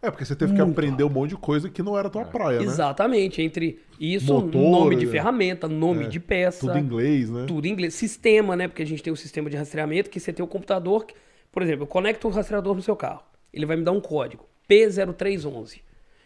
É, 0.01 0.11
porque 0.11 0.25
você 0.25 0.37
teve 0.37 0.55
que 0.55 0.61
aprender 0.61 1.03
um 1.03 1.09
monte 1.09 1.31
de 1.31 1.37
coisa 1.37 1.69
que 1.69 1.83
não 1.83 1.99
era 1.99 2.09
tua 2.09 2.25
praia, 2.25 2.59
né? 2.61 2.65
Exatamente. 2.65 3.43
Entre 3.43 3.81
isso, 3.99 4.33
Motor, 4.33 4.61
nome 4.71 4.95
de 4.97 5.07
é. 5.07 5.09
ferramenta, 5.09 5.67
nome 5.67 6.05
É, 6.05 6.09
de 6.09 6.21
peça. 6.21 6.61
Tudo 6.61 6.79
em 6.79 6.83
inglês, 6.83 7.29
né? 7.31 7.45
Tudo 7.49 7.67
em 7.67 7.71
inglês. 7.73 7.95
Sistema, 7.95 8.55
né? 8.55 8.69
Porque 8.69 8.83
a 8.83 8.87
gente 8.87 9.03
tem 9.03 9.13
o 9.13 9.17
sistema 9.17 9.51
de 9.51 9.57
rastreamento, 9.57 10.09
que 10.09 10.21
você 10.21 10.33
tem 10.33 10.45
o 10.45 10.49
computador. 10.49 11.05
que- 11.05 11.15
por 11.51 11.63
exemplo, 11.63 11.83
eu 11.83 11.87
conecto 11.89 12.29
o 12.29 12.31
rastreador 12.31 12.75
no 12.77 12.83
seu 12.83 12.95
carro. 12.95 13.23
Ele 13.53 13.67
vai 13.67 13.77
me 13.77 13.83
dar 13.83 13.91
um 13.93 14.01
código, 14.01 14.47
P0311. 14.69 15.81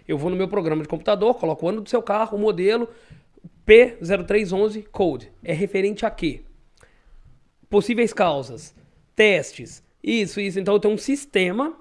Eu 0.07 0.19
vou 0.19 0.29
no 0.29 0.37
meu 0.37 0.49
programa 0.49 0.83
de 0.83 0.89
computador, 0.89 1.35
coloco 1.37 1.65
o 1.65 1.69
ano 1.69 1.81
do 1.81 1.89
seu 1.89 2.03
carro, 2.03 2.37
o 2.37 2.41
modelo, 2.41 2.89
P0311 3.67 4.85
code. 4.91 5.31
É 5.43 5.53
referente 5.55 6.05
a 6.05 6.11
quê? 6.11 6.43
Possíveis 7.71 8.13
causas, 8.13 8.75
testes, 9.17 9.83
isso, 10.03 10.41
isso. 10.41 10.59
Então 10.61 10.75
eu 10.75 10.81
tenho 10.81 10.95
um 10.95 10.99
sistema 10.99 11.75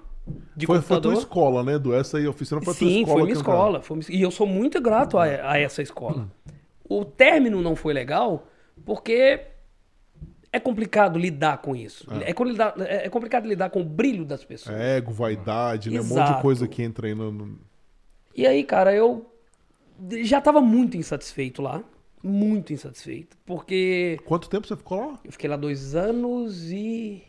de 0.56 0.66
Foi, 0.66 0.80
foi 0.80 1.00
tua 1.00 1.14
escola, 1.14 1.62
né, 1.62 1.74
Edu? 1.74 1.94
Essa 1.94 2.18
aí, 2.18 2.26
oficina 2.26 2.60
foi 2.60 2.72
a 2.72 2.76
tua 2.76 2.88
Sim, 2.88 3.00
escola. 3.00 3.12
foi 3.14 3.22
minha 3.22 3.32
escola. 3.34 3.82
foi 3.82 4.00
E 4.10 4.22
eu 4.22 4.30
sou 4.30 4.46
muito 4.46 4.80
grato 4.80 5.18
a, 5.18 5.24
a 5.24 5.58
essa 5.58 5.82
escola. 5.82 6.30
O 6.88 7.04
término 7.04 7.62
não 7.62 7.74
foi 7.74 7.92
legal 7.94 8.46
porque 8.84 9.40
é 10.52 10.60
complicado 10.60 11.18
lidar 11.18 11.58
com 11.58 11.74
isso. 11.74 12.06
É, 12.10 12.32
lidar- 12.44 12.74
é- 12.80 13.06
é 13.06 13.08
complicado 13.08 13.46
lidar 13.46 13.70
com 13.70 13.80
o 13.80 13.84
brilho 13.84 14.24
das 14.24 14.44
pessoas. 14.44 14.76
É, 14.76 14.98
Ego, 14.98 15.10
vaidade, 15.12 15.90
né? 15.90 16.00
Um 16.00 16.04
monte 16.04 16.34
de 16.36 16.42
coisa 16.42 16.68
que 16.68 16.82
entra 16.82 17.06
aí 17.06 17.14
no. 17.14 17.32
no- 17.32 17.58
E 18.36 18.46
aí, 18.46 18.62
cara, 18.62 18.94
eu 18.94 19.26
já 20.22 20.40
tava 20.40 20.60
muito 20.60 20.96
insatisfeito 20.96 21.62
lá. 21.62 21.82
Muito 22.22 22.72
insatisfeito. 22.72 23.36
Porque 23.44 24.18
Quanto 24.24 24.48
tempo 24.48 24.66
você 24.66 24.76
ficou 24.76 24.98
lá? 25.00 25.18
eu 25.24 25.32
fiquei 25.32 25.48
lá 25.50 25.56
dois 25.56 25.94
anos 25.94 26.70
e. 26.70 27.24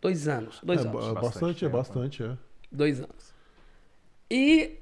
Dois 0.00 0.28
anos. 0.28 0.60
Dois 0.62 0.84
é, 0.84 0.88
anos. 0.88 1.08
ba- 1.08 1.20
bastante, 1.20 1.64
é 1.64 1.68
bastante, 1.68 2.22
é. 2.22 2.36
Dois 2.70 3.00
anos. 3.00 3.34
E 4.30 4.78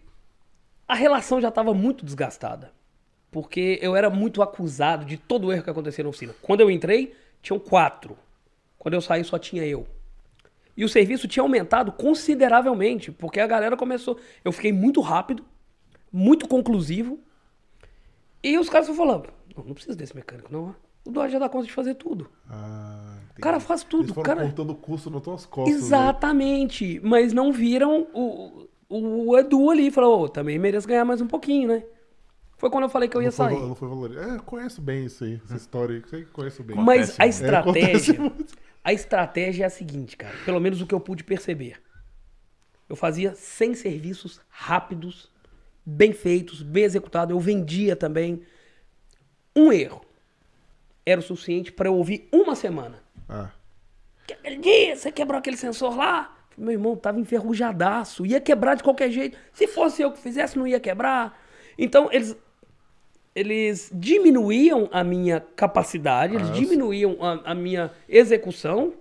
a 0.87 0.95
relação 0.95 1.41
já 1.41 1.49
estava 1.49 1.75
muito 1.75 2.05
desgastada. 2.05 2.73
Porque 3.31 3.79
eu 3.83 3.95
era 3.95 4.09
muito 4.09 4.41
acusado 4.41 5.05
de 5.05 5.19
todo 5.19 5.49
o 5.49 5.53
erro 5.53 5.63
que 5.63 5.71
acontecia 5.71 6.03
na 6.03 6.11
oficina. 6.11 6.35
Quando 6.41 6.63
eu 6.63 6.71
entrei, 6.71 7.15
tinham 7.43 7.59
quatro. 7.59 8.17
Quando 8.79 8.95
eu 8.95 9.01
saí, 9.03 9.23
só 9.23 9.39
tinha 9.39 9.67
eu. 9.67 9.87
E 10.75 10.85
o 10.85 10.89
serviço 10.89 11.29
tinha 11.29 11.43
aumentado 11.43 11.93
consideravelmente, 11.93 13.11
porque 13.13 13.41
a 13.41 13.47
galera 13.47 13.77
começou. 13.77 14.19
Eu 14.45 14.53
fiquei 14.53 14.73
muito 14.73 15.01
rápido, 15.01 15.45
muito 16.11 16.49
conclusivo. 16.49 17.19
E 18.43 18.57
os 18.57 18.71
caras 18.71 18.87
foram 18.87 18.97
falando: 18.97 19.29
não, 19.55 19.65
não 19.65 19.75
precisa 19.75 19.97
desse 19.97 20.15
mecânico, 20.15 20.51
não. 20.51 20.75
O 21.05 21.11
Dodge 21.11 21.33
já 21.33 21.39
dá 21.39 21.49
conta 21.49 21.67
de 21.67 21.73
fazer 21.73 21.95
tudo. 21.95 22.31
Ah, 22.49 23.18
entendi. 23.39 23.41
O 23.41 23.43
cara 23.43 23.61
faz 23.61 23.83
tudo. 23.85 24.03
Eles 24.05 24.11
O 24.11 24.15
foram 24.15 24.27
cara... 24.27 24.43
cortando 24.43 24.71
o 24.71 24.75
curso 24.75 25.11
nas 25.11 25.23
tuas 25.23 25.47
costas. 25.47 25.75
né? 25.75 25.81
Exatamente. 25.81 27.01
Mas 27.03 27.33
não 27.33 27.53
viram 27.53 28.07
o, 28.13 28.69
o 28.89 29.39
Edu 29.39 29.71
ali 29.71 29.87
e 29.87 29.91
falou, 29.91 30.23
"Ô, 30.25 30.29
também 30.29 30.59
mereço 30.59 30.87
ganhar 30.89 31.05
mais 31.05 31.21
um 31.21 31.27
pouquinho, 31.27 31.69
né? 31.69 31.85
Foi 32.57 32.69
quando 32.71 32.85
eu 32.85 32.91
falei 32.91 33.09
que 33.09 33.17
eu 33.17 33.23
ia 33.23 33.27
Não 33.29 33.33
foi, 33.33 33.47
sair. 33.51 33.61
não 33.61 33.75
foi 33.77 33.89
valorizado. 33.89 34.31
É, 34.33 34.37
eu 34.37 34.43
conheço 34.43 34.81
bem 34.83 35.05
isso 35.05 35.23
aí, 35.23 35.41
essa 35.45 35.55
história 35.57 35.95
aí. 35.97 36.03
Sei 36.11 36.25
que 36.25 36.31
conheço 36.31 36.63
bem. 36.65 36.77
Mas 36.77 37.11
a 37.21 37.25
Acontece 37.25 37.39
muito. 37.45 37.77
É, 37.77 37.93
estratégia, 37.93 38.21
muito. 38.21 38.55
a 38.83 38.93
estratégia 38.93 39.63
é 39.63 39.67
a 39.67 39.71
seguinte, 39.71 40.17
cara. 40.17 40.35
Pelo 40.45 40.59
menos 40.61 40.81
o 40.83 40.87
que 40.87 40.95
eu 40.95 40.99
pude 40.99 41.23
perceber. 41.23 41.77
Eu 42.89 42.97
fazia 42.97 43.33
100 43.35 43.75
serviços 43.75 44.41
rápidos, 44.49 45.31
bem 45.87 46.13
feitos, 46.13 46.61
bem 46.63 46.83
executados. 46.83 47.31
Eu 47.33 47.39
vendia 47.39 47.95
também. 47.95 48.43
Um 49.55 49.73
erro 49.73 50.01
era 51.07 51.21
o 51.21 51.23
suficiente 51.23 51.71
para 51.71 51.89
eu 51.89 51.95
ouvir 51.95 52.29
uma 52.33 52.55
semana. 52.57 52.99
Ah, 53.29 53.51
Que 54.27 54.33
aquele 54.35 54.57
dia 54.59 54.97
você 54.97 55.11
quebrou 55.13 55.39
aquele 55.39 55.57
sensor 55.57 55.97
lá? 55.97 56.35
Meu 56.57 56.73
irmão 56.73 56.97
tava 56.97 57.21
enferrujadaço, 57.21 58.27
ia 58.27 58.41
quebrar 58.41 58.75
de 58.75 58.83
qualquer 58.83 59.11
jeito. 59.11 59.39
Se 59.53 59.67
fosse 59.69 60.03
eu 60.03 60.11
que 60.13 60.19
fizesse, 60.19 60.59
não 60.59 60.67
ia 60.67 60.81
quebrar. 60.81 61.39
Então, 61.79 62.09
eles, 62.11 62.37
eles 63.35 63.91
diminuíam 63.95 64.89
a 64.93 65.05
minha 65.05 65.41
capacidade, 65.41 66.35
eles 66.35 66.49
Ah, 66.51 66.53
diminuíam 66.53 67.17
a, 67.25 67.53
a 67.53 67.55
minha 67.55 67.93
execução 68.09 68.95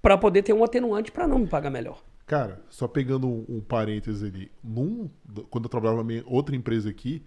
para 0.00 0.16
poder 0.16 0.42
ter 0.42 0.54
um 0.54 0.64
atenuante 0.64 1.12
para 1.12 1.28
não 1.28 1.38
me 1.38 1.46
pagar 1.46 1.68
melhor. 1.70 2.02
Cara, 2.26 2.62
só 2.70 2.88
pegando 2.88 3.28
um, 3.28 3.44
um 3.48 3.60
parênteses 3.60 4.22
ali. 4.22 4.50
Num, 4.64 5.10
quando 5.50 5.64
eu 5.64 5.68
trabalhava 5.68 5.98
na 5.98 6.04
minha 6.04 6.22
outra 6.26 6.56
empresa 6.56 6.88
aqui, 6.88 7.22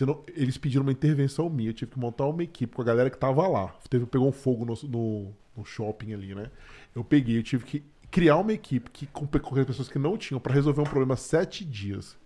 não- 0.00 0.24
eles 0.34 0.58
pediram 0.58 0.82
uma 0.82 0.92
intervenção 0.92 1.48
minha. 1.48 1.70
Eu 1.70 1.74
tive 1.74 1.92
que 1.92 1.98
montar 1.98 2.26
uma 2.26 2.42
equipe 2.42 2.74
com 2.74 2.82
a 2.82 2.84
galera 2.84 3.10
que 3.10 3.18
tava 3.18 3.46
lá. 3.46 3.72
Teve, 3.88 4.06
pegou 4.06 4.26
um 4.26 4.32
fogo 4.32 4.64
no, 4.64 4.74
no, 4.88 5.36
no 5.60 5.64
shopping 5.64 6.12
ali, 6.14 6.34
né? 6.34 6.50
Eu 6.94 7.04
peguei, 7.04 7.38
eu 7.38 7.42
tive 7.42 7.64
que 7.64 7.82
criar 8.10 8.36
uma 8.38 8.52
equipe 8.52 8.90
que, 8.90 9.06
com, 9.06 9.26
pe- 9.26 9.38
com 9.38 9.54
pessoas 9.64 9.88
que 9.88 9.98
não 9.98 10.16
tinham 10.18 10.40
pra 10.40 10.52
resolver 10.52 10.80
um 10.80 10.84
problema 10.84 11.16
sete 11.16 11.64
dias. 11.64 12.16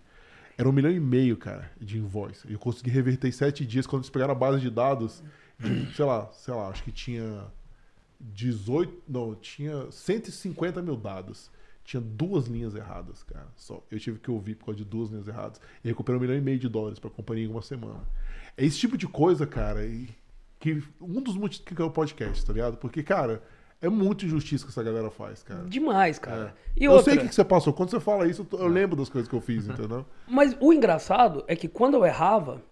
Era 0.57 0.67
um 0.69 0.71
milhão 0.71 0.89
e 0.91 0.99
meio, 0.99 1.35
cara, 1.37 1.69
de 1.79 1.97
invoice. 1.97 2.49
Eu 2.51 2.57
consegui 2.57 2.89
reverter 2.89 3.27
em 3.27 3.31
sete 3.31 3.65
dias 3.65 3.85
quando 3.85 4.01
eles 4.03 4.09
pegaram 4.09 4.31
a 4.31 4.35
base 4.35 4.61
de 4.61 4.69
dados 4.69 5.21
de, 5.59 5.93
sei 5.93 6.05
lá, 6.05 6.31
sei 6.33 6.53
lá, 6.53 6.69
acho 6.69 6.81
que 6.83 6.91
tinha 6.91 7.45
18. 8.19 9.03
Não, 9.07 9.35
tinha 9.35 9.91
150 9.91 10.81
mil 10.81 10.95
dados. 10.95 11.51
Tinha 11.83 12.01
duas 12.01 12.47
linhas 12.47 12.73
erradas, 12.73 13.21
cara. 13.23 13.47
Só. 13.55 13.83
Eu 13.91 13.99
tive 13.99 14.17
que 14.17 14.31
ouvir 14.31 14.55
por 14.55 14.65
causa 14.67 14.77
de 14.79 14.85
duas 14.85 15.09
linhas 15.11 15.27
erradas. 15.27 15.61
E 15.83 15.87
recuperei 15.87 16.17
um 16.17 16.21
milhão 16.21 16.35
e 16.37 16.41
meio 16.41 16.57
de 16.57 16.67
dólares 16.67 16.97
pra 16.97 17.09
companhia 17.11 17.45
em 17.45 17.49
uma 17.49 17.61
semana. 17.61 18.01
É 18.57 18.65
esse 18.65 18.79
tipo 18.79 18.97
de 18.97 19.07
coisa, 19.07 19.45
cara, 19.45 19.85
e 19.85 20.09
que 20.73 20.83
um 20.99 21.21
dos 21.21 21.37
motivos 21.37 21.63
que 21.65 21.79
é 21.79 21.85
o 21.85 21.91
podcast, 21.91 22.43
tá 22.43 22.51
ligado? 22.51 22.77
Porque, 22.77 23.03
cara, 23.03 23.43
é 23.79 23.87
muito 23.87 24.25
injustiça 24.25 24.65
que 24.65 24.71
essa 24.71 24.81
galera 24.81 25.11
faz, 25.11 25.43
cara. 25.43 25.63
Demais, 25.65 26.17
cara. 26.17 26.55
É. 26.75 26.85
Eu 26.85 26.93
outra, 26.93 27.13
sei 27.13 27.23
o 27.23 27.27
que 27.29 27.35
você 27.35 27.43
passou. 27.45 27.71
Quando 27.71 27.91
você 27.91 27.99
fala 27.99 28.27
isso, 28.27 28.47
eu 28.51 28.67
lembro 28.67 28.95
das 28.95 29.07
coisas 29.09 29.29
que 29.29 29.35
eu 29.35 29.41
fiz, 29.41 29.67
entendeu? 29.67 30.05
Mas 30.27 30.57
o 30.59 30.73
engraçado 30.73 31.43
é 31.47 31.55
que 31.55 31.67
quando 31.67 31.93
eu 31.95 32.05
errava, 32.05 32.63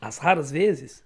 as 0.00 0.16
raras 0.16 0.50
vezes, 0.50 1.04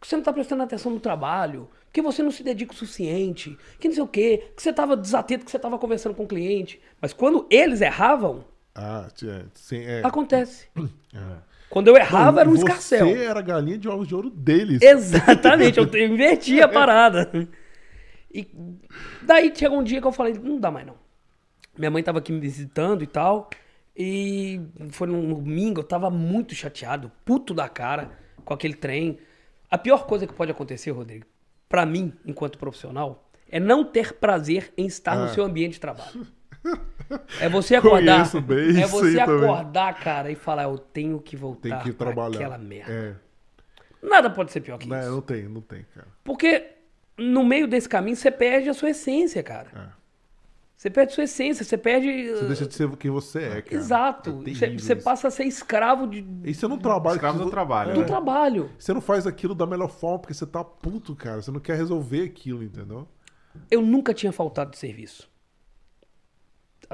você 0.00 0.16
não 0.16 0.22
tá 0.22 0.32
prestando 0.32 0.62
atenção 0.62 0.90
no 0.90 1.00
trabalho, 1.00 1.68
que 1.92 2.00
você 2.00 2.22
não 2.22 2.30
se 2.30 2.42
dedica 2.42 2.72
o 2.72 2.76
suficiente, 2.76 3.56
que 3.78 3.86
não 3.88 3.94
sei 3.94 4.02
o 4.02 4.08
quê, 4.08 4.50
que 4.56 4.62
você 4.62 4.72
tava 4.72 4.96
desatento, 4.96 5.44
que 5.44 5.50
você 5.50 5.58
tava 5.58 5.78
conversando 5.78 6.14
com 6.14 6.24
o 6.24 6.28
cliente. 6.28 6.80
Mas 7.02 7.12
quando 7.12 7.46
eles 7.50 7.80
erravam, 7.82 8.44
Ah, 8.74 9.08
sim, 9.54 9.78
é. 9.84 10.00
acontece. 10.04 10.68
É. 11.14 11.53
Quando 11.74 11.88
eu 11.88 11.96
errava, 11.96 12.38
era 12.38 12.48
um 12.48 12.52
Você 12.52 12.58
escarcel. 12.58 13.08
era 13.08 13.40
a 13.40 13.42
galinha 13.42 13.76
de 13.76 13.88
ovos 13.88 14.06
de 14.06 14.14
ouro 14.14 14.30
deles. 14.30 14.80
Exatamente, 14.80 15.76
eu 15.76 15.84
inverti 16.08 16.60
a 16.62 16.68
parada. 16.68 17.28
E 18.32 18.46
daí 19.20 19.52
chegou 19.52 19.80
um 19.80 19.82
dia 19.82 20.00
que 20.00 20.06
eu 20.06 20.12
falei, 20.12 20.34
não 20.40 20.60
dá 20.60 20.70
mais 20.70 20.86
não. 20.86 20.94
Minha 21.76 21.90
mãe 21.90 22.00
tava 22.00 22.20
aqui 22.20 22.30
me 22.30 22.38
visitando 22.38 23.02
e 23.02 23.08
tal. 23.08 23.50
E 23.96 24.60
foi 24.90 25.08
num 25.08 25.34
domingo, 25.34 25.80
eu 25.80 25.84
tava 25.84 26.08
muito 26.10 26.54
chateado, 26.54 27.10
puto 27.24 27.52
da 27.52 27.68
cara 27.68 28.12
com 28.44 28.54
aquele 28.54 28.74
trem. 28.74 29.18
A 29.68 29.76
pior 29.76 30.06
coisa 30.06 30.28
que 30.28 30.32
pode 30.32 30.52
acontecer, 30.52 30.92
Rodrigo, 30.92 31.26
pra 31.68 31.84
mim, 31.84 32.12
enquanto 32.24 32.56
profissional, 32.56 33.28
é 33.50 33.58
não 33.58 33.84
ter 33.84 34.12
prazer 34.14 34.72
em 34.78 34.86
estar 34.86 35.16
no 35.16 35.24
Ah. 35.24 35.28
seu 35.30 35.42
ambiente 35.42 35.72
de 35.72 35.80
trabalho. 35.80 36.24
É 37.40 37.48
você 37.48 37.74
acordar. 37.76 38.14
Conheço 38.14 38.40
bem 38.40 38.82
é 38.82 38.86
você 38.86 39.18
aí 39.18 39.26
também. 39.26 39.44
acordar, 39.50 39.94
cara, 40.00 40.30
e 40.30 40.34
falar, 40.34 40.64
eu 40.64 40.78
tenho 40.78 41.20
que 41.20 41.36
voltar 41.36 41.60
Tem 41.68 41.78
que 41.80 41.92
pra 41.92 42.06
trabalhar. 42.06 42.36
aquela 42.38 42.58
merda. 42.58 42.92
É. 42.92 43.14
Nada 44.02 44.30
pode 44.30 44.52
ser 44.52 44.60
pior 44.60 44.78
que 44.78 44.88
Não, 44.88 44.98
isso. 44.98 45.10
não 45.10 45.20
tem, 45.20 45.48
não 45.48 45.60
tem, 45.60 45.84
cara. 45.94 46.08
Porque 46.22 46.66
no 47.18 47.44
meio 47.44 47.66
desse 47.68 47.88
caminho 47.88 48.16
você 48.16 48.30
perde 48.30 48.68
a 48.68 48.74
sua 48.74 48.90
essência, 48.90 49.42
cara. 49.42 49.68
É. 49.74 50.04
Você 50.76 50.90
perde 50.90 51.12
a 51.12 51.14
sua 51.14 51.24
essência, 51.24 51.64
você 51.64 51.78
perde. 51.78 52.30
Você 52.30 52.44
deixa 52.46 52.66
de 52.66 52.74
ser 52.74 52.90
quem 52.96 53.10
você 53.10 53.38
é, 53.42 53.62
cara. 53.62 53.74
Exato. 53.74 54.42
É 54.46 54.52
Você 54.52 54.78
você 54.78 54.96
passa 54.96 55.28
a 55.28 55.30
ser 55.30 55.44
escravo 55.44 56.06
de, 56.06 56.26
E 56.44 56.52
você 56.52 56.66
não 56.68 56.76
trabalha. 56.76 57.14
Escravo 57.14 57.38
do 57.38 57.50
trabalho. 57.50 57.94
do 57.94 58.00
né? 58.00 58.06
trabalho. 58.06 58.70
Você 58.78 58.92
não 58.92 59.00
faz 59.00 59.26
aquilo 59.26 59.54
da 59.54 59.66
melhor 59.66 59.88
forma 59.88 60.18
porque 60.18 60.34
você 60.34 60.44
tá 60.44 60.62
puto, 60.62 61.14
cara. 61.14 61.40
Você 61.40 61.50
não 61.50 61.60
quer 61.60 61.76
resolver 61.76 62.22
aquilo, 62.24 62.62
entendeu? 62.62 63.08
Eu 63.70 63.80
nunca 63.80 64.12
tinha 64.12 64.32
faltado 64.32 64.72
de 64.72 64.78
serviço. 64.78 65.30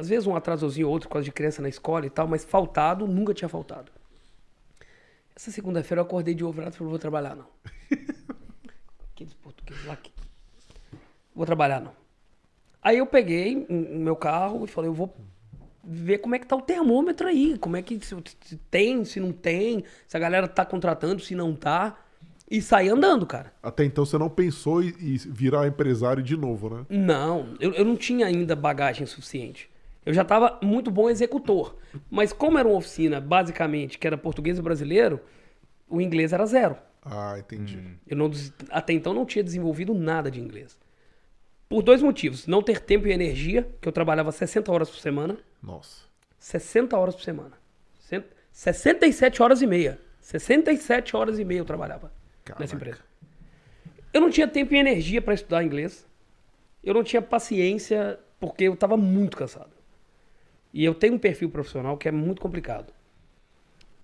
Às 0.00 0.08
vezes 0.08 0.26
um 0.26 0.34
atrasozinho 0.34 0.86
ou 0.86 0.94
outro, 0.94 1.10
por 1.10 1.14
causa 1.14 1.26
de 1.26 1.30
criança 1.30 1.60
na 1.60 1.68
escola 1.68 2.06
e 2.06 2.10
tal, 2.10 2.26
mas 2.26 2.42
faltado, 2.42 3.06
nunca 3.06 3.34
tinha 3.34 3.50
faltado. 3.50 3.92
Essa 5.36 5.50
segunda-feira 5.50 6.00
eu 6.00 6.06
acordei 6.06 6.34
de 6.34 6.42
ovo 6.42 6.58
e 6.58 6.70
falei, 6.70 6.88
vou 6.88 6.98
trabalhar 6.98 7.36
não. 7.36 7.44
Aqueles 9.12 9.34
portugueses 9.34 9.84
lá 9.84 9.94
que... 9.96 10.10
Vou 11.34 11.44
trabalhar 11.44 11.82
não. 11.82 11.92
Aí 12.82 12.96
eu 12.96 13.04
peguei 13.04 13.66
o 13.68 13.98
meu 13.98 14.16
carro 14.16 14.64
e 14.64 14.68
falei, 14.68 14.88
eu 14.88 14.94
vou 14.94 15.14
ver 15.84 16.16
como 16.18 16.34
é 16.34 16.38
que 16.38 16.46
tá 16.46 16.56
o 16.56 16.62
termômetro 16.62 17.28
aí, 17.28 17.58
como 17.58 17.76
é 17.76 17.82
que 17.82 18.00
se, 18.00 18.16
se 18.40 18.56
tem, 18.70 19.04
se 19.04 19.20
não 19.20 19.32
tem, 19.32 19.84
se 20.08 20.16
a 20.16 20.20
galera 20.20 20.48
tá 20.48 20.64
contratando, 20.64 21.20
se 21.20 21.34
não 21.34 21.54
tá. 21.54 21.98
E 22.50 22.60
saí 22.62 22.88
andando, 22.88 23.26
cara. 23.26 23.52
Até 23.62 23.84
então 23.84 24.04
você 24.04 24.16
não 24.16 24.30
pensou 24.30 24.82
em 24.82 24.88
em 24.98 25.16
virar 25.16 25.68
empresário 25.68 26.22
de 26.22 26.36
novo, 26.38 26.70
né? 26.70 26.86
Não, 26.88 27.54
eu, 27.60 27.72
eu 27.74 27.84
não 27.84 27.96
tinha 27.96 28.26
ainda 28.26 28.56
bagagem 28.56 29.06
suficiente. 29.06 29.69
Eu 30.04 30.14
já 30.14 30.22
estava 30.22 30.58
muito 30.62 30.90
bom 30.90 31.08
executor. 31.10 31.76
Mas 32.10 32.32
como 32.32 32.58
era 32.58 32.66
uma 32.66 32.76
oficina, 32.78 33.20
basicamente, 33.20 33.98
que 33.98 34.06
era 34.06 34.16
português 34.16 34.58
e 34.58 34.62
brasileiro, 34.62 35.20
o 35.88 36.00
inglês 36.00 36.32
era 36.32 36.46
zero. 36.46 36.76
Ah, 37.04 37.36
entendi. 37.38 37.78
Eu 38.06 38.16
não, 38.16 38.30
até 38.70 38.92
então 38.92 39.12
não 39.14 39.24
tinha 39.26 39.42
desenvolvido 39.44 39.92
nada 39.94 40.30
de 40.30 40.40
inglês. 40.40 40.78
Por 41.68 41.82
dois 41.82 42.02
motivos. 42.02 42.46
Não 42.46 42.62
ter 42.62 42.80
tempo 42.80 43.06
e 43.08 43.12
energia, 43.12 43.68
que 43.80 43.86
eu 43.88 43.92
trabalhava 43.92 44.32
60 44.32 44.70
horas 44.72 44.90
por 44.90 44.98
semana. 44.98 45.38
Nossa. 45.62 46.04
60 46.38 46.96
horas 46.98 47.14
por 47.14 47.22
semana. 47.22 47.52
Cent- 48.00 48.26
67 48.52 49.42
horas 49.42 49.62
e 49.62 49.66
meia. 49.66 49.98
67 50.20 51.16
horas 51.16 51.38
e 51.38 51.44
meia 51.44 51.58
eu 51.60 51.64
trabalhava 51.64 52.12
nessa 52.58 52.74
Caraca. 52.74 52.74
empresa. 52.76 52.98
Eu 54.12 54.20
não 54.20 54.30
tinha 54.30 54.48
tempo 54.48 54.74
e 54.74 54.78
energia 54.78 55.22
para 55.22 55.34
estudar 55.34 55.62
inglês. 55.62 56.06
Eu 56.82 56.94
não 56.94 57.04
tinha 57.04 57.22
paciência 57.22 58.18
porque 58.40 58.64
eu 58.64 58.74
estava 58.74 58.96
muito 58.96 59.36
cansado. 59.36 59.70
E 60.72 60.84
eu 60.84 60.94
tenho 60.94 61.14
um 61.14 61.18
perfil 61.18 61.50
profissional 61.50 61.96
que 61.96 62.08
é 62.08 62.12
muito 62.12 62.40
complicado. 62.40 62.92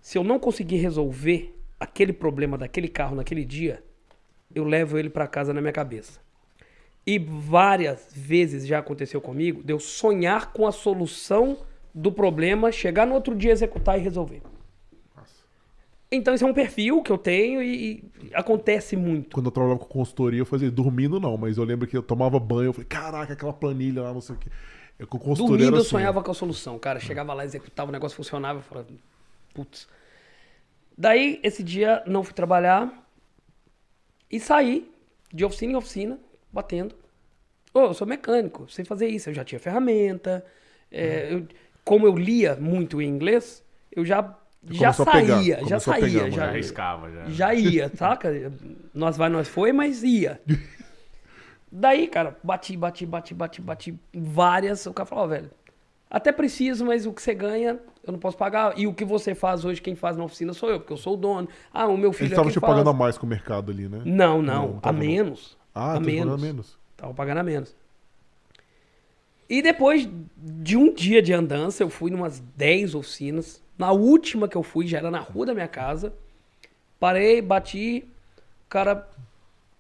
Se 0.01 0.19
eu 0.19 0.25
não 0.25 0.39
conseguir 0.39 0.77
resolver 0.77 1.55
aquele 1.79 2.13
problema 2.13 2.57
daquele 2.57 2.89
carro 2.89 3.17
naquele 3.17 3.45
dia, 3.45 3.83
eu 4.55 4.65
levo 4.65 4.99
ele 4.99 5.11
para 5.11 5.27
casa 5.27 5.53
na 5.53 5.61
minha 5.61 5.73
cabeça. 5.73 6.21
E 7.07 7.19
várias 7.19 8.13
vezes 8.13 8.67
já 8.67 8.79
aconteceu 8.79 9.21
comigo 9.21 9.63
de 9.63 9.73
eu 9.73 9.79
sonhar 9.79 10.53
com 10.53 10.67
a 10.67 10.73
solução 10.73 11.59
do 11.95 12.11
problema, 12.11 12.73
chegar 12.73 13.07
no 13.07 13.15
outro 13.15 13.35
dia, 13.35 13.53
executar 13.53 13.99
e 13.99 14.03
resolver. 14.03 14.43
Então 16.11 16.35
esse 16.35 16.45
é 16.45 16.47
um 16.47 16.55
perfil 16.55 17.03
que 17.03 17.11
eu 17.11 17.19
tenho 17.19 17.63
e, 17.63 18.05
e 18.23 18.35
acontece 18.35 18.97
muito. 18.97 19.35
Quando 19.35 19.47
eu 19.47 19.53
trabalhava 19.53 19.81
com 19.81 19.87
consultoria, 19.87 20.41
eu 20.41 20.47
fazia 20.47 20.71
dormindo 20.71 21.19
não, 21.19 21.37
mas 21.37 21.59
eu 21.59 21.65
lembro 21.65 21.87
que 21.87 21.97
eu 21.97 22.03
tomava 22.03 22.39
banho, 22.39 22.69
eu 22.69 22.73
falei, 22.73 22.87
caraca, 22.87 23.33
aquela 23.33 23.53
planilha 23.53 24.03
lá, 24.03 24.13
não 24.13 24.21
sei 24.21 24.37
o 24.37 24.39
quê. 24.39 24.51
Eu 24.99 25.07
com 25.07 25.19
era 25.67 25.77
eu 25.77 25.81
assim, 25.81 25.91
sonhava 25.91 26.23
com 26.23 26.31
a 26.31 26.35
solução, 26.35 26.79
cara. 26.79 26.99
Chegava 27.01 27.35
lá, 27.35 27.45
executava, 27.45 27.91
o 27.91 27.93
negócio 27.93 28.17
funcionava, 28.17 28.59
eu 28.59 28.63
falava, 28.63 28.89
putz. 29.55 29.89
Daí, 30.97 31.39
esse 31.43 31.63
dia, 31.63 32.03
não 32.07 32.25
fui 32.25 32.33
trabalhar 32.33 33.07
e 34.31 34.41
saí 34.41 34.91
de 35.33 35.45
oficina 35.45 35.73
em 35.73 35.77
oficina, 35.77 36.19
batendo. 36.53 36.95
Ô, 37.75 37.81
eu 37.81 37.95
sou 37.95 38.07
mecânico, 38.07 38.67
sei 38.71 38.85
fazer 38.85 39.09
isso. 39.09 39.29
Eu 39.31 39.35
já 39.35 39.45
tinha 39.45 39.59
ferramenta. 39.61 40.45
é, 40.91 41.33
eu- 41.33 41.47
como 41.85 42.07
eu 42.07 42.17
lia 42.17 42.57
muito 42.57 43.03
em 43.03 43.09
inglês, 43.09 43.63
eu 43.93 44.05
já, 44.05 44.37
já 44.71 44.93
saía, 44.93 45.61
já 45.67 45.79
saía. 45.79 46.31
Já 46.31 46.47
arriscava, 46.47 47.11
já. 47.11 47.25
já 47.29 47.55
ia, 47.55 47.89
saca? 47.95 48.31
Nós 48.95 49.17
vai, 49.17 49.29
nós 49.29 49.47
foi, 49.49 49.73
mas 49.73 50.03
ia. 50.03 50.41
Daí, 51.79 52.09
cara, 52.09 52.37
bati, 52.43 52.75
bati, 52.75 53.05
bati, 53.05 53.35
bati, 53.35 53.61
bati 53.61 54.01
várias. 54.15 54.87
O 54.87 54.95
cara 54.95 55.05
falou, 55.07 55.25
ó, 55.25 55.27
velho, 55.29 55.51
até 56.11 56.33
preciso, 56.33 56.87
mas 56.87 57.05
o 57.05 57.13
que 57.13 57.21
você 57.21 57.35
ganha, 57.35 57.79
eu 58.03 58.13
não 58.13 58.19
posso 58.19 58.37
pagar. 58.37 58.79
E 58.79 58.87
o 58.87 58.95
que 58.95 59.05
você 59.05 59.35
faz 59.35 59.63
hoje, 59.63 59.83
quem 59.83 59.95
faz 59.95 60.17
na 60.17 60.25
oficina 60.25 60.55
sou 60.55 60.71
eu, 60.71 60.81
porque 60.81 60.95
eu 60.95 60.97
sou 60.97 61.13
o 61.15 61.17
dono. 61.19 61.47
Ah, 61.75 61.87
o 61.87 61.99
meu 61.99 62.15
filho 62.15 62.29
Eles 62.29 62.33
é 62.33 62.35
estavam 62.35 62.51
quem 62.51 62.55
te 62.55 62.61
faz. 62.61 62.73
pagando 62.73 62.89
a 62.89 62.93
mais 62.95 63.19
com 63.19 63.27
o 63.27 63.29
mercado 63.29 63.71
ali, 63.71 63.89
né? 63.89 64.01
Não, 64.07 64.41
não, 64.41 64.69
Não, 64.69 64.81
a 64.83 64.91
não. 64.91 64.99
menos. 64.99 65.57
Ah, 65.75 65.97
a 65.97 66.01
menos. 66.01 66.21
pagando 66.25 66.35
a 66.35 66.39
menos. 66.47 66.79
Tava 66.97 67.13
pagando 67.15 67.39
a 67.39 67.43
menos. 67.43 67.77
E 69.49 69.61
depois 69.61 70.09
de 70.39 70.77
um 70.79 70.93
dia 70.95 71.21
de 71.21 71.33
andança, 71.35 71.83
eu 71.83 71.91
fui 71.91 72.11
em 72.11 72.15
umas 72.15 72.41
10 72.57 72.95
oficinas. 72.95 73.63
Na 73.77 73.93
última 73.93 74.49
que 74.49 74.57
eu 74.57 74.63
fui, 74.63 74.87
já 74.87 74.97
era 74.99 75.11
na 75.11 75.21
rua 75.21 75.45
da 75.47 75.53
minha 75.55 75.69
casa. 75.69 76.15
Parei, 76.99 77.43
bati. 77.43 78.09
O 78.67 78.69
cara. 78.71 79.07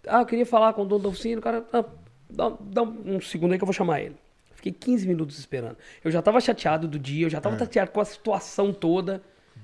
Ah, 0.07 0.20
eu 0.20 0.27
queria 0.27 0.47
falar 0.47 0.73
com 0.73 0.83
o 0.83 0.87
dono 0.87 1.03
da 1.05 1.09
oficina. 1.09 1.39
O 1.39 1.43
cara. 1.43 1.65
"Ah, 1.73 1.85
dá, 2.31 2.53
dá 2.61 2.83
um 2.83 3.20
segundo 3.20 3.53
aí 3.53 3.59
que 3.59 3.65
eu 3.65 3.66
vou 3.66 3.73
chamar 3.74 4.01
ele. 4.01 4.16
Fiquei 4.55 4.73
15 4.73 5.07
minutos 5.07 5.39
esperando. 5.39 5.77
Eu 6.05 6.11
já 6.11 6.20
tava 6.23 6.41
chateado 6.41 6.89
do 6.89 6.99
dia, 6.99 7.27
eu 7.27 7.31
já 7.31 7.41
tava 7.41 7.59
chateado 7.59 7.91
com 7.91 8.01
a 8.01 8.05
situação 8.05 8.73
toda. 8.73 9.23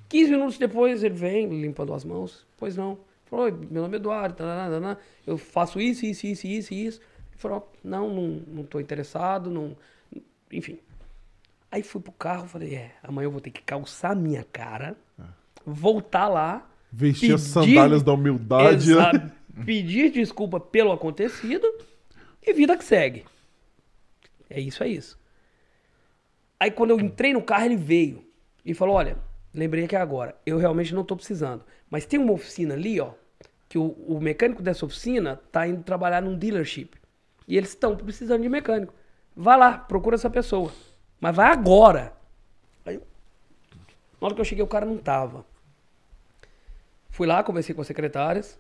15 0.09 0.31
minutos 0.31 0.59
depois 0.59 1.03
ele 1.03 1.15
vem, 1.15 1.49
limpando 1.61 1.93
as 1.95 2.05
mãos. 2.05 2.47
Pois 2.59 2.77
não. 2.77 2.99
Falou, 3.27 3.47
"Oi, 3.47 3.53
meu 3.71 3.83
nome 3.83 3.95
é 3.97 3.99
Eduardo, 3.99 4.35
tarará, 4.37 4.69
tarará, 4.71 4.97
eu 5.27 5.39
faço 5.39 5.81
isso, 5.81 6.05
isso, 6.05 6.27
isso, 6.27 6.47
isso, 6.47 6.75
isso. 6.75 7.01
Ele 7.01 7.39
falou, 7.39 7.73
não, 7.83 8.09
não, 8.15 8.43
não 8.47 8.63
tô 8.65 8.79
interessado, 8.79 9.51
não. 9.51 9.75
Enfim. 10.53 10.79
Aí 11.71 11.83
fui 11.83 12.01
pro 12.03 12.13
carro, 12.13 12.47
falei, 12.47 12.75
é, 12.75 12.93
amanhã 13.03 13.27
eu 13.27 13.31
vou 13.31 13.41
ter 13.41 13.51
que 13.51 13.63
calçar 13.63 14.15
minha 14.15 14.45
cara, 14.53 14.95
voltar 15.65 16.29
lá. 16.29 16.69
Vestir 16.93 17.35
as 17.35 17.41
pedir- 17.43 17.53
sandálias 17.75 18.03
da 18.03 18.13
humildade. 18.13 18.95
né? 18.95 19.33
Pedir 19.65 20.11
desculpa 20.11 20.59
pelo 20.59 20.93
acontecido 20.93 21.67
e 22.43 22.53
vida 22.53 22.77
que 22.77 22.85
segue. 22.85 23.25
É 24.49 24.61
isso, 24.61 24.83
é 24.83 24.89
isso. 24.89 25.19
Aí 26.59 26.71
quando 26.71 26.91
eu 26.91 27.01
entrei 27.01 27.33
no 27.33 27.43
carro, 27.43 27.67
ele 27.67 27.77
veio 27.77 28.25
e 28.65 28.73
falou: 28.73 28.95
Olha, 28.95 29.17
lembrei 29.53 29.87
que 29.87 29.97
agora, 29.97 30.37
eu 30.47 30.59
realmente 30.59 30.95
não 30.95 31.05
tô 31.05 31.17
precisando. 31.17 31.65
Mas 31.91 32.07
tem 32.07 32.19
uma 32.19 32.33
oficina 32.33 32.75
ali, 32.75 33.01
ó, 33.01 33.13
que 33.69 33.79
o, 33.79 33.91
o 34.07 34.21
mecânico 34.21 34.63
dessa 34.63 34.87
oficina 34.87 35.41
tá 35.51 35.67
indo 35.67 35.83
trabalhar 35.83 36.23
num 36.23 36.37
dealership. 36.37 36.91
E 37.47 37.57
eles 37.57 37.71
estão 37.71 37.97
precisando 37.97 38.43
de 38.43 38.49
mecânico. 38.49 38.95
Vai 39.35 39.59
lá, 39.59 39.77
procura 39.77 40.15
essa 40.15 40.31
pessoa. 40.31 40.73
Mas 41.21 41.35
vai 41.35 41.51
agora. 41.51 42.15
Aí, 42.85 42.97
na 42.97 43.03
hora 44.27 44.35
que 44.35 44.41
eu 44.41 44.45
cheguei, 44.45 44.65
o 44.65 44.69
cara 44.69 44.87
não 44.87 44.99
tava. 44.99 45.45
Fui 47.11 47.27
lá, 47.27 47.43
conversei 47.43 47.75
com 47.75 47.81
as 47.81 47.87
secretárias. 47.87 48.59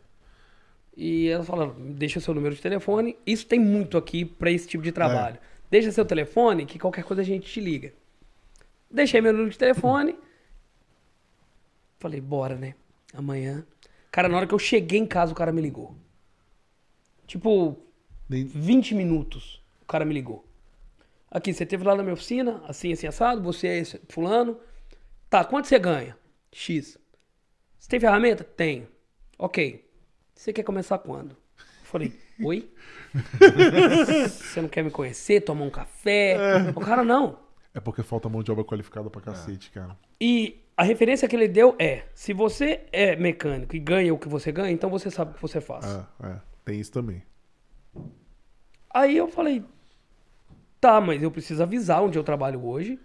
E 0.96 1.28
elas 1.28 1.46
falaram, 1.46 1.74
deixa 1.78 2.20
seu 2.20 2.34
número 2.34 2.54
de 2.54 2.60
telefone. 2.60 3.16
Isso 3.26 3.46
tem 3.46 3.58
muito 3.58 3.96
aqui 3.96 4.24
para 4.24 4.50
esse 4.50 4.68
tipo 4.68 4.82
de 4.84 4.92
trabalho. 4.92 5.38
Deixa 5.70 5.90
seu 5.90 6.04
telefone, 6.04 6.66
que 6.66 6.78
qualquer 6.78 7.04
coisa 7.04 7.22
a 7.22 7.24
gente 7.24 7.50
te 7.50 7.60
liga. 7.60 7.92
Deixei 8.90 9.20
meu 9.20 9.32
número 9.32 9.50
de 9.50 9.58
telefone. 9.58 10.16
Falei, 11.98 12.20
bora, 12.20 12.56
né? 12.56 12.74
Amanhã. 13.14 13.64
Cara, 14.10 14.28
na 14.28 14.36
hora 14.36 14.46
que 14.46 14.52
eu 14.54 14.58
cheguei 14.58 14.98
em 14.98 15.06
casa, 15.06 15.32
o 15.32 15.34
cara 15.36 15.52
me 15.52 15.62
ligou. 15.62 15.96
Tipo, 17.26 17.78
Nem- 18.28 18.44
20 18.44 18.94
minutos, 18.94 19.62
o 19.82 19.86
cara 19.86 20.04
me 20.04 20.12
ligou. 20.12 20.44
Aqui, 21.30 21.54
você 21.54 21.64
teve 21.64 21.84
lá 21.84 21.94
na 21.96 22.02
minha 22.02 22.12
oficina, 22.12 22.62
assim, 22.66 22.92
assim, 22.92 23.06
assado, 23.06 23.42
você 23.42 23.68
é 23.68 23.78
esse 23.78 24.00
fulano. 24.08 24.58
Tá, 25.30 25.42
quanto 25.44 25.66
você 25.66 25.78
ganha? 25.78 26.16
X. 26.52 26.98
Você 27.78 27.88
tem 27.88 27.98
ferramenta? 28.00 28.44
Tenho. 28.44 28.86
Ok. 29.38 29.82
Você 30.42 30.52
quer 30.52 30.64
começar 30.64 30.98
quando? 30.98 31.36
Eu 31.56 31.84
falei, 31.84 32.18
oi? 32.42 32.68
você 34.28 34.60
não 34.60 34.68
quer 34.68 34.82
me 34.82 34.90
conhecer, 34.90 35.40
tomar 35.40 35.64
um 35.64 35.70
café? 35.70 36.36
O 36.74 36.80
cara, 36.80 37.04
não. 37.04 37.38
É 37.72 37.78
porque 37.78 38.02
falta 38.02 38.28
mão 38.28 38.42
de 38.42 38.50
obra 38.50 38.64
qualificada 38.64 39.08
pra 39.08 39.20
cacete, 39.20 39.70
cara. 39.70 39.96
E 40.20 40.60
a 40.76 40.82
referência 40.82 41.28
que 41.28 41.36
ele 41.36 41.46
deu 41.46 41.76
é, 41.78 42.06
se 42.12 42.32
você 42.32 42.80
é 42.90 43.14
mecânico 43.14 43.76
e 43.76 43.78
ganha 43.78 44.12
o 44.12 44.18
que 44.18 44.28
você 44.28 44.50
ganha, 44.50 44.72
então 44.72 44.90
você 44.90 45.12
sabe 45.12 45.30
o 45.30 45.34
que 45.34 45.40
você 45.40 45.60
faz. 45.60 45.84
É, 45.86 46.26
é. 46.26 46.40
Tem 46.64 46.80
isso 46.80 46.90
também. 46.90 47.22
Aí 48.92 49.16
eu 49.16 49.28
falei, 49.28 49.64
tá, 50.80 51.00
mas 51.00 51.22
eu 51.22 51.30
preciso 51.30 51.62
avisar 51.62 52.02
onde 52.02 52.18
eu 52.18 52.24
trabalho 52.24 52.66
hoje 52.66 52.98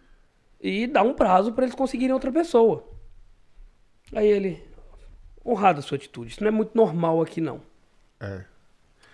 e 0.59 0.87
dar 0.87 1.03
um 1.03 1.13
prazo 1.13 1.53
pra 1.53 1.65
eles 1.65 1.75
conseguirem 1.75 2.15
outra 2.15 2.31
pessoa. 2.31 2.89
Aí 4.11 4.27
ele, 4.27 4.67
honrado 5.47 5.79
a 5.79 5.81
sua 5.81 5.95
atitude, 5.95 6.31
isso 6.31 6.41
não 6.41 6.49
é 6.49 6.51
muito 6.51 6.75
normal 6.75 7.21
aqui 7.21 7.39
não. 7.41 7.61
É. 8.19 8.43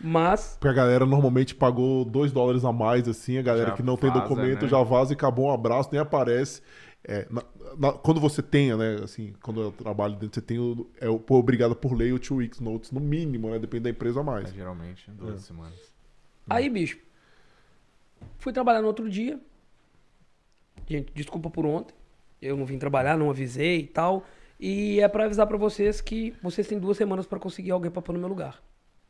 Mas, 0.01 0.57
Porque 0.59 0.67
a 0.67 0.73
galera 0.73 1.05
normalmente 1.05 1.55
pagou 1.55 2.03
2 2.03 2.31
dólares 2.31 2.65
a 2.65 2.73
mais, 2.73 3.07
assim, 3.07 3.37
a 3.37 3.41
galera 3.41 3.69
Já 3.69 3.75
que 3.77 3.83
não 3.83 3.95
tem 3.95 4.09
vaza, 4.09 4.21
documento 4.23 4.63
né? 4.63 4.67
já 4.67 4.81
vaza 4.83 5.13
e 5.13 5.15
acabou 5.15 5.45
um 5.45 5.51
abraço, 5.51 5.89
nem 5.91 6.01
aparece. 6.01 6.61
É, 7.05 7.25
na- 7.29 7.43
na- 7.77 7.91
quando 7.93 8.19
você 8.19 8.41
tenha, 8.41 8.75
né, 8.75 8.95
assim, 9.03 9.33
quando 9.41 9.61
eu 9.61 9.71
trabalho 9.71 10.15
dentro, 10.15 10.35
você 10.35 10.41
tem 10.41 10.57
o, 10.59 10.89
é 10.99 11.07
o, 11.07 11.19
pô, 11.19 11.37
obrigado 11.37 11.75
por 11.75 11.93
lei 11.93 12.11
o 12.11 12.19
two 12.19 12.37
weeks 12.37 12.59
notes, 12.59 12.91
no 12.91 12.99
mínimo, 12.99 13.49
né, 13.49 13.59
depende 13.59 13.83
da 13.83 13.89
empresa 13.91 14.19
a 14.19 14.23
É, 14.23 14.25
mais. 14.25 14.53
geralmente, 14.53 15.09
duas 15.11 15.35
É. 15.35 15.37
semanas. 15.39 15.93
aí 16.49 16.69
bicho, 16.69 16.97
fui 18.39 18.51
trabalhar 18.51 18.81
no 18.81 18.87
outro 18.87 19.09
dia. 19.09 19.39
Gente, 20.87 21.13
desculpa 21.13 21.49
por 21.49 21.65
ontem. 21.65 21.93
Eu 22.41 22.57
não 22.57 22.65
vim 22.65 22.77
trabalhar, 22.77 23.17
não 23.17 23.29
avisei 23.29 23.79
e 23.81 23.87
tal. 23.87 24.25
E 24.65 25.01
é 25.01 25.07
pra 25.09 25.25
avisar 25.25 25.45
pra 25.45 25.57
vocês 25.57 25.99
que 25.99 26.33
vocês 26.41 26.65
têm 26.65 26.79
duas 26.79 26.95
semanas 26.95 27.25
pra 27.25 27.37
conseguir 27.37 27.71
alguém 27.71 27.91
pra 27.91 28.01
pôr 28.01 28.13
no 28.13 28.19
meu 28.19 28.29
lugar. 28.29 28.63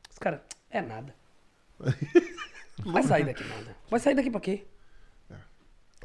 Os 0.10 0.18
caras, 0.18 0.40
é 0.68 0.82
nada. 0.82 1.14
Vai 2.84 3.04
sair 3.04 3.24
daqui 3.24 3.44
nada. 3.44 3.76
Vai 3.88 4.00
sair 4.00 4.16
daqui 4.16 4.32
pra 4.32 4.40
quê? 4.42 4.64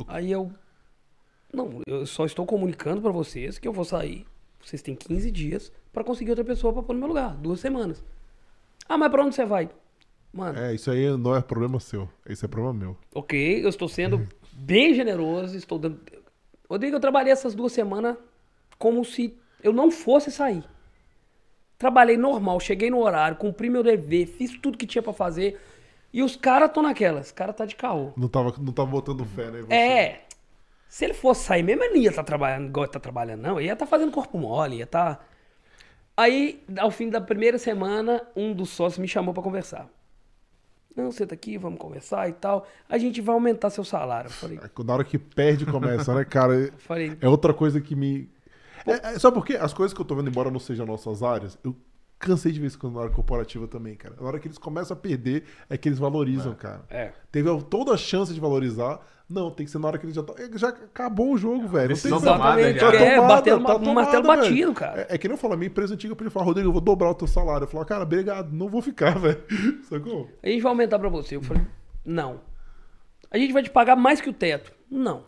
Aí 0.07 0.31
eu. 0.31 0.53
Não, 1.51 1.81
eu 1.87 2.05
só 2.05 2.27
estou 2.27 2.45
comunicando 2.45 3.01
pra 3.01 3.11
vocês 3.11 3.59
que 3.59 3.66
eu 3.66 3.73
vou 3.73 3.87
sair. 3.87 4.27
Vocês 4.62 4.83
têm 4.83 4.95
15 4.95 5.31
dias 5.31 5.73
pra 5.95 6.05
conseguir 6.05 6.31
outra 6.31 6.45
pessoa 6.45 6.73
pra 6.73 6.83
pôr 6.83 6.93
no 6.93 6.99
meu 6.99 7.09
lugar. 7.09 7.35
Duas 7.37 7.59
semanas. 7.59 8.05
Ah, 8.87 8.99
mas 8.99 9.11
pra 9.11 9.25
onde 9.25 9.35
você 9.35 9.47
vai? 9.47 9.70
Mano, 10.31 10.59
É, 10.59 10.75
isso 10.75 10.91
aí 10.91 11.16
não 11.16 11.35
é 11.35 11.41
problema 11.41 11.81
seu, 11.81 12.07
isso 12.29 12.45
é 12.45 12.49
problema 12.49 12.75
meu. 12.75 12.97
ok, 13.15 13.65
eu 13.65 13.69
estou 13.70 13.89
sendo 13.89 14.29
bem 14.53 14.93
generoso, 14.93 15.57
estou 15.57 15.79
dando. 15.79 15.99
Rodrigo, 16.69 16.97
eu 16.97 17.01
trabalhei 17.01 17.33
essas 17.33 17.55
duas 17.55 17.73
semanas 17.73 18.15
como 18.78 19.05
se 19.05 19.36
eu 19.62 19.72
não 19.72 19.90
fosse 19.90 20.30
sair. 20.30 20.64
Trabalhei 21.76 22.16
normal, 22.16 22.59
cheguei 22.59 22.90
no 22.90 22.98
horário, 23.02 23.36
cumpri 23.36 23.70
meu 23.70 23.82
dever, 23.82 24.26
fiz 24.26 24.56
tudo 24.59 24.78
que 24.78 24.86
tinha 24.86 25.02
pra 25.02 25.12
fazer. 25.12 25.60
E 26.12 26.22
os 26.22 26.36
caras 26.36 26.68
estão 26.68 26.82
naquelas, 26.82 27.26
os 27.26 27.32
caras 27.32 27.55
tá 27.55 27.64
de 27.66 27.76
caô. 27.76 28.12
Não 28.16 28.28
tava, 28.28 28.55
não 28.59 28.72
tava 28.72 28.90
botando 28.90 29.24
fé, 29.24 29.50
né? 29.50 29.62
você. 29.62 29.74
É. 29.74 30.24
Se 30.88 31.05
ele 31.05 31.14
fosse 31.14 31.44
sair 31.44 31.62
mesmo, 31.62 31.84
ele 31.84 31.94
não 31.94 32.02
ia 32.02 32.09
estar 32.10 32.24
trabalhando 32.24 32.68
igual 32.68 32.84
ele 32.84 32.92
tá 32.92 32.98
trabalhando, 32.98 33.42
não. 33.42 33.59
Ele 33.60 33.68
ia 33.68 33.74
estar 33.74 33.86
fazendo 33.86 34.10
corpo 34.10 34.38
mole, 34.38 34.76
ia 34.78 34.84
estar. 34.84 35.24
Aí, 36.16 36.64
ao 36.78 36.90
fim 36.90 37.10
da 37.10 37.20
primeira 37.20 37.59
semana, 37.59 38.26
um 38.34 38.52
dos 38.55 38.70
sócios 38.70 38.98
me 38.98 39.06
chamou 39.06 39.34
pra 39.34 39.42
conversar. 39.42 39.88
Não, 40.96 41.12
senta 41.12 41.34
aqui, 41.34 41.56
vamos 41.56 41.78
conversar 41.78 42.28
e 42.28 42.32
tal. 42.32 42.66
A 42.88 42.98
gente 42.98 43.20
vai 43.20 43.32
aumentar 43.34 43.70
seu 43.70 43.84
salário. 43.84 44.26
Eu 44.28 44.32
falei, 44.32 44.59
É, 44.59 44.82
Na 44.82 44.94
hora 44.94 45.05
que 45.05 45.16
perde, 45.16 45.64
começa, 45.64 46.12
né, 46.12 46.24
cara? 46.24 46.55
eu 46.59 46.72
falei 46.78 47.16
É 47.20 47.28
outra 47.28 47.55
coisa 47.55 47.80
que 47.80 47.94
me. 47.94 48.28
É, 48.86 49.14
é, 49.14 49.18
sabe 49.18 49.34
por 49.34 49.44
quê? 49.46 49.56
As 49.56 49.72
coisas 49.72 49.94
que 49.94 50.00
eu 50.00 50.05
tô 50.05 50.14
vendo, 50.14 50.28
embora 50.28 50.50
não 50.50 50.60
sejam 50.60 50.86
nossas 50.86 51.22
áreas, 51.22 51.59
eu 51.64 51.74
cansei 52.18 52.50
de 52.52 52.59
ver 52.60 52.66
isso 52.66 52.90
na 52.90 53.00
área 53.00 53.12
corporativa 53.12 53.66
também, 53.68 53.94
cara. 53.94 54.14
Na 54.20 54.26
hora 54.26 54.38
que 54.40 54.48
eles 54.48 54.59
começam 54.59 54.96
a 54.96 55.00
perder, 55.00 55.44
é 55.70 55.76
que 55.78 55.88
eles 55.88 55.98
valorizam, 55.98 56.55
cara. 56.55 56.84
é. 56.90 57.12
Teve 57.30 57.48
toda 57.64 57.92
a 57.92 57.96
chance 57.96 58.32
de 58.34 58.40
valorizar. 58.40 59.00
Não, 59.30 59.50
tem 59.50 59.66
que 59.66 59.70
ser 59.70 59.78
na 59.78 59.88
hora 59.88 59.98
que 59.98 60.06
eles 60.06 60.16
já. 60.16 60.22
tá- 60.22 60.34
Já 60.55 60.68
acabou 60.70 61.32
o 61.34 61.36
jogo, 61.36 61.68
velho. 61.68 61.90
Não 61.94 62.00
tem 62.00 62.10
tomada 62.10 62.60
Exatamente. 62.62 62.80
já. 62.80 62.90
Tá 62.90 62.96
é, 62.96 63.14
tomada, 63.16 63.34
batendo 63.34 63.66
tá 63.66 63.78
ma- 63.78 63.90
um 63.90 63.94
martelo 63.94 64.22
tomada, 64.22 64.40
batido, 64.42 64.56
velho. 64.56 64.74
cara. 64.74 65.00
É, 65.02 65.14
é 65.14 65.18
que 65.18 65.28
nem 65.28 65.34
eu 65.34 65.38
falo, 65.38 65.52
a 65.52 65.56
minha 65.59 65.68
empresa 65.68 65.92
antiga 65.94 66.16
podia 66.16 66.30
falar, 66.30 66.46
Rodrigo, 66.46 66.68
eu 66.68 66.72
vou 66.72 66.80
dobrar 66.80 67.10
o 67.10 67.14
teu 67.14 67.28
salário. 67.28 67.64
Eu 67.64 67.68
falo, 67.68 67.84
cara, 67.84 68.05
obrigado, 68.05 68.50
não 68.52 68.68
vou 68.70 68.80
ficar, 68.80 69.16
velho. 69.20 69.42
Sacou? 69.82 70.30
A 70.42 70.48
gente 70.48 70.62
vai 70.62 70.72
aumentar 70.72 70.98
pra 70.98 71.10
você. 71.10 71.36
Eu 71.36 71.42
falei, 71.42 71.62
não. 72.06 72.40
A 73.30 73.36
gente 73.36 73.52
vai 73.52 73.62
te 73.62 73.68
pagar 73.70 73.96
mais 73.96 74.18
que 74.20 74.30
o 74.30 74.32
teto. 74.32 74.72
Não. 74.90 75.24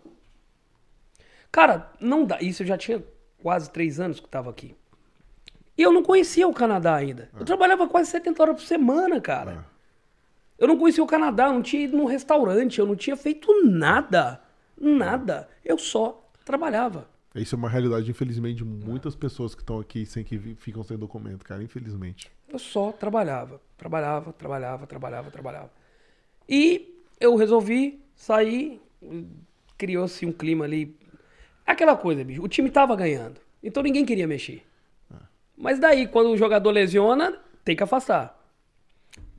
Cara, 1.53 1.91
não 2.01 2.25
dá. 2.25 2.41
Isso 2.41 2.63
eu 2.63 2.67
já 2.67 2.79
tinha 2.79 3.05
quase 3.43 3.71
três 3.71 3.99
anos 4.01 4.21
que 4.21 4.27
eu 4.27 4.31
tava 4.31 4.51
aqui. 4.51 4.75
E 5.77 5.83
eu 5.83 5.93
não 5.93 6.03
conhecia 6.03 6.47
o 6.47 6.53
Canadá 6.53 6.95
ainda. 6.95 7.31
Eu 7.39 7.45
trabalhava 7.45 7.89
quase 7.89 8.11
70 8.11 8.43
horas 8.43 8.57
por 8.57 8.67
semana, 8.67 9.21
cara. 9.21 9.65
Eu 10.59 10.69
não 10.69 10.77
conhecia 10.77 11.03
o 11.03 11.07
Canadá, 11.07 11.47
eu 11.47 11.55
não 11.55 11.63
tinha 11.63 11.85
ido 11.85 11.97
num 11.97 12.05
restaurante, 12.05 12.79
eu 12.79 12.87
não 12.87 12.95
tinha 12.95 13.17
feito 13.17 13.49
nada. 13.65 14.43
Nada. 14.79 15.49
Eu 15.65 15.79
só 15.79 16.31
trabalhava. 16.45 17.09
Isso 17.35 17.55
é 17.55 17.59
uma 17.59 17.69
realidade, 17.69 18.11
infelizmente, 18.11 18.57
de 18.57 18.65
muitas 18.65 19.15
pessoas 19.15 19.55
que 19.55 19.63
estão 19.63 19.79
aqui 19.79 20.05
sem 20.05 20.25
que 20.25 20.39
ficam 20.57 20.83
sem 20.83 20.99
documento, 20.99 21.45
cara. 21.45 21.63
Infelizmente. 21.63 22.31
Eu 22.49 22.59
só 22.59 22.93
trabalhava. 22.93 23.61
Trabalhava, 23.79 24.33
trabalhava, 24.33 24.87
trabalhava, 24.87 25.31
trabalhava. 25.31 25.71
E 26.49 27.03
eu 27.19 27.37
resolvi 27.37 28.03
sair. 28.15 28.83
Criou-se 29.79 30.27
um 30.27 30.33
clima 30.33 30.67
ali. 30.67 30.95
Aquela 31.71 31.97
coisa, 31.97 32.25
bicho. 32.25 32.43
O 32.43 32.49
time 32.49 32.71
tava 32.71 32.97
ganhando. 32.97 33.41
Então 33.63 33.83
ninguém 33.83 34.05
queria 34.05 34.27
mexer. 34.27 34.65
Mas 35.57 35.79
daí, 35.79 36.07
quando 36.09 36.31
o 36.31 36.37
jogador 36.37 36.71
lesiona, 36.71 37.39
tem 37.65 37.77
que 37.77 37.83
afastar. 37.83 38.37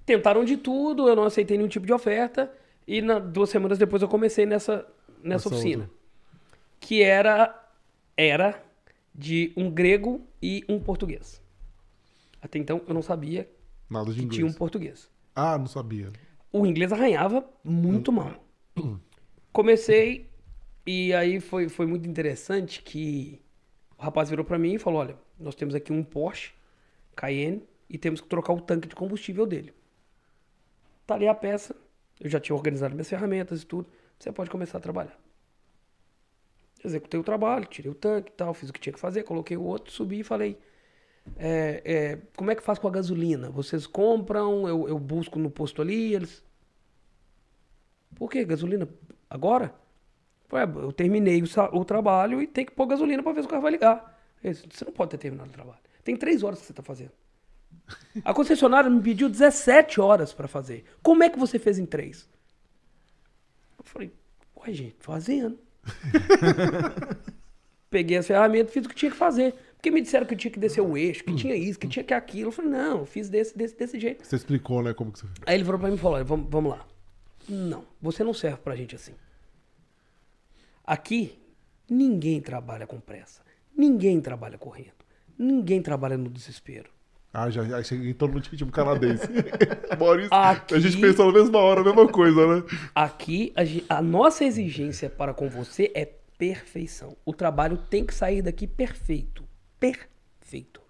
Tentaram 0.06 0.46
de 0.46 0.56
tudo, 0.58 1.08
eu 1.10 1.16
não 1.16 1.24
aceitei 1.24 1.58
nenhum 1.58 1.70
tipo 1.70 1.86
de 1.86 1.94
oferta. 1.94 2.52
E 2.88 3.02
na- 3.02 3.20
duas 3.20 3.50
semanas 3.50 3.78
depois 3.78 4.02
eu 4.02 4.08
comecei 4.08 4.46
nessa, 4.46 4.86
nessa 5.24 5.48
Essa 5.48 5.56
oficina. 5.56 5.84
outra. 5.84 5.98
Que 6.80 7.02
era, 7.04 7.68
era 8.16 8.64
de 9.14 9.52
um 9.58 9.70
grego 9.70 10.22
e 10.42 10.64
um 10.70 10.80
português. 10.80 11.42
Até 12.42 12.58
então 12.60 12.82
eu 12.88 12.94
não 12.94 13.02
sabia 13.02 13.50
Nada 13.90 14.06
de 14.12 14.16
que 14.20 14.22
inglês. 14.26 14.36
tinha 14.38 14.48
um 14.48 14.54
português. 14.54 15.10
Ah, 15.36 15.58
não 15.58 15.68
sabia. 15.68 16.12
O 16.52 16.66
inglês 16.66 16.92
arranhava 16.92 17.46
muito 17.64 18.12
mal. 18.12 18.34
Comecei 19.52 20.30
e 20.86 21.14
aí 21.14 21.40
foi, 21.40 21.70
foi 21.70 21.86
muito 21.86 22.08
interessante 22.08 22.82
que 22.82 23.42
o 23.98 24.02
rapaz 24.02 24.30
virou 24.30 24.44
pra 24.44 24.58
mim 24.58 24.74
e 24.74 24.80
falou: 24.80 25.02
Olha, 25.02 25.18
nós 25.40 25.56
temos 25.56 25.76
aqui 25.76 25.94
um 25.94 26.04
Porsche 26.04 26.54
Cayenne 27.16 27.64
e 27.90 27.98
temos 27.98 28.22
que 28.22 28.28
trocar 28.28 28.54
o 28.54 28.62
tanque 28.62 28.88
de 28.88 28.96
combustível 28.96 29.46
dele. 29.46 29.74
Tá 31.06 31.16
ali 31.16 31.28
a 31.28 31.36
peça, 31.36 31.76
eu 32.20 32.30
já 32.30 32.40
tinha 32.40 32.56
organizado 32.56 32.94
minhas 32.94 33.10
ferramentas 33.10 33.62
e 33.62 33.66
tudo. 33.66 33.90
Você 34.18 34.32
pode 34.32 34.50
começar 34.50 34.78
a 34.78 34.82
trabalhar. 34.82 35.20
Executei 36.84 37.20
o 37.20 37.24
trabalho, 37.24 37.66
tirei 37.66 37.92
o 37.92 37.96
tanque 37.96 38.32
e 38.32 38.36
tal, 38.36 38.54
fiz 38.54 38.70
o 38.70 38.74
que 38.74 38.80
tinha 38.80 38.94
que 38.94 39.00
fazer, 39.00 39.24
coloquei 39.24 39.56
o 39.56 39.64
outro, 39.64 39.92
subi 39.92 40.20
e 40.20 40.24
falei: 40.24 40.58
é, 41.38 41.82
é, 41.86 42.22
como 42.36 42.52
é 42.52 42.56
que 42.56 42.64
faz 42.64 42.80
com 42.80 42.88
a 42.88 42.92
gasolina? 42.92 43.50
Vocês 43.50 43.86
compram, 43.86 44.68
eu, 44.68 44.88
eu 44.88 45.00
busco 45.00 45.38
no 45.40 45.50
posto 45.50 45.82
ali, 45.82 46.14
eles. 46.14 46.44
Por 48.16 48.30
que 48.30 48.44
gasolina? 48.44 48.88
Agora? 49.30 49.74
Ué, 50.52 50.64
eu 50.64 50.92
terminei 50.92 51.42
o, 51.42 51.46
o 51.74 51.86
trabalho 51.86 52.42
e 52.42 52.48
tem 52.48 52.66
que 52.66 52.72
pôr 52.72 52.86
gasolina 52.86 53.24
para 53.24 53.32
ver 53.32 53.42
se 53.42 53.48
o 53.48 53.50
carro 53.50 53.62
vai 53.62 53.72
ligar. 53.72 54.20
Eles, 54.44 54.64
Você 54.70 54.86
não 54.86 54.92
pode 54.92 55.12
ter 55.12 55.18
terminado 55.18 55.50
o 55.50 55.54
trabalho. 55.54 55.80
Tem 56.04 56.16
três 56.16 56.44
horas 56.44 56.60
que 56.60 56.66
você 56.66 56.72
está 56.72 56.84
fazendo. 56.84 57.12
A 58.26 58.34
concessionária 58.34 58.90
me 58.90 59.02
pediu 59.02 59.30
17 59.30 60.02
horas 60.02 60.34
para 60.34 60.48
fazer. 60.48 60.84
Como 61.02 61.24
é 61.24 61.30
que 61.30 61.40
você 61.40 61.58
fez 61.58 61.80
em 61.80 61.86
três? 61.86 62.28
Eu 63.78 63.86
falei, 63.86 64.12
ué, 64.58 64.74
gente, 64.74 64.96
fazendo. 65.00 65.58
Peguei 67.90 68.18
as 68.18 68.28
ferramentas, 68.28 68.74
fiz 68.74 68.86
o 68.86 68.90
que 68.90 68.96
tinha 68.96 69.12
que 69.12 69.18
fazer. 69.18 69.54
Porque 69.76 69.90
me 69.90 70.02
disseram 70.02 70.26
que 70.26 70.34
eu 70.34 70.38
tinha 70.38 70.52
que 70.52 70.60
descer 70.60 70.82
o 70.82 70.96
eixo, 70.96 71.24
que 71.24 71.36
tinha 71.36 71.56
isso, 71.56 71.80
que 71.80 71.88
tinha 71.88 72.04
que 72.04 72.14
aquilo. 72.14 72.50
Eu 72.50 72.52
falei, 72.52 72.72
não, 72.72 73.00
eu 73.00 73.06
fiz 73.06 73.30
desse, 73.30 73.58
desse, 73.58 73.76
desse 73.76 74.00
jeito. 74.00 74.26
Você 74.26 74.36
explicou, 74.36 74.84
né, 74.84 74.94
como 74.94 75.12
que 75.12 75.20
você 75.20 75.26
fez. 75.26 75.40
Aí 75.46 75.56
ele 75.56 75.64
virou 75.64 75.80
pra 75.80 75.90
mim 75.90 75.96
e 75.96 75.98
falou: 75.98 76.24
vamos, 76.24 76.48
vamos 76.50 76.72
lá. 76.72 76.86
Não, 77.50 77.84
você 78.00 78.24
não 78.24 78.34
serve 78.34 78.58
pra 78.58 78.76
gente 78.76 78.96
assim. 78.96 79.14
Aqui, 80.92 81.40
ninguém 81.90 82.42
trabalha 82.42 82.86
com 82.86 83.00
pressa. 83.00 83.42
Ninguém 83.74 84.20
trabalha 84.20 84.58
correndo. 84.58 84.92
Ninguém 85.40 85.82
trabalha 85.82 86.18
no 86.18 86.30
desespero. 86.30 86.90
Ah, 87.34 87.50
já, 87.50 87.64
já 87.64 87.82
cheguei 87.82 88.14
todo 88.14 88.34
mundo 88.34 88.46
ritmo 88.46 88.70
canadense. 88.70 89.24
Maurício, 89.98 90.34
Aqui- 90.34 90.76
a 90.76 90.80
gente 90.82 91.00
pensou 91.00 91.28
na 91.28 91.40
mesma 91.40 91.60
hora, 91.60 91.80
a 91.80 91.84
mesma 91.86 92.06
coisa, 92.10 92.46
né? 92.58 92.64
Aqui, 92.94 93.54
a, 93.90 94.00
a 94.00 94.02
nossa 94.02 94.44
exigência 94.44 95.10
para 95.10 95.34
com 95.34 95.48
você 95.48 95.90
é 95.96 96.04
perfeição. 96.38 97.16
O 97.24 97.32
trabalho 97.32 97.78
tem 97.78 98.06
que 98.06 98.14
sair 98.14 98.42
daqui 98.42 98.68
perfeito. 98.68 99.46
Perfeito. 99.80 100.82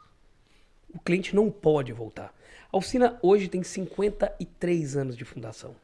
O 0.96 1.00
cliente 1.00 1.36
não 1.36 1.52
pode 1.52 1.94
voltar. 1.94 2.34
A 2.74 2.78
oficina 2.78 3.20
hoje 3.22 3.48
tem 3.48 3.62
53 3.62 4.98
anos 4.98 5.16
de 5.16 5.26
fundação. 5.26 5.76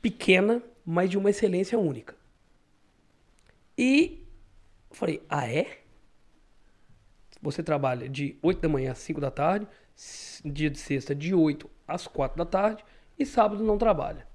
Pequena, 0.00 0.62
mas 0.86 1.10
de 1.10 1.18
uma 1.18 1.30
excelência 1.30 1.76
única. 1.76 2.16
E 3.78 4.26
eu 4.90 4.96
falei, 4.96 5.22
ah 5.28 5.48
é? 5.48 5.78
Você 7.40 7.62
trabalha 7.62 8.08
de 8.08 8.36
8 8.42 8.60
da 8.60 8.68
manhã 8.68 8.90
às 8.90 8.98
5 8.98 9.20
da 9.20 9.30
tarde, 9.30 9.66
dia 10.44 10.68
de 10.68 10.78
sexta 10.78 11.14
de 11.14 11.32
8 11.32 11.70
às 11.86 12.08
4 12.08 12.36
da 12.36 12.44
tarde 12.44 12.84
e 13.16 13.24
sábado 13.24 13.62
não 13.62 13.78
trabalha. 13.78 14.26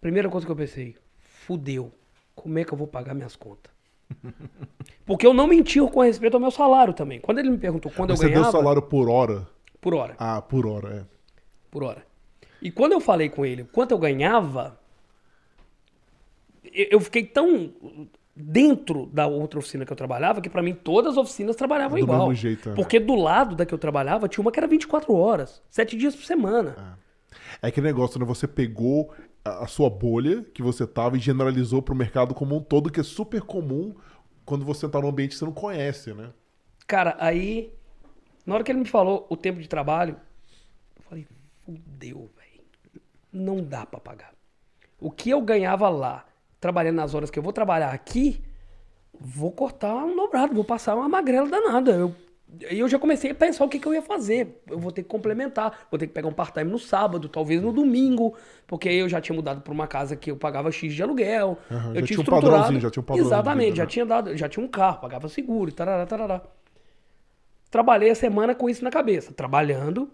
Primeira 0.00 0.28
coisa 0.30 0.46
que 0.46 0.52
eu 0.52 0.56
pensei, 0.56 0.96
fudeu. 1.18 1.92
Como 2.34 2.58
é 2.58 2.64
que 2.64 2.72
eu 2.72 2.78
vou 2.78 2.86
pagar 2.86 3.14
minhas 3.14 3.34
contas? 3.36 3.72
Porque 5.04 5.26
eu 5.26 5.34
não 5.34 5.46
menti 5.46 5.80
com 5.80 6.00
respeito 6.02 6.34
ao 6.34 6.40
meu 6.40 6.50
salário 6.50 6.94
também. 6.94 7.20
Quando 7.20 7.38
ele 7.40 7.50
me 7.50 7.58
perguntou 7.58 7.90
quando 7.92 8.16
Você 8.16 8.24
eu 8.26 8.28
deu 8.28 8.38
ganhava 8.38 8.52
salário 8.52 8.82
por 8.82 9.10
hora? 9.10 9.46
por 9.80 9.94
hora, 9.94 10.14
Ah, 10.18 10.40
por 10.40 10.66
hora, 10.66 10.94
é. 11.00 11.04
por 11.70 11.82
hora. 11.82 12.06
E 12.62 12.70
quando 12.70 12.92
eu 12.92 13.00
falei 13.00 13.28
com 13.28 13.44
ele 13.44 13.64
quanto 13.64 13.90
eu 13.92 13.98
ganhava, 13.98 14.79
eu 16.72 17.00
fiquei 17.00 17.24
tão 17.24 17.72
dentro 18.34 19.06
da 19.06 19.26
outra 19.26 19.58
oficina 19.58 19.84
que 19.84 19.92
eu 19.92 19.96
trabalhava 19.96 20.40
que 20.40 20.48
pra 20.48 20.62
mim 20.62 20.74
todas 20.74 21.12
as 21.12 21.18
oficinas 21.18 21.56
trabalhavam 21.56 21.98
Do 21.98 22.04
igual. 22.04 22.18
mesmo 22.20 22.34
jeito, 22.34 22.70
né? 22.70 22.74
Porque 22.74 22.98
do 22.98 23.14
lado 23.14 23.54
da 23.54 23.66
que 23.66 23.74
eu 23.74 23.78
trabalhava 23.78 24.28
tinha 24.28 24.42
uma 24.42 24.50
que 24.52 24.58
era 24.58 24.66
24 24.66 25.12
horas, 25.14 25.62
7 25.70 25.96
dias 25.96 26.14
por 26.14 26.24
semana. 26.24 26.98
É 27.60 27.68
aquele 27.68 27.86
negócio, 27.86 28.18
né? 28.18 28.24
Você 28.24 28.46
pegou 28.46 29.12
a 29.12 29.30
a 29.44 29.66
sua 29.66 29.88
bolha 29.88 30.42
que 30.42 30.62
você 30.62 30.86
tava 30.86 31.16
e 31.16 31.20
generalizou 31.20 31.80
pro 31.80 31.94
mercado 31.94 32.34
como 32.34 32.56
um 32.56 32.60
todo, 32.60 32.90
que 32.90 33.00
é 33.00 33.02
super 33.02 33.40
comum 33.40 33.94
quando 34.44 34.64
você 34.64 34.88
tá 34.88 35.00
num 35.00 35.08
ambiente 35.08 35.30
que 35.30 35.36
você 35.36 35.44
não 35.44 35.52
conhece, 35.52 36.12
né? 36.12 36.30
Cara, 36.86 37.16
aí, 37.18 37.72
na 38.44 38.54
hora 38.54 38.64
que 38.64 38.70
ele 38.72 38.80
me 38.80 38.84
falou 38.84 39.26
o 39.30 39.36
tempo 39.36 39.60
de 39.60 39.68
trabalho, 39.68 40.16
eu 40.96 41.02
falei, 41.02 41.26
fudeu, 41.64 42.28
velho. 42.36 43.00
Não 43.32 43.62
dá 43.62 43.86
pra 43.86 44.00
pagar. 44.00 44.34
O 44.98 45.10
que 45.10 45.30
eu 45.30 45.40
ganhava 45.40 45.88
lá, 45.88 46.26
trabalhando 46.60 46.96
nas 46.96 47.14
horas 47.14 47.30
que 47.30 47.38
eu 47.38 47.42
vou 47.42 47.52
trabalhar 47.52 47.90
aqui, 47.90 48.42
vou 49.18 49.50
cortar 49.50 49.94
um 50.04 50.14
dobrado, 50.14 50.54
vou 50.54 50.64
passar 50.64 50.94
uma 50.94 51.08
magrela 51.08 51.48
danada. 51.48 51.92
Eu, 51.92 52.14
aí 52.68 52.78
eu 52.78 52.88
já 52.88 52.98
comecei 52.98 53.30
a 53.30 53.34
pensar 53.34 53.64
o 53.64 53.68
que, 53.68 53.78
que 53.78 53.86
eu 53.86 53.94
ia 53.94 54.02
fazer. 54.02 54.62
Eu 54.68 54.78
vou 54.78 54.92
ter 54.92 55.02
que 55.02 55.08
complementar, 55.08 55.86
vou 55.90 55.98
ter 55.98 56.06
que 56.06 56.12
pegar 56.12 56.28
um 56.28 56.32
part-time 56.32 56.70
no 56.70 56.78
sábado, 56.78 57.28
talvez 57.28 57.62
no 57.62 57.72
domingo, 57.72 58.34
porque 58.66 58.88
aí 58.88 58.98
eu 58.98 59.08
já 59.08 59.20
tinha 59.20 59.34
mudado 59.34 59.62
pra 59.62 59.72
uma 59.72 59.86
casa 59.86 60.14
que 60.14 60.30
eu 60.30 60.36
pagava 60.36 60.70
X 60.70 60.92
de 60.92 61.02
aluguel. 61.02 61.58
Aham, 61.70 61.94
eu 61.94 62.00
já 62.00 62.02
tinha 62.02 62.06
tinha 62.06 62.20
um 62.20 62.24
padrãozinho, 62.24 62.80
já 62.80 62.90
tinha 62.90 63.00
um 63.02 63.04
padrão 63.04 63.24
de 63.24 63.28
Exatamente, 63.28 63.64
vida, 63.66 63.76
já 63.76 63.82
né? 63.84 63.88
tinha 63.88 64.06
dado, 64.06 64.36
já 64.36 64.48
tinha 64.48 64.64
um 64.64 64.68
carro, 64.68 65.00
pagava 65.00 65.28
seguro, 65.28 65.72
tarará, 65.72 66.06
tarará. 66.06 66.42
Trabalhei 67.70 68.10
a 68.10 68.14
semana 68.14 68.54
com 68.54 68.68
isso 68.68 68.82
na 68.82 68.90
cabeça, 68.90 69.32
trabalhando. 69.32 70.10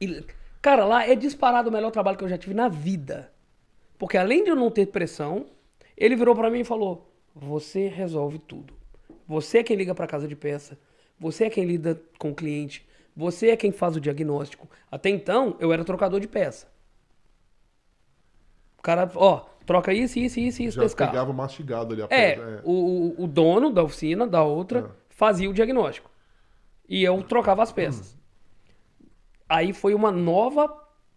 E, 0.00 0.24
cara, 0.60 0.84
lá 0.84 1.06
é 1.06 1.14
disparado 1.14 1.70
o 1.70 1.72
melhor 1.72 1.92
trabalho 1.92 2.18
que 2.18 2.24
eu 2.24 2.28
já 2.28 2.36
tive 2.36 2.54
na 2.54 2.68
vida. 2.68 3.30
Porque 3.96 4.18
além 4.18 4.42
de 4.42 4.50
eu 4.50 4.56
não 4.56 4.68
ter 4.68 4.86
pressão, 4.86 5.46
ele 6.04 6.16
virou 6.16 6.34
pra 6.34 6.50
mim 6.50 6.60
e 6.60 6.64
falou: 6.64 7.10
"Você 7.34 7.88
resolve 7.88 8.38
tudo. 8.38 8.74
Você 9.26 9.58
é 9.58 9.62
quem 9.62 9.76
liga 9.76 9.94
pra 9.94 10.06
casa 10.06 10.26
de 10.28 10.34
peça, 10.36 10.78
você 11.18 11.44
é 11.44 11.50
quem 11.50 11.64
lida 11.64 12.00
com 12.18 12.30
o 12.30 12.34
cliente, 12.34 12.86
você 13.16 13.50
é 13.50 13.56
quem 13.56 13.72
faz 13.72 13.96
o 13.96 14.00
diagnóstico. 14.00 14.68
Até 14.90 15.08
então, 15.10 15.56
eu 15.60 15.72
era 15.72 15.84
trocador 15.84 16.18
de 16.20 16.26
peça. 16.28 16.66
O 18.78 18.82
cara, 18.82 19.10
ó, 19.14 19.44
troca 19.64 19.92
isso, 19.94 20.18
isso, 20.18 20.40
isso, 20.40 20.62
isso 20.62 20.76
Já 20.76 20.82
desse 20.82 20.96
carro. 20.96 21.12
pegava 21.12 21.32
mastigado 21.32 21.92
ali 21.94 22.02
a 22.02 22.06
É, 22.10 22.34
peça, 22.36 22.62
O, 22.64 22.72
o- 23.20 23.24
o 23.24 23.26
dono 23.28 23.70
da 23.70 23.82
oficina, 23.82 24.26
da 24.26 24.42
outra, 24.42 24.80
É. 24.80 24.84
fazia 25.08 25.48
o 25.48 25.54
diagnóstico. 25.54 26.10
E 26.88 27.02
eu 27.04 27.22
trocava 27.22 27.62
as 27.62 27.70
peças. 27.72 28.18
Aí 29.48 29.72
foi 29.72 29.94
uma 29.94 30.10
nova 30.10 30.72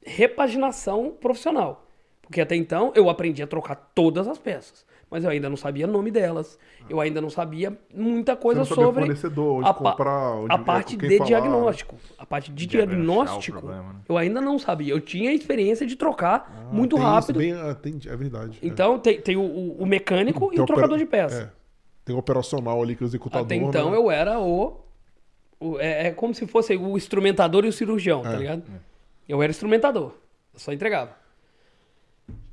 repaginação 0.06 1.12
profissional. 1.20 1.85
Porque 2.26 2.41
até 2.41 2.56
então 2.56 2.91
eu 2.95 3.10
aprendi 3.10 3.41
a 3.43 3.47
trocar 3.47 3.76
todas 3.93 4.27
as 4.27 4.38
peças. 4.38 4.85
Mas 5.10 5.23
eu 5.23 5.30
ainda 5.30 5.47
não 5.47 5.56
sabia 5.56 5.88
o 5.88 5.91
nome 5.91 6.10
delas. 6.10 6.57
Eu 6.89 6.99
ainda 6.99 7.22
não 7.22 7.30
sabia 7.30 7.77
muita 7.93 8.35
coisa 8.35 8.65
sobre 8.65 9.02
fornecedor, 9.02 9.60
onde 9.60 9.69
a, 9.69 9.73
comprar, 9.73 10.31
onde- 10.35 10.52
a 10.52 10.56
é, 10.56 10.64
parte 10.64 10.97
de 10.97 11.18
falar. 11.18 11.27
diagnóstico. 11.27 11.95
A 12.18 12.26
parte 12.26 12.52
de 12.52 12.65
o 12.65 12.68
diagnóstico, 12.68 13.60
problema, 13.61 13.93
né? 13.93 13.99
eu 14.10 14.18
ainda 14.18 14.41
não 14.41 14.57
sabia. 14.57 14.91
Eu 14.91 14.99
tinha 14.99 15.30
a 15.30 15.34
experiência 15.34 15.85
de 15.85 15.95
trocar 15.95 16.52
Ah, 16.52 16.73
muito 16.73 16.95
rápido. 16.97 17.38
bem- 17.38 17.53
ah, 17.53 17.76
tem- 17.76 17.99
é 18.07 18.15
verdade. 18.15 18.57
é. 18.61 18.65
Então 18.68 18.97
tem, 18.97 19.22
tem 19.22 19.38
o, 19.38 19.41
o- 19.43 19.77
o 19.84 19.85
mecânico 19.85 20.47
e 20.47 20.49
Tem 20.49 20.60
o 20.60 20.64
opera- 20.64 20.65
trocador 20.65 20.97
de 20.97 21.06
peça. 21.06 21.41
é. 21.43 21.49
Tem 22.03 22.15
o 22.15 22.19
operacional 22.19 22.81
ali 22.81 22.95
que 22.95 23.03
é 23.03 23.06
o 23.06 23.07
executador. 23.07 23.45
Até 23.45 23.56
então 23.56 23.91
né? 23.91 23.97
eu 23.97 24.10
era 24.11 24.39
o. 24.39 24.80
o- 25.60 25.80
é, 25.80 26.07
é 26.07 26.11
como 26.11 26.34
se 26.34 26.45
fosse 26.47 26.76
o 26.76 26.97
instrumentador 26.97 27.64
e 27.64 27.68
o 27.68 27.73
cirurgião, 27.73 28.22
tá 28.23 28.34
É, 28.34 28.38
ligado? 28.38 28.64
Eu 29.30 29.41
era 29.41 29.52
instrumentador. 29.52 30.11
Eu 30.53 30.60
só 30.60 30.73
entregava. 30.73 31.11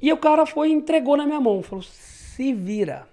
E 0.00 0.12
o 0.12 0.16
cara 0.16 0.44
foi 0.46 0.68
e 0.70 0.72
entregou 0.72 1.16
na 1.16 1.24
minha 1.26 1.40
mão. 1.40 1.62
Falou: 1.62 1.82
se 1.82 2.52
vira. 2.52 3.06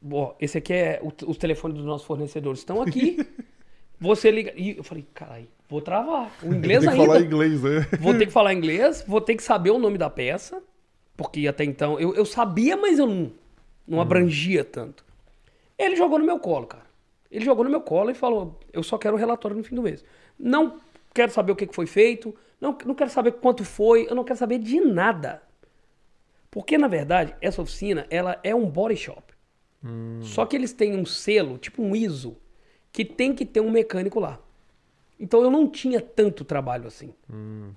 Bom, 0.00 0.36
esse 0.40 0.58
aqui 0.58 0.72
é. 0.72 1.00
o- 1.02 1.30
os 1.30 1.36
telefones 1.36 1.76
dos 1.76 1.86
nossos 1.86 2.06
fornecedores 2.06 2.60
estão 2.60 2.80
aqui. 2.82 3.18
Você 4.00 4.30
liga. 4.30 4.52
E 4.56 4.76
eu 4.76 4.84
falei: 4.84 5.04
caralho, 5.12 5.48
vou 5.68 5.80
travar. 5.80 6.30
O 6.42 6.54
inglês 6.54 6.80
Tem 6.84 6.88
que 6.90 6.94
ainda. 7.00 7.06
falar 7.12 7.20
inglês, 7.24 7.62
né? 7.62 7.86
Vou 8.00 8.14
ter 8.16 8.26
que 8.26 8.32
falar 8.32 8.54
inglês, 8.54 9.04
vou 9.06 9.20
ter 9.20 9.34
que 9.34 9.42
saber 9.42 9.70
o 9.70 9.78
nome 9.78 9.98
da 9.98 10.08
peça, 10.08 10.62
porque 11.16 11.48
até 11.48 11.64
então 11.64 11.98
eu, 11.98 12.14
eu 12.14 12.24
sabia, 12.24 12.76
mas 12.76 12.98
eu 13.00 13.06
não, 13.08 13.32
não 13.86 14.00
abrangia 14.00 14.62
tanto. 14.64 15.04
Ele 15.76 15.96
jogou 15.96 16.18
no 16.18 16.24
meu 16.24 16.38
colo, 16.38 16.66
cara. 16.66 16.86
Ele 17.30 17.44
jogou 17.44 17.64
no 17.64 17.70
meu 17.70 17.80
colo 17.80 18.10
e 18.10 18.14
falou: 18.14 18.58
Eu 18.72 18.84
só 18.84 18.96
quero 18.98 19.16
o 19.16 19.18
relatório 19.18 19.56
no 19.56 19.64
fim 19.64 19.74
do 19.74 19.82
mês. 19.82 20.04
Não 20.38 20.78
quero 21.12 21.32
saber 21.32 21.50
o 21.50 21.56
que 21.56 21.66
que 21.66 21.74
foi 21.74 21.86
feito, 21.86 22.32
não, 22.60 22.76
não 22.84 22.94
quero 22.94 23.10
saber 23.10 23.32
quanto 23.32 23.64
foi, 23.64 24.06
eu 24.08 24.14
não 24.14 24.22
quero 24.22 24.38
saber 24.38 24.58
de 24.60 24.80
nada. 24.80 25.42
Porque, 26.50 26.78
na 26.78 26.88
verdade, 26.88 27.34
essa 27.40 27.60
oficina 27.62 28.06
ela 28.10 28.38
é 28.42 28.54
um 28.54 28.68
body 28.68 28.96
shop. 28.96 29.34
Só 30.22 30.44
que 30.44 30.56
eles 30.56 30.72
têm 30.72 30.96
um 30.96 31.04
selo, 31.06 31.56
tipo 31.58 31.82
um 31.82 31.94
ISO, 31.94 32.36
que 32.92 33.04
tem 33.04 33.32
que 33.34 33.44
ter 33.46 33.60
um 33.60 33.70
mecânico 33.70 34.18
lá. 34.18 34.40
Então 35.20 35.42
eu 35.42 35.50
não 35.50 35.68
tinha 35.68 36.00
tanto 36.00 36.44
trabalho 36.44 36.86
assim. 36.86 37.12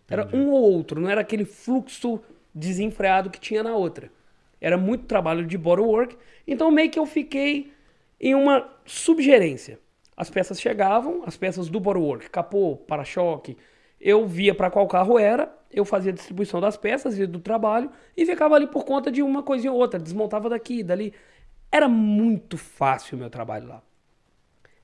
era 0.10 0.30
um 0.35 0.49
ou 0.52 0.61
outro, 0.61 0.99
não 0.99 1.10
era 1.10 1.22
aquele 1.22 1.45
fluxo 1.45 2.19
desenfreado 2.53 3.30
que 3.30 3.39
tinha 3.39 3.64
na 3.64 3.76
outra. 3.76 4.11
Era 4.60 4.77
muito 4.77 5.06
trabalho 5.06 5.45
de 5.45 5.57
bodywork, 5.57 6.15
então 6.48 6.69
meio 6.69 6.89
que 6.89 6.99
eu 6.99 7.06
fiquei 7.06 7.72
em 8.19 8.35
uma 8.35 8.69
subgerência. 8.85 9.80
As 10.15 10.30
peças 10.30 10.61
chegavam, 10.61 11.23
as 11.26 11.35
peças 11.35 11.68
do 11.68 11.80
bodywork, 11.80 12.30
capô, 12.30 12.77
para-choque, 12.77 13.57
eu 14.02 14.26
via 14.26 14.56
para 14.56 14.72
qual 14.72 14.88
carro 14.88 15.19
era, 15.19 15.56
eu 15.69 15.86
fazia 15.86 16.11
a 16.11 16.15
distribuição 16.15 16.60
das 16.60 16.76
peças 16.76 17.18
e 17.18 17.26
do 17.28 17.40
trabalho 17.40 17.91
e 18.18 18.26
ficava 18.26 18.56
ali 18.56 18.68
por 18.68 18.84
conta 18.84 19.11
de 19.11 19.22
uma 19.22 19.44
coisinha 19.44 19.72
ou 19.72 19.80
outra, 19.80 19.99
desmontava 19.99 20.49
daqui, 20.49 20.84
dali. 20.84 21.14
Era 21.72 21.88
muito 21.88 22.57
fácil 22.57 23.15
o 23.15 23.19
meu 23.19 23.30
trabalho 23.30 23.68
lá. 23.68 23.82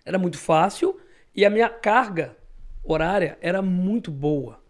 Era 0.06 0.18
muito 0.18 0.38
fácil 0.38 0.98
e 1.36 1.44
a 1.44 1.50
minha 1.50 1.68
carga 1.68 2.38
horária 2.84 3.38
era 3.42 3.62
muito 3.62 4.12
boa. 4.12 4.62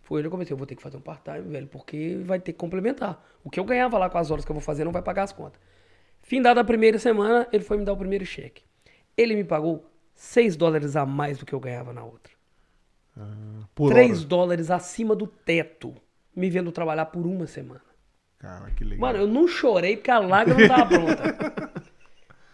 Foi 0.00 0.20
onde 0.20 0.28
eu 0.28 0.30
comecei, 0.30 0.54
eu 0.54 0.56
vou 0.56 0.66
ter 0.66 0.74
que 0.74 0.82
fazer 0.82 0.96
um 0.96 1.02
part-time, 1.02 1.42
velho, 1.42 1.66
porque 1.66 2.18
vai 2.24 2.38
ter 2.38 2.52
que 2.52 2.58
complementar. 2.58 3.22
O 3.44 3.50
que 3.50 3.60
eu 3.60 3.64
ganhava 3.64 3.98
lá 3.98 4.08
com 4.08 4.16
as 4.16 4.30
horas 4.30 4.44
que 4.44 4.50
eu 4.50 4.54
vou 4.54 4.62
fazer 4.62 4.84
não 4.84 4.92
vai 4.92 5.02
pagar 5.02 5.24
as 5.24 5.32
contas. 5.32 5.60
Fim 6.22 6.40
dada 6.40 6.62
a 6.62 6.64
primeira 6.64 6.98
semana, 6.98 7.46
ele 7.52 7.64
foi 7.64 7.76
me 7.76 7.84
dar 7.84 7.92
o 7.92 7.96
primeiro 7.96 8.24
cheque. 8.24 8.62
Ele 9.16 9.34
me 9.34 9.44
pagou 9.44 9.84
6 10.14 10.56
dólares 10.56 10.96
a 10.96 11.04
mais 11.04 11.36
do 11.36 11.44
que 11.44 11.52
eu 11.52 11.60
ganhava 11.60 11.92
na 11.92 12.02
outra. 12.02 12.37
Por 13.74 13.90
3 13.92 14.18
hora. 14.18 14.26
dólares 14.28 14.70
acima 14.70 15.14
do 15.14 15.26
teto, 15.26 15.94
me 16.34 16.48
vendo 16.50 16.72
trabalhar 16.72 17.06
por 17.06 17.26
uma 17.26 17.46
semana. 17.46 17.82
Cara, 18.38 18.70
que 18.70 18.84
legal. 18.84 19.00
Mano, 19.00 19.18
eu 19.18 19.26
não 19.26 19.48
chorei 19.48 19.96
porque 19.96 20.10
a 20.10 20.18
lágrima 20.18 20.60
não 20.60 20.68
tava 20.68 20.86
pronta. 20.86 21.82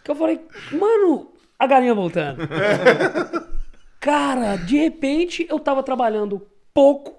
que 0.03 0.11
eu 0.11 0.15
falei, 0.15 0.39
mano, 0.71 1.31
a 1.59 1.67
galinha 1.67 1.93
voltando. 1.93 2.41
Cara, 3.99 4.55
de 4.55 4.77
repente 4.77 5.47
eu 5.49 5.59
tava 5.59 5.81
trabalhando 5.81 6.47
pouco, 6.73 7.15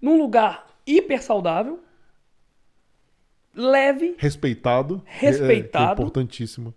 num 0.00 0.18
lugar 0.18 0.66
hiper 0.86 1.22
saudável, 1.22 1.80
leve 3.54 4.14
Respeitado. 4.18 5.02
Respeitado. 5.06 5.84
É, 5.84 5.88
é 5.88 5.92
importantíssimo. 5.92 6.74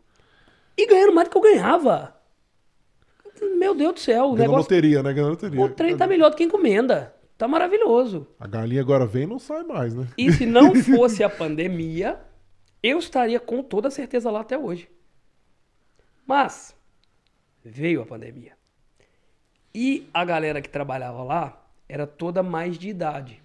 e 0.77 0.87
ganhando 0.87 1.13
mais 1.13 1.27
do 1.27 1.31
que 1.31 1.37
eu 1.37 1.41
ganhava. 1.41 2.15
Meu 3.57 3.75
Deus 3.75 3.93
do 3.93 3.99
céu, 3.99 4.25
o 4.25 4.27
Ganhando 4.33 4.39
negócio. 4.39 4.61
loteria, 4.61 5.03
né? 5.03 5.13
Ganhando 5.13 5.31
loteria. 5.31 5.61
O 5.61 5.69
trem 5.69 5.97
tá 5.97 6.07
melhor 6.07 6.29
do 6.29 6.35
que 6.35 6.43
encomenda. 6.43 7.13
Tá 7.37 7.47
maravilhoso. 7.47 8.27
A 8.39 8.47
galinha 8.47 8.81
agora 8.81 9.05
vem 9.05 9.23
e 9.23 9.27
não 9.27 9.37
sai 9.39 9.63
mais, 9.63 9.93
né? 9.93 10.07
E 10.17 10.31
se 10.33 10.45
não 10.45 10.73
fosse 10.83 11.23
a 11.23 11.29
pandemia, 11.29 12.19
eu 12.81 12.97
estaria 12.97 13.39
com 13.39 13.61
toda 13.61 13.91
certeza 13.91 14.31
lá 14.31 14.41
até 14.41 14.57
hoje. 14.57 14.89
Mas 16.25 16.75
veio 17.63 18.01
a 18.01 18.05
pandemia. 18.05 18.53
E 19.73 20.09
a 20.13 20.25
galera 20.25 20.61
que 20.61 20.69
trabalhava 20.69 21.23
lá 21.23 21.63
era 21.87 22.07
toda 22.07 22.41
mais 22.41 22.77
de 22.77 22.89
idade. 22.89 23.43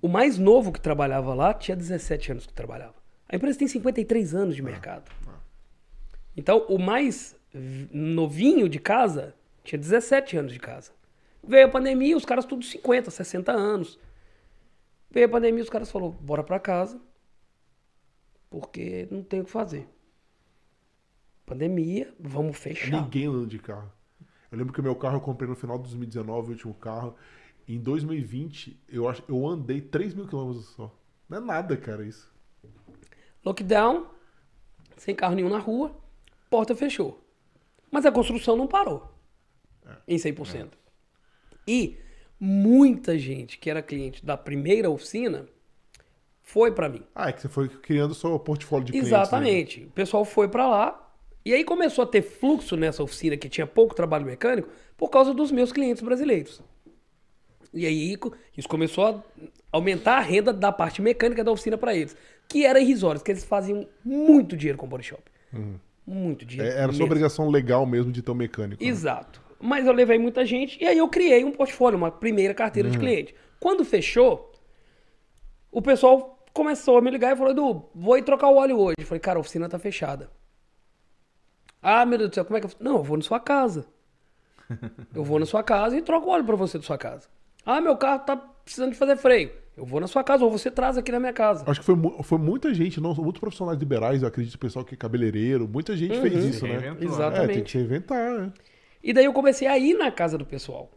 O 0.00 0.08
mais 0.08 0.38
novo 0.38 0.72
que 0.72 0.80
trabalhava 0.80 1.34
lá 1.34 1.52
tinha 1.52 1.76
17 1.76 2.32
anos 2.32 2.46
que 2.46 2.52
trabalhava. 2.52 2.94
A 3.28 3.36
empresa 3.36 3.58
tem 3.58 3.68
53 3.68 4.34
anos 4.34 4.56
de 4.56 4.62
mercado. 4.62 5.10
Então, 6.36 6.64
o 6.68 6.78
mais 6.78 7.35
novinho 7.92 8.68
de 8.68 8.78
casa 8.78 9.34
tinha 9.64 9.78
17 9.78 10.36
anos 10.36 10.52
de 10.52 10.58
casa. 10.58 10.92
Veio 11.42 11.66
a 11.66 11.70
pandemia, 11.70 12.16
os 12.16 12.24
caras 12.24 12.44
tudo 12.44 12.64
50, 12.64 13.10
60 13.10 13.52
anos. 13.52 13.98
Veio 15.10 15.26
a 15.26 15.28
pandemia, 15.28 15.62
os 15.62 15.70
caras 15.70 15.90
falaram, 15.90 16.12
bora 16.12 16.42
pra 16.42 16.58
casa, 16.58 17.00
porque 18.50 19.08
não 19.10 19.22
tem 19.22 19.40
o 19.40 19.44
que 19.44 19.50
fazer. 19.50 19.88
Pandemia, 21.44 22.12
vamos 22.18 22.56
fechar. 22.56 23.02
Ninguém 23.02 23.26
anda 23.26 23.46
de 23.46 23.58
carro. 23.58 23.92
Eu 24.50 24.58
lembro 24.58 24.72
que 24.72 24.80
o 24.80 24.82
meu 24.82 24.96
carro 24.96 25.16
eu 25.16 25.20
comprei 25.20 25.48
no 25.48 25.54
final 25.54 25.76
de 25.76 25.84
2019, 25.84 26.48
o 26.48 26.50
último 26.52 26.74
carro. 26.74 27.14
Em 27.68 27.80
2020, 27.80 28.80
eu, 28.88 29.08
acho, 29.08 29.22
eu 29.28 29.46
andei 29.46 29.80
3 29.80 30.14
mil 30.14 30.26
quilômetros 30.26 30.66
só. 30.70 30.92
Não 31.28 31.38
é 31.38 31.40
nada, 31.40 31.76
cara, 31.76 32.04
isso. 32.04 32.32
Lockdown, 33.44 34.06
sem 34.96 35.14
carro 35.14 35.34
nenhum 35.34 35.48
na 35.48 35.58
rua, 35.58 35.96
porta 36.50 36.74
fechou. 36.74 37.25
Mas 37.90 38.04
a 38.04 38.12
construção 38.12 38.56
não 38.56 38.66
parou 38.66 39.12
em 40.06 40.16
100%. 40.16 40.68
E 41.66 41.98
muita 42.38 43.18
gente 43.18 43.58
que 43.58 43.70
era 43.70 43.82
cliente 43.82 44.24
da 44.24 44.36
primeira 44.36 44.90
oficina 44.90 45.46
foi 46.42 46.70
para 46.70 46.88
mim. 46.88 47.02
Ah, 47.14 47.28
é 47.28 47.32
que 47.32 47.40
você 47.40 47.48
foi 47.48 47.68
criando 47.68 48.14
seu 48.14 48.38
portfólio 48.38 48.86
de 48.86 48.92
clientes. 48.92 49.10
né? 49.10 49.18
Exatamente. 49.18 49.84
O 49.84 49.90
pessoal 49.90 50.24
foi 50.24 50.48
para 50.48 50.68
lá 50.68 51.12
e 51.44 51.52
aí 51.52 51.64
começou 51.64 52.04
a 52.04 52.06
ter 52.06 52.22
fluxo 52.22 52.76
nessa 52.76 53.02
oficina 53.02 53.36
que 53.36 53.48
tinha 53.48 53.66
pouco 53.66 53.94
trabalho 53.94 54.26
mecânico 54.26 54.68
por 54.96 55.08
causa 55.08 55.32
dos 55.34 55.50
meus 55.50 55.72
clientes 55.72 56.02
brasileiros. 56.02 56.62
E 57.72 57.84
aí 57.84 58.16
isso 58.56 58.68
começou 58.68 59.06
a 59.06 59.22
aumentar 59.70 60.16
a 60.16 60.20
renda 60.20 60.52
da 60.52 60.72
parte 60.72 61.02
mecânica 61.02 61.44
da 61.44 61.50
oficina 61.52 61.76
para 61.76 61.94
eles, 61.94 62.16
que 62.48 62.64
era 62.64 62.80
irrisório, 62.80 63.20
que 63.20 63.30
eles 63.30 63.44
faziam 63.44 63.86
muito 64.04 64.56
dinheiro 64.56 64.78
com 64.78 64.86
o 64.86 64.88
body 64.88 65.04
shop. 65.04 65.22
Muito 66.06 66.44
dinheiro. 66.44 66.70
É, 66.72 66.76
era 66.76 66.84
sua 66.86 66.92
mesmo. 66.92 67.04
obrigação 67.06 67.48
legal 67.48 67.84
mesmo 67.84 68.12
de 68.12 68.22
ter 68.22 68.30
um 68.30 68.34
mecânico. 68.34 68.82
né? 68.82 68.88
Exato. 68.88 69.40
Mas 69.60 69.86
eu 69.86 69.92
levei 69.92 70.18
muita 70.18 70.44
gente 70.44 70.82
e 70.82 70.86
aí 70.86 70.98
eu 70.98 71.08
criei 71.08 71.44
um 71.44 71.50
portfólio, 71.50 71.96
uma 71.96 72.10
primeira 72.10 72.54
carteira 72.54 72.90
de 72.90 72.98
cliente. 72.98 73.34
Quando 73.58 73.84
fechou, 73.84 74.52
o 75.72 75.80
pessoal 75.82 76.38
começou 76.52 76.98
a 76.98 77.00
me 77.00 77.10
ligar 77.10 77.32
e 77.32 77.36
falou: 77.36 77.50
Edu, 77.52 77.88
vou 77.94 78.16
ir 78.18 78.22
trocar 78.22 78.48
o 78.48 78.56
óleo 78.56 78.78
hoje. 78.78 78.96
Eu 78.98 79.06
falei, 79.06 79.20
cara, 79.20 79.38
a 79.38 79.40
oficina 79.40 79.68
tá 79.68 79.78
fechada. 79.78 80.30
Ah, 81.82 82.04
meu 82.04 82.18
Deus 82.18 82.30
do 82.30 82.34
céu, 82.34 82.44
como 82.44 82.56
é 82.58 82.60
que 82.60 82.66
eu. 82.66 82.70
Não, 82.80 82.96
eu 82.96 83.02
vou 83.02 83.16
na 83.16 83.22
sua 83.22 83.40
casa. 83.40 83.86
Eu 85.14 85.22
vou 85.22 85.38
na 85.38 85.46
sua 85.46 85.62
casa 85.62 85.96
e 85.96 86.02
troco 86.02 86.26
o 86.26 86.30
óleo 86.30 86.44
pra 86.44 86.56
você 86.56 86.76
da 86.76 86.82
sua 86.82 86.98
casa. 86.98 87.28
Ah, 87.64 87.80
meu 87.80 87.96
carro 87.96 88.18
tá 88.24 88.36
precisando 88.36 88.90
de 88.90 88.98
fazer 88.98 89.16
freio. 89.16 89.52
Eu 89.76 89.84
vou 89.84 90.00
na 90.00 90.06
sua 90.06 90.24
casa 90.24 90.42
ou 90.44 90.50
você 90.50 90.70
traz 90.70 90.96
aqui 90.96 91.12
na 91.12 91.20
minha 91.20 91.32
casa. 91.34 91.64
Acho 91.66 91.80
que 91.80 91.86
foi, 91.86 91.94
foi 92.22 92.38
muita 92.38 92.72
gente, 92.72 92.98
não, 93.00 93.14
muitos 93.14 93.38
profissionais 93.40 93.78
liberais, 93.78 94.22
eu 94.22 94.28
acredito, 94.28 94.58
pessoal 94.58 94.84
que 94.84 94.94
é 94.94 94.96
cabeleireiro, 94.96 95.68
muita 95.68 95.94
gente 95.94 96.18
fez 96.18 96.34
Uhum. 96.34 96.48
isso, 96.48 96.66
né? 96.66 96.78
né? 96.78 96.96
É, 96.98 97.04
Exatamente. 97.04 97.52
tem 97.54 97.62
que 97.64 97.70
se 97.70 97.78
reinventar, 97.78 98.38
né? 98.38 98.52
E 99.02 99.12
daí 99.12 99.26
eu 99.26 99.32
comecei 99.34 99.68
a 99.68 99.78
ir 99.78 99.94
na 99.94 100.10
casa 100.10 100.38
do 100.38 100.46
pessoal 100.46 100.90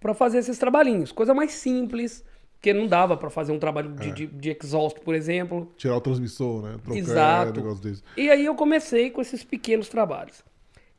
pra 0.00 0.14
fazer 0.14 0.38
esses 0.38 0.58
trabalhinhos, 0.58 1.12
coisa 1.12 1.34
mais 1.34 1.52
simples, 1.52 2.24
porque 2.54 2.72
não 2.72 2.86
dava 2.86 3.14
pra 3.14 3.28
fazer 3.28 3.52
um 3.52 3.58
trabalho 3.58 3.92
de, 3.92 4.10
de, 4.12 4.26
de 4.26 4.56
exhaust, 4.58 4.98
por 5.00 5.14
exemplo. 5.14 5.70
Tirar 5.76 5.96
o 5.96 6.00
transmissor, 6.00 6.62
né? 6.62 6.78
Trocar 6.82 6.98
Exato. 6.98 7.50
é, 7.60 7.62
negócio 7.62 7.82
desse. 7.82 8.02
E 8.16 8.30
aí 8.30 8.46
eu 8.46 8.54
comecei 8.54 9.10
com 9.10 9.20
esses 9.20 9.44
pequenos 9.44 9.88
trabalhos. 9.90 10.42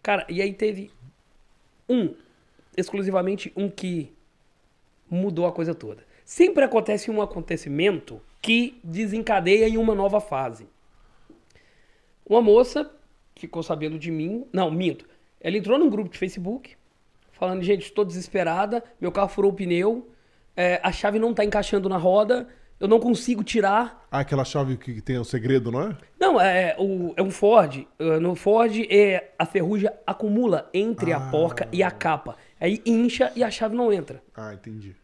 Cara, 0.04 0.28
e 0.30 0.44
aí 0.44 0.54
teve 0.54 0.92
um, 1.90 2.14
exclusivamente 2.78 3.52
um 3.56 3.68
que 3.68 4.14
mudou 5.10 5.48
a 5.48 5.52
coisa 5.52 5.74
toda. 5.74 6.04
Sempre 6.26 6.64
acontece 6.64 7.12
um 7.12 7.22
acontecimento 7.22 8.20
que 8.42 8.80
desencadeia 8.84 9.70
em 9.70 9.78
uma 9.78 9.94
nova 9.94 10.20
fase. 10.20 10.68
Uma 12.28 12.42
moça 12.42 12.92
ficou 13.36 13.62
sabendo 13.62 14.00
de 14.00 14.10
mim, 14.10 14.44
não, 14.52 14.72
minto. 14.72 15.06
Ela 15.40 15.56
entrou 15.56 15.78
num 15.78 15.90
grupo 15.90 16.10
de 16.10 16.18
Facebook, 16.18 16.76
falando, 17.32 17.62
gente, 17.62 17.84
estou 17.84 18.04
desesperada, 18.04 18.84
meu 19.00 19.12
carro 19.12 19.30
furou 19.30 19.52
o 19.52 19.54
pneu, 19.54 20.10
é, 20.58 20.80
a 20.82 20.92
chave 20.92 21.20
não 21.20 21.32
tá 21.32 21.46
encaixando 21.46 21.88
na 21.88 21.98
roda, 21.98 22.48
eu 22.80 22.88
não 22.88 23.00
consigo 23.00 23.44
tirar, 23.44 24.08
Ah, 24.12 24.20
aquela 24.20 24.44
chave 24.44 24.78
que 24.78 25.02
tem 25.02 25.18
o 25.20 25.24
segredo, 25.24 25.72
não 25.72 25.82
é? 25.84 25.98
não, 26.20 26.42
é, 26.42 26.76
o, 26.80 27.14
é 27.16 27.22
um 27.22 27.30
Ford. 27.30 27.86
Uh, 28.00 28.20
No 28.20 28.36
Ford, 28.36 28.76
é, 28.90 29.32
a 29.38 29.46
ferrugem 29.46 29.90
acumula 30.08 30.70
entre 30.74 31.14
a 31.14 31.20
porca 31.20 31.70
e 31.72 31.84
a 31.84 31.92
capa. 31.92 32.36
Aí 32.60 32.82
incha 32.86 33.32
e 33.36 33.44
a 33.44 33.52
chave 33.52 33.76
não 33.76 33.94
entra. 33.94 34.24
Ah, 34.36 34.54
entendi. 34.54 34.96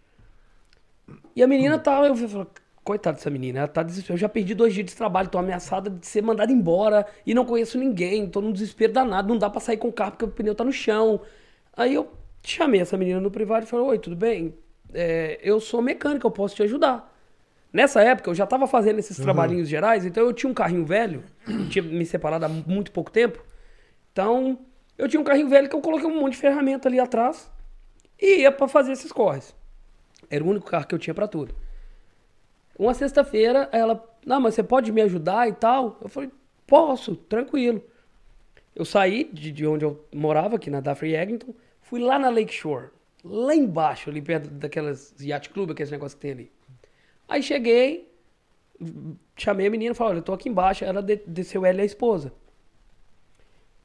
E 1.35 1.43
a 1.43 1.47
menina 1.47 1.77
tá. 1.77 2.05
Eu 2.05 2.15
falei, 2.15 2.47
coitada 2.83 3.17
dessa 3.17 3.29
menina, 3.29 3.59
ela 3.59 3.67
tá 3.67 3.83
desesperada. 3.83 4.15
Eu 4.15 4.21
já 4.21 4.29
perdi 4.29 4.53
dois 4.53 4.73
dias 4.73 4.85
de 4.87 4.95
trabalho, 4.95 5.29
tô 5.29 5.37
ameaçada 5.37 5.89
de 5.89 6.05
ser 6.05 6.21
mandada 6.21 6.51
embora 6.51 7.05
e 7.25 7.33
não 7.33 7.45
conheço 7.45 7.77
ninguém, 7.77 8.27
tô 8.27 8.41
num 8.41 8.51
desespero 8.51 8.93
danado, 8.93 9.29
não 9.29 9.37
dá 9.37 9.49
pra 9.49 9.59
sair 9.59 9.77
com 9.77 9.87
o 9.87 9.93
carro 9.93 10.11
porque 10.11 10.25
o 10.25 10.27
pneu 10.27 10.55
tá 10.55 10.63
no 10.63 10.71
chão. 10.71 11.21
Aí 11.75 11.93
eu 11.93 12.11
chamei 12.43 12.81
essa 12.81 12.97
menina 12.97 13.19
no 13.19 13.31
privado 13.31 13.65
e 13.65 13.69
falei: 13.69 13.85
Oi, 13.85 13.99
tudo 13.99 14.15
bem? 14.15 14.53
É, 14.93 15.39
eu 15.41 15.59
sou 15.59 15.81
mecânica, 15.81 16.25
eu 16.25 16.31
posso 16.31 16.55
te 16.55 16.63
ajudar. 16.63 17.09
Nessa 17.71 18.01
época 18.01 18.29
eu 18.29 18.35
já 18.35 18.45
tava 18.45 18.67
fazendo 18.67 18.99
esses 18.99 19.15
trabalhinhos 19.17 19.69
gerais, 19.69 20.05
então 20.05 20.23
eu 20.23 20.33
tinha 20.33 20.49
um 20.49 20.53
carrinho 20.53 20.85
velho, 20.85 21.23
tinha 21.69 21.81
me 21.81 22.05
separado 22.05 22.45
há 22.45 22.49
muito 22.49 22.91
pouco 22.91 23.09
tempo. 23.09 23.41
Então 24.11 24.59
eu 24.97 25.07
tinha 25.07 25.21
um 25.21 25.23
carrinho 25.23 25.47
velho 25.47 25.69
que 25.69 25.75
eu 25.75 25.81
coloquei 25.81 26.07
um 26.07 26.19
monte 26.19 26.33
de 26.33 26.39
ferramenta 26.39 26.89
ali 26.89 26.99
atrás 26.99 27.49
e 28.19 28.41
ia 28.41 28.51
pra 28.51 28.67
fazer 28.67 28.91
esses 28.91 29.11
corres. 29.11 29.55
Era 30.31 30.43
o 30.43 30.47
único 30.47 30.65
carro 30.65 30.87
que 30.87 30.95
eu 30.95 30.99
tinha 30.99 31.13
pra 31.13 31.27
tudo. 31.27 31.53
Uma 32.79 32.93
sexta-feira, 32.93 33.69
ela, 33.71 34.03
não, 34.25 34.39
mas 34.39 34.55
você 34.55 34.63
pode 34.63 34.91
me 34.91 35.01
ajudar 35.01 35.47
e 35.47 35.53
tal? 35.53 35.99
Eu 36.01 36.09
falei, 36.09 36.31
posso, 36.65 37.15
tranquilo. 37.15 37.83
Eu 38.73 38.85
saí 38.85 39.25
de, 39.31 39.51
de 39.51 39.67
onde 39.67 39.83
eu 39.83 40.03
morava, 40.13 40.55
aqui 40.55 40.69
na 40.69 40.79
Daffrey 40.79 41.15
Eglinton, 41.15 41.53
fui 41.81 41.99
lá 41.99 42.17
na 42.17 42.29
Lake 42.29 42.53
Shore, 42.53 42.87
lá 43.23 43.53
embaixo, 43.53 44.09
ali 44.09 44.21
perto 44.21 44.49
daquelas 44.49 45.13
yacht 45.19 45.49
club, 45.49 45.71
aqueles 45.71 45.91
negócios 45.91 46.15
que 46.15 46.21
tem 46.21 46.31
ali. 46.31 46.51
Aí 47.27 47.43
cheguei, 47.43 48.09
chamei 49.35 49.67
a 49.67 49.69
menina 49.69 49.93
falei, 49.93 50.11
olha, 50.13 50.19
eu 50.19 50.23
tô 50.23 50.33
aqui 50.33 50.47
embaixo, 50.49 50.85
ela 50.85 51.01
de- 51.03 51.21
desceu 51.27 51.65
ela 51.65 51.79
e 51.79 51.81
a 51.81 51.85
esposa. 51.85 52.31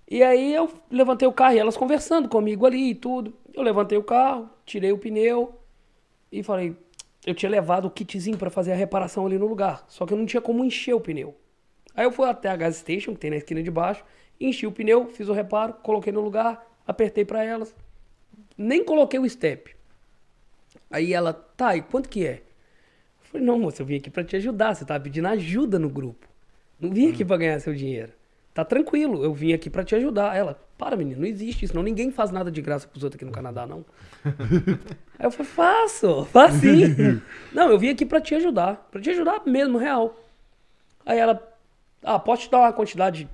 E 0.08 0.22
aí 0.22 0.54
eu 0.54 0.72
levantei 0.90 1.26
o 1.26 1.32
carro 1.32 1.54
e 1.54 1.58
elas 1.58 1.76
conversando 1.76 2.28
comigo 2.28 2.64
ali 2.64 2.90
e 2.90 2.94
tudo. 2.94 3.34
Eu 3.52 3.62
levantei 3.62 3.98
o 3.98 4.04
carro, 4.04 4.48
tirei 4.64 4.92
o 4.92 4.98
pneu 4.98 5.58
e 6.38 6.42
falei, 6.42 6.76
eu 7.26 7.34
tinha 7.34 7.50
levado 7.50 7.86
o 7.86 7.90
kitzinho 7.90 8.36
pra 8.36 8.50
fazer 8.50 8.72
a 8.72 8.76
reparação 8.76 9.26
ali 9.26 9.38
no 9.38 9.46
lugar, 9.46 9.84
só 9.88 10.06
que 10.06 10.12
eu 10.12 10.18
não 10.18 10.26
tinha 10.26 10.40
como 10.40 10.64
encher 10.64 10.94
o 10.94 11.00
pneu. 11.00 11.36
Aí 11.94 12.04
eu 12.04 12.12
fui 12.12 12.28
até 12.28 12.48
a 12.48 12.56
gas 12.56 12.76
station, 12.76 13.14
que 13.14 13.20
tem 13.20 13.30
na 13.30 13.36
esquina 13.36 13.62
de 13.62 13.70
baixo, 13.70 14.04
enchi 14.40 14.66
o 14.66 14.72
pneu, 14.72 15.06
fiz 15.08 15.28
o 15.28 15.32
reparo, 15.32 15.72
coloquei 15.74 16.12
no 16.12 16.20
lugar, 16.20 16.64
apertei 16.86 17.24
pra 17.24 17.42
elas. 17.42 17.74
Nem 18.56 18.84
coloquei 18.84 19.18
o 19.18 19.28
step. 19.28 19.74
Aí 20.90 21.12
ela, 21.12 21.32
tá, 21.32 21.76
e 21.76 21.82
quanto 21.82 22.08
que 22.08 22.26
é? 22.26 22.34
Eu 22.34 23.30
falei, 23.30 23.46
não, 23.46 23.58
moça, 23.58 23.82
eu 23.82 23.86
vim 23.86 23.96
aqui 23.96 24.10
pra 24.10 24.22
te 24.22 24.36
ajudar, 24.36 24.74
você 24.74 24.84
tava 24.84 25.02
pedindo 25.02 25.26
ajuda 25.28 25.78
no 25.78 25.88
grupo. 25.88 26.28
Não 26.78 26.90
vim 26.90 27.10
aqui 27.10 27.24
pra 27.24 27.36
ganhar 27.36 27.58
seu 27.60 27.74
dinheiro. 27.74 28.12
Tá 28.52 28.64
tranquilo, 28.64 29.22
eu 29.22 29.34
vim 29.34 29.52
aqui 29.52 29.68
pra 29.68 29.84
te 29.84 29.94
ajudar. 29.94 30.34
Ela, 30.34 30.58
para, 30.78 30.96
menino, 30.96 31.20
não 31.20 31.26
existe 31.26 31.64
isso, 31.64 31.74
não. 31.74 31.82
Ninguém 31.82 32.10
faz 32.10 32.30
nada 32.30 32.50
de 32.50 32.62
graça 32.62 32.86
pros 32.86 33.02
outros 33.02 33.16
aqui 33.16 33.24
no 33.24 33.32
Canadá, 33.32 33.66
não. 33.66 33.84
Aí 35.18 35.26
eu 35.26 35.30
falei, 35.30 35.50
faço, 35.50 36.24
faço 36.26 36.60
sim. 36.60 37.22
não, 37.52 37.70
eu 37.70 37.78
vim 37.78 37.88
aqui 37.88 38.04
pra 38.04 38.20
te 38.20 38.34
ajudar, 38.34 38.86
pra 38.90 39.00
te 39.00 39.10
ajudar 39.10 39.42
mesmo, 39.46 39.78
real. 39.78 40.16
Aí 41.04 41.18
ela, 41.18 41.42
ah, 42.02 42.18
posso 42.18 42.42
te 42.42 42.50
dar 42.50 42.58
uma 42.58 42.72
quantidade 42.72 43.28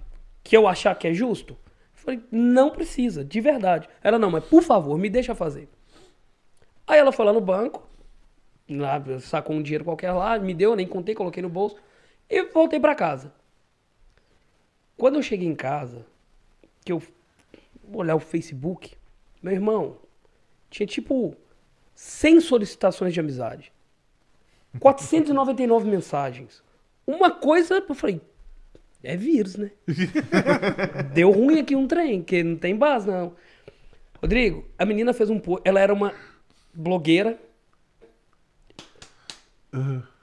que 0.44 0.56
eu 0.56 0.68
achar 0.68 0.94
que 0.94 1.08
é 1.08 1.14
justo? 1.14 1.54
Eu 1.54 2.02
falei, 2.04 2.22
não 2.30 2.70
precisa, 2.70 3.24
de 3.24 3.40
verdade. 3.40 3.88
Ela, 4.02 4.18
não, 4.18 4.30
mas 4.30 4.44
por 4.44 4.62
favor, 4.62 4.96
me 4.98 5.08
deixa 5.10 5.34
fazer. 5.34 5.68
Aí 6.86 6.98
ela 6.98 7.12
foi 7.12 7.24
lá 7.24 7.32
no 7.32 7.40
banco, 7.40 7.82
lá, 8.68 9.02
sacou 9.20 9.56
um 9.56 9.62
dinheiro 9.62 9.84
qualquer 9.84 10.12
lá, 10.12 10.38
me 10.38 10.54
deu, 10.54 10.76
nem 10.76 10.86
contei, 10.86 11.14
coloquei 11.14 11.42
no 11.42 11.48
bolso 11.48 11.76
e 12.28 12.44
voltei 12.44 12.78
pra 12.78 12.94
casa. 12.94 13.32
Quando 14.96 15.16
eu 15.16 15.22
cheguei 15.22 15.48
em 15.48 15.54
casa, 15.54 16.06
que 16.84 16.92
eu 16.92 17.02
olhar 17.92 18.14
o 18.14 18.20
Facebook, 18.20 18.94
meu 19.42 19.52
irmão, 19.52 19.96
tinha 20.70 20.86
tipo 20.86 21.36
100 22.02 22.40
solicitações 22.40 23.14
de 23.14 23.20
amizade. 23.20 23.72
499 24.80 25.88
mensagens. 25.88 26.60
Uma 27.06 27.30
coisa, 27.30 27.84
eu 27.88 27.94
falei, 27.94 28.20
é 29.04 29.16
vírus, 29.16 29.54
né? 29.54 29.70
Deu 31.14 31.30
ruim 31.30 31.60
aqui 31.60 31.76
um 31.76 31.86
trem, 31.86 32.20
que 32.20 32.42
não 32.42 32.56
tem 32.56 32.74
base, 32.74 33.06
não. 33.06 33.36
Rodrigo, 34.20 34.68
a 34.76 34.84
menina 34.84 35.12
fez 35.12 35.30
um 35.30 35.38
post, 35.38 35.62
ela 35.64 35.78
era 35.78 35.94
uma 35.94 36.12
blogueira. 36.74 37.38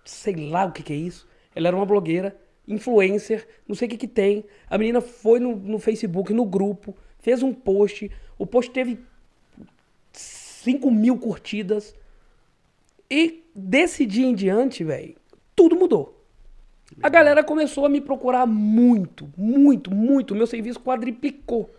Sei 0.03 0.35
lá 0.35 0.65
o 0.65 0.73
que, 0.73 0.83
que 0.83 0.91
é 0.91 0.97
isso. 0.97 1.29
Ela 1.55 1.69
era 1.69 1.77
uma 1.77 1.85
blogueira, 1.85 2.37
influencer, 2.67 3.47
não 3.65 3.73
sei 3.73 3.87
o 3.87 3.91
que, 3.91 3.97
que 3.97 4.07
tem. 4.07 4.43
A 4.69 4.77
menina 4.77 4.99
foi 4.99 5.39
no, 5.39 5.55
no 5.55 5.79
Facebook, 5.79 6.33
no 6.33 6.45
grupo, 6.45 6.93
fez 7.19 7.41
um 7.41 7.53
post. 7.53 8.11
O 8.37 8.45
post 8.45 8.69
teve 8.69 8.99
5 10.63 10.91
mil 10.91 11.17
curtidas. 11.17 11.95
E 13.09 13.43
desse 13.55 14.05
dia 14.05 14.25
em 14.25 14.35
diante, 14.35 14.83
velho, 14.83 15.15
tudo 15.55 15.75
mudou. 15.75 16.15
A 17.01 17.09
galera 17.09 17.43
começou 17.43 17.85
a 17.85 17.89
me 17.89 18.01
procurar 18.01 18.45
muito, 18.45 19.29
muito, 19.37 19.93
muito. 19.93 20.31
O 20.31 20.37
meu 20.37 20.47
serviço 20.47 20.79
quadriplicou. 20.79 21.69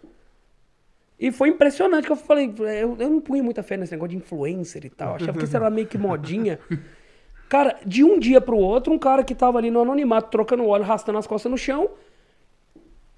E 1.19 1.31
foi 1.31 1.51
impressionante 1.51 2.07
que 2.07 2.13
eu 2.13 2.17
falei, 2.17 2.53
eu, 2.59 2.97
eu 2.99 3.11
não 3.11 3.21
punha 3.21 3.43
muita 3.43 3.63
fé 3.63 3.77
nesse 3.77 3.93
negócio 3.93 4.11
de 4.11 4.17
influencer 4.17 4.87
e 4.87 4.91
tal. 4.91 5.17
Achava 5.17 5.39
que 5.39 5.45
isso 5.45 5.57
era 5.57 5.69
meio 5.69 5.87
que 5.87 5.99
modinha. 5.99 6.59
Cara, 7.49 7.79
de 7.85 8.05
um 8.05 8.19
dia 8.19 8.41
pro 8.41 8.57
outro, 8.57 8.93
um 8.93 8.99
cara 8.99 9.25
que 9.25 9.35
tava 9.35 9.59
ali 9.59 9.73
no 9.73 9.81
anonimato, 9.81 10.31
trocando 10.31 10.65
óleo, 10.67 10.85
arrastando 10.85 11.19
as 11.19 11.27
costas 11.27 11.51
no 11.51 11.59
chão. 11.59 11.91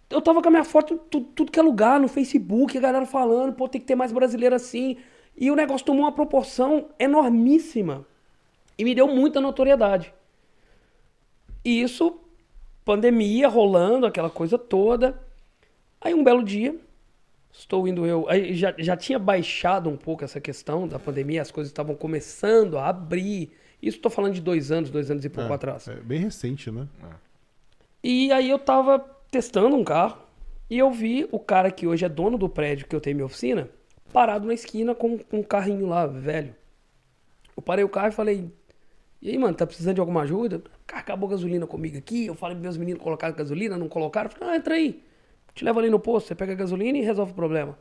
Eu 0.09 0.23
tava 0.23 0.41
com 0.41 0.49
a 0.49 0.51
minha 0.51 0.65
foto 0.65 0.97
tudo, 0.97 1.27
tudo 1.35 1.53
que 1.53 1.61
é 1.61 1.63
lugar, 1.63 2.01
no 2.01 2.09
Facebook, 2.09 2.77
a 2.77 2.81
galera 2.81 3.05
falando, 3.05 3.53
pô, 3.53 3.69
tem 3.69 3.79
que 3.79 3.87
ter 3.87 3.95
mais 3.95 4.11
brasileiro 4.11 4.55
assim. 4.55 4.97
E 5.37 5.51
o 5.51 5.57
negócio 5.57 5.87
tomou 5.87 6.03
uma 6.03 6.13
proporção 6.13 6.89
enormíssima. 6.99 8.07
E 8.79 8.85
me 8.85 8.95
deu 8.95 9.09
muita 9.09 9.41
notoriedade. 9.41 10.13
E 11.65 11.83
isso, 11.83 12.21
pandemia 12.85 13.49
rolando, 13.49 14.07
aquela 14.07 14.31
coisa 14.31 14.59
toda. 14.59 15.21
Aí 16.01 16.15
um 16.15 16.25
belo 16.25 16.43
dia, 16.43 16.79
Estou 17.53 17.87
indo 17.87 18.07
eu. 18.07 18.27
Aí 18.29 18.55
já, 18.55 18.75
já 18.79 18.97
tinha 18.97 19.19
baixado 19.19 19.91
um 19.91 19.97
pouco 19.97 20.25
essa 20.25 20.41
questão 20.41 20.89
da 20.89 20.99
pandemia, 20.99 21.43
as 21.43 21.51
coisas 21.51 21.71
estavam 21.71 21.95
começando 21.95 22.79
a 22.79 22.89
abrir. 22.89 23.53
Isso 23.81 23.99
estou 23.99 24.11
falando 24.11 24.33
de 24.33 24.41
dois 24.41 24.73
anos, 24.73 24.91
dois 24.91 25.11
anos 25.11 25.25
e 25.25 25.29
pouco 25.29 25.53
É, 25.53 25.55
atrás. 25.55 25.87
É 25.87 25.97
bem 25.97 26.19
recente, 26.19 26.71
né? 26.71 26.89
E 28.03 28.33
aí 28.33 28.49
eu 28.49 28.59
tava 28.59 28.99
testando 29.31 29.77
um 29.77 29.85
carro 29.85 30.19
e 30.71 30.79
eu 30.79 30.91
vi 30.91 31.29
o 31.31 31.39
cara 31.39 31.71
que 31.71 31.87
hoje 31.87 32.05
é 32.05 32.09
dono 32.09 32.39
do 32.39 32.49
prédio 32.49 32.87
que 32.87 32.97
eu 32.97 33.01
tenho 33.01 33.17
minha 33.17 33.27
oficina, 33.27 33.69
parado 34.13 34.47
na 34.47 34.55
esquina 34.55 34.95
com, 34.95 35.19
com 35.19 35.39
um 35.39 35.43
carrinho 35.43 35.87
lá, 35.87 36.07
velho. 36.07 36.55
Eu 37.57 37.63
parei 37.63 37.85
o 37.85 37.89
carro 37.89 38.09
e 38.09 38.13
falei, 38.13 38.51
e 39.21 39.31
aí, 39.31 39.39
mano, 39.39 39.55
tá 39.55 39.67
precisando 39.67 39.95
de 39.95 40.01
alguma 40.01 40.23
ajuda? 40.23 40.63
Acabou 40.93 41.29
a 41.29 41.31
gasolina 41.31 41.67
comigo 41.67 41.97
aqui, 41.97 42.27
eu 42.27 42.35
falei 42.35 42.57
pros 42.57 42.63
meus 42.63 42.77
meninos 42.77 43.03
colocar 43.03 43.31
gasolina, 43.31 43.77
não 43.77 43.89
colocaram. 43.89 44.29
Eu 44.29 44.37
falei, 44.37 44.55
ah, 44.55 44.57
entra 44.57 44.75
aí. 44.75 45.03
Te 45.55 45.65
levo 45.65 45.79
ali 45.79 45.91
no 45.91 46.01
posto, 46.01 46.29
você 46.29 46.35
pega 46.35 46.53
a 46.53 46.55
gasolina 46.57 46.99
e 46.99 47.03
resolve 47.03 47.33
o 47.33 47.35
problema. 47.35 47.79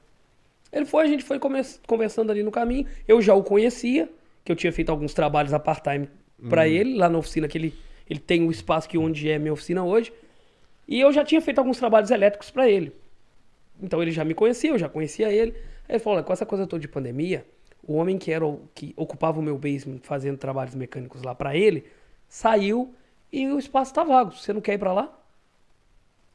Ele 0.72 0.86
foi, 0.86 1.04
a 1.04 1.08
gente 1.08 1.24
foi 1.24 1.40
conversando 1.88 2.32
ali 2.32 2.44
no 2.44 2.52
caminho. 2.52 2.86
Eu 3.08 3.22
já 3.22 3.34
o 3.34 3.44
conhecia, 3.44 4.10
que 4.44 4.52
eu 4.52 4.56
tinha 4.56 4.72
feito 4.72 4.90
alguns 4.90 5.14
trabalhos 5.14 5.54
a 5.54 5.60
part-time 5.60 6.10
pra 6.50 6.68
ele, 6.68 6.96
lá 6.96 7.10
na 7.10 7.18
oficina 7.18 7.48
que 7.48 7.58
ele, 7.58 7.74
ele 8.10 8.20
tem 8.20 8.48
o 8.48 8.52
espaço 8.52 8.88
que 8.88 8.98
onde 8.98 9.30
é 9.30 9.38
minha 9.38 9.54
oficina 9.54 9.84
hoje. 9.84 10.14
E 10.88 11.00
eu 11.00 11.12
já 11.12 11.24
tinha 11.24 11.42
feito 11.42 11.60
alguns 11.60 11.78
trabalhos 11.78 12.12
elétricos 12.12 12.52
pra 12.52 12.70
ele. 12.70 12.94
Então 13.82 14.02
ele 14.02 14.12
já 14.12 14.24
me 14.24 14.34
conhecia, 14.34 14.70
eu 14.70 14.78
já 14.78 14.88
conhecia 14.88 15.32
ele. 15.32 15.56
Ele 15.92 16.00
falou: 16.00 16.18
olha, 16.18 16.26
com 16.26 16.34
essa 16.34 16.46
coisa 16.46 16.66
toda 16.66 16.80
de 16.82 16.88
pandemia, 16.88 17.46
o 17.84 17.94
homem 17.96 18.18
que 18.18 18.32
era 18.32 18.46
o, 18.46 18.62
que 18.74 18.94
ocupava 18.96 19.40
o 19.40 19.44
meu 19.44 19.58
basement 19.58 20.00
fazendo 20.02 20.38
trabalhos 20.38 20.74
mecânicos 20.74 21.22
lá 21.22 21.36
pra 21.36 21.56
ele, 21.56 21.86
saiu 22.28 22.94
e 23.32 23.48
o 23.48 23.60
espaço 23.60 23.94
tá 23.94 24.04
vago. 24.04 24.32
Você 24.32 24.54
não 24.54 24.62
quer 24.62 24.74
ir 24.74 24.78
pra 24.78 24.94
lá? 24.94 25.18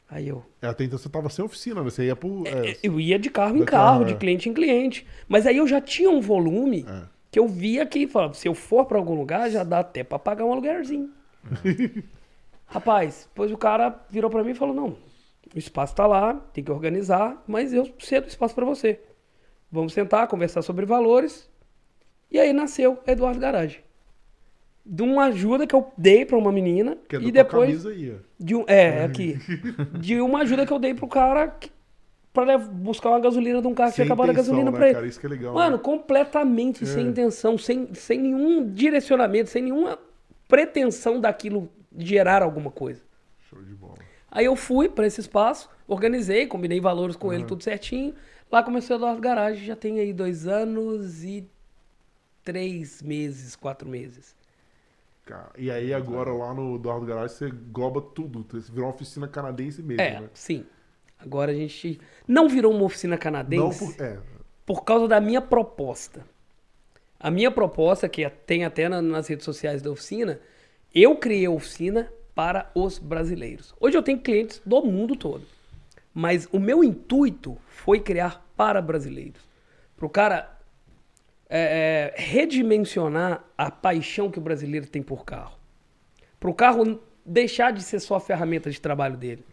Aí 0.08 0.28
eu, 0.28 0.44
É, 0.62 0.68
até 0.68 0.84
então 0.84 0.96
você 0.98 1.08
tava 1.08 1.28
sem 1.28 1.44
oficina, 1.44 1.82
né? 1.82 1.90
Você 1.90 2.04
ia 2.06 2.14
pro. 2.14 2.44
é, 2.46 2.76
eu 2.82 3.00
ia 3.00 3.18
de 3.18 3.28
carro 3.28 3.56
em 3.56 3.64
carro, 3.64 3.98
carro, 3.98 4.04
de 4.04 4.12
é. 4.12 4.16
cliente 4.16 4.48
em 4.48 4.54
cliente. 4.54 5.04
Mas 5.26 5.46
aí 5.46 5.56
eu 5.56 5.66
já 5.66 5.80
tinha 5.80 6.08
um 6.10 6.20
volume 6.20 6.84
É. 6.88 7.02
que 7.30 7.38
eu 7.38 7.48
via 7.48 7.84
que, 7.84 8.06
falava, 8.06 8.34
se 8.34 8.46
eu 8.46 8.54
for 8.54 8.84
pra 8.84 8.98
algum 8.98 9.14
lugar, 9.14 9.50
já 9.50 9.64
dá 9.64 9.80
até 9.80 10.04
pra 10.04 10.18
pagar 10.18 10.44
um 10.44 10.52
aluguelzinho. 10.52 11.10
Rapaz, 12.66 13.28
depois 13.28 13.50
o 13.52 13.56
cara 13.56 14.04
virou 14.08 14.30
pra 14.30 14.44
mim 14.44 14.50
e 14.50 14.54
falou: 14.54 14.74
não, 14.74 14.96
o 15.54 15.58
espaço 15.58 15.94
tá 15.94 16.06
lá, 16.06 16.34
tem 16.52 16.62
que 16.62 16.70
organizar, 16.70 17.42
mas 17.46 17.72
eu 17.72 17.88
cedo 17.98 18.28
espaço 18.28 18.54
pra 18.54 18.64
você. 18.64 19.00
Vamos 19.70 19.92
sentar, 19.92 20.26
conversar 20.28 20.62
sobre 20.62 20.86
valores. 20.86 21.48
E 22.30 22.38
aí 22.38 22.52
nasceu 22.52 22.98
Eduardo 23.06 23.40
Garage. 23.40 23.80
De 24.84 25.02
uma 25.02 25.24
ajuda 25.24 25.66
que 25.66 25.74
eu 25.74 25.92
dei 25.98 26.24
pra 26.24 26.36
uma 26.36 26.52
menina 26.52 26.96
que 27.08 27.16
é 27.16 27.20
e 27.20 27.32
depois 27.32 27.84
aí, 27.86 28.16
de 28.38 28.54
um, 28.54 28.64
é, 28.68 29.02
aqui. 29.04 29.38
De 29.98 30.20
uma 30.20 30.40
ajuda 30.42 30.64
que 30.64 30.72
eu 30.72 30.78
dei 30.78 30.94
pro 30.94 31.08
cara 31.08 31.48
que, 31.48 31.70
pra 32.32 32.56
buscar 32.58 33.10
uma 33.10 33.18
gasolina 33.18 33.60
de 33.60 33.66
um 33.66 33.74
carro 33.74 33.90
que 33.90 33.96
tinha 33.96 34.04
acabado 34.04 34.30
a 34.30 34.32
gasolina 34.32 34.70
né, 34.70 34.76
pra 34.76 34.86
ele. 34.86 34.94
cara? 34.94 35.06
Isso 35.06 35.18
que 35.18 35.26
é 35.26 35.28
legal. 35.28 35.54
Mano, 35.54 35.76
né? 35.76 35.82
completamente 35.82 36.84
É. 36.84 36.86
sem 36.86 37.08
intenção, 37.08 37.58
sem, 37.58 37.92
sem 37.94 38.20
nenhum 38.20 38.70
direcionamento, 38.70 39.50
sem 39.50 39.62
nenhuma 39.62 39.98
pretensão 40.46 41.20
daquilo 41.20 41.68
gerar 41.96 42.42
alguma 42.42 42.70
coisa. 42.70 43.02
Show 43.50 43.60
de 43.62 43.74
bola. 43.74 43.94
Aí 44.30 44.44
eu 44.44 44.54
fui 44.54 44.88
pra 44.88 45.06
esse 45.06 45.20
espaço, 45.20 45.68
organizei, 45.88 46.46
combinei 46.46 46.80
valores 46.80 47.16
com 47.16 47.32
ele, 47.32 47.44
tudo 47.44 47.64
certinho. 47.64 48.14
Lá 48.50 48.62
começou 48.62 48.96
o 48.96 48.98
Eduardo 49.00 49.20
Garage, 49.20 49.64
já 49.64 49.74
tem 49.76 49.98
aí 50.00 50.12
dois 50.12 50.46
anos 50.46 51.24
e 51.24 51.48
três 52.44 53.02
meses, 53.02 53.56
quatro 53.56 53.88
meses. 53.88 54.34
Cara, 55.24 55.50
e 55.58 55.70
aí 55.70 55.92
agora 55.92 56.32
lá 56.32 56.54
no 56.54 56.76
Eduardo 56.76 57.04
Garage 57.04 57.34
você 57.34 57.50
globa 57.50 58.00
tudo. 58.00 58.46
Você 58.48 58.70
virou 58.70 58.86
uma 58.88 58.94
oficina 58.94 59.26
canadense 59.26 59.82
mesmo, 59.82 60.00
É, 60.00 60.20
né? 60.20 60.30
sim. 60.32 60.64
Agora 61.18 61.50
a 61.50 61.54
gente 61.54 61.98
não 62.28 62.48
virou 62.48 62.72
uma 62.72 62.84
oficina 62.84 63.16
Não 63.16 63.20
canadense. 63.20 63.94
por. 63.96 64.04
É. 64.04 64.18
por 64.64 64.84
causa 64.84 65.06
da 65.08 65.20
minha 65.20 65.40
proposta. 65.40 66.24
A 67.18 67.30
minha 67.30 67.50
proposta, 67.50 68.08
que 68.08 68.28
tem 68.28 68.64
até 68.64 68.88
na- 68.88 69.00
nas 69.02 69.26
redes 69.26 69.44
sociais 69.44 69.80
da 69.82 69.90
oficina, 69.90 70.38
eu 70.94 71.16
criei 71.16 71.46
a 71.46 71.50
oficina 71.50 72.12
para 72.34 72.70
os 72.74 72.98
brasileiros. 72.98 73.74
Hoje 73.80 73.96
eu 73.96 74.02
tenho 74.02 74.20
clientes 74.20 74.60
do 74.66 74.82
mundo 74.82 75.16
todo. 75.16 75.42
Mas 76.18 76.48
o 76.50 76.58
meu 76.58 76.82
intuito 76.82 77.58
foi 77.68 78.00
criar 78.00 78.42
para 78.56 78.80
brasileiros. 78.80 79.46
Para 79.94 80.06
o 80.06 80.08
cara 80.08 80.58
é, 81.46 82.14
é, 82.16 82.22
redimensionar 82.22 83.44
a 83.58 83.70
paixão 83.70 84.30
que 84.30 84.38
o 84.38 84.40
brasileiro 84.40 84.86
tem 84.86 85.02
por 85.02 85.26
carro. 85.26 85.58
Para 86.40 86.48
o 86.48 86.54
carro 86.54 87.02
deixar 87.22 87.70
de 87.70 87.82
ser 87.82 88.00
só 88.00 88.14
a 88.14 88.20
ferramenta 88.20 88.70
de 88.70 88.80
trabalho 88.80 89.14
dele. 89.14 89.44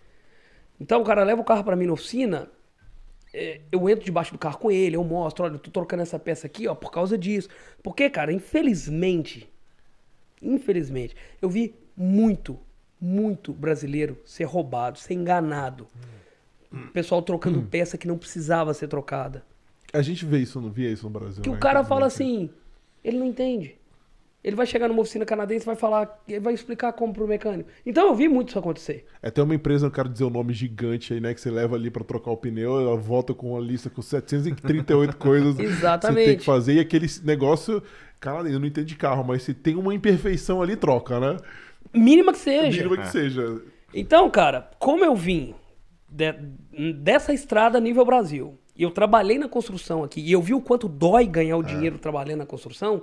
Então 0.80 1.02
o 1.02 1.04
cara 1.04 1.26
leva 1.26 1.42
o 1.42 1.44
carro 1.44 1.66
para 1.66 1.76
mim 1.76 1.86
na 1.86 1.92
oficina, 1.92 2.48
é, 3.34 3.60
eu 3.70 3.90
entro 3.90 4.06
debaixo 4.06 4.32
do 4.32 4.40
carro 4.40 4.58
com 4.58 4.72
ele, 4.72 4.96
eu 4.96 5.04
mostro, 5.04 5.44
olha, 5.44 5.56
eu 5.56 5.60
tô 5.60 5.70
trocando 5.70 6.04
essa 6.04 6.18
peça 6.18 6.48
aqui, 6.48 6.66
ó, 6.66 6.74
por 6.74 6.92
causa 6.92 7.18
disso. 7.18 7.50
Porque, 7.84 8.10
cara, 8.10 8.32
infelizmente, 8.32 9.52
infelizmente, 10.42 11.14
eu 11.42 11.50
vi 11.50 11.76
muito, 11.94 12.58
muito 13.02 13.52
brasileiro 13.52 14.18
ser 14.24 14.46
roubado, 14.46 14.98
ser 14.98 15.14
enganado. 15.14 15.90
Pessoal 16.92 17.22
trocando 17.22 17.62
peça 17.62 17.98
que 17.98 18.08
não 18.08 18.18
precisava 18.18 18.74
ser 18.74 18.88
trocada. 18.88 19.44
A 19.94 20.02
gente 20.02 20.26
vê 20.26 20.40
isso, 20.40 20.60
não 20.60 20.72
via 20.72 20.90
isso 20.90 21.04
no 21.04 21.10
Brasil. 21.10 21.44
Que 21.44 21.50
né? 21.50 21.56
o 21.56 21.60
cara 21.60 21.84
fala 21.84 22.08
assim, 22.08 22.50
ele 23.04 23.18
não 23.18 23.28
entende. 23.28 23.76
Ele 24.44 24.58
vai 24.58 24.66
chegar 24.66 24.90
numa 24.90 25.00
oficina 25.00 25.24
canadense 25.24 25.64
e 25.64 25.66
vai 25.66 25.76
falar, 25.76 26.22
ele 26.28 26.42
vai 26.42 26.54
explicar 26.54 26.92
como 26.92 27.14
pro 27.14 27.26
mecânico. 27.26 27.70
Então 27.86 28.08
eu 28.08 28.16
vi 28.16 28.28
muito 28.28 28.50
isso 28.50 28.60
acontecer. 28.60 29.06
É, 29.22 29.32
tem 29.32 29.42
uma 29.42 29.56
empresa, 29.56 29.86
não 29.86 29.92
quero 29.92 30.10
dizer 30.10 30.26
o 30.26 30.30
nome 30.30 30.52
gigante 30.52 31.14
aí, 31.14 31.22
né? 31.22 31.34
Que 31.34 31.40
você 31.40 31.50
leva 31.50 31.76
ali 31.76 31.90
pra 31.90 32.04
trocar 32.04 32.32
o 32.32 32.38
pneu, 32.38 32.78
ela 32.78 32.98
volta 32.98 33.34
com 33.34 33.52
uma 33.52 33.62
lista 33.62 33.90
com 33.90 34.02
738 34.02 35.16
coisas 35.16 35.56
que 35.56 35.62
você 35.62 35.68
tem 35.68 35.78
Exatamente. 35.78 36.40
que 36.40 36.46
fazer. 36.46 36.74
E 36.74 36.80
aquele 36.82 37.08
negócio, 37.24 37.82
cara, 38.20 38.50
eu 38.50 38.60
não 38.60 38.68
entendo 38.68 38.86
de 38.86 38.98
carro, 38.98 39.24
mas 39.24 39.44
se 39.44 39.54
tem 39.54 39.76
uma 39.76 39.96
imperfeição 39.96 40.62
ali, 40.62 40.76
troca, 40.76 41.22
né? 41.22 41.38
Mínima 41.94 42.34
que 42.34 42.40
seja. 42.40 42.84
Mínima 42.84 43.02
que 43.02 43.12
seja. 43.12 43.62
Então, 43.94 44.30
cara, 44.30 44.72
como 44.78 45.06
eu 45.06 45.16
vim 45.16 45.56
de- 46.14 46.94
dessa 46.94 47.34
estrada 47.34 47.80
nível 47.80 48.06
Brasil, 48.06 48.58
e 48.76 48.84
eu 48.84 48.92
trabalhei 48.92 49.38
na 49.38 49.48
construção 49.50 50.04
aqui, 50.04 50.22
e 50.22 50.32
eu 50.32 50.42
vi 50.42 50.54
o 50.54 50.62
quanto 50.62 50.88
dói 50.88 51.26
ganhar 51.26 51.58
o 51.58 51.64
dinheiro 51.64 51.98
trabalhando 51.98 52.40
na 52.40 52.46
construção, 52.46 53.02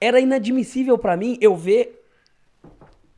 era 0.00 0.20
inadmissível 0.20 0.96
pra 0.98 1.16
mim 1.16 1.38
eu 1.40 1.54
ver 1.56 2.04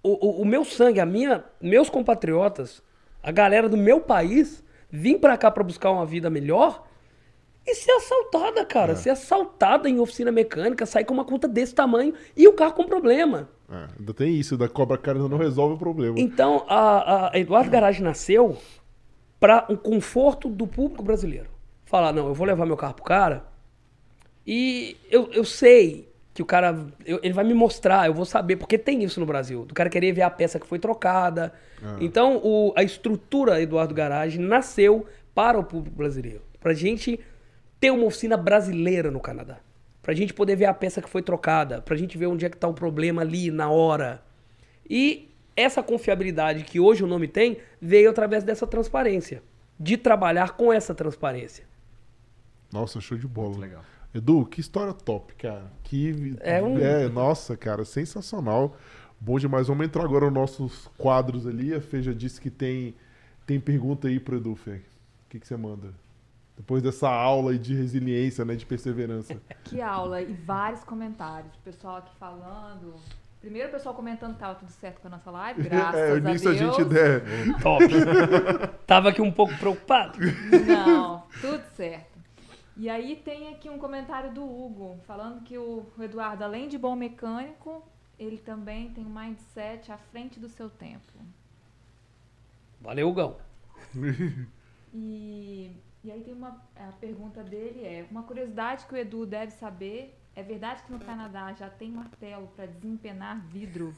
o, 0.02 0.10
o- 0.26 0.42
o 0.42 0.44
meu 0.44 0.64
sangue, 0.64 1.00
a 1.00 1.06
minha, 1.06 1.44
meus 1.60 1.88
compatriotas, 1.90 2.82
a 3.22 3.30
galera 3.30 3.68
do 3.68 3.76
meu 3.76 4.00
país, 4.00 4.62
vir 4.90 5.18
pra 5.18 5.36
cá 5.36 5.50
pra 5.50 5.62
buscar 5.62 5.90
uma 5.90 6.06
vida 6.06 6.30
melhor 6.30 6.86
e 7.66 7.74
ser 7.74 7.92
assaltada, 7.92 8.64
cara. 8.64 8.96
Ser 8.96 9.10
assaltada 9.10 9.88
em 9.88 10.00
oficina 10.00 10.32
mecânica, 10.32 10.86
sair 10.86 11.04
com 11.04 11.12
uma 11.12 11.24
conta 11.24 11.46
desse 11.46 11.74
tamanho 11.74 12.14
e 12.36 12.48
o 12.48 12.52
carro 12.54 12.72
com 12.72 12.84
problema. 12.84 13.48
É, 13.70 13.86
ainda 13.98 14.14
tem 14.14 14.34
isso, 14.34 14.56
da 14.56 14.68
cobra 14.68 14.96
cara 14.96 15.18
não 15.18 15.36
resolve 15.36 15.74
o 15.74 15.78
problema. 15.78 16.18
Então, 16.18 16.64
a, 16.66 17.30
a 17.32 17.38
Eduardo 17.38 17.70
Garage 17.70 18.02
nasceu 18.02 18.56
para 19.40 19.64
um 19.68 19.74
conforto 19.76 20.48
do 20.48 20.66
público 20.66 21.02
brasileiro. 21.02 21.48
Falar, 21.86 22.12
não, 22.12 22.28
eu 22.28 22.34
vou 22.34 22.46
levar 22.46 22.66
meu 22.66 22.76
carro 22.76 22.94
pro 22.94 23.02
cara 23.04 23.44
e 24.46 24.96
eu, 25.10 25.28
eu 25.32 25.44
sei 25.44 26.08
que 26.32 26.42
o 26.42 26.46
cara, 26.46 26.86
eu- 27.04 27.18
ele 27.22 27.34
vai 27.34 27.44
me 27.44 27.54
mostrar, 27.54 28.06
eu 28.06 28.14
vou 28.14 28.24
saber, 28.24 28.56
porque 28.56 28.78
tem 28.78 29.02
isso 29.02 29.18
no 29.18 29.26
Brasil, 29.26 29.64
do 29.64 29.74
cara 29.74 29.90
querer 29.90 30.12
ver 30.12 30.22
a 30.22 30.30
peça 30.30 30.60
que 30.60 30.66
foi 30.66 30.78
trocada. 30.78 31.52
Então, 32.00 32.36
o- 32.44 32.72
a 32.76 32.82
estrutura 32.82 33.60
Eduardo 33.60 33.94
Garage 33.94 34.38
nasceu 34.38 35.06
para 35.34 35.58
o 35.58 35.64
público 35.64 35.96
brasileiro. 35.96 36.42
Pra 36.60 36.72
gente 36.74 37.18
ter 37.80 37.90
uma 37.90 38.04
oficina 38.04 38.36
brasileira 38.36 39.10
no 39.10 39.18
Canadá. 39.18 39.58
Pra 40.02 40.14
gente 40.14 40.32
poder 40.32 40.56
ver 40.56 40.66
a 40.66 40.74
peça 40.74 41.02
que 41.02 41.08
foi 41.08 41.22
trocada, 41.22 41.80
pra 41.80 41.96
gente 41.96 42.16
ver 42.16 42.26
onde 42.26 42.44
é 42.46 42.50
que 42.50 42.56
tá 42.56 42.68
o 42.68 42.74
problema 42.74 43.22
ali, 43.22 43.50
na 43.50 43.70
hora. 43.70 44.22
E 44.88 45.29
essa 45.60 45.82
confiabilidade 45.82 46.64
que 46.64 46.78
hoje 46.80 47.02
o 47.04 47.06
nome 47.06 47.28
tem 47.28 47.58
veio 47.80 48.10
através 48.10 48.42
dessa 48.44 48.66
transparência. 48.66 49.42
De 49.78 49.96
trabalhar 49.96 50.52
com 50.56 50.72
essa 50.72 50.94
transparência. 50.94 51.64
Nossa, 52.72 53.00
show 53.00 53.16
de 53.16 53.26
bola. 53.26 53.56
Legal. 53.58 53.82
Edu, 54.14 54.44
que 54.44 54.60
história 54.60 54.92
top, 54.92 55.34
cara. 55.34 55.70
Que 55.84 56.36
É 56.40 56.62
um- 56.62 57.08
nossa, 57.12 57.56
cara, 57.56 57.84
sensacional. 57.84 58.76
Bom 59.20 59.38
demais. 59.38 59.68
Vamos 59.68 59.86
entrar 59.86 60.04
agora 60.04 60.26
nos 60.26 60.34
nossos 60.34 60.88
quadros 60.98 61.46
ali. 61.46 61.74
A 61.74 61.80
Fê 61.80 62.02
já 62.02 62.12
disse 62.12 62.40
que 62.40 62.50
tem 62.50 62.94
tem 63.46 63.58
pergunta 63.58 64.06
aí 64.06 64.20
pro 64.20 64.36
Edu, 64.36 64.54
Fê. 64.54 64.76
O 64.76 65.28
que 65.30 65.40
que 65.40 65.46
você 65.46 65.56
manda? 65.56 65.92
Depois 66.56 66.82
dessa 66.82 67.08
aula 67.08 67.50
aí 67.52 67.58
de 67.58 67.74
resiliência, 67.74 68.44
né, 68.44 68.54
de 68.54 68.66
perseverança. 68.66 69.34
Que 69.64 69.80
aula 69.80 70.20
e 70.20 70.32
vários 70.32 70.84
comentários. 70.84 71.52
O 71.54 71.58
pessoal 71.60 71.96
aqui 71.96 72.14
falando. 72.18 72.94
Primeiro 73.40 73.68
o 73.68 73.72
pessoal 73.72 73.94
comentando 73.94 74.34
que 74.34 74.40
tava 74.40 74.54
tudo 74.56 74.70
certo 74.70 75.00
com 75.00 75.08
a 75.08 75.10
nossa 75.10 75.30
live, 75.30 75.62
graças 75.68 76.00
é, 76.00 76.12
a 76.12 76.20
nisso 76.20 76.48
a, 76.48 76.52
Deus. 76.52 76.76
gente 76.76 76.88
der. 76.90 77.22
Top. 77.62 77.84
Tava 78.86 79.08
aqui 79.08 79.22
um 79.22 79.32
pouco 79.32 79.56
preocupado. 79.56 80.18
Não, 80.66 81.22
tudo 81.40 81.62
certo. 81.74 82.18
E 82.76 82.88
aí 82.88 83.16
tem 83.16 83.48
aqui 83.48 83.68
um 83.68 83.78
comentário 83.78 84.32
do 84.32 84.42
Hugo, 84.44 85.00
falando 85.06 85.42
que 85.42 85.56
o 85.58 85.86
o 85.98 86.02
Eduardo, 86.02 86.44
além 86.44 86.68
de 86.68 86.78
bom 86.78 86.94
mecânico, 86.96 87.82
ele 88.18 88.38
também 88.38 88.90
tem 88.90 89.04
um 89.04 89.10
mindset 89.10 89.90
à 89.90 89.96
frente 89.98 90.38
do 90.38 90.48
seu 90.48 90.68
tempo. 90.70 91.12
Valeu, 92.80 93.12
Gão. 93.12 93.36
E 94.92 95.70
E 96.02 96.10
aí 96.10 96.22
tem 96.22 96.34
uma 96.34 96.60
a 96.76 96.92
pergunta 97.00 97.42
dele 97.44 97.84
é 97.84 98.06
uma 98.10 98.22
curiosidade 98.24 98.86
que 98.86 98.94
o 98.94 98.96
Edu 98.96 99.24
deve 99.26 99.52
saber. 99.52 100.19
É 100.34 100.42
verdade 100.42 100.82
que 100.84 100.92
no 100.92 100.98
Canadá 100.98 101.52
já 101.58 101.68
tem 101.68 101.90
martelo 101.90 102.48
para 102.56 102.66
desempenar 102.66 103.44
vidro? 103.52 103.92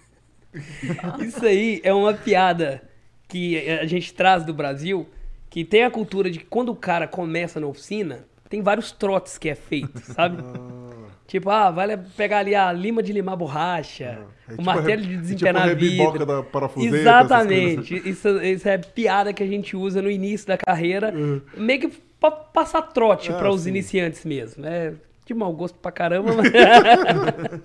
Isso 1.20 1.44
aí 1.44 1.80
é 1.84 1.92
uma 1.92 2.14
piada 2.14 2.82
que 3.28 3.68
a 3.70 3.86
gente 3.86 4.12
traz 4.12 4.44
do 4.44 4.52
Brasil, 4.52 5.09
que 5.48 5.64
tem 5.64 5.84
a 5.84 5.90
cultura 5.90 6.30
de 6.30 6.38
que 6.40 6.44
quando 6.46 6.70
o 6.70 6.76
cara 6.76 7.06
começa 7.06 7.59
na 7.60 7.66
oficina, 7.66 8.26
tem 8.48 8.60
vários 8.62 8.92
trotes 8.92 9.38
que 9.38 9.48
é 9.48 9.54
feito, 9.54 9.98
sabe? 10.00 10.42
Tipo, 11.26 11.48
ah, 11.48 11.70
vai 11.70 11.96
pegar 11.96 12.40
ali 12.40 12.54
a 12.54 12.70
lima 12.70 13.02
de 13.02 13.10
limar 13.10 13.36
borracha, 13.38 14.18
É 14.46 14.52
o 14.54 14.60
tipo 14.60 14.62
martelo 14.62 15.00
de 15.00 15.14
é 15.14 15.16
desempenar 15.16 15.62
tipo 15.62 15.64
a 15.64 15.66
rebiboca 15.66 16.18
vidro. 16.18 16.26
da 16.26 16.42
parafuseta, 16.42 16.94
Exatamente. 16.96 17.94
Isso, 18.06 18.28
isso 18.42 18.68
é 18.68 18.76
piada 18.76 19.32
que 19.32 19.42
a 19.42 19.46
gente 19.46 19.74
usa 19.74 20.02
no 20.02 20.10
início 20.10 20.46
da 20.48 20.59
carreira, 20.59 21.14
meio 21.56 21.80
que 21.80 21.88
pra 22.20 22.30
passar 22.30 22.82
trote 22.82 23.30
É, 23.30 23.34
para 23.38 23.50
os 23.50 23.62
sim. 23.62 23.70
iniciantes 23.70 24.26
mesmo. 24.26 24.66
É 24.66 24.92
de 25.24 25.35
mau 25.35 25.53
gosto 25.53 25.78
pra 25.78 25.93
caramba, 25.93 26.32
mas... 26.35 26.53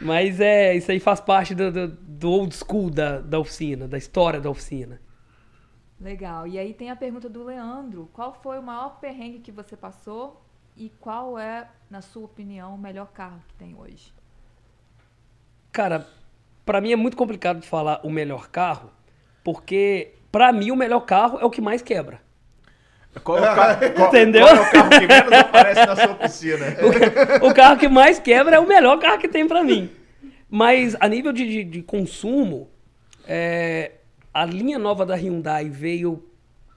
mas 0.00 0.40
é, 0.40 0.74
isso 0.74 0.90
aí 0.90 1.00
faz 1.00 1.20
parte 1.20 1.54
do, 1.54 1.70
do, 1.70 1.88
do 1.88 2.30
old 2.30 2.54
school 2.54 2.90
da, 2.90 3.20
da 3.20 3.38
oficina, 3.38 3.86
da 3.86 3.98
história 3.98 4.40
da 4.40 4.50
oficina. 4.50 5.00
Legal. 6.00 6.46
E 6.46 6.58
aí 6.58 6.74
tem 6.74 6.90
a 6.90 6.96
pergunta 6.96 7.28
do 7.28 7.44
Leandro. 7.44 8.10
Qual 8.12 8.34
foi 8.42 8.58
o 8.58 8.62
maior 8.62 8.98
perrengue 9.00 9.38
que 9.38 9.52
você 9.52 9.76
passou 9.76 10.44
e 10.76 10.90
qual 11.00 11.38
é, 11.38 11.68
na 11.88 12.02
sua 12.02 12.24
opinião, 12.24 12.74
o 12.74 12.78
melhor 12.78 13.06
carro 13.12 13.40
que 13.48 13.54
tem 13.54 13.74
hoje? 13.74 14.12
Cara, 15.70 16.06
pra 16.64 16.80
mim 16.80 16.92
é 16.92 16.96
muito 16.96 17.16
complicado 17.16 17.60
de 17.60 17.68
falar 17.68 18.00
o 18.04 18.10
melhor 18.10 18.48
carro, 18.48 18.90
porque 19.42 20.14
pra 20.30 20.52
mim 20.52 20.70
o 20.70 20.76
melhor 20.76 21.00
carro 21.00 21.38
é 21.38 21.44
o 21.44 21.50
que 21.50 21.60
mais 21.60 21.80
quebra. 21.80 22.20
Qual 23.22 23.38
é 23.38 23.40
o 23.40 23.54
carro, 23.54 23.80
qual- 23.94 24.08
Entendeu? 24.08 24.46
qual 24.46 24.56
é 24.56 24.60
o 24.60 24.70
carro 24.70 24.90
que 24.90 25.06
menos 25.06 25.32
aparece 25.32 25.86
na 25.86 25.96
sua 25.96 26.12
oficina? 26.12 26.66
O 27.42 27.54
carro 27.54 27.78
que 27.78 27.88
mais 27.88 28.18
quebra 28.18 28.56
é 28.56 28.58
o 28.58 28.66
melhor 28.66 28.98
carro 28.98 29.18
que 29.18 29.28
tem 29.28 29.46
pra 29.46 29.62
mim. 29.62 29.90
Mas 30.50 30.96
a 31.00 31.08
nível 31.08 31.32
de, 31.32 31.46
de- 31.46 31.64
de 31.64 31.82
consumo, 31.82 32.68
é, 33.26 33.92
a 34.32 34.44
linha 34.44 34.78
nova 34.78 35.04
da 35.06 35.14
Hyundai 35.14 35.68
veio 35.68 36.24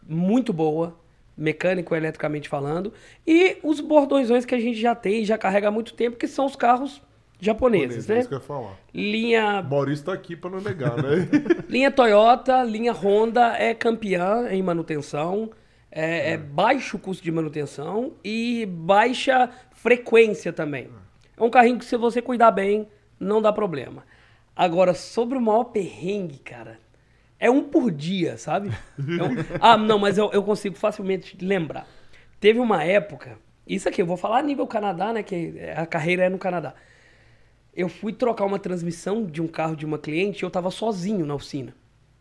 muito 0.08 0.54
boa, 0.54 0.96
mecânico 1.38 1.94
e 1.94 1.98
eletricamente 1.98 2.48
falando. 2.50 2.92
E 3.26 3.58
os 3.62 3.80
bordões 3.80 4.46
que 4.46 4.56
a 4.56 4.60
gente 4.60 4.80
já 4.80 4.96
tem, 4.96 5.24
já 5.26 5.38
carrega 5.38 5.68
há 5.68 5.72
muito 5.72 5.94
tempo, 5.94 6.18
que 6.18 6.28
são 6.28 6.46
os 6.46 6.56
carros 6.56 7.02
japoneses, 7.40 8.10
É 8.10 8.14
né? 8.14 8.20
isso 8.22 8.30
que 8.30 8.34
eu 8.34 8.40
ia 8.40 8.44
falar. 8.44 8.74
Linha 8.94 9.60
O 9.62 9.70
Maurício 9.70 10.06
tá 10.06 10.14
aqui 10.14 10.36
pra 10.36 10.50
não 10.50 10.60
negar, 10.62 10.96
né? 10.98 11.28
Linha 11.70 11.92
Toyota, 11.92 12.64
linha 12.64 12.92
Honda 12.94 13.56
é 13.60 13.76
campeã 13.76 14.48
em 14.50 14.64
manutenção, 14.64 15.52
é, 15.98 16.34
é 16.34 16.38
baixo 16.38 17.00
custo 17.00 17.24
de 17.24 17.32
manutenção 17.32 18.14
e 18.24 18.68
baixa 18.68 19.50
frequência 19.72 20.54
também. 20.54 20.90
É 21.36 21.42
um 21.44 21.50
carrinho 21.50 21.80
que 21.80 21.86
se 21.86 21.98
você 21.98 22.22
cuidar 22.22 22.52
bem, 22.52 22.88
não 23.20 23.42
dá 23.42 23.52
problema. 23.52 24.04
Agora, 24.56 24.94
sobre 24.94 25.40
o 25.40 25.42
maior 25.42 25.66
perrengue, 25.66 26.38
cara, 26.38 26.80
é 27.40 27.50
um 27.50 27.64
por 27.64 27.90
dia, 27.90 28.38
sabe? 28.38 28.70
É 28.70 29.58
Ah, 29.60 29.76
não, 29.76 29.98
mas 29.98 30.20
eu, 30.20 30.30
eu 30.32 30.44
consigo 30.44 30.76
facilmente 30.76 31.36
lembrar. 31.44 31.88
Teve 32.40 32.60
uma 32.60 32.84
época, 32.84 33.40
isso 33.66 33.90
aqui 33.90 34.00
eu 34.00 34.06
vou 34.06 34.18
falar 34.18 34.38
a 34.38 34.44
nível 34.44 34.68
Canadá, 34.68 35.12
né, 35.12 35.24
que 35.24 35.60
a 35.76 35.88
carreira 35.88 36.26
é 36.26 36.30
no 36.30 36.38
Canadá. 36.38 36.76
Eu 37.76 37.90
fui 37.90 38.14
trocar 38.14 38.46
uma 38.46 38.60
transmissão 38.60 39.26
de 39.26 39.42
um 39.42 39.48
carro 39.48 39.76
de 39.76 39.86
uma 39.86 39.98
cliente 39.98 40.44
e 40.44 40.46
eu 40.46 40.52
tava 40.52 40.70
sozinho 40.70 41.26
na 41.26 41.34
oficina. 41.34 41.74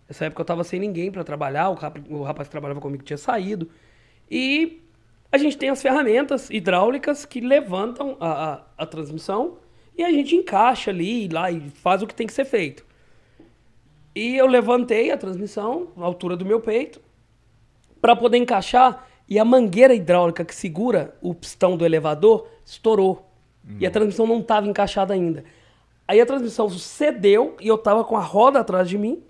Nessa 0.08 0.26
época 0.26 0.40
eu 0.42 0.46
tava 0.46 0.64
sem 0.64 0.78
ninguém 0.78 1.10
para 1.10 1.24
trabalhar, 1.24 1.68
o, 1.70 1.74
rap- 1.74 2.02
o 2.08 2.22
rapaz 2.22 2.48
que 2.48 2.52
trabalhava 2.52 2.80
comigo 2.80 3.02
tinha 3.02 3.16
saído. 3.16 3.68
E 4.30 4.82
a 5.30 5.38
gente 5.38 5.58
tem 5.58 5.68
as 5.68 5.82
ferramentas 5.82 6.48
hidráulicas 6.50 7.24
que 7.24 7.40
levantam 7.40 8.16
a, 8.20 8.52
a, 8.54 8.62
a 8.78 8.86
transmissão 8.86 9.58
e 9.96 10.04
a 10.04 10.10
gente 10.10 10.36
encaixa 10.36 10.90
ali 10.90 11.28
lá 11.28 11.50
e 11.50 11.68
faz 11.70 12.02
o 12.02 12.06
que 12.06 12.14
tem 12.14 12.26
que 12.26 12.32
ser 12.32 12.44
feito. 12.44 12.84
E 14.14 14.36
eu 14.36 14.46
levantei 14.46 15.10
a 15.10 15.16
transmissão, 15.16 15.88
à 15.96 16.04
altura 16.04 16.36
do 16.36 16.44
meu 16.44 16.60
peito, 16.60 17.00
para 18.00 18.14
poder 18.14 18.38
encaixar 18.38 19.06
e 19.28 19.38
a 19.38 19.44
mangueira 19.44 19.94
hidráulica 19.94 20.44
que 20.44 20.54
segura 20.54 21.16
o 21.20 21.34
pistão 21.34 21.76
do 21.76 21.84
elevador 21.84 22.46
estourou. 22.64 23.28
E 23.80 23.86
a 23.86 23.90
transmissão 23.90 24.26
não 24.26 24.38
estava 24.38 24.68
encaixada 24.68 25.12
ainda. 25.12 25.44
Aí 26.06 26.20
a 26.20 26.26
transmissão 26.26 26.68
cedeu 26.70 27.56
e 27.60 27.66
eu 27.66 27.76
tava 27.76 28.04
com 28.04 28.16
a 28.16 28.20
roda 28.20 28.60
atrás 28.60 28.88
de 28.88 28.96
mim 28.96 29.22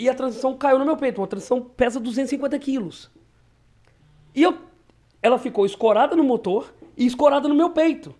e 0.00 0.08
a 0.08 0.14
transmissão 0.14 0.56
caiu 0.56 0.78
no 0.78 0.84
meu 0.84 0.96
peito. 0.96 1.20
Uma 1.20 1.26
transmissão 1.26 1.60
pesa 1.60 2.00
250 2.00 2.58
quilos. 2.58 3.10
E 4.34 4.42
eu, 4.42 4.56
ela 5.22 5.38
ficou 5.38 5.66
escorada 5.66 6.16
no 6.16 6.24
motor 6.24 6.72
e 6.96 7.06
escorada 7.06 7.48
no 7.48 7.54
meu 7.54 7.70
peito. 7.70 8.14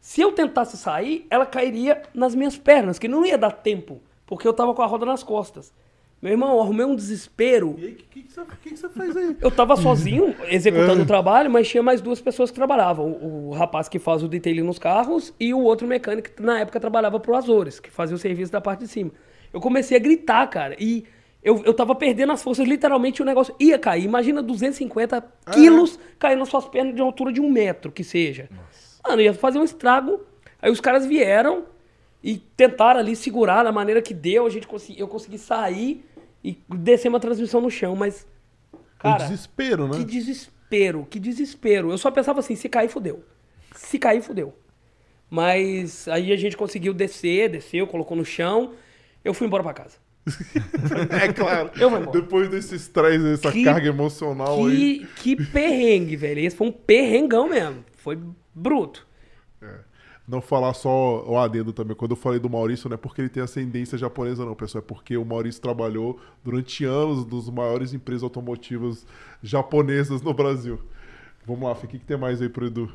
Se 0.00 0.20
eu 0.20 0.32
tentasse 0.32 0.76
sair, 0.76 1.26
ela 1.30 1.44
cairia 1.44 2.02
nas 2.14 2.34
minhas 2.34 2.56
pernas, 2.56 2.98
que 2.98 3.08
não 3.08 3.24
ia 3.26 3.36
dar 3.36 3.50
tempo, 3.50 4.00
porque 4.24 4.46
eu 4.46 4.52
tava 4.52 4.72
com 4.72 4.82
a 4.82 4.86
roda 4.86 5.04
nas 5.04 5.22
costas. 5.22 5.72
Meu 6.22 6.32
irmão, 6.32 6.58
arrumei 6.60 6.86
um 6.86 6.96
desespero. 6.96 7.74
E 7.76 7.84
aí, 7.86 7.92
o 7.92 7.96
que, 7.96 8.04
que, 8.04 8.22
que 8.22 8.32
você- 8.32 8.44
que 8.62 8.70
que 8.70 8.76
você 8.76 8.88
fez 8.88 9.16
aí? 9.16 9.36
Eu 9.40 9.50
tava 9.50 9.76
sozinho 9.76 10.34
executando 10.48 11.02
o 11.02 11.06
trabalho, 11.06 11.50
mas 11.50 11.68
tinha 11.68 11.82
mais 11.82 12.00
duas 12.00 12.20
pessoas 12.20 12.50
que 12.50 12.56
trabalhavam. 12.56 13.10
O, 13.10 13.48
o 13.48 13.52
rapaz 13.52 13.88
que 13.88 13.98
faz 13.98 14.22
o 14.22 14.28
detailing 14.28 14.62
nos 14.62 14.78
carros 14.78 15.34
e 15.38 15.52
o 15.52 15.60
outro 15.60 15.86
mecânico 15.86 16.30
que 16.30 16.42
na 16.42 16.60
época 16.60 16.80
trabalhava 16.80 17.20
pro 17.20 17.34
Azores, 17.36 17.78
que 17.80 17.90
fazia 17.90 18.16
o 18.16 18.18
serviço 18.18 18.50
da 18.50 18.60
parte 18.60 18.80
de 18.80 18.88
cima. 18.88 19.10
Eu 19.52 19.60
comecei 19.60 19.96
a 19.96 20.00
gritar, 20.00 20.46
cara, 20.48 20.74
e 20.78 21.04
eu, 21.46 21.62
eu 21.64 21.72
tava 21.72 21.94
perdendo 21.94 22.32
as 22.32 22.42
forças, 22.42 22.66
literalmente 22.66 23.22
o 23.22 23.24
negócio 23.24 23.54
ia 23.60 23.78
cair. 23.78 24.02
Imagina 24.02 24.42
250 24.42 25.24
quilos 25.52 25.96
caindo 26.18 26.40
nas 26.40 26.48
suas 26.48 26.66
pernas 26.66 26.92
de 26.92 27.00
uma 27.00 27.06
altura 27.06 27.32
de 27.32 27.40
um 27.40 27.48
metro, 27.48 27.92
que 27.92 28.02
seja. 28.02 28.48
Mano, 29.06 29.22
ia 29.22 29.32
fazer 29.32 29.60
um 29.60 29.62
estrago. 29.62 30.26
Aí 30.60 30.72
os 30.72 30.80
caras 30.80 31.06
vieram 31.06 31.66
e 32.20 32.38
tentaram 32.56 32.98
ali 32.98 33.14
segurar 33.14 33.62
da 33.62 33.70
maneira 33.70 34.02
que 34.02 34.12
deu. 34.12 34.44
A 34.44 34.50
gente 34.50 34.66
consegui, 34.66 34.98
eu 34.98 35.06
consegui 35.06 35.38
sair 35.38 36.04
e 36.42 36.58
descer 36.68 37.08
uma 37.08 37.20
transmissão 37.20 37.60
no 37.60 37.70
chão, 37.70 37.94
mas. 37.94 38.26
Cara, 38.98 39.14
o 39.14 39.28
desespero, 39.28 39.86
né? 39.86 39.98
que 39.98 40.04
desespero, 40.04 41.06
que 41.08 41.20
desespero. 41.20 41.92
Eu 41.92 41.98
só 41.98 42.10
pensava 42.10 42.40
assim, 42.40 42.56
se 42.56 42.68
cair, 42.68 42.88
fudeu. 42.88 43.22
Se 43.72 44.00
cair, 44.00 44.20
fudeu. 44.20 44.52
Mas 45.30 46.08
aí 46.08 46.32
a 46.32 46.36
gente 46.36 46.56
conseguiu 46.56 46.92
descer, 46.92 47.50
desceu, 47.50 47.86
colocou 47.86 48.16
no 48.16 48.24
chão. 48.24 48.72
Eu 49.24 49.32
fui 49.32 49.46
embora 49.46 49.62
pra 49.62 49.72
casa. 49.72 50.05
É 51.22 51.32
claro. 51.32 51.70
Eu 51.78 51.88
vou 51.90 52.00
embora. 52.00 52.20
Depois 52.20 52.48
desse 52.48 52.74
estresse, 52.74 53.22
dessa 53.22 53.52
Que- 53.52 53.64
carga 53.64 53.88
emocional 53.88 54.66
aí. 54.66 55.06
Que, 55.16 55.36
que 55.36 55.44
perrengue, 55.46 56.16
velho. 56.16 56.40
Esse 56.40 56.56
foi 56.56 56.66
um 56.68 56.72
perrengão 56.72 57.48
mesmo. 57.48 57.84
Foi 57.94 58.18
bruto. 58.54 59.06
Não 60.28 60.40
falar 60.40 60.74
só 60.74 61.24
o 61.24 61.38
adendo 61.38 61.72
também. 61.72 61.94
Quando 61.96 62.10
eu 62.10 62.16
falei 62.16 62.40
do 62.40 62.50
Maurício, 62.50 62.88
não 62.88 62.94
é 62.94 62.98
porque 62.98 63.20
ele 63.20 63.28
tem 63.28 63.40
ascendência 63.40 63.96
japonesa, 63.96 64.44
não, 64.44 64.56
pessoal. 64.56 64.82
É 64.82 64.84
porque 64.84 65.16
o 65.16 65.24
Maurício 65.24 65.62
trabalhou 65.62 66.18
durante 66.42 66.84
anos 66.84 67.24
nos 67.24 67.48
maiores 67.48 67.94
empresas 67.94 68.24
automotivas 68.24 69.06
japonesas 69.40 70.20
no 70.22 70.34
Brasil. 70.34 70.80
Vamos 71.46 71.62
lá, 71.68 71.76
Fê, 71.76 71.86
o 71.86 71.88
que, 71.88 72.00
que 72.00 72.04
tem 72.04 72.16
mais 72.16 72.42
aí 72.42 72.48
pro 72.48 72.66
Edu? 72.66 72.92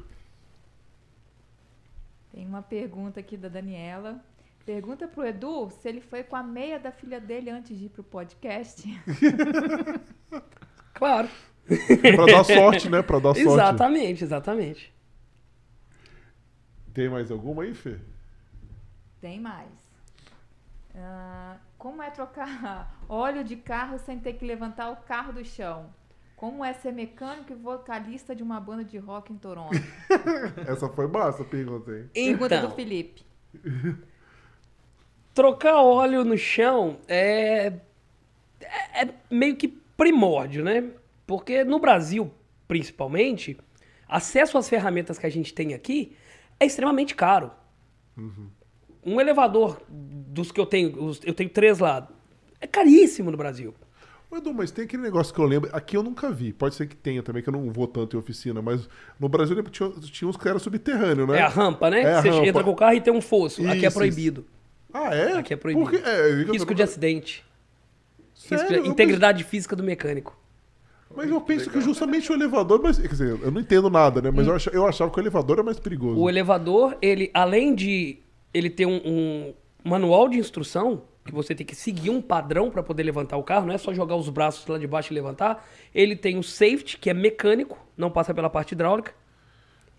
Tem 2.33 2.45
uma 2.45 2.61
pergunta 2.61 3.21
aqui 3.21 3.37
da 3.37 3.47
Daniela. 3.47 4.21
Pergunta 4.65 5.07
pro 5.07 5.25
Edu 5.25 5.69
se 5.69 5.87
ele 5.89 6.01
foi 6.01 6.23
com 6.23 6.35
a 6.35 6.43
meia 6.43 6.79
da 6.79 6.91
filha 6.91 7.19
dele 7.19 7.49
antes 7.49 7.77
de 7.77 7.85
ir 7.85 7.89
pro 7.89 8.03
podcast. 8.03 8.83
Claro. 10.93 11.27
Pra 12.15 12.25
dar 12.27 12.43
sorte, 12.43 12.87
né? 12.87 13.01
Pra 13.01 13.17
dar 13.17 13.33
sorte. 13.33 13.39
Exatamente, 13.41 14.23
exatamente. 14.23 14.93
Tem 16.93 17.09
mais 17.09 17.31
alguma 17.31 17.63
aí, 17.63 17.73
Fê? 17.73 17.97
Tem 19.19 19.39
mais. 19.39 19.69
Ah, 20.95 21.57
como 21.77 22.03
é 22.03 22.11
trocar 22.11 23.01
óleo 23.09 23.43
de 23.43 23.55
carro 23.55 23.97
sem 23.97 24.19
ter 24.19 24.33
que 24.33 24.45
levantar 24.45 24.91
o 24.91 24.97
carro 24.97 25.33
do 25.33 25.43
chão? 25.43 25.89
Como 26.35 26.63
é 26.63 26.71
ser 26.73 26.91
mecânico 26.91 27.51
e 27.51 27.55
vocalista 27.55 28.35
de 28.35 28.43
uma 28.43 28.59
banda 28.59 28.83
de 28.83 28.99
rock 28.99 29.33
em 29.33 29.37
Toronto? 29.37 29.75
Essa 30.67 30.87
foi 30.89 31.07
massa 31.07 31.41
a 31.43 31.45
pergunta, 31.45 31.91
hein? 31.91 32.09
Pergunta 32.13 32.55
Então, 32.57 32.69
do 32.69 32.75
Felipe. 32.75 33.25
Trocar 35.33 35.75
óleo 35.81 36.23
no 36.23 36.37
chão 36.37 36.97
é, 37.07 37.73
é, 38.61 39.03
é 39.03 39.09
meio 39.29 39.55
que 39.55 39.67
primórdio, 39.95 40.63
né? 40.63 40.83
Porque 41.25 41.63
no 41.63 41.79
Brasil, 41.79 42.31
principalmente, 42.67 43.57
acesso 44.07 44.57
às 44.57 44.67
ferramentas 44.67 45.17
que 45.17 45.25
a 45.25 45.29
gente 45.31 45.53
tem 45.53 45.73
aqui 45.73 46.15
é 46.59 46.65
extremamente 46.65 47.15
caro. 47.15 47.51
Um 49.05 49.19
elevador 49.19 49.81
dos 49.89 50.51
que 50.51 50.59
eu 50.59 50.65
tenho, 50.65 51.13
eu 51.23 51.33
tenho 51.33 51.49
três 51.49 51.79
lá, 51.79 52.07
é 52.59 52.67
caríssimo 52.67 53.31
no 53.31 53.37
Brasil. 53.37 53.73
Edu, 54.33 54.53
mas 54.53 54.71
tem 54.71 54.85
aquele 54.85 55.03
negócio 55.03 55.33
que 55.33 55.41
eu 55.41 55.45
lembro, 55.45 55.69
aqui 55.73 55.97
eu 55.97 56.03
nunca 56.03 56.31
vi, 56.31 56.53
pode 56.53 56.75
ser 56.75 56.87
que 56.87 56.95
tenha 56.95 57.21
também, 57.21 57.43
que 57.43 57.49
eu 57.49 57.53
não 57.53 57.69
vou 57.69 57.85
tanto 57.85 58.15
em 58.15 58.19
oficina, 58.19 58.61
mas 58.61 58.87
no 59.19 59.27
Brasil 59.27 59.61
tinha, 59.63 59.89
tinha 59.89 60.29
uns 60.29 60.37
que 60.37 60.47
eram 60.47 60.59
subterrâneos, 60.59 61.27
né? 61.27 61.39
É 61.39 61.41
a 61.41 61.49
rampa, 61.49 61.89
né? 61.89 62.01
É 62.03 62.13
a 62.13 62.21
Você 62.21 62.29
rampa. 62.29 62.47
entra 62.47 62.63
com 62.63 62.71
o 62.71 62.75
carro 62.75 62.93
e 62.93 63.01
tem 63.01 63.13
um 63.13 63.19
fosso. 63.19 63.61
aqui 63.67 63.85
é 63.85 63.87
Isso, 63.89 63.97
proibido. 63.97 64.45
Ah, 64.93 65.15
é? 65.15 65.33
Aqui 65.37 65.53
é 65.53 65.57
proibido. 65.57 65.89
Porque, 65.89 66.05
é, 66.07 66.31
eu- 66.43 66.51
Risco 66.51 66.73
de 66.75 66.83
acidente. 66.83 67.43
Risco 68.35 68.55
de- 68.55 68.61
Sério? 68.61 68.85
Integridade 68.85 69.43
física 69.43 69.75
do 69.75 69.83
mecânico. 69.83 70.37
Mas 71.15 71.29
eu 71.29 71.41
penso 71.41 71.69
que 71.69 71.81
justamente 71.81 72.31
o 72.31 72.35
elevador, 72.35 72.79
mas, 72.81 72.97
quer 72.97 73.07
dizer, 73.07 73.37
eu 73.41 73.51
não 73.51 73.59
entendo 73.59 73.89
nada, 73.89 74.21
né? 74.21 74.31
Mas 74.31 74.47
eu, 74.47 74.55
achava, 74.55 74.75
eu 74.77 74.87
achava 74.87 75.11
que 75.11 75.19
o 75.19 75.21
elevador 75.21 75.59
é 75.59 75.63
mais 75.63 75.77
perigoso. 75.77 76.17
O 76.19 76.29
elevador, 76.29 76.97
ele, 77.01 77.29
além 77.33 77.75
de 77.75 78.17
ele 78.53 78.69
ter 78.69 78.85
um, 78.85 79.01
um 79.05 79.53
manual 79.83 80.29
de 80.29 80.37
instrução, 80.39 81.01
que 81.25 81.33
você 81.33 81.53
tem 81.53 81.65
que 81.65 81.75
seguir 81.75 82.09
um 82.09 82.21
padrão 82.21 82.71
para 82.71 82.81
poder 82.81 83.03
levantar 83.03 83.35
o 83.37 83.43
carro, 83.43 83.67
não 83.67 83.73
é 83.73 83.77
só 83.77 83.93
jogar 83.93 84.15
os 84.15 84.29
braços 84.29 84.65
lá 84.65 84.77
de 84.77 84.87
baixo 84.87 85.11
e 85.11 85.15
levantar. 85.15 85.67
Ele 85.93 86.15
tem 86.15 86.37
o 86.37 86.43
safety, 86.43 86.97
que 86.97 87.09
é 87.09 87.13
mecânico, 87.13 87.77
não 87.97 88.09
passa 88.09 88.33
pela 88.33 88.49
parte 88.49 88.71
hidráulica. 88.71 89.13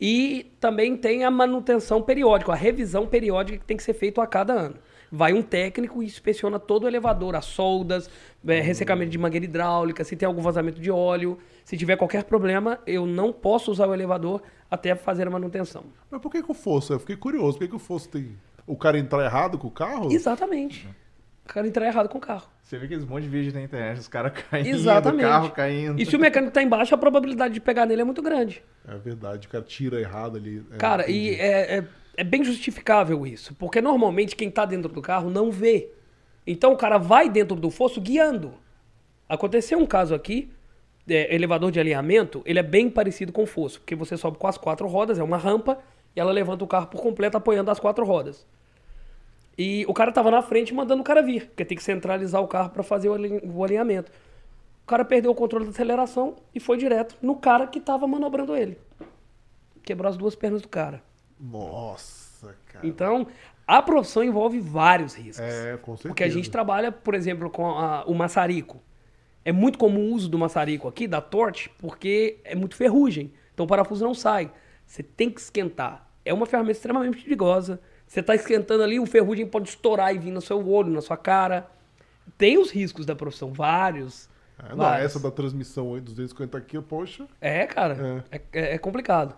E 0.00 0.52
também 0.58 0.96
tem 0.96 1.24
a 1.24 1.30
manutenção 1.30 2.02
periódica, 2.02 2.52
a 2.52 2.56
revisão 2.56 3.06
periódica 3.06 3.58
que 3.58 3.64
tem 3.64 3.76
que 3.76 3.82
ser 3.82 3.94
feito 3.94 4.20
a 4.20 4.26
cada 4.26 4.52
ano. 4.52 4.76
Vai 5.10 5.32
um 5.32 5.42
técnico 5.42 6.02
e 6.02 6.06
inspeciona 6.06 6.58
todo 6.58 6.84
o 6.84 6.88
elevador, 6.88 7.36
as 7.36 7.44
soldas, 7.44 8.08
é, 8.46 8.60
ressecamento 8.60 9.10
de 9.10 9.18
mangueira 9.18 9.44
hidráulica, 9.44 10.02
se 10.02 10.16
tem 10.16 10.26
algum 10.26 10.40
vazamento 10.40 10.80
de 10.80 10.90
óleo. 10.90 11.38
Se 11.64 11.76
tiver 11.76 11.96
qualquer 11.96 12.24
problema, 12.24 12.80
eu 12.86 13.06
não 13.06 13.32
posso 13.32 13.70
usar 13.70 13.86
o 13.86 13.94
elevador 13.94 14.42
até 14.70 14.94
fazer 14.94 15.28
a 15.28 15.30
manutenção. 15.30 15.84
Mas 16.10 16.20
por 16.20 16.32
que, 16.32 16.42
que 16.42 16.50
o 16.50 16.54
fosso? 16.54 16.94
Eu 16.94 16.98
fiquei 16.98 17.16
curioso. 17.16 17.58
Por 17.58 17.64
que, 17.64 17.68
que 17.68 17.76
o 17.76 17.78
fosso 17.78 18.08
tem. 18.08 18.36
O 18.66 18.76
cara 18.76 18.98
entrar 18.98 19.24
errado 19.24 19.58
com 19.58 19.68
o 19.68 19.70
carro? 19.70 20.10
Exatamente. 20.10 20.88
O 21.44 21.48
cara 21.48 21.66
entrar 21.66 21.86
errado 21.86 22.08
com 22.08 22.18
o 22.18 22.20
carro. 22.20 22.48
Você 22.62 22.78
vê 22.78 22.86
aqueles 22.86 23.04
monte 23.04 23.24
de 23.24 23.28
vídeo 23.28 23.52
na 23.52 23.60
internet, 23.60 23.98
os 23.98 24.08
caras 24.08 24.32
caindo, 24.50 24.68
Exatamente. 24.68 25.24
o 25.24 25.28
carro 25.28 25.50
caindo. 25.50 26.00
E 26.00 26.06
se 26.06 26.16
o 26.16 26.18
mecânico 26.18 26.52
tá 26.52 26.62
embaixo, 26.62 26.94
a 26.94 26.98
probabilidade 26.98 27.54
de 27.54 27.60
pegar 27.60 27.84
nele 27.84 28.02
é 28.02 28.04
muito 28.04 28.22
grande. 28.22 28.62
É 28.88 28.96
verdade, 28.96 29.46
o 29.46 29.50
cara 29.50 29.64
tira 29.64 30.00
errado 30.00 30.36
ali. 30.36 30.64
É, 30.70 30.76
Cara, 30.76 31.10
e 31.10 31.28
entendi. 31.28 31.40
é, 31.40 31.76
é, 31.78 31.84
é 32.16 32.24
bem 32.24 32.42
justificável 32.42 33.26
isso. 33.26 33.54
Porque 33.54 33.80
normalmente 33.80 34.36
quem 34.36 34.50
tá 34.50 34.64
dentro 34.64 34.90
do 34.92 35.02
carro 35.02 35.28
não 35.28 35.50
vê. 35.50 35.90
Então 36.46 36.72
o 36.72 36.76
cara 36.76 36.98
vai 36.98 37.28
dentro 37.28 37.56
do 37.56 37.70
fosso 37.70 38.00
guiando. 38.00 38.54
Aconteceu 39.28 39.78
um 39.78 39.86
caso 39.86 40.14
aqui, 40.14 40.50
é, 41.08 41.34
elevador 41.34 41.70
de 41.70 41.80
alinhamento, 41.80 42.42
ele 42.44 42.58
é 42.58 42.62
bem 42.62 42.88
parecido 42.88 43.32
com 43.32 43.42
o 43.42 43.46
fosso. 43.46 43.80
Porque 43.80 43.94
você 43.94 44.16
sobe 44.16 44.38
com 44.38 44.46
as 44.46 44.56
quatro 44.56 44.86
rodas, 44.86 45.18
é 45.18 45.22
uma 45.22 45.36
rampa, 45.36 45.78
e 46.14 46.20
ela 46.20 46.32
levanta 46.32 46.64
o 46.64 46.66
carro 46.66 46.86
por 46.86 47.00
completo 47.02 47.36
apoiando 47.36 47.70
as 47.70 47.80
quatro 47.80 48.04
rodas. 48.04 48.46
E 49.62 49.84
o 49.86 49.94
cara 49.94 50.10
tava 50.10 50.30
na 50.30 50.42
frente 50.42 50.74
mandando 50.74 51.02
o 51.02 51.04
cara 51.04 51.22
vir, 51.22 51.46
porque 51.46 51.64
tem 51.64 51.76
que 51.76 51.84
centralizar 51.84 52.42
o 52.42 52.48
carro 52.48 52.70
para 52.70 52.82
fazer 52.82 53.08
o 53.08 53.14
alin- 53.14 53.40
o 53.44 53.62
alinhamento. 53.62 54.10
O 54.82 54.86
cara 54.86 55.04
perdeu 55.04 55.30
o 55.30 55.34
controle 55.34 55.64
da 55.66 55.70
aceleração 55.70 56.34
e 56.54 56.58
foi 56.58 56.76
direto 56.76 57.16
no 57.22 57.36
cara 57.36 57.66
que 57.68 57.80
tava 57.80 58.06
manobrando 58.08 58.56
ele. 58.56 58.76
Quebrou 59.82 60.08
as 60.10 60.16
duas 60.16 60.34
pernas 60.34 60.60
do 60.62 60.68
cara. 60.68 61.00
Nossa, 61.38 62.56
cara. 62.72 62.86
Então, 62.86 63.26
a 63.66 63.80
profissão 63.82 64.24
envolve 64.24 64.58
vários 64.58 65.14
riscos. 65.14 65.40
É, 65.46 65.76
com 65.76 65.92
certeza. 65.96 66.08
Porque 66.08 66.24
a 66.24 66.28
gente 66.28 66.50
trabalha, 66.50 66.90
por 66.90 67.14
exemplo, 67.14 67.48
com 67.48 67.66
a- 67.68 68.04
o 68.06 68.14
maçarico. 68.14 68.82
É 69.44 69.52
muito 69.52 69.78
comum 69.78 70.10
o 70.10 70.14
uso 70.14 70.28
do 70.28 70.38
maçarico 70.38 70.88
aqui, 70.88 71.06
da 71.06 71.20
torte, 71.20 71.68
porque 71.78 72.38
é 72.44 72.54
muito 72.54 72.74
ferrugem. 72.76 73.32
Então 73.54 73.64
o 73.64 73.68
parafuso 73.68 74.04
não 74.04 74.14
sai. 74.14 74.50
Você 74.86 75.02
tem 75.02 75.30
que 75.30 75.40
esquentar. 75.40 76.08
É 76.24 76.32
uma 76.34 76.46
ferramenta 76.46 76.72
extremamente 76.78 77.22
perigosa. 77.22 77.80
Você 78.12 78.20
está 78.20 78.34
esquentando 78.34 78.82
ali, 78.82 79.00
o 79.00 79.06
ferrugem 79.06 79.46
pode 79.46 79.70
estourar 79.70 80.14
e 80.14 80.18
vir 80.18 80.32
no 80.32 80.42
seu 80.42 80.68
olho, 80.68 80.92
na 80.92 81.00
sua 81.00 81.16
cara. 81.16 81.66
Tem 82.36 82.58
os 82.58 82.70
riscos 82.70 83.06
da 83.06 83.16
profissão, 83.16 83.50
vários. 83.50 84.28
É, 84.62 84.68
não, 84.68 84.76
vários. 84.76 85.06
essa 85.06 85.18
da 85.18 85.30
transmissão 85.30 85.94
aí, 85.94 86.00
250 86.02 86.60
quilos, 86.60 86.84
poxa. 86.86 87.26
É, 87.40 87.66
cara, 87.66 88.22
é. 88.30 88.40
é- 88.52 88.74
é 88.74 88.78
complicado. 88.78 89.34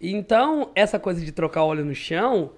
Então, 0.00 0.72
essa 0.74 0.98
coisa 0.98 1.24
de 1.24 1.30
trocar 1.30 1.62
óleo 1.62 1.84
no 1.84 1.94
chão 1.94 2.50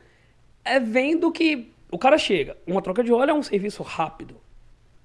é 0.64 0.80
vendo 0.80 1.30
que 1.30 1.70
o 1.90 1.98
cara 1.98 2.16
chega. 2.16 2.56
Uma 2.66 2.80
troca 2.80 3.04
de 3.04 3.12
óleo 3.12 3.32
é 3.32 3.34
um 3.34 3.42
serviço 3.42 3.82
rápido. 3.82 4.36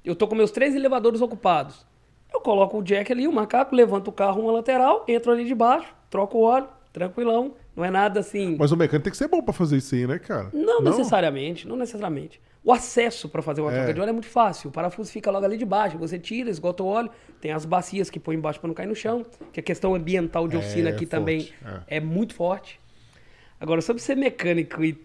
Eu 0.02 0.16
tô 0.16 0.30
com 0.30 0.36
meus 0.36 0.52
três 0.52 0.74
elevadores 0.74 1.20
ocupados. 1.20 1.86
Eu 2.34 2.40
coloco 2.40 2.78
o 2.78 2.84
jack 2.84 3.12
ali, 3.12 3.28
o 3.28 3.34
macaco, 3.34 3.76
levanto 3.76 4.08
o 4.08 4.14
carro 4.14 4.44
uma 4.44 4.54
lateral, 4.54 5.04
entro 5.10 5.30
ali 5.30 5.44
de 5.44 5.54
baixo, 5.54 5.94
troco 6.10 6.38
o 6.38 6.42
óleo, 6.44 6.70
tranquilão. 6.98 7.54
Não 7.76 7.86
é 7.86 7.90
nada 7.92 8.20
assim. 8.20 8.56
Mas 8.60 8.72
o 8.72 8.78
mecânico 8.78 9.04
tem 9.04 9.12
que 9.12 9.18
ser 9.18 9.28
bom 9.28 9.42
pra 9.42 9.54
fazer 9.54 9.78
isso 9.78 9.94
aí, 9.96 10.08
né, 10.08 10.18
cara? 10.20 10.50
Não, 10.54 10.82
necessariamente, 10.82 11.68
não 11.68 11.76
necessariamente. 11.76 12.42
O 12.64 12.74
acesso 12.74 13.30
para 13.30 13.42
fazer 13.42 13.62
uma 13.62 13.72
É. 13.72 13.76
troca 13.78 13.94
de 13.94 14.02
óleo 14.02 14.10
é 14.10 14.14
muito 14.14 14.28
fácil. 14.28 14.70
O 14.70 14.72
parafuso 14.74 15.12
fica 15.12 15.30
logo 15.32 15.46
ali 15.46 15.58
de 15.58 15.66
baixo. 15.66 15.98
Você 15.98 16.18
tira, 16.20 16.50
esgota 16.50 16.84
o 16.84 16.88
óleo, 16.88 17.10
tem 17.40 17.52
as 17.52 17.66
bacias 17.66 18.10
que 18.10 18.20
põe 18.20 18.36
embaixo 18.36 18.60
para 18.60 18.68
não 18.68 18.74
cair 18.76 18.88
no 18.88 18.96
chão. 18.96 19.26
Que 19.54 19.60
a 19.60 19.64
questão 19.64 19.94
ambiental 19.96 20.48
de 20.48 20.56
É, 20.56 20.60
oficina 20.60 20.90
aqui 20.90 21.06
forte, 21.06 21.10
também 21.12 21.50
é. 21.88 21.98
é. 21.98 22.00
muito 22.02 22.34
forte. 22.34 22.80
Agora, 23.60 23.80
sobre 23.82 24.02
ser 24.02 24.16
mecânico 24.16 24.84
e 24.84 24.98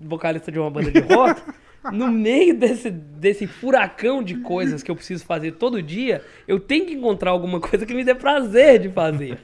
vocalista 0.00 0.50
de 0.50 0.58
uma 0.58 0.70
banda 0.70 0.90
de 0.90 1.00
rock, 1.00 1.40
no 1.92 2.10
meio 2.10 2.56
desse, 2.58 2.90
desse 2.90 3.46
furacão 3.46 4.22
de 4.22 4.36
coisas 4.38 4.82
que 4.82 4.90
eu 4.90 4.96
preciso 4.96 5.24
fazer 5.24 5.52
todo 5.52 5.82
dia, 5.82 6.24
eu 6.48 6.58
tenho 6.58 6.86
que 6.86 6.94
encontrar 6.94 7.30
alguma 7.32 7.60
coisa 7.60 7.84
que 7.84 7.92
me 7.94 8.04
dê 8.04 8.14
prazer 8.14 8.80
de 8.80 8.88
fazer. 8.88 9.38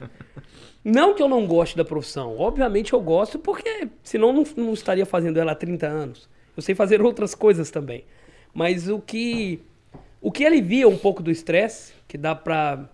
Não 0.89 1.13
que 1.13 1.21
eu 1.21 1.27
não 1.27 1.45
goste 1.45 1.77
da 1.77 1.85
profissão. 1.85 2.37
Obviamente 2.37 2.93
eu 2.93 3.01
gosto, 3.01 3.37
porque 3.37 3.87
senão 4.01 4.33
não, 4.33 4.43
não 4.57 4.73
estaria 4.73 5.05
fazendo 5.05 5.39
ela 5.39 5.51
há 5.51 5.55
30 5.55 5.85
anos. 5.85 6.29
Eu 6.57 6.63
sei 6.63 6.73
fazer 6.73 7.01
outras 7.01 7.35
coisas 7.35 7.69
também. 7.69 8.05
Mas 8.53 8.89
o 8.89 8.99
que 8.99 9.61
o 10.21 10.31
que 10.31 10.45
alivia 10.45 10.87
um 10.87 10.97
pouco 10.97 11.23
do 11.23 11.31
estresse, 11.31 11.93
que 12.07 12.17
dá 12.17 12.35
pra 12.35 12.89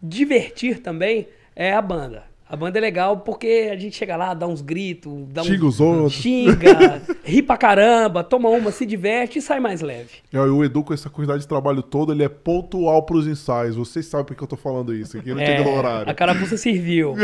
divertir 0.00 0.80
também, 0.80 1.28
é 1.54 1.72
a 1.72 1.82
banda. 1.82 2.24
A 2.50 2.56
banda 2.56 2.78
é 2.78 2.80
legal 2.80 3.18
porque 3.18 3.68
a 3.70 3.76
gente 3.76 3.94
chega 3.94 4.16
lá, 4.16 4.32
dá 4.32 4.46
uns 4.46 4.62
gritos, 4.62 5.12
dá 5.28 5.42
Xinga 5.44 5.64
um, 5.66 5.68
os 5.68 5.80
outros. 5.80 6.14
xinga, 6.14 7.02
ri 7.22 7.42
pra 7.42 7.58
caramba, 7.58 8.24
toma 8.24 8.48
uma, 8.48 8.72
se 8.72 8.86
diverte 8.86 9.38
e 9.38 9.42
sai 9.42 9.60
mais 9.60 9.82
leve. 9.82 10.20
E 10.32 10.38
o 10.38 10.64
Edu, 10.64 10.82
com 10.82 10.94
essa 10.94 11.10
quantidade 11.10 11.42
de 11.42 11.46
trabalho 11.48 11.82
todo, 11.82 12.10
ele 12.10 12.22
é 12.24 12.28
pontual 12.28 13.02
pros 13.02 13.26
ensaios. 13.26 13.76
Vocês 13.76 14.06
sabem 14.06 14.24
por 14.24 14.34
que 14.34 14.42
eu 14.42 14.48
tô 14.48 14.56
falando 14.56 14.94
isso. 14.94 15.18
Aqui 15.18 15.28
não 15.30 15.38
chega 15.38 15.62
no 15.62 15.76
horário. 15.76 16.08
É, 16.08 16.12
a 16.12 16.14
carapuça 16.14 16.56
serviu. 16.56 17.14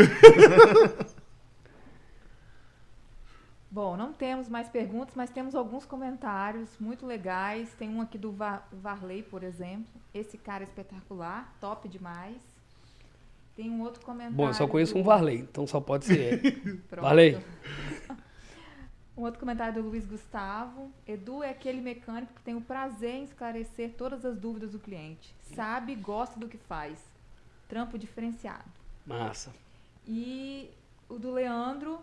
Bom, 3.71 3.97
não 3.97 4.13
temos 4.13 4.47
mais 4.47 4.69
perguntas, 4.69 5.15
mas 5.15 5.29
temos 5.29 5.53
alguns 5.53 5.85
comentários 5.85 6.69
muito 6.79 7.05
legais. 7.05 7.73
Tem 7.77 7.89
um 7.89 7.99
aqui 7.99 8.17
do 8.17 8.31
Va- 8.31 8.63
Varley, 8.71 9.21
por 9.23 9.43
exemplo. 9.43 9.91
Esse 10.13 10.37
cara 10.37 10.63
é 10.63 10.65
espetacular, 10.65 11.53
top 11.59 11.89
demais. 11.89 12.37
Tem 13.55 13.69
um 13.69 13.81
outro 13.81 14.03
comentário. 14.05 14.35
Bom, 14.35 14.47
eu 14.47 14.53
só 14.53 14.67
conheço 14.67 14.93
do- 14.93 14.99
um 14.99 15.03
Varley, 15.03 15.37
então 15.39 15.65
só 15.65 15.79
pode 15.79 16.05
ser 16.05 16.19
ele. 16.43 16.81
Varley. 16.91 17.37
Um 19.17 19.21
outro 19.23 19.39
comentário 19.39 19.81
do 19.81 19.87
Luiz 19.89 20.05
Gustavo. 20.05 20.91
Edu 21.07 21.41
é 21.41 21.49
aquele 21.49 21.79
mecânico 21.79 22.33
que 22.33 22.41
tem 22.41 22.53
o 22.55 22.61
prazer 22.61 23.11
em 23.15 23.23
esclarecer 23.23 23.93
todas 23.97 24.25
as 24.25 24.37
dúvidas 24.37 24.71
do 24.71 24.79
cliente. 24.79 25.33
Sabe 25.55 25.93
e 25.93 25.95
gosta 25.95 26.37
do 26.37 26.49
que 26.49 26.57
faz. 26.57 26.99
Trampo 27.69 27.97
diferenciado. 27.97 28.65
Massa. 29.05 29.53
E 30.05 30.69
o 31.07 31.17
do 31.17 31.31
Leandro, 31.31 31.99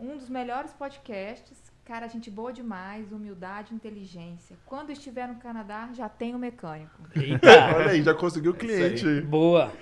um 0.00 0.16
dos 0.16 0.28
melhores 0.28 0.72
podcasts. 0.72 1.56
Cara, 1.84 2.06
gente 2.08 2.30
boa 2.30 2.52
demais, 2.52 3.12
humildade, 3.12 3.72
inteligência. 3.72 4.56
Quando 4.66 4.90
estiver 4.90 5.26
no 5.28 5.36
Canadá, 5.36 5.88
já 5.94 6.08
tem 6.08 6.34
o 6.34 6.38
mecânico. 6.38 7.00
Eita, 7.14 7.48
Olha 7.76 7.90
aí, 7.92 8.02
já 8.02 8.12
conseguiu 8.14 8.50
o 8.50 8.54
cliente 8.54 9.06
aí. 9.06 9.20
boa. 9.22 9.72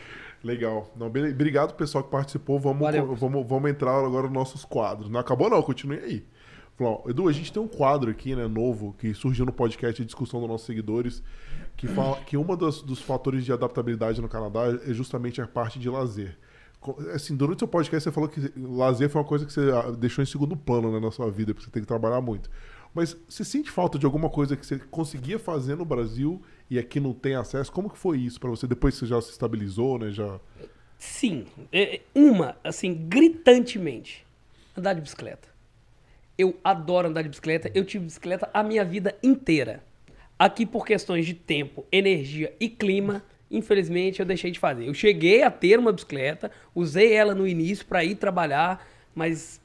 Legal. 0.42 0.92
Não, 0.96 1.06
obrigado, 1.06 1.74
pessoal, 1.74 2.04
que 2.04 2.10
participou. 2.10 2.58
Vamos, 2.58 2.80
Valeu. 2.80 3.14
vamos, 3.14 3.46
vamos 3.46 3.70
entrar 3.70 3.92
agora 4.04 4.24
nos 4.24 4.32
nossos 4.32 4.64
quadros. 4.64 5.08
Não 5.08 5.18
acabou, 5.18 5.50
não, 5.50 5.62
continue 5.62 5.98
aí. 5.98 6.26
Falou, 6.76 7.04
Edu, 7.08 7.26
a 7.26 7.32
gente 7.32 7.50
tem 7.50 7.62
um 7.62 7.66
quadro 7.66 8.10
aqui, 8.10 8.36
né, 8.36 8.46
novo, 8.46 8.94
que 8.98 9.14
surgiu 9.14 9.46
no 9.46 9.52
podcast 9.52 10.00
de 10.00 10.04
discussão 10.04 10.40
dos 10.40 10.48
nossos 10.48 10.66
seguidores, 10.66 11.22
que 11.74 11.88
fala 11.88 12.16
que 12.20 12.36
um 12.36 12.44
dos, 12.54 12.82
dos 12.82 13.00
fatores 13.00 13.46
de 13.46 13.52
adaptabilidade 13.52 14.20
no 14.20 14.28
Canadá 14.28 14.64
é 14.86 14.92
justamente 14.92 15.40
a 15.40 15.46
parte 15.46 15.78
de 15.78 15.88
lazer. 15.88 16.36
Assim, 17.14 17.34
durante 17.34 17.56
o 17.56 17.58
seu 17.60 17.68
podcast 17.68 18.04
você 18.04 18.12
falou 18.12 18.28
que 18.28 18.52
lazer 18.56 19.08
foi 19.08 19.20
uma 19.20 19.26
coisa 19.26 19.46
que 19.46 19.52
você 19.52 19.72
ah, 19.72 19.90
deixou 19.90 20.22
em 20.22 20.26
segundo 20.26 20.54
plano 20.54 20.92
né, 20.92 21.00
na 21.00 21.10
sua 21.10 21.30
vida, 21.30 21.54
porque 21.54 21.64
você 21.64 21.72
tem 21.72 21.82
que 21.82 21.88
trabalhar 21.88 22.20
muito. 22.20 22.50
Mas 22.94 23.16
você 23.26 23.42
sente 23.42 23.70
falta 23.70 23.98
de 23.98 24.04
alguma 24.04 24.28
coisa 24.28 24.54
que 24.54 24.64
você 24.64 24.78
conseguia 24.78 25.38
fazer 25.38 25.76
no 25.76 25.84
Brasil 25.84 26.42
e 26.70 26.78
aqui 26.78 26.98
não 27.00 27.12
tem 27.12 27.34
acesso? 27.34 27.70
Como 27.72 27.88
que 27.90 27.98
foi 27.98 28.18
isso 28.18 28.40
pra 28.40 28.50
você? 28.50 28.66
Depois 28.66 28.94
que 28.94 29.00
você 29.00 29.06
já 29.06 29.20
se 29.20 29.30
estabilizou, 29.30 29.98
né? 29.98 30.10
Já... 30.10 30.38
Sim, 30.98 31.46
é- 31.72 31.96
é 31.96 32.00
uma, 32.14 32.56
assim, 32.64 32.94
gritantemente, 32.94 34.24
andar 34.76 34.94
de 34.94 35.00
bicicleta. 35.00 35.48
Eu 36.38 36.58
adoro 36.62 37.08
andar 37.08 37.22
de 37.22 37.28
bicicleta, 37.28 37.70
eu 37.74 37.84
tive 37.84 38.04
bicicleta 38.04 38.48
a 38.52 38.62
minha 38.62 38.84
vida 38.84 39.16
inteira. 39.22 39.82
Aqui, 40.38 40.66
por 40.66 40.84
questões 40.84 41.24
de 41.24 41.32
tempo, 41.32 41.86
energia 41.90 42.54
e 42.60 42.68
clima, 42.68 43.22
infelizmente 43.50 44.20
eu 44.20 44.26
deixei 44.26 44.50
de 44.50 44.58
fazer. 44.58 44.86
Eu 44.86 44.92
cheguei 44.92 45.42
a 45.42 45.50
ter 45.50 45.78
uma 45.78 45.92
bicicleta, 45.92 46.50
usei 46.74 47.12
ela 47.14 47.34
no 47.34 47.46
início 47.46 47.86
para 47.86 48.04
ir 48.04 48.16
trabalhar, 48.16 48.86
mas 49.14 49.60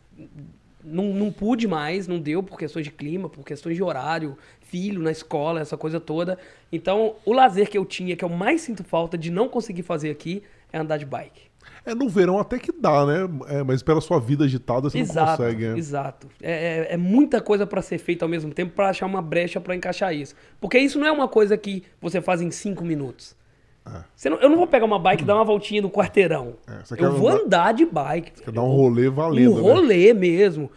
não, 0.83 1.05
não 1.13 1.31
pude 1.31 1.67
mais, 1.67 2.07
não 2.07 2.19
deu 2.19 2.41
por 2.41 2.57
questões 2.57 2.85
de 2.85 2.91
clima, 2.91 3.29
por 3.29 3.43
questões 3.45 3.75
de 3.75 3.83
horário, 3.83 4.37
filho 4.59 5.01
na 5.01 5.11
escola, 5.11 5.59
essa 5.59 5.77
coisa 5.77 5.99
toda. 5.99 6.37
Então, 6.71 7.15
o 7.25 7.33
lazer 7.33 7.69
que 7.69 7.77
eu 7.77 7.85
tinha, 7.85 8.15
que 8.15 8.23
eu 8.23 8.29
mais 8.29 8.61
sinto 8.61 8.83
falta 8.83 9.17
de 9.17 9.29
não 9.31 9.47
conseguir 9.49 9.83
fazer 9.83 10.09
aqui, 10.09 10.43
é 10.71 10.77
andar 10.79 10.97
de 10.97 11.05
bike. 11.05 11.51
É, 11.85 11.93
no 11.93 12.07
verão 12.09 12.39
até 12.39 12.57
que 12.57 12.71
dá, 12.71 13.05
né? 13.05 13.29
É, 13.47 13.63
mas 13.63 13.83
pela 13.83 14.01
sua 14.01 14.19
vida 14.19 14.45
agitada 14.45 14.89
você 14.89 14.97
não 14.97 15.03
exato, 15.03 15.43
consegue, 15.43 15.67
né? 15.67 15.77
exato. 15.77 16.27
É, 16.41 16.87
é- 16.89 16.93
é 16.93 16.97
muita 16.97 17.41
coisa 17.41 17.65
para 17.67 17.81
ser 17.81 17.97
feita 17.97 18.25
ao 18.25 18.29
mesmo 18.29 18.53
tempo 18.53 18.73
para 18.73 18.89
achar 18.89 19.05
uma 19.05 19.21
brecha 19.21 19.59
para 19.59 19.75
encaixar 19.75 20.13
isso. 20.13 20.35
Porque 20.59 20.77
isso 20.77 20.99
não 20.99 21.07
é 21.07 21.11
uma 21.11 21.27
coisa 21.27 21.57
que 21.57 21.83
você 21.99 22.21
faz 22.21 22.41
em 22.41 22.51
cinco 22.51 22.83
minutos. 22.83 23.35
Você 24.15 24.29
não- 24.29 24.37
eu 24.37 24.49
não 24.49 24.57
vou 24.57 24.67
pegar 24.67 24.85
uma 24.85 24.99
bike 24.99 25.23
e 25.23 25.25
dar 25.25 25.35
uma 25.35 25.43
voltinha 25.43 25.81
no 25.81 25.89
quarteirão. 25.89 26.53
É, 26.67 26.83
você 26.83 26.95
eu 27.03 27.13
vou 27.13 27.29
andar- 27.29 27.43
andar 27.43 27.73
de 27.73 27.85
bike. 27.85 28.43
Quer 28.43 28.51
dar 28.51 28.61
um 28.63 28.69
rolê 28.75 29.09
valendo, 29.09 29.53
um 29.53 29.55
né? 29.55 29.61
rolê 29.61 30.13
mesmo. 30.13 30.69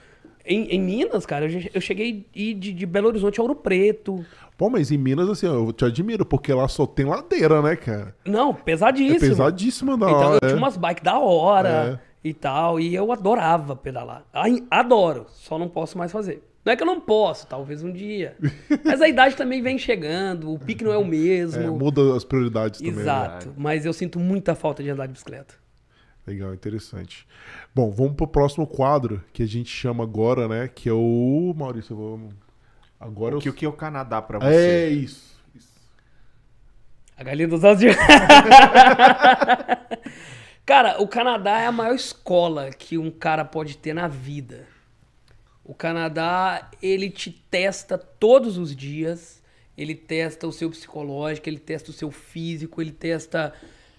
Em, 0.47 0.65
em 0.75 0.81
Minas, 0.81 1.25
cara, 1.25 1.47
eu, 1.73 1.81
cheguei 1.81 2.27
a 2.35 2.39
ir 2.39 2.55
de, 2.55 2.73
de 2.73 2.87
Belo 2.87 3.09
Horizonte 3.09 3.39
a 3.41 3.43
Ouro 3.43 3.55
Preto. 3.55 4.25
Pô, 4.59 4.69
mas 4.71 4.91
em 4.91 4.99
Minas, 4.99 5.29
assim, 5.29 5.47
eu 5.47 5.73
te 5.73 5.85
admiro, 5.85 6.25
porque 6.25 6.53
lá 6.53 6.69
só 6.69 6.87
tem 6.87 7.07
ladeira, 7.07 7.61
né, 7.63 7.77
cara? 7.77 8.15
Não, 8.25 8.53
pesadíssimo. 8.55 9.17
É 9.17 9.29
pesadíssimo 9.29 9.93
andar 9.93 10.11
Então 10.11 10.31
eu 10.33 10.37
é. 10.43 10.47
tinha 10.47 10.57
umas 10.57 10.77
bikes 10.77 11.03
da 11.03 11.19
hora 11.19 12.01
e 12.23 12.33
tal. 12.35 12.79
E 12.79 12.95
eu 12.95 13.11
adorava 13.11 13.75
pedalar. 13.75 14.23
Adoro, 14.71 15.27
só 15.31 15.59
não 15.59 15.69
posso 15.69 15.97
mais 15.99 16.13
fazer. 16.13 16.43
Não 16.65 16.73
é 16.73 16.77
que 16.77 16.83
eu 16.83 16.87
não 16.87 16.99
posso, 17.01 17.47
talvez 17.47 17.83
um 17.85 17.93
dia. 17.93 18.37
Mas 18.85 19.03
a 19.03 19.09
idade 19.09 19.37
também 19.37 19.61
vem 19.61 19.77
chegando, 19.79 20.51
o 20.53 20.59
pique 20.59 20.83
não 20.83 20.93
é 20.93 20.97
o 20.99 21.03
É, 21.03 21.05
mesmo. 21.05 21.77
muda 21.79 22.17
as 22.17 22.25
prioridades 22.25 22.81
também. 22.81 22.95
né? 22.95 23.03
Exato. 23.03 23.53
Mas 23.57 23.85
eu 23.85 23.93
sinto 23.93 24.19
muita 24.19 24.55
falta 24.55 24.83
de 24.83 24.89
andar 24.89 25.07
de 25.07 25.13
bicicleta. 25.13 25.55
Legal, 26.27 26.55
interessante. 26.55 27.27
Bom, 27.75 27.91
vamos 27.91 28.15
pro 28.15 28.27
próximo 28.27 28.67
quadro 28.67 29.23
que 29.31 29.43
a 29.43 29.47
gente 29.47 29.69
chama 29.69 30.03
agora, 30.05 30.49
né? 30.49 30.67
Que 30.75 30.89
é 30.89 30.93
o. 30.95 31.53
Maurício, 31.55 31.93
eu 31.93 31.97
vou. 31.99 32.29
Agora 32.99 33.35
O 33.35 33.37
eu. 33.39 33.43
que, 33.43 33.49
o 33.51 33.53
que 33.53 33.67
é 33.67 33.69
o 33.69 33.73
Canadá 33.75 34.23
pra 34.23 34.39
você? 34.39 34.47
É 34.57 34.89
isso. 34.89 35.39
isso. 35.55 35.69
A 37.15 37.23
galinha 37.23 37.47
dos 37.47 37.63
ovos 37.63 37.79
de... 37.79 37.89
Cara, 40.65 41.01
o 41.03 41.07
Canadá 41.07 41.61
é 41.61 41.67
a 41.67 41.73
maior 41.73 41.95
escola 41.95 42.71
que 42.71 42.97
um 42.97 43.11
cara 43.11 43.45
pode 43.45 43.77
ter 43.77 43.93
na 43.93 44.09
vida. 44.09 44.67
O 45.65 45.75
Canadá, 45.75 46.71
ele 46.83 47.09
te 47.09 47.31
testa 47.31 47.97
todos 47.97 48.59
os 48.59 48.77
dias. 48.77 49.43
Ele 49.77 49.95
testa 49.95 50.47
o 50.47 50.53
seu 50.53 50.71
psicológico, 50.71 51.49
ele 51.49 51.59
testa 51.59 51.91
o 51.91 51.95
seu 51.95 52.11
físico, 52.11 52.81
ele 52.81 52.93
testa 52.93 53.53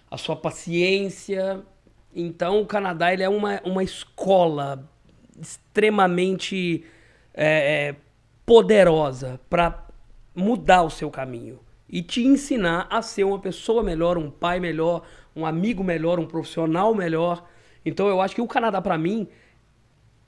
a 0.10 0.18
sua 0.18 0.36
paciência. 0.36 1.62
Então, 2.16 2.62
o 2.62 2.66
Canadá, 2.66 3.12
ele 3.12 3.24
é 3.24 3.30
uma, 3.30 3.60
uma 3.66 3.84
escola 3.84 4.90
extremamente 5.42 6.86
é, 7.34 7.90
é, 7.90 7.96
poderosa 8.46 9.40
para 9.50 9.86
mudar 10.34 10.84
o 10.84 10.90
seu 10.90 11.10
caminho 11.12 11.60
e 11.90 12.02
te 12.02 12.24
ensinar 12.24 12.88
a 12.90 13.02
ser 13.02 13.24
uma 13.24 13.40
pessoa 13.40 13.84
melhor, 13.84 14.18
um 14.18 14.30
pai 14.30 14.60
melhor, 14.60 15.04
um 15.36 15.46
amigo 15.46 15.84
melhor, 15.84 16.20
um 16.20 16.26
profissional 16.26 16.96
melhor. 16.96 17.46
Então 17.86 18.08
eu 18.08 18.22
acho 18.22 18.34
que 18.34 18.42
o 18.42 18.48
Canadá 18.48 18.82
para 18.82 18.98
mim 18.98 19.28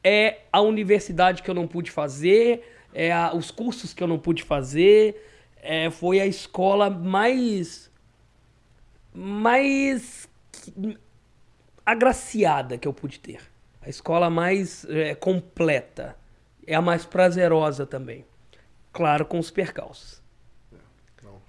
é 0.07 0.45
a 0.51 0.61
universidade 0.61 1.41
que 1.43 1.49
eu 1.49 1.55
não 1.55 1.67
pude 1.67 1.91
fazer, 1.91 2.61
é 2.93 3.11
a- 3.11 3.33
os 3.35 3.51
cursos 3.51 3.93
que 3.93 4.01
eu 4.01 4.07
não 4.07 4.17
pude 4.19 4.43
fazer, 4.43 5.15
é, 5.61 5.89
foi 5.89 6.19
a 6.19 6.25
escola 6.25 6.89
mais 6.89 7.91
mais 9.13 10.29
agraciada 11.85 12.77
que 12.77 12.87
eu 12.87 12.93
pude 12.93 13.19
ter. 13.19 13.41
A 13.81 13.89
escola 13.89 14.29
mais 14.29 14.85
é, 14.89 15.15
completa. 15.15 16.15
É 16.65 16.75
a 16.75 16.81
mais 16.81 17.05
prazerosa 17.05 17.85
também. 17.85 18.25
Claro, 18.91 19.25
com 19.25 19.39
os 19.39 19.49
percalços. 19.49 20.21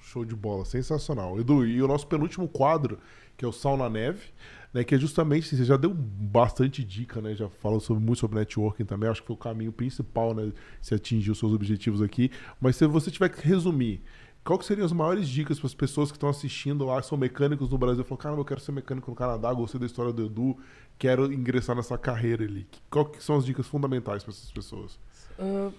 Show 0.01 0.24
de 0.24 0.35
bola, 0.35 0.64
sensacional. 0.64 1.39
Edu, 1.39 1.66
e 1.66 1.82
o 1.82 1.86
nosso 1.89 2.06
penúltimo 2.06 2.48
quadro, 2.48 2.98
que 3.36 3.44
é 3.44 3.48
o 3.48 3.52
Sal 3.52 3.76
na 3.76 3.90
Neve, 3.90 4.30
né? 4.73 4.85
Que 4.85 4.95
é 4.95 4.99
justamente, 4.99 5.55
você 5.55 5.65
já 5.65 5.77
deu 5.77 5.93
bastante 5.93 6.85
dica, 6.85 7.20
né? 7.20 7.35
Já 7.35 7.49
falou 7.49 7.81
sobre, 7.81 8.03
muito 8.03 8.19
sobre 8.19 8.39
networking 8.39 8.85
também, 8.85 9.09
acho 9.09 9.20
que 9.20 9.27
foi 9.27 9.36
o 9.36 9.39
caminho 9.39 9.73
principal, 9.73 10.35
né? 10.35 10.53
Se 10.81 10.95
atingir 10.95 11.31
os 11.31 11.39
seus 11.39 11.53
objetivos 11.53 12.03
aqui. 12.03 12.31
Mas 12.61 12.77
se 12.77 12.86
você 12.86 13.11
tiver 13.11 13.28
que 13.28 13.47
resumir, 13.47 14.03
qual 14.45 14.59
que 14.59 14.65
seriam 14.65 14.86
as 14.86 14.93
maiores 14.93 15.28
dicas 15.28 15.59
para 15.59 15.66
as 15.66 15.74
pessoas 15.74 16.11
que 16.11 16.16
estão 16.16 16.28
assistindo 16.28 16.86
lá, 16.86 17.03
são 17.03 17.19
mecânicos 17.19 17.69
no 17.69 17.77
Brasil, 17.77 18.03
falam, 18.05 18.16
caramba, 18.16 18.40
eu 18.40 18.45
quero 18.47 18.61
ser 18.61 18.73
mecânico 18.73 19.11
no 19.11 19.16
Canadá, 19.16 19.53
gostei 19.53 19.78
da 19.78 19.86
história 19.86 20.12
do 20.12 20.24
Edu, 20.24 20.57
quero 20.99 21.31
ingressar 21.32 21.77
nessa 21.77 21.99
carreira 21.99 22.45
ali. 22.45 22.66
Qual 22.90 23.05
que 23.05 23.23
são 23.23 23.36
as 23.36 23.45
dicas 23.45 23.66
fundamentais 23.66 24.23
para 24.23 24.32
essas 24.32 24.51
pessoas? 24.51 24.99
Ah, 25.39 25.70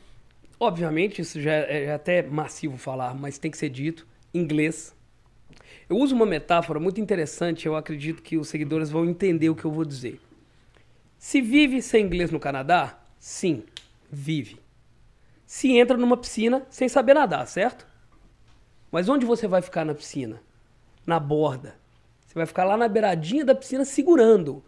obviamente, 0.60 1.20
isso 1.20 1.42
já 1.42 1.52
é, 1.52 1.86
é 1.86 1.94
até 1.94 2.22
massivo 2.22 2.78
falar, 2.78 3.16
mas 3.16 3.40
tem 3.40 3.50
que 3.50 3.58
ser 3.58 3.70
dito. 3.70 4.06
Inglês. 4.34 4.96
Eu 5.90 5.98
uso 5.98 6.14
uma 6.14 6.26
metáfora 6.26 6.80
muito 6.80 7.02
interessante, 7.02 7.66
eu 7.66 7.76
acredito 7.76 8.22
que 8.22 8.38
os 8.38 8.48
seguidores 8.48 8.92
vão 8.92 9.06
entender 9.06 9.50
o 9.50 9.56
que 9.56 9.66
eu 9.66 9.72
vou 9.72 9.84
dizer. 9.84 10.22
Se 11.18 11.42
vive 11.42 11.82
sem 11.82 12.06
inglês 12.06 12.30
no 12.30 12.40
Canadá, 12.40 13.00
sim, 13.20 13.64
vive. 14.10 14.60
Se 15.48 15.76
entra 15.76 15.98
numa 15.98 16.16
piscina 16.16 16.64
sem 16.70 16.88
saber 16.88 17.16
nadar, 17.16 17.48
certo? 17.48 17.88
Mas 18.92 19.10
onde 19.10 19.26
você 19.26 19.48
vai 19.48 19.64
ficar 19.64 19.84
na 19.84 19.96
piscina? 19.96 20.40
Na 21.08 21.20
borda. 21.20 21.76
Você 22.28 22.36
vai 22.36 22.46
ficar 22.46 22.66
lá 22.66 22.78
na 22.78 22.88
beiradinha 22.88 23.44
da 23.44 23.56
piscina 23.56 23.84
segurando, 23.84 24.64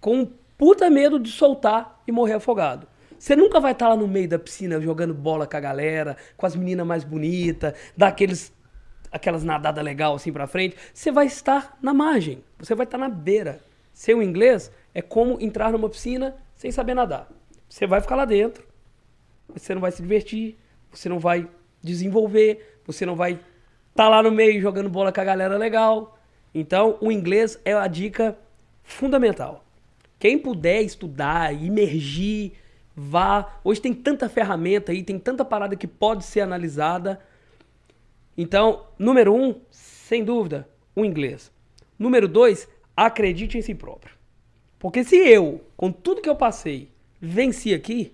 com 0.00 0.20
um 0.20 0.32
puta 0.56 0.88
medo 0.88 1.20
de 1.20 1.30
soltar 1.30 2.02
e 2.06 2.12
morrer 2.12 2.32
afogado. 2.32 2.88
Você 3.18 3.36
nunca 3.36 3.60
vai 3.60 3.72
estar 3.72 3.88
lá 3.88 3.96
no 3.96 4.08
meio 4.08 4.28
da 4.28 4.38
piscina 4.38 4.80
jogando 4.80 5.12
bola 5.12 5.46
com 5.46 5.56
a 5.56 5.60
galera, 5.60 6.16
com 6.34 6.46
as 6.46 6.56
meninas 6.56 6.86
mais 6.86 7.04
bonitas, 7.04 7.74
daqueles 7.94 8.55
aquelas 9.10 9.44
nadadas 9.44 9.84
legal 9.84 10.14
assim 10.14 10.32
pra 10.32 10.46
frente. 10.46 10.76
Você 10.92 11.10
vai 11.10 11.26
estar 11.26 11.78
na 11.80 11.94
margem, 11.94 12.42
você 12.58 12.74
vai 12.74 12.84
estar 12.84 12.98
na 12.98 13.08
beira. 13.08 13.60
Seu 13.92 14.22
inglês 14.22 14.70
é 14.94 15.00
como 15.00 15.40
entrar 15.40 15.72
numa 15.72 15.88
piscina 15.88 16.36
sem 16.54 16.70
saber 16.70 16.94
nadar. 16.94 17.28
Você 17.68 17.86
vai 17.86 18.00
ficar 18.00 18.16
lá 18.16 18.24
dentro, 18.24 18.64
você 19.52 19.74
não 19.74 19.80
vai 19.80 19.90
se 19.90 20.02
divertir, 20.02 20.56
você 20.90 21.08
não 21.08 21.18
vai 21.18 21.48
desenvolver, 21.82 22.80
você 22.86 23.04
não 23.04 23.16
vai 23.16 23.38
estar 23.90 24.08
lá 24.08 24.22
no 24.22 24.30
meio 24.30 24.60
jogando 24.60 24.88
bola 24.88 25.12
com 25.12 25.20
a 25.20 25.24
galera 25.24 25.56
legal. 25.56 26.18
Então, 26.54 26.96
o 27.00 27.10
inglês 27.12 27.58
é 27.64 27.72
a 27.72 27.86
dica 27.86 28.36
fundamental. 28.82 29.64
Quem 30.18 30.38
puder 30.38 30.80
estudar, 30.82 31.52
imergir, 31.52 32.52
vá. 32.94 33.58
Hoje 33.62 33.80
tem 33.80 33.92
tanta 33.92 34.28
ferramenta 34.28 34.92
aí, 34.92 35.02
tem 35.02 35.18
tanta 35.18 35.44
parada 35.44 35.76
que 35.76 35.86
pode 35.86 36.24
ser 36.24 36.40
analisada. 36.40 37.20
Então, 38.36 38.86
número 38.98 39.34
um, 39.34 39.60
sem 39.70 40.24
dúvida, 40.24 40.68
o 40.94 41.04
inglês. 41.04 41.50
Número 41.98 42.28
dois, 42.28 42.68
acredite 42.96 43.56
em 43.56 43.62
si 43.62 43.74
próprio. 43.74 44.14
Porque 44.78 45.02
se 45.02 45.16
eu, 45.16 45.64
com 45.76 45.90
tudo 45.90 46.20
que 46.20 46.28
eu 46.28 46.36
passei, 46.36 46.90
venci 47.20 47.72
aqui, 47.72 48.12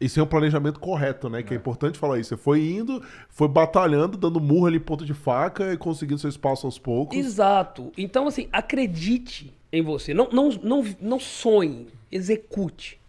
Isso 0.00 0.20
é 0.20 0.22
um 0.22 0.26
planejamento 0.26 0.78
correto, 0.78 1.28
né? 1.28 1.42
Que 1.42 1.54
é 1.54 1.56
importante 1.56 1.98
falar 1.98 2.18
isso. 2.20 2.28
Você 2.30 2.36
foi 2.36 2.60
indo, 2.60 3.02
foi 3.28 3.48
batalhando, 3.48 4.16
dando 4.16 4.40
murro 4.40 4.66
ali, 4.66 4.78
ponto 4.78 5.04
de 5.04 5.12
faca 5.14 5.72
e 5.72 5.76
conseguindo 5.76 6.20
seu 6.20 6.30
espaço 6.30 6.66
aos 6.66 6.78
poucos. 6.78 7.18
Exato. 7.18 7.92
Então, 7.96 8.28
assim, 8.28 8.48
acredite 8.52 9.52
em 9.72 9.82
você. 9.82 10.14
Não, 10.14 10.28
não, 10.30 10.50
não, 10.62 10.84
não 11.00 11.18
sonhe. 11.18 11.88
Execute. 12.12 13.00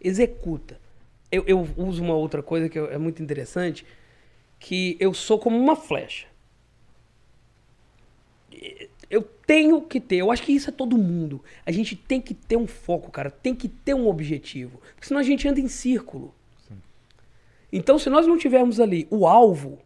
Executa. 0.00 0.78
Eu, 1.32 1.44
eu 1.46 1.66
uso 1.76 2.02
uma 2.02 2.14
outra 2.14 2.42
coisa 2.42 2.68
que 2.68 2.78
é 2.78 2.98
muito 2.98 3.22
interessante, 3.22 3.86
que 4.58 4.96
eu 4.98 5.14
sou 5.14 5.38
como 5.38 5.56
uma 5.56 5.76
flecha. 5.76 6.26
Eu 9.10 9.22
tenho 9.22 9.80
que 9.80 10.00
ter, 10.00 10.16
eu 10.16 10.30
acho 10.30 10.42
que 10.42 10.52
isso 10.52 10.68
é 10.68 10.72
todo 10.72 10.98
mundo. 10.98 11.42
A 11.64 11.70
gente 11.70 11.96
tem 11.96 12.20
que 12.20 12.34
ter 12.34 12.56
um 12.56 12.66
foco, 12.66 13.10
cara. 13.10 13.30
Tem 13.30 13.54
que 13.54 13.68
ter 13.68 13.94
um 13.94 14.06
objetivo. 14.06 14.80
Porque 14.94 15.06
senão 15.06 15.20
a 15.20 15.24
gente 15.24 15.48
anda 15.48 15.60
em 15.60 15.68
círculo. 15.68 16.34
Então, 17.72 17.98
se 17.98 18.10
nós 18.10 18.26
não 18.26 18.36
tivermos 18.36 18.80
ali 18.80 19.06
o 19.10 19.26
alvo 19.26 19.78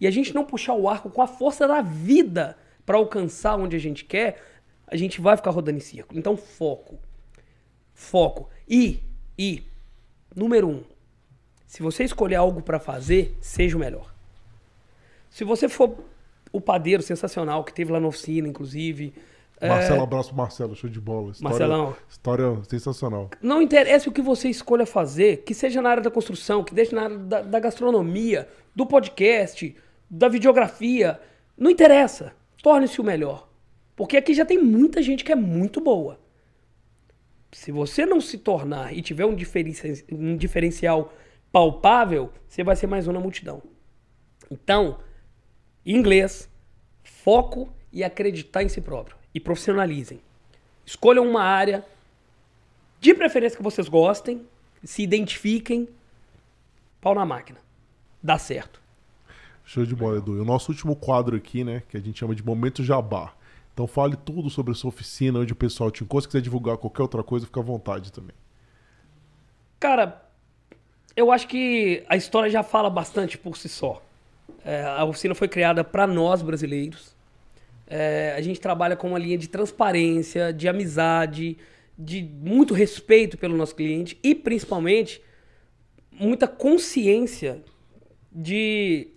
e 0.00 0.06
a 0.06 0.10
gente 0.10 0.34
não 0.34 0.44
puxar 0.44 0.74
o 0.74 0.88
arco 0.88 1.10
com 1.10 1.22
a 1.22 1.26
força 1.26 1.66
da 1.66 1.80
vida 1.80 2.56
para 2.84 2.96
alcançar 2.96 3.56
onde 3.56 3.76
a 3.76 3.78
gente 3.78 4.04
quer, 4.04 4.42
a 4.86 4.96
gente 4.96 5.20
vai 5.20 5.36
ficar 5.36 5.50
rodando 5.50 5.78
em 5.78 5.82
círculo. 5.82 6.18
Então, 6.18 6.36
foco. 6.36 6.98
Foco. 7.94 8.48
E, 8.68 9.02
e, 9.38 9.62
número 10.34 10.68
um, 10.68 10.84
se 11.68 11.82
você 11.82 12.02
escolher 12.02 12.36
algo 12.36 12.62
para 12.62 12.80
fazer, 12.80 13.36
seja 13.42 13.76
o 13.76 13.80
melhor. 13.80 14.12
Se 15.28 15.44
você 15.44 15.68
for 15.68 15.94
o 16.50 16.60
padeiro 16.60 17.02
sensacional 17.02 17.62
que 17.62 17.72
teve 17.74 17.92
lá 17.92 18.00
na 18.00 18.08
oficina, 18.08 18.48
inclusive. 18.48 19.12
é, 19.60 19.68
Marcelo, 19.68 20.02
abraço 20.02 20.30
pro 20.30 20.38
Marcelo, 20.38 20.74
show 20.74 20.88
de 20.88 20.98
bola. 20.98 21.30
História, 21.32 21.50
Marcelão. 21.50 21.96
História 22.08 22.58
sensacional. 22.68 23.30
Não 23.42 23.60
interessa 23.60 24.08
o 24.08 24.12
que 24.12 24.22
você 24.22 24.48
escolha 24.48 24.86
fazer, 24.86 25.42
que 25.44 25.52
seja 25.54 25.82
na 25.82 25.90
área 25.90 26.02
da 26.02 26.10
construção, 26.10 26.64
que 26.64 26.74
seja 26.74 26.96
na 26.96 27.02
área 27.02 27.18
da, 27.18 27.42
da 27.42 27.60
gastronomia, 27.60 28.48
do 28.74 28.86
podcast, 28.86 29.76
da 30.08 30.26
videografia. 30.26 31.20
Não 31.56 31.70
interessa. 31.70 32.32
Torne-se 32.62 32.98
o 32.98 33.04
melhor. 33.04 33.46
Porque 33.94 34.16
aqui 34.16 34.32
já 34.32 34.46
tem 34.46 34.62
muita 34.62 35.02
gente 35.02 35.22
que 35.22 35.32
é 35.32 35.36
muito 35.36 35.82
boa. 35.82 36.18
Se 37.52 37.70
você 37.70 38.06
não 38.06 38.20
se 38.22 38.38
tornar 38.38 38.96
e 38.96 39.02
tiver 39.02 39.26
um, 39.26 39.34
diferenci- 39.34 40.04
um 40.10 40.34
diferencial 40.36 41.12
palpável, 41.52 42.32
você 42.48 42.62
vai 42.62 42.76
ser 42.76 42.86
mais 42.86 43.06
um 43.08 43.12
na 43.12 43.20
multidão. 43.20 43.62
Então, 44.50 44.98
inglês, 45.84 46.48
foco 47.02 47.72
e 47.92 48.04
acreditar 48.04 48.62
em 48.62 48.68
si 48.68 48.80
próprio. 48.80 49.16
E 49.34 49.40
profissionalizem. 49.40 50.20
Escolham 50.84 51.28
uma 51.28 51.42
área, 51.42 51.84
de 53.00 53.14
preferência 53.14 53.56
que 53.56 53.62
vocês 53.62 53.88
gostem, 53.88 54.46
se 54.82 55.02
identifiquem, 55.02 55.88
pau 57.00 57.14
na 57.14 57.24
máquina. 57.24 57.58
Dá 58.22 58.38
certo. 58.38 58.80
Show 59.64 59.84
de 59.84 59.94
bola, 59.94 60.18
Edu. 60.18 60.36
E 60.36 60.40
o 60.40 60.44
nosso 60.44 60.72
último 60.72 60.96
quadro 60.96 61.36
aqui, 61.36 61.62
né, 61.62 61.82
que 61.88 61.96
a 61.96 62.00
gente 62.00 62.18
chama 62.18 62.34
de 62.34 62.42
Momento 62.42 62.82
Jabá. 62.82 63.34
Então 63.72 63.86
fale 63.86 64.16
tudo 64.16 64.50
sobre 64.50 64.72
a 64.72 64.74
sua 64.74 64.88
oficina, 64.88 65.38
onde 65.38 65.52
o 65.52 65.56
pessoal 65.56 65.90
te 65.90 66.02
encontra. 66.02 66.22
Se 66.22 66.28
quiser 66.28 66.40
divulgar 66.40 66.76
qualquer 66.78 67.02
outra 67.02 67.22
coisa, 67.22 67.46
fica 67.46 67.60
à 67.60 67.62
vontade 67.62 68.10
também. 68.10 68.34
Cara, 69.78 70.27
eu 71.18 71.32
acho 71.32 71.48
que 71.48 72.04
a 72.08 72.16
história 72.16 72.48
já 72.48 72.62
fala 72.62 72.88
bastante 72.88 73.36
por 73.36 73.56
si 73.56 73.68
só. 73.68 74.00
É, 74.64 74.84
a 74.84 75.04
oficina 75.04 75.34
foi 75.34 75.48
criada 75.48 75.82
para 75.82 76.06
nós 76.06 76.42
brasileiros. 76.42 77.12
É, 77.88 78.34
a 78.36 78.40
gente 78.40 78.60
trabalha 78.60 78.94
com 78.94 79.08
uma 79.08 79.18
linha 79.18 79.36
de 79.36 79.48
transparência, 79.48 80.52
de 80.52 80.68
amizade, 80.68 81.58
de 81.98 82.22
muito 82.22 82.72
respeito 82.72 83.36
pelo 83.36 83.56
nosso 83.56 83.74
cliente 83.74 84.16
e 84.22 84.32
principalmente 84.32 85.20
muita 86.12 86.46
consciência 86.46 87.64
de 88.30 89.08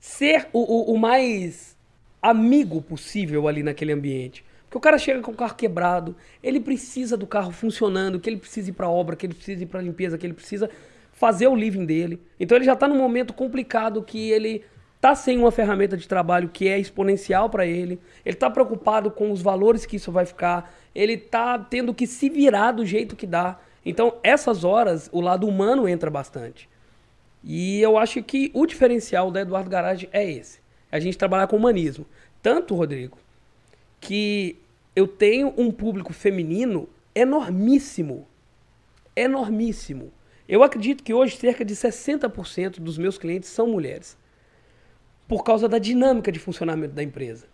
ser 0.00 0.48
o, 0.54 0.60
o, 0.60 0.94
o 0.94 0.98
mais 0.98 1.76
amigo 2.22 2.80
possível 2.80 3.46
ali 3.46 3.62
naquele 3.62 3.92
ambiente. 3.92 4.42
Porque 4.68 4.76
o 4.76 4.80
cara 4.80 4.98
chega 4.98 5.20
com 5.22 5.30
o 5.30 5.34
carro 5.34 5.54
quebrado, 5.54 6.14
ele 6.42 6.60
precisa 6.60 7.16
do 7.16 7.26
carro 7.26 7.50
funcionando, 7.50 8.20
que 8.20 8.28
ele 8.28 8.36
precisa 8.36 8.68
ir 8.68 8.74
para 8.74 8.86
obra, 8.86 9.16
que 9.16 9.24
ele 9.24 9.32
precisa 9.32 9.62
ir 9.62 9.66
para 9.66 9.80
limpeza, 9.80 10.18
que 10.18 10.26
ele 10.26 10.34
precisa 10.34 10.68
fazer 11.10 11.48
o 11.48 11.56
living 11.56 11.86
dele. 11.86 12.20
Então 12.38 12.56
ele 12.56 12.66
já 12.66 12.74
está 12.74 12.86
num 12.86 12.98
momento 12.98 13.32
complicado 13.32 14.02
que 14.02 14.30
ele 14.30 14.62
tá 15.00 15.14
sem 15.14 15.38
uma 15.38 15.50
ferramenta 15.50 15.96
de 15.96 16.06
trabalho 16.06 16.50
que 16.50 16.68
é 16.68 16.78
exponencial 16.78 17.48
para 17.48 17.66
ele. 17.66 17.98
Ele 18.26 18.34
está 18.36 18.50
preocupado 18.50 19.10
com 19.10 19.32
os 19.32 19.40
valores 19.40 19.86
que 19.86 19.96
isso 19.96 20.12
vai 20.12 20.26
ficar. 20.26 20.70
Ele 20.94 21.14
está 21.14 21.58
tendo 21.58 21.94
que 21.94 22.06
se 22.06 22.28
virar 22.28 22.72
do 22.72 22.84
jeito 22.84 23.16
que 23.16 23.26
dá. 23.26 23.58
Então 23.86 24.16
essas 24.22 24.64
horas 24.64 25.08
o 25.10 25.20
lado 25.20 25.48
humano 25.48 25.88
entra 25.88 26.10
bastante. 26.10 26.68
E 27.42 27.80
eu 27.80 27.96
acho 27.96 28.22
que 28.22 28.50
o 28.52 28.66
diferencial 28.66 29.30
da 29.30 29.40
Eduardo 29.40 29.70
Garage 29.70 30.08
é 30.12 30.28
esse. 30.28 30.60
É 30.92 30.98
a 30.98 31.00
gente 31.00 31.16
trabalhar 31.16 31.46
com 31.46 31.56
humanismo. 31.56 32.04
Tanto, 32.42 32.74
Rodrigo, 32.74 33.18
que 34.00 34.56
eu 34.94 35.06
tenho 35.06 35.52
um 35.56 35.70
público 35.70 36.12
feminino 36.12 36.88
enormíssimo. 37.14 38.26
Enormíssimo. 39.14 40.12
Eu 40.48 40.62
acredito 40.62 41.02
que 41.02 41.12
hoje 41.12 41.36
cerca 41.36 41.64
de 41.64 41.74
60% 41.74 42.80
dos 42.80 42.96
meus 42.96 43.18
clientes 43.18 43.48
são 43.48 43.66
mulheres. 43.66 44.16
Por 45.26 45.44
causa 45.44 45.68
da 45.68 45.78
dinâmica 45.78 46.32
de 46.32 46.38
funcionamento 46.38 46.94
da 46.94 47.02
empresa. 47.02 47.46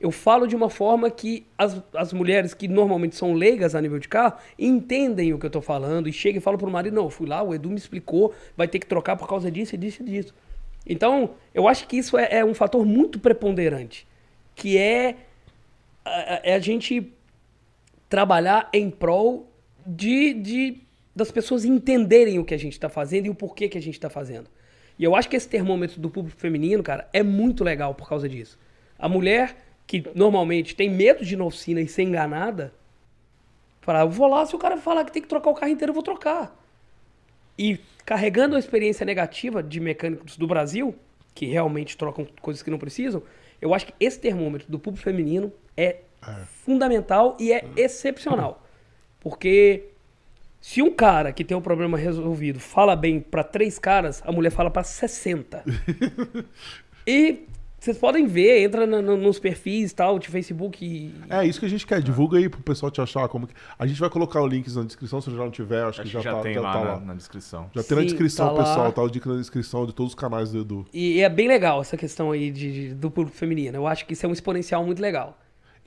Eu 0.00 0.12
falo 0.12 0.46
de 0.46 0.54
uma 0.54 0.70
forma 0.70 1.10
que 1.10 1.44
as, 1.58 1.82
as 1.92 2.12
mulheres 2.12 2.54
que 2.54 2.68
normalmente 2.68 3.16
são 3.16 3.34
leigas 3.34 3.74
a 3.74 3.80
nível 3.80 3.98
de 3.98 4.08
carro 4.08 4.38
entendem 4.56 5.34
o 5.34 5.38
que 5.38 5.46
eu 5.46 5.48
estou 5.48 5.60
falando 5.60 6.08
e 6.08 6.12
chegam 6.12 6.38
e 6.38 6.40
falam 6.40 6.56
para 6.56 6.68
o 6.68 6.72
marido: 6.72 6.94
não, 6.94 7.10
fui 7.10 7.26
lá, 7.26 7.42
o 7.42 7.52
Edu 7.52 7.68
me 7.68 7.76
explicou, 7.76 8.32
vai 8.56 8.68
ter 8.68 8.78
que 8.78 8.86
trocar 8.86 9.16
por 9.16 9.28
causa 9.28 9.50
disso 9.50 9.74
e 9.74 9.78
disso 9.78 10.02
e 10.02 10.04
disso. 10.04 10.34
Então, 10.86 11.30
eu 11.52 11.66
acho 11.66 11.88
que 11.88 11.96
isso 11.96 12.16
é, 12.16 12.38
é 12.38 12.44
um 12.44 12.54
fator 12.54 12.86
muito 12.86 13.18
preponderante, 13.18 14.06
que 14.54 14.78
é 14.78 15.16
é 16.42 16.54
a 16.54 16.58
gente 16.58 17.12
trabalhar 18.08 18.68
em 18.72 18.90
prol 18.90 19.50
de, 19.86 20.34
de 20.34 20.82
das 21.14 21.30
pessoas 21.30 21.64
entenderem 21.64 22.38
o 22.38 22.44
que 22.44 22.54
a 22.54 22.58
gente 22.58 22.74
está 22.74 22.88
fazendo 22.88 23.26
e 23.26 23.30
o 23.30 23.34
porquê 23.34 23.68
que 23.68 23.76
a 23.76 23.82
gente 23.82 23.94
está 23.94 24.08
fazendo. 24.08 24.48
E 24.98 25.04
eu 25.04 25.14
acho 25.14 25.28
que 25.28 25.36
esse 25.36 25.48
termômetro 25.48 26.00
do 26.00 26.08
público 26.08 26.38
feminino, 26.38 26.82
cara, 26.82 27.08
é 27.12 27.22
muito 27.22 27.64
legal 27.64 27.94
por 27.94 28.08
causa 28.08 28.28
disso. 28.28 28.58
A 28.98 29.08
mulher 29.08 29.56
que 29.86 30.04
normalmente 30.14 30.76
tem 30.76 30.90
medo 30.90 31.24
de 31.24 31.34
ir 31.34 31.36
na 31.36 31.44
oficina 31.44 31.80
e 31.80 31.88
ser 31.88 32.02
enganada, 32.02 32.72
fala, 33.80 34.00
eu 34.00 34.10
vou 34.10 34.28
lá, 34.28 34.44
se 34.44 34.54
o 34.54 34.58
cara 34.58 34.76
falar 34.76 35.04
que 35.04 35.12
tem 35.12 35.22
que 35.22 35.28
trocar 35.28 35.50
o 35.50 35.54
carro 35.54 35.72
inteiro, 35.72 35.90
eu 35.90 35.94
vou 35.94 36.02
trocar. 36.02 36.54
E 37.58 37.80
carregando 38.04 38.54
a 38.54 38.58
experiência 38.58 39.06
negativa 39.06 39.62
de 39.62 39.80
mecânicos 39.80 40.36
do 40.36 40.46
Brasil, 40.46 40.94
que 41.34 41.46
realmente 41.46 41.96
trocam 41.96 42.26
coisas 42.40 42.62
que 42.62 42.70
não 42.70 42.78
precisam, 42.78 43.22
eu 43.60 43.74
acho 43.74 43.86
que 43.86 43.94
esse 43.98 44.20
termômetro 44.20 44.70
do 44.70 44.78
público 44.78 45.02
feminino 45.02 45.52
é, 45.78 46.00
é. 46.26 46.34
fundamental 46.64 47.36
e 47.38 47.52
é 47.52 47.64
excepcional. 47.76 48.66
Porque 49.20 49.84
se 50.60 50.82
um 50.82 50.90
cara 50.90 51.32
que 51.32 51.44
tem 51.44 51.56
um 51.56 51.60
problema 51.60 51.96
resolvido 51.96 52.58
fala 52.58 52.96
bem 52.96 53.20
para 53.20 53.44
três 53.44 53.78
caras, 53.78 54.20
a 54.26 54.32
mulher 54.32 54.50
fala 54.50 54.70
para 54.70 54.82
60. 54.82 55.64
e 57.06 57.46
vocês 57.78 57.96
podem 57.96 58.26
ver, 58.26 58.64
entra 58.64 58.88
no, 58.88 59.00
no, 59.00 59.16
nos 59.16 59.38
perfis 59.38 59.92
tal, 59.92 60.18
de 60.18 60.26
Facebook. 60.26 60.84
E... 60.84 61.14
É 61.30 61.46
isso 61.46 61.60
que 61.60 61.66
a 61.66 61.68
gente 61.68 61.86
quer. 61.86 62.02
Divulga 62.02 62.36
aí 62.36 62.48
pro 62.48 62.60
pessoal 62.60 62.90
te 62.90 63.00
achar. 63.00 63.28
Como 63.28 63.46
que... 63.46 63.54
A 63.78 63.86
gente 63.86 64.00
vai 64.00 64.10
colocar 64.10 64.42
o 64.42 64.48
link 64.48 64.68
na 64.74 64.82
descrição, 64.82 65.20
se 65.20 65.30
já 65.30 65.36
não 65.36 65.50
tiver, 65.50 65.84
acho, 65.84 66.00
acho 66.00 66.02
que 66.02 66.08
já, 66.08 66.20
já 66.20 66.34
tá, 66.34 66.40
tem 66.40 66.54
já 66.54 66.60
lá, 66.60 66.72
tá 66.72 66.80
na, 66.80 66.94
lá. 66.94 67.00
na 67.00 67.14
descrição. 67.14 67.70
Já 67.72 67.82
tem 67.84 67.88
Sim, 67.90 67.94
na 67.94 68.02
descrição, 68.02 68.48
tá 68.48 68.64
pessoal. 68.64 68.92
Tá 68.92 69.00
o 69.00 69.06
link 69.06 69.24
na 69.24 69.36
descrição 69.36 69.86
de 69.86 69.92
todos 69.92 70.12
os 70.12 70.18
canais 70.18 70.50
do 70.50 70.60
Edu. 70.60 70.86
E 70.92 71.20
é 71.20 71.28
bem 71.28 71.46
legal 71.46 71.80
essa 71.80 71.96
questão 71.96 72.32
aí 72.32 72.50
de, 72.50 72.72
de, 72.72 72.94
do 72.94 73.12
público 73.12 73.36
feminino. 73.36 73.76
Eu 73.76 73.86
acho 73.86 74.04
que 74.06 74.12
isso 74.12 74.26
é 74.26 74.28
um 74.28 74.32
exponencial 74.32 74.84
muito 74.84 75.00
legal. 75.00 75.38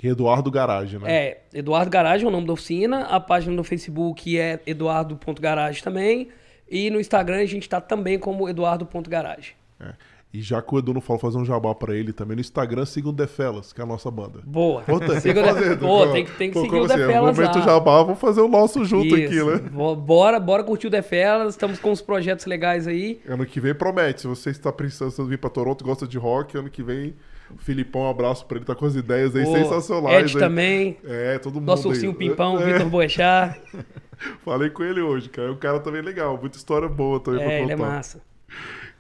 E 0.02 0.08
Eduardo 0.08 0.50
Garage, 0.50 0.98
né? 0.98 1.12
É, 1.12 1.42
Eduardo 1.54 1.90
Garage 1.92 2.26
é 2.26 2.28
o 2.28 2.32
nome 2.32 2.48
da 2.48 2.54
oficina. 2.54 3.04
A 3.06 3.20
página 3.20 3.56
no 3.56 3.64
Facebook 3.64 4.38
é 4.38 4.60
eduardo.garage 4.66 5.84
também. 5.84 6.30
E 6.70 6.90
no 6.90 7.00
Instagram 7.00 7.38
a 7.38 7.46
gente 7.46 7.70
tá 7.70 7.80
também 7.80 8.18
como 8.18 8.50
eduardo.garage. 8.50 9.56
É. 9.80 9.94
E 10.34 10.42
já 10.42 10.62
que 10.62 10.74
o 10.74 10.80
Edu 10.80 10.94
não 10.94 11.02
falou 11.02 11.20
fazer 11.20 11.38
um 11.38 11.44
jabá 11.44 11.76
pra 11.76 11.94
ele 11.94 12.14
também, 12.14 12.36
no 12.36 12.42
Instagram 12.42 12.86
siga 12.86 13.10
o 13.10 13.12
Defelas, 13.12 13.74
que 13.74 13.82
é 13.82 13.84
a 13.84 13.88
nossa 13.88 14.10
banda. 14.10 14.40
Boa. 14.46 14.82
Puta, 14.84 15.20
siga 15.20 15.44
fazer, 15.44 15.76
Boa, 15.76 16.10
tem 16.14 16.24
que, 16.24 16.32
tem 16.32 16.50
que 16.50 16.62
seguir 16.62 16.76
o 16.76 16.86
assim, 16.86 16.96
Defelas 16.96 17.38
momento 17.38 17.60
lá. 17.60 17.66
jabá, 17.66 18.04
vamos 18.04 18.20
fazer 18.20 18.40
o 18.40 18.48
nosso 18.48 18.86
junto 18.86 19.18
Isso. 19.18 19.50
aqui, 19.50 19.62
né? 19.62 19.70
Bora, 19.98 20.40
bora 20.40 20.64
curtir 20.64 20.88
o 20.88 20.90
Defelas, 20.90 21.50
estamos 21.50 21.80
com 21.80 21.92
uns 21.92 22.02
projetos 22.02 22.46
legais 22.46 22.88
aí. 22.88 23.20
Ano 23.28 23.46
que 23.46 23.60
vem 23.60 23.76
promete, 23.76 24.22
se 24.22 24.28
você 24.28 24.52
está 24.52 24.72
pensando 24.72 25.14
em 25.20 25.28
vir 25.28 25.38
pra 25.38 25.50
Toronto, 25.50 25.84
gosta 25.84 26.08
de 26.08 26.18
rock, 26.18 26.58
ano 26.58 26.70
que 26.70 26.82
vem 26.82 27.14
o 27.56 27.58
Filipão, 27.60 28.02
um 28.04 28.10
abraço 28.10 28.46
pra 28.46 28.58
ele, 28.58 28.66
tá 28.66 28.76
com 28.76 28.86
as 28.86 28.96
ideias 28.96 29.36
aí 29.36 29.46
sensacionais. 29.46 30.26
Ed 30.26 30.36
aí. 30.38 30.40
também. 30.40 30.98
É, 31.04 31.38
todo 31.40 31.56
mundo 31.56 31.66
Nosso 31.68 31.88
aí. 31.88 31.94
ursinho 31.94 32.14
Pimpão, 32.14 32.60
É. 32.62 32.74
Vitor 32.74 32.90
Boechat. 32.90 33.60
Falei 34.46 34.70
com 34.70 34.84
ele 34.84 35.02
hoje, 35.02 35.30
cara. 35.30 35.52
O 35.52 35.58
cara 35.58 35.80
também 35.80 36.00
é 36.00 36.04
legal, 36.04 36.38
muita 36.38 36.58
história 36.58 36.88
boa 36.88 37.20
também 37.20 37.42
É, 37.42 37.46
pra 37.46 37.54
ele 37.60 37.72
é 37.72 37.76
contar. 37.78 37.90
massa. 37.90 38.22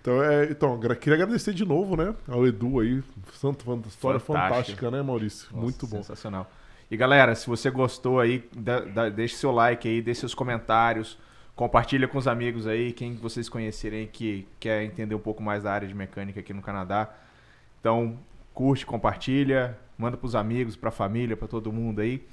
Então, 0.02 0.24
é, 0.24 0.46
então, 0.46 0.80
queria 1.00 1.14
agradecer 1.14 1.54
de 1.54 1.64
novo, 1.64 1.96
né, 1.96 2.16
ao 2.28 2.46
Edu 2.48 2.80
aí. 2.80 3.04
Santo, 3.34 3.60
história 3.88 4.20
Fantástica. 4.20 4.50
fantástica, 4.50 4.92
né, 4.92 5.02
Maurício? 5.04 5.48
Nossa, 5.52 5.62
Muito 5.64 5.86
bom. 5.88 5.98
Sensacional. 5.98 6.50
E 6.90 6.98
galera, 6.98 7.36
se 7.36 7.48
você 7.48 7.70
gostou 7.70 8.20
aí, 8.20 8.44
da- 8.56 8.80
da- 8.82 9.10
deixe 9.10 9.36
seu 9.36 9.52
like 9.52 9.88
aí, 9.88 10.02
deixe 10.02 10.22
seus 10.22 10.34
comentários, 10.34 11.18
compartilha 11.56 12.08
com 12.08 12.18
os 12.18 12.28
amigos 12.28 12.66
aí, 12.66 12.92
quem 12.92 13.14
vocês 13.16 13.48
conhecerem 13.48 14.08
que 14.12 14.48
quer 14.60 14.84
entender 14.84 15.14
um 15.14 15.20
pouco 15.20 15.42
mais 15.44 15.64
da 15.64 15.72
área 15.72 15.88
de 15.88 15.94
mecânica 15.94 16.40
aqui 16.40 16.52
no 16.54 16.62
Canadá. 16.64 17.08
Então, 17.80 18.18
curte, 18.54 18.86
compartilha, 18.86 19.78
manda 19.98 20.18
pros 20.18 20.36
amigos, 20.36 20.76
pra 20.76 20.92
família, 20.92 21.36
pra 21.38 21.48
todo 21.48 21.72
mundo 21.72 22.02
aí. 22.02 22.26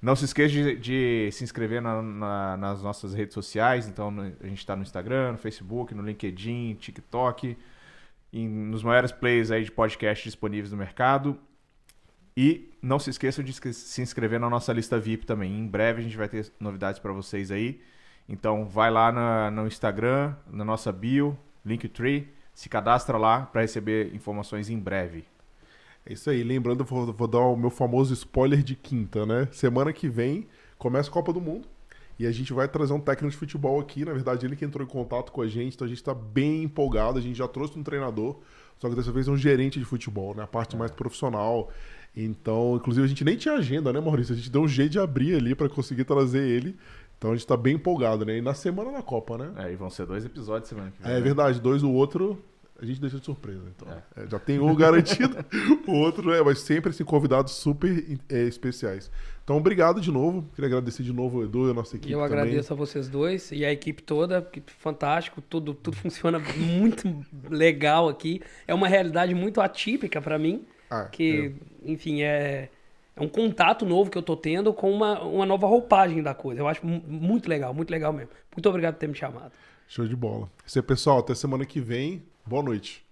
Não 0.00 0.14
se 0.14 0.24
esqueça 0.26 0.52
de, 0.52 0.76
de 0.76 1.30
se 1.32 1.42
inscrever 1.42 1.80
na- 1.80 2.02
na- 2.02 2.56
nas 2.56 2.82
nossas 2.82 3.14
redes 3.14 3.34
sociais. 3.34 3.88
Então, 3.88 4.10
no- 4.10 4.22
a 4.40 4.46
gente 4.46 4.58
está 4.58 4.76
no 4.76 4.82
Instagram, 4.82 5.32
no 5.32 5.38
Facebook, 5.38 5.94
no 5.94 6.02
LinkedIn, 6.02 6.74
TikTok, 6.74 7.56
em- 8.32 8.48
nos 8.48 8.82
maiores 8.82 9.10
players 9.10 9.50
aí 9.50 9.64
de 9.64 9.72
podcast 9.72 10.22
disponíveis 10.24 10.70
no 10.70 10.76
mercado. 10.76 11.38
E 12.36 12.70
não 12.82 12.98
se 12.98 13.08
esqueçam 13.10 13.42
de 13.42 13.52
se 13.72 14.02
inscrever 14.02 14.38
na 14.38 14.50
nossa 14.50 14.72
lista 14.72 14.98
VIP 14.98 15.24
também. 15.24 15.58
Em 15.58 15.66
breve 15.66 16.00
a 16.00 16.04
gente 16.04 16.16
vai 16.16 16.28
ter 16.28 16.52
novidades 16.60 17.00
para 17.00 17.12
vocês 17.12 17.50
aí. 17.50 17.80
Então 18.28 18.66
vai 18.66 18.90
lá 18.90 19.10
na- 19.10 19.50
no 19.50 19.66
Instagram, 19.66 20.34
na 20.50 20.64
nossa 20.64 20.92
bio, 20.92 21.38
Linktree, 21.64 22.28
se 22.52 22.68
cadastra 22.68 23.16
lá 23.16 23.42
para 23.46 23.62
receber 23.62 24.14
informações 24.14 24.68
em 24.68 24.78
breve. 24.78 25.24
É 26.06 26.12
isso 26.12 26.30
aí. 26.30 26.42
Lembrando, 26.42 26.84
vou, 26.84 27.12
vou 27.12 27.28
dar 27.28 27.40
o 27.40 27.56
meu 27.56 27.70
famoso 27.70 28.14
spoiler 28.14 28.62
de 28.62 28.76
quinta, 28.76 29.26
né? 29.26 29.48
Semana 29.52 29.92
que 29.92 30.08
vem 30.08 30.46
começa 30.78 31.10
a 31.10 31.12
Copa 31.12 31.32
do 31.32 31.40
Mundo. 31.40 31.66
E 32.18 32.26
a 32.26 32.32
gente 32.32 32.52
vai 32.52 32.66
trazer 32.66 32.92
um 32.92 33.00
técnico 33.00 33.32
de 33.32 33.36
futebol 33.36 33.78
aqui. 33.80 34.04
Na 34.04 34.12
verdade, 34.12 34.46
ele 34.46 34.56
que 34.56 34.64
entrou 34.64 34.86
em 34.86 34.88
contato 34.88 35.32
com 35.32 35.42
a 35.42 35.48
gente. 35.48 35.74
Então 35.74 35.84
a 35.84 35.88
gente 35.88 36.02
tá 36.02 36.14
bem 36.14 36.62
empolgado. 36.62 37.18
A 37.18 37.20
gente 37.20 37.36
já 37.36 37.48
trouxe 37.48 37.78
um 37.78 37.82
treinador. 37.82 38.36
Só 38.78 38.88
que 38.88 38.94
dessa 38.94 39.10
vez 39.10 39.26
é 39.26 39.30
um 39.30 39.36
gerente 39.36 39.78
de 39.78 39.84
futebol, 39.84 40.34
né? 40.34 40.44
A 40.44 40.46
parte 40.46 40.76
mais 40.76 40.90
profissional. 40.90 41.70
Então, 42.16 42.76
inclusive, 42.76 43.04
a 43.04 43.08
gente 43.08 43.24
nem 43.24 43.36
tinha 43.36 43.54
agenda, 43.54 43.92
né, 43.92 44.00
Maurício? 44.00 44.32
A 44.32 44.36
gente 44.36 44.50
deu 44.50 44.62
um 44.62 44.68
jeito 44.68 44.92
de 44.92 44.98
abrir 44.98 45.34
ali 45.34 45.54
para 45.54 45.68
conseguir 45.68 46.04
trazer 46.04 46.46
ele. 46.46 46.76
Então 47.18 47.32
a 47.32 47.34
gente 47.34 47.46
tá 47.46 47.56
bem 47.56 47.74
empolgado, 47.74 48.24
né? 48.24 48.38
E 48.38 48.42
na 48.42 48.54
semana 48.54 48.92
da 48.92 49.02
Copa, 49.02 49.38
né? 49.38 49.50
É, 49.56 49.72
e 49.72 49.76
vão 49.76 49.88
ser 49.88 50.06
dois 50.06 50.24
episódios 50.24 50.68
semana 50.68 50.90
que 50.90 51.02
vem. 51.02 51.10
É, 51.10 51.14
né? 51.14 51.20
verdade, 51.20 51.60
dois, 51.60 51.82
o 51.82 51.90
outro 51.90 52.38
a 52.80 52.84
gente 52.84 53.00
deixa 53.00 53.18
de 53.18 53.24
surpresa. 53.24 53.62
Então, 53.74 53.88
É, 54.16 54.26
já 54.28 54.38
tem 54.38 54.58
um 54.58 54.74
garantido, 54.74 55.36
o 55.86 55.92
outro 55.92 56.32
é, 56.32 56.42
mas 56.42 56.60
sempre 56.60 56.90
assim, 56.90 57.04
convidados 57.04 57.52
super 57.52 58.18
é, 58.28 58.42
especiais. 58.42 59.10
Então, 59.44 59.56
obrigado 59.56 60.00
de 60.00 60.10
novo. 60.10 60.44
Queria 60.54 60.66
agradecer 60.66 61.02
de 61.04 61.12
novo 61.12 61.38
o 61.38 61.44
Edu 61.44 61.68
e 61.68 61.70
a 61.70 61.74
nossa 61.74 61.96
equipe 61.96 62.12
eu 62.12 62.18
também. 62.26 62.40
agradeço 62.40 62.72
a 62.72 62.76
vocês 62.76 63.08
dois 63.08 63.52
e 63.52 63.64
a 63.64 63.72
equipe 63.72 64.02
toda, 64.02 64.42
que 64.42 64.60
fantástico, 64.78 65.40
tudo, 65.40 65.72
tudo 65.74 65.96
funciona 65.98 66.38
muito 66.38 67.24
legal 67.48 68.08
aqui. 68.08 68.40
É 68.66 68.74
uma 68.74 68.88
realidade 68.88 69.34
muito 69.34 69.60
atípica 69.60 70.20
para 70.20 70.38
mim, 70.38 70.64
Ah, 70.90 71.04
que, 71.04 71.54
enfim, 71.84 72.22
é, 72.22 72.68
é 73.14 73.20
um 73.22 73.28
contato 73.28 73.86
novo 73.86 74.10
que 74.10 74.18
eu 74.18 74.22
tô 74.22 74.36
tendo 74.36 74.74
com 74.74 74.90
uma, 74.90 75.22
uma 75.22 75.46
nova 75.46 75.66
roupagem 75.66 76.22
da 76.22 76.34
coisa. 76.34 76.60
Eu 76.60 76.68
acho 76.68 76.84
mu- 76.84 77.02
muito 77.06 77.48
legal, 77.48 77.72
muito 77.72 77.90
legal 77.90 78.12
mesmo. 78.12 78.30
Muito 78.54 78.68
obrigado 78.68 78.94
por 78.94 79.00
ter 79.00 79.08
me 79.08 79.14
chamado. 79.14 79.52
Show 79.88 80.06
de 80.08 80.16
bola. 80.16 80.50
Isso 80.66 80.78
aí, 80.78 80.82
pessoal. 80.82 81.18
Até 81.20 81.34
semana 81.34 81.64
que 81.64 81.80
vem. 81.80 82.22
Boa 82.46 82.62
noite. 82.62 83.05